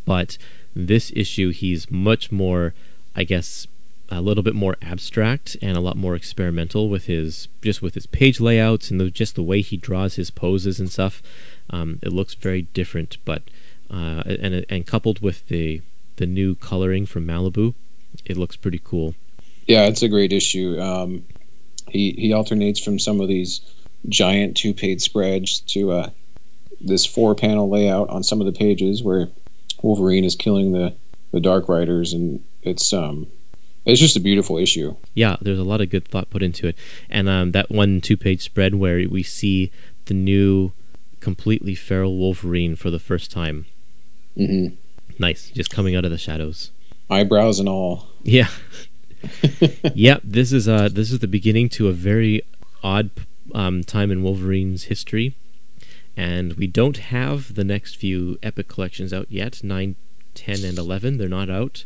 but 0.05 0.37
this 0.75 1.11
issue 1.15 1.51
he's 1.51 1.89
much 1.89 2.31
more, 2.31 2.73
I 3.15 3.23
guess, 3.23 3.65
a 4.09 4.21
little 4.21 4.43
bit 4.43 4.53
more 4.53 4.75
abstract 4.81 5.55
and 5.61 5.77
a 5.77 5.79
lot 5.79 5.95
more 5.95 6.15
experimental 6.15 6.89
with 6.89 7.05
his 7.05 7.47
just 7.61 7.81
with 7.81 7.93
his 7.93 8.05
page 8.05 8.41
layouts 8.41 8.91
and 8.91 8.99
the, 8.99 9.09
just 9.09 9.35
the 9.35 9.43
way 9.43 9.61
he 9.61 9.77
draws 9.77 10.15
his 10.15 10.29
poses 10.29 10.79
and 10.79 10.91
stuff. 10.91 11.23
Um, 11.69 11.99
it 12.01 12.11
looks 12.11 12.33
very 12.33 12.63
different, 12.73 13.17
but 13.23 13.43
uh, 13.89 14.23
and 14.25 14.65
and 14.69 14.85
coupled 14.85 15.21
with 15.21 15.47
the 15.47 15.81
the 16.17 16.25
new 16.25 16.55
coloring 16.55 17.05
from 17.05 17.25
Malibu, 17.25 17.73
it 18.25 18.35
looks 18.35 18.57
pretty 18.57 18.81
cool. 18.83 19.15
Yeah, 19.65 19.85
it's 19.85 20.03
a 20.03 20.09
great 20.09 20.33
issue. 20.33 20.79
Um, 20.81 21.23
he 21.87 22.11
he 22.17 22.33
alternates 22.33 22.83
from 22.83 22.99
some 22.99 23.21
of 23.21 23.29
these 23.29 23.61
giant 24.09 24.57
two 24.57 24.73
page 24.73 25.01
spreads 25.01 25.61
to 25.61 25.91
uh, 25.91 26.09
this 26.83 27.05
four 27.05 27.35
panel 27.35 27.69
layout 27.69 28.09
on 28.09 28.23
some 28.23 28.39
of 28.39 28.45
the 28.45 28.51
pages 28.51 29.03
where 29.03 29.29
Wolverine 29.81 30.23
is 30.23 30.35
killing 30.35 30.71
the 30.71 30.95
the 31.31 31.39
Dark 31.39 31.69
Riders, 31.69 32.13
and 32.13 32.43
it's 32.61 32.91
um 32.93 33.27
it's 33.85 33.99
just 33.99 34.15
a 34.15 34.19
beautiful 34.19 34.57
issue. 34.57 34.95
Yeah, 35.15 35.37
there's 35.41 35.59
a 35.59 35.63
lot 35.63 35.81
of 35.81 35.89
good 35.89 36.07
thought 36.07 36.29
put 36.29 36.43
into 36.43 36.67
it, 36.67 36.75
and 37.09 37.27
um, 37.27 37.51
that 37.51 37.71
one 37.71 38.01
two-page 38.01 38.43
spread 38.43 38.75
where 38.75 39.07
we 39.09 39.23
see 39.23 39.71
the 40.05 40.13
new, 40.13 40.71
completely 41.19 41.73
feral 41.73 42.17
Wolverine 42.17 42.75
for 42.75 42.89
the 42.91 42.99
first 42.99 43.31
time. 43.31 43.65
Mm-hmm. 44.37 44.75
Nice, 45.17 45.49
just 45.49 45.71
coming 45.71 45.95
out 45.95 46.05
of 46.05 46.11
the 46.11 46.17
shadows. 46.17 46.71
Eyebrows 47.09 47.59
and 47.59 47.67
all. 47.67 48.07
Yeah, 48.23 48.49
yep. 49.95 50.21
This 50.23 50.51
is 50.51 50.67
uh 50.67 50.89
this 50.89 51.11
is 51.11 51.19
the 51.19 51.27
beginning 51.27 51.69
to 51.69 51.87
a 51.87 51.93
very 51.93 52.43
odd 52.83 53.09
um, 53.53 53.83
time 53.83 54.11
in 54.11 54.23
Wolverine's 54.23 54.83
history, 54.83 55.35
and 56.17 56.53
we 56.53 56.67
don't 56.67 56.97
have 56.97 57.55
the 57.55 57.63
next 57.63 57.95
few 57.95 58.37
epic 58.43 58.67
collections 58.67 59.13
out 59.13 59.27
yet. 59.29 59.63
Nine, 59.63 59.95
ten, 60.33 60.63
and 60.63 60.77
eleven. 60.77 61.17
They're 61.17 61.27
not 61.29 61.49
out, 61.49 61.85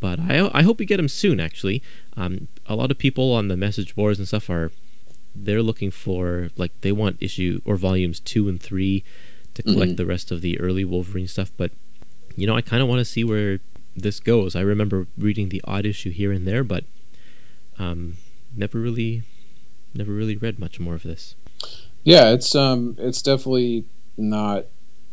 but 0.00 0.18
I 0.20 0.50
I 0.52 0.62
hope 0.62 0.78
we 0.78 0.86
get 0.86 0.96
them 0.98 1.08
soon. 1.08 1.40
Actually, 1.40 1.82
um, 2.16 2.48
a 2.66 2.74
lot 2.76 2.90
of 2.90 2.98
people 2.98 3.32
on 3.32 3.48
the 3.48 3.56
message 3.56 3.94
boards 3.94 4.18
and 4.18 4.28
stuff 4.28 4.48
are 4.50 4.72
they're 5.34 5.62
looking 5.62 5.90
for 5.90 6.50
like 6.56 6.72
they 6.82 6.92
want 6.92 7.16
issue 7.20 7.60
or 7.64 7.76
volumes 7.76 8.20
two 8.20 8.48
and 8.48 8.60
three 8.60 9.02
to 9.54 9.62
collect 9.62 9.92
Mhm. 9.92 9.96
the 9.96 10.06
rest 10.06 10.30
of 10.30 10.40
the 10.42 10.58
early 10.60 10.84
Wolverine 10.84 11.28
stuff, 11.28 11.50
but 11.56 11.70
you 12.36 12.46
know 12.46 12.54
I 12.56 12.60
kind 12.62 12.82
of 12.82 12.88
want 12.88 12.98
to 13.00 13.04
see 13.04 13.24
where 13.24 13.60
this 13.96 14.20
goes. 14.20 14.56
I 14.56 14.60
remember 14.60 15.06
reading 15.18 15.48
the 15.50 15.60
odd 15.64 15.84
issue 15.86 16.10
here 16.10 16.32
and 16.32 16.46
there, 16.46 16.64
but 16.64 16.84
um, 17.78 18.16
never 18.56 18.78
really, 18.78 19.22
never 19.94 20.12
really 20.12 20.36
read 20.36 20.58
much 20.58 20.78
more 20.80 20.94
of 20.94 21.02
this. 21.02 21.34
Yeah, 22.04 22.30
it's 22.32 22.54
um 22.54 22.96
it's 22.98 23.22
definitely 23.22 23.84
not 24.16 24.66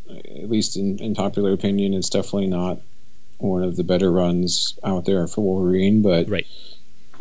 at 0.10 0.50
least 0.50 0.76
in, 0.76 0.98
in 1.00 1.14
popular 1.14 1.54
opinion, 1.54 1.94
it's 1.94 2.10
definitely 2.10 2.48
not 2.48 2.80
one 3.38 3.64
of 3.64 3.76
the 3.76 3.84
better 3.84 4.12
runs 4.12 4.78
out 4.84 5.06
there 5.06 5.28
for 5.28 5.42
Wolverine, 5.42 6.02
but 6.02 6.28
Right. 6.28 6.48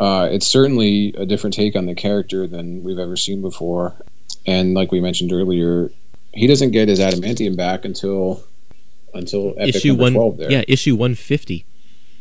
uh, 0.01 0.28
it's 0.32 0.47
certainly 0.47 1.15
a 1.16 1.27
different 1.27 1.55
take 1.55 1.77
on 1.77 1.86
the 1.86 1.95
character 1.95 2.47
than 2.47 2.82
we've 2.82 2.99
ever 2.99 3.15
seen 3.16 3.40
before. 3.43 3.95
And 4.47 4.73
like 4.74 4.90
we 4.90 5.01
mentioned 5.01 5.32
earlier, 5.32 5.90
he 6.32 6.47
doesn't 6.47 6.70
get 6.70 6.89
his 6.89 6.99
adamantium 6.99 7.57
back 7.57 7.85
until 7.85 8.43
until 9.15 9.55
epic 9.59 9.77
issue 9.77 9.95
one, 9.95 10.15
yeah, 10.39 10.62
issue 10.66 10.95
one 10.97 11.15
fifty. 11.15 11.65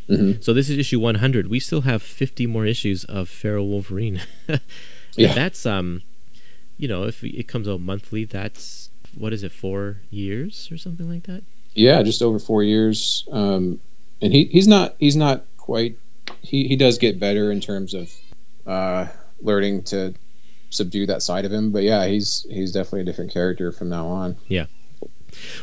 Mhm. 0.10 0.44
So 0.44 0.53
this 0.53 0.69
is 0.69 0.78
issue 0.78 0.99
one 0.99 1.15
hundred. 1.15 1.48
We 1.48 1.60
still 1.60 1.82
have 1.82 2.02
fifty 2.02 2.45
more 2.45 2.65
issues 2.65 3.03
of 3.06 3.30
Feral 3.30 3.68
Wolverine. 3.68 4.22
And 4.48 4.60
Yeah. 5.18 5.34
that's 5.34 5.65
um, 5.65 6.02
you 6.78 6.88
know, 6.88 7.04
if 7.04 7.24
it 7.24 7.48
comes 7.48 7.68
out 7.68 7.82
monthly, 7.82 8.26
that's 8.26 8.90
what 9.16 9.34
is 9.34 9.44
it, 9.44 9.52
four 9.52 10.02
years 10.10 10.70
or 10.72 10.78
something 10.78 11.10
like 11.10 11.24
that? 11.24 11.44
yeah, 11.78 12.02
just 12.02 12.22
over 12.22 12.40
four 12.40 12.64
years. 12.64 13.28
Um, 13.32 13.80
and 14.22 14.34
he, 14.34 14.45
he's 14.45 14.68
not 14.68 14.95
he's 14.98 15.16
not 15.16 15.45
quite 15.58 15.98
he, 16.41 16.68
he 16.68 16.76
does 16.76 16.98
get 16.98 17.20
better 17.20 17.52
in 17.52 17.62
terms 17.62 17.94
of 17.94 18.12
uh, 18.66 19.08
learning 19.41 19.84
to 19.84 20.16
subdue 20.72 21.06
that 21.06 21.22
side 21.22 21.45
of 21.45 21.54
him. 21.54 21.72
But 21.72 21.84
yeah, 21.84 22.08
he's 22.08 22.45
he's 22.49 22.72
definitely 22.72 23.02
a 23.02 23.06
different 23.06 23.32
character 23.32 23.72
from 23.72 23.90
now 23.90 24.08
on. 24.08 24.38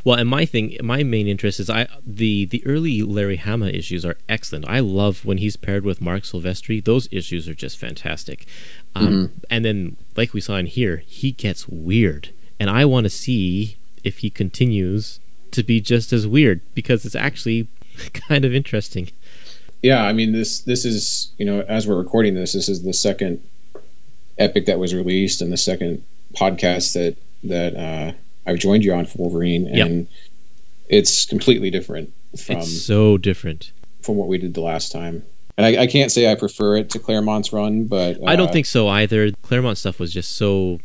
Well, 0.04 0.18
and 0.18 0.28
my 0.28 0.44
thing, 0.44 0.76
my 0.82 1.02
main 1.02 1.26
interest 1.26 1.60
is 1.60 1.68
I 1.70 1.88
the 2.06 2.44
the 2.46 2.64
early 2.66 3.02
Larry 3.02 3.36
Hama 3.36 3.66
issues 3.66 4.04
are 4.04 4.16
excellent. 4.28 4.68
I 4.68 4.80
love 4.80 5.24
when 5.24 5.38
he's 5.38 5.56
paired 5.56 5.84
with 5.84 6.00
Marc 6.00 6.22
Silvestri. 6.24 6.84
Those 6.84 7.08
issues 7.10 7.48
are 7.48 7.54
just 7.54 7.78
fantastic. 7.78 8.46
Um, 8.94 9.32
And 9.50 9.64
then, 9.64 9.96
like 10.16 10.32
we 10.32 10.40
saw 10.40 10.56
in 10.56 10.66
here, 10.66 11.02
he 11.06 11.32
gets 11.32 11.68
weird, 11.68 12.30
and 12.60 12.70
I 12.70 12.84
want 12.84 13.04
to 13.04 13.10
see 13.10 13.76
if 14.02 14.18
he 14.18 14.30
continues 14.30 15.20
to 15.50 15.62
be 15.62 15.80
just 15.80 16.12
as 16.12 16.26
weird 16.26 16.60
because 16.74 17.04
it's 17.04 17.14
actually 17.14 17.68
kind 18.12 18.44
of 18.44 18.54
interesting. 18.54 19.10
Yeah, 19.82 20.04
I 20.04 20.12
mean 20.12 20.32
this 20.32 20.60
this 20.60 20.84
is 20.84 21.32
you 21.38 21.44
know 21.44 21.60
as 21.62 21.86
we're 21.86 21.98
recording 21.98 22.34
this, 22.34 22.52
this 22.52 22.68
is 22.68 22.82
the 22.82 22.92
second 22.92 23.42
epic 24.38 24.66
that 24.66 24.78
was 24.78 24.94
released 24.94 25.40
and 25.42 25.52
the 25.52 25.56
second 25.56 26.02
podcast 26.34 26.94
that 26.94 27.16
that 27.44 27.76
uh, 27.76 28.12
I've 28.46 28.58
joined 28.58 28.84
you 28.84 28.92
on 28.94 29.06
Wolverine, 29.16 29.66
Yep. 29.66 29.86
and 29.86 30.06
it's 30.88 31.24
completely 31.24 31.70
different 31.70 32.12
from 32.38 32.58
it's 32.58 32.82
so 32.84 33.16
different. 33.16 33.72
from 34.02 34.16
what 34.16 34.28
we 34.28 34.38
did 34.38 34.54
the 34.54 34.60
last 34.60 34.92
time. 34.92 35.22
And 35.56 35.64
I, 35.64 35.82
I 35.82 35.86
can't 35.86 36.10
say 36.10 36.30
I 36.30 36.34
prefer 36.34 36.76
it 36.76 36.90
to 36.90 36.98
Claremont's 36.98 37.52
run, 37.52 37.84
but 37.86 38.18
I 38.26 38.34
don't 38.36 38.48
uh, 38.48 38.52
think 38.52 38.66
so 38.66 38.88
either. 38.88 39.30
Claremont 39.42 39.78
stuff 39.78 39.98
was 40.00 40.12
just 40.12 40.36
so 40.36 40.80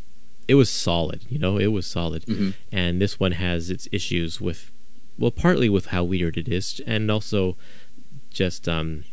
it 0.48 0.56
was 0.56 0.70
solid, 0.70 1.26
you 1.30 1.38
know, 1.40 1.58
it 1.60 1.68
was 1.68 1.86
solid. 1.86 2.26
Mhm. 2.26 2.54
And 2.72 3.02
this 3.02 3.20
one 3.20 3.34
has 3.34 3.70
its 3.70 3.88
issues 3.92 4.40
with 4.40 4.72
well, 5.18 5.32
partly 5.32 5.70
with 5.70 5.88
how 5.88 6.04
weird 6.04 6.38
it 6.38 6.48
is 6.48 6.80
and 6.88 7.10
also 7.12 7.58
just 8.30 8.70
um 8.70 9.04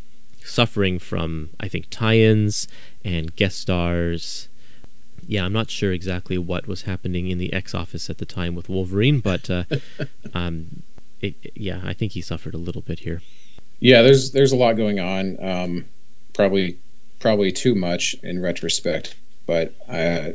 suffering 0.45 0.99
from 0.99 1.51
I 1.59 1.69
think 1.69 1.87
tie-ins 1.91 2.69
and 3.05 3.35
guest 3.35 3.59
stars. 3.59 4.49
Yeah, 5.27 5.45
I'm 5.45 5.53
not 5.53 5.71
sure 5.71 5.93
exactly 5.93 6.39
what 6.39 6.67
was 6.67 6.83
happening 6.83 7.29
in 7.29 7.39
the 7.39 7.53
X 7.53 7.75
office 7.75 8.09
at 8.09 8.19
the 8.19 8.27
time 8.27 8.55
with 8.55 8.69
Wolverine, 8.69 9.21
but 9.21 9.51
uh, 9.51 9.65
um, 10.35 10.83
it, 11.21 11.35
yeah, 11.55 11.81
I 11.85 11.93
think 11.93 12.13
he 12.13 12.21
suffered 12.21 12.55
a 12.55 12.59
little 12.59 12.83
bit 12.83 13.01
here. 13.01 13.23
Yeah, 13.81 14.03
there's 14.03 14.33
there's 14.33 14.53
a 14.53 14.57
lot 14.57 14.77
going 14.77 15.01
on. 15.01 15.37
Um, 15.45 15.85
probably 16.33 16.79
probably 17.19 17.51
too 17.51 17.75
much 17.75 18.15
in 18.23 18.41
retrospect, 18.41 19.17
but 19.47 19.75
uh, 19.89 20.33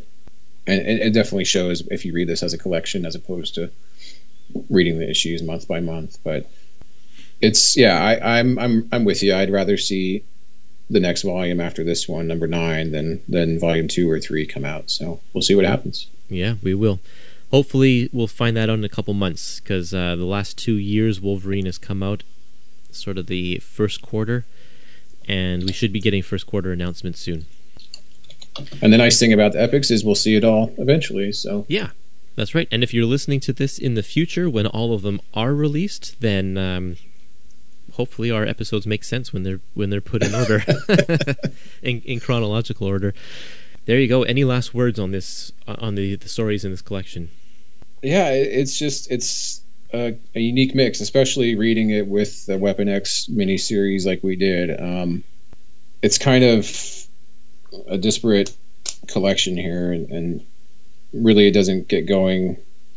and, 0.67 0.81
and 0.81 0.99
it 0.99 1.13
definitely 1.13 1.45
shows 1.45 1.81
if 1.89 2.05
you 2.05 2.13
read 2.13 2.27
this 2.27 2.43
as 2.43 2.53
a 2.53 2.57
collection 2.57 3.05
as 3.05 3.15
opposed 3.15 3.55
to 3.55 3.71
reading 4.69 4.99
the 4.99 5.09
issues 5.09 5.41
month 5.41 5.67
by 5.67 5.79
month. 5.79 6.17
But 6.23 6.49
it's 7.39 7.77
yeah, 7.77 8.03
I, 8.03 8.39
I'm 8.39 8.59
I'm 8.59 8.89
I'm 8.91 9.05
with 9.05 9.23
you. 9.23 9.33
I'd 9.33 9.51
rather 9.51 9.77
see 9.77 10.23
the 10.91 10.99
next 10.99 11.23
volume 11.23 11.59
after 11.59 11.83
this 11.83 12.07
one, 12.07 12.27
number 12.27 12.47
nine, 12.47 12.91
then 12.91 13.21
then 13.27 13.59
volume 13.59 13.87
two 13.87 14.09
or 14.09 14.19
three 14.19 14.45
come 14.45 14.65
out. 14.65 14.89
So 14.91 15.21
we'll 15.33 15.41
see 15.41 15.55
what 15.55 15.65
happens. 15.65 16.07
Yeah, 16.29 16.55
we 16.61 16.73
will. 16.73 16.99
Hopefully, 17.51 18.09
we'll 18.13 18.27
find 18.27 18.55
that 18.55 18.69
out 18.69 18.79
in 18.79 18.85
a 18.85 18.89
couple 18.89 19.13
months 19.13 19.59
because 19.59 19.93
uh, 19.93 20.15
the 20.15 20.25
last 20.25 20.57
two 20.57 20.75
years 20.75 21.19
Wolverine 21.19 21.65
has 21.65 21.77
come 21.77 22.01
out 22.01 22.23
sort 22.91 23.17
of 23.17 23.27
the 23.27 23.57
first 23.59 24.01
quarter, 24.01 24.45
and 25.27 25.63
we 25.63 25.73
should 25.73 25.93
be 25.93 25.99
getting 25.99 26.21
first 26.21 26.45
quarter 26.47 26.71
announcements 26.71 27.19
soon. 27.19 27.45
And 28.81 28.91
the 28.91 28.97
nice 28.97 29.19
thing 29.19 29.31
about 29.33 29.53
the 29.53 29.61
epics 29.61 29.91
is 29.91 30.03
we'll 30.03 30.15
see 30.15 30.35
it 30.35 30.43
all 30.43 30.73
eventually. 30.77 31.31
So 31.31 31.65
yeah, 31.67 31.89
that's 32.35 32.53
right. 32.53 32.67
And 32.71 32.83
if 32.83 32.93
you're 32.93 33.05
listening 33.05 33.39
to 33.41 33.53
this 33.53 33.77
in 33.77 33.95
the 33.95 34.03
future 34.03 34.49
when 34.49 34.67
all 34.67 34.93
of 34.93 35.01
them 35.01 35.21
are 35.33 35.53
released, 35.53 36.19
then 36.19 36.57
um, 36.57 36.97
hopefully 37.93 38.31
our 38.31 38.45
episodes 38.45 38.85
make 38.85 39.03
sense 39.03 39.33
when 39.33 39.43
they're 39.43 39.59
when 39.73 39.89
they're 39.89 40.01
put 40.01 40.23
in 40.23 40.33
order, 40.33 40.63
in, 41.81 42.01
in 42.01 42.19
chronological 42.19 42.87
order. 42.87 43.13
There 43.85 43.99
you 43.99 44.07
go. 44.07 44.23
Any 44.23 44.43
last 44.43 44.73
words 44.73 44.99
on 44.99 45.11
this 45.11 45.51
uh, 45.67 45.75
on 45.79 45.95
the, 45.95 46.15
the 46.15 46.29
stories 46.29 46.63
in 46.63 46.71
this 46.71 46.81
collection? 46.81 47.29
Yeah, 48.01 48.29
it's 48.29 48.77
just 48.77 49.11
it's 49.11 49.61
a, 49.93 50.15
a, 50.35 50.39
unique 50.39 50.73
mix, 50.73 51.01
especially 51.01 51.55
reading 51.55 51.89
it 51.89 52.07
with 52.07 52.45
the 52.45 52.57
Weapon 52.57 52.89
X 52.89 53.27
miniseries 53.29 54.05
like 54.05 54.23
we 54.23 54.35
did. 54.35 54.79
Um, 54.79 55.23
it's 56.01 56.17
kind 56.17 56.43
of 56.43 57.07
a 57.87 57.97
disparate 57.97 58.55
collection 59.07 59.57
here, 59.57 59.91
and, 59.91 60.09
and, 60.09 60.45
really 61.13 61.45
it 61.45 61.51
doesn't 61.51 61.89
get 61.89 62.07
going 62.07 62.55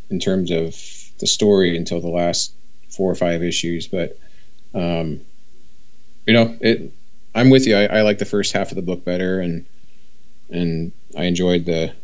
in 0.08 0.20
terms 0.20 0.52
of 0.52 0.76
the 1.18 1.26
story 1.26 1.76
until 1.76 2.00
the 2.00 2.08
last 2.08 2.54
four 2.88 3.10
or 3.10 3.14
five 3.16 3.42
issues. 3.42 3.88
But 3.88 4.16
um, 4.74 5.20
you 6.26 6.34
know, 6.34 6.56
it. 6.60 6.92
I'm 7.34 7.50
with 7.50 7.66
you. 7.66 7.76
I, 7.76 7.98
I, 7.98 8.02
like 8.02 8.18
the 8.18 8.24
first 8.24 8.52
half 8.52 8.70
of 8.70 8.76
the 8.76 8.82
book 8.82 9.04
better, 9.04 9.40
and 9.40 9.66
and 10.50 10.92
I 11.16 11.24
enjoyed 11.24 11.64
the 11.64 11.94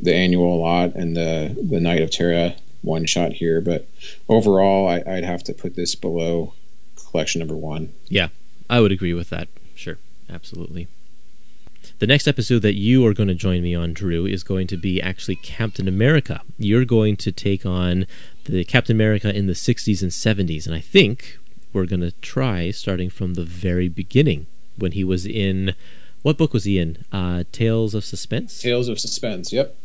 the 0.00 0.14
annual 0.14 0.54
a 0.54 0.60
lot 0.60 0.94
and 0.94 1.16
the 1.16 1.56
the 1.62 1.80
Knight 1.80 2.02
of 2.02 2.10
Terra 2.10 2.54
one 2.82 3.06
shot 3.06 3.32
here. 3.32 3.60
But 3.60 3.88
overall, 4.28 4.88
I, 4.88 5.02
I'd 5.06 5.24
have 5.24 5.44
to 5.44 5.54
put 5.54 5.76
this 5.76 5.94
below 5.94 6.54
collection 6.96 7.38
number 7.38 7.56
one. 7.56 7.92
Yeah, 8.08 8.28
I 8.68 8.80
would 8.80 8.92
agree 8.92 9.14
with 9.14 9.30
that. 9.30 9.48
Sure, 9.74 9.98
absolutely. 10.28 10.88
The 11.98 12.06
next 12.06 12.28
episode 12.28 12.60
that 12.60 12.74
you 12.74 13.04
are 13.06 13.14
going 13.14 13.28
to 13.28 13.34
join 13.34 13.62
me 13.62 13.74
on, 13.74 13.92
Drew, 13.92 14.26
is 14.26 14.42
going 14.42 14.66
to 14.68 14.76
be 14.76 15.00
actually 15.00 15.36
Captain 15.36 15.88
America. 15.88 16.42
You're 16.58 16.84
going 16.84 17.16
to 17.18 17.32
take 17.32 17.66
on 17.66 18.06
the 18.44 18.64
Captain 18.64 18.96
America 18.96 19.34
in 19.34 19.46
the 19.46 19.52
60s 19.52 20.02
and 20.02 20.10
70s, 20.10 20.66
and 20.66 20.74
I 20.74 20.80
think 20.80 21.38
we're 21.72 21.86
going 21.86 22.00
to 22.00 22.12
try 22.20 22.70
starting 22.70 23.10
from 23.10 23.34
the 23.34 23.44
very 23.44 23.88
beginning 23.88 24.46
when 24.76 24.92
he 24.92 25.04
was 25.04 25.26
in. 25.26 25.74
What 26.22 26.38
book 26.38 26.52
was 26.52 26.64
he 26.64 26.78
in? 26.78 27.04
Uh, 27.10 27.44
Tales 27.52 27.94
of 27.94 28.04
Suspense. 28.04 28.60
Tales 28.60 28.88
of 28.88 29.00
Suspense. 29.00 29.52
Yep. 29.52 29.76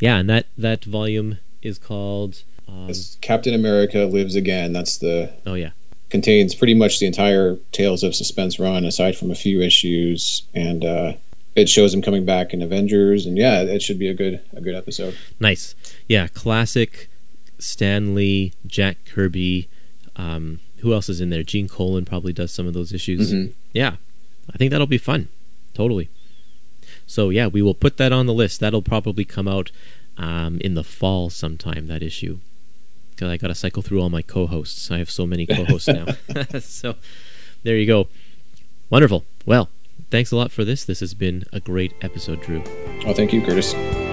Yeah, 0.00 0.18
and 0.18 0.30
that 0.30 0.46
that 0.56 0.84
volume 0.84 1.38
is 1.62 1.78
called 1.78 2.42
um, 2.68 2.92
Captain 3.20 3.54
America 3.54 4.00
Lives 4.00 4.34
Again. 4.34 4.72
That's 4.72 4.98
the. 4.98 5.32
Oh 5.44 5.54
yeah 5.54 5.70
contains 6.10 6.54
pretty 6.54 6.74
much 6.74 6.98
the 6.98 7.06
entire 7.06 7.56
Tales 7.72 8.02
of 8.02 8.14
Suspense 8.14 8.58
run, 8.58 8.84
aside 8.84 9.16
from 9.16 9.30
a 9.30 9.34
few 9.34 9.60
issues, 9.60 10.42
and 10.54 10.84
uh, 10.84 11.12
it 11.54 11.68
shows 11.68 11.92
him 11.92 12.02
coming 12.02 12.24
back 12.24 12.54
in 12.54 12.62
Avengers, 12.62 13.26
and 13.26 13.36
yeah, 13.36 13.60
it 13.60 13.82
should 13.82 13.98
be 13.98 14.08
a 14.08 14.14
good 14.14 14.40
a 14.54 14.60
good 14.60 14.74
episode. 14.74 15.16
Nice, 15.38 15.74
yeah, 16.06 16.28
classic 16.28 17.08
Stan 17.58 18.14
Lee, 18.14 18.52
Jack 18.66 19.04
Kirby. 19.04 19.68
Um, 20.16 20.60
who 20.80 20.92
else 20.92 21.08
is 21.08 21.20
in 21.20 21.30
there? 21.30 21.42
Gene 21.42 21.68
Colan 21.68 22.04
probably 22.04 22.32
does 22.32 22.52
some 22.52 22.66
of 22.66 22.74
those 22.74 22.92
issues. 22.92 23.32
Mm-hmm. 23.32 23.52
Yeah, 23.72 23.96
I 24.52 24.58
think 24.58 24.70
that'll 24.70 24.86
be 24.86 24.98
fun. 24.98 25.28
Totally. 25.74 26.08
So 27.06 27.30
yeah, 27.30 27.46
we 27.46 27.62
will 27.62 27.74
put 27.74 27.96
that 27.98 28.12
on 28.12 28.26
the 28.26 28.34
list. 28.34 28.60
That'll 28.60 28.82
probably 28.82 29.24
come 29.24 29.48
out 29.48 29.70
um, 30.16 30.58
in 30.60 30.74
the 30.74 30.84
fall 30.84 31.30
sometime. 31.30 31.86
That 31.86 32.02
issue 32.02 32.38
because 33.18 33.32
I 33.32 33.36
got 33.36 33.48
to 33.48 33.54
cycle 33.54 33.82
through 33.82 34.00
all 34.00 34.10
my 34.10 34.22
co-hosts. 34.22 34.92
I 34.92 34.98
have 34.98 35.10
so 35.10 35.26
many 35.26 35.44
co-hosts 35.44 35.88
now. 35.88 36.06
so 36.60 36.94
there 37.64 37.76
you 37.76 37.86
go. 37.86 38.06
Wonderful. 38.90 39.24
Well, 39.44 39.70
thanks 40.10 40.30
a 40.30 40.36
lot 40.36 40.52
for 40.52 40.64
this. 40.64 40.84
This 40.84 41.00
has 41.00 41.14
been 41.14 41.44
a 41.52 41.58
great 41.58 41.94
episode, 42.00 42.40
Drew. 42.42 42.62
Oh, 43.04 43.12
thank 43.12 43.32
you, 43.32 43.42
Kurtis. 43.42 44.07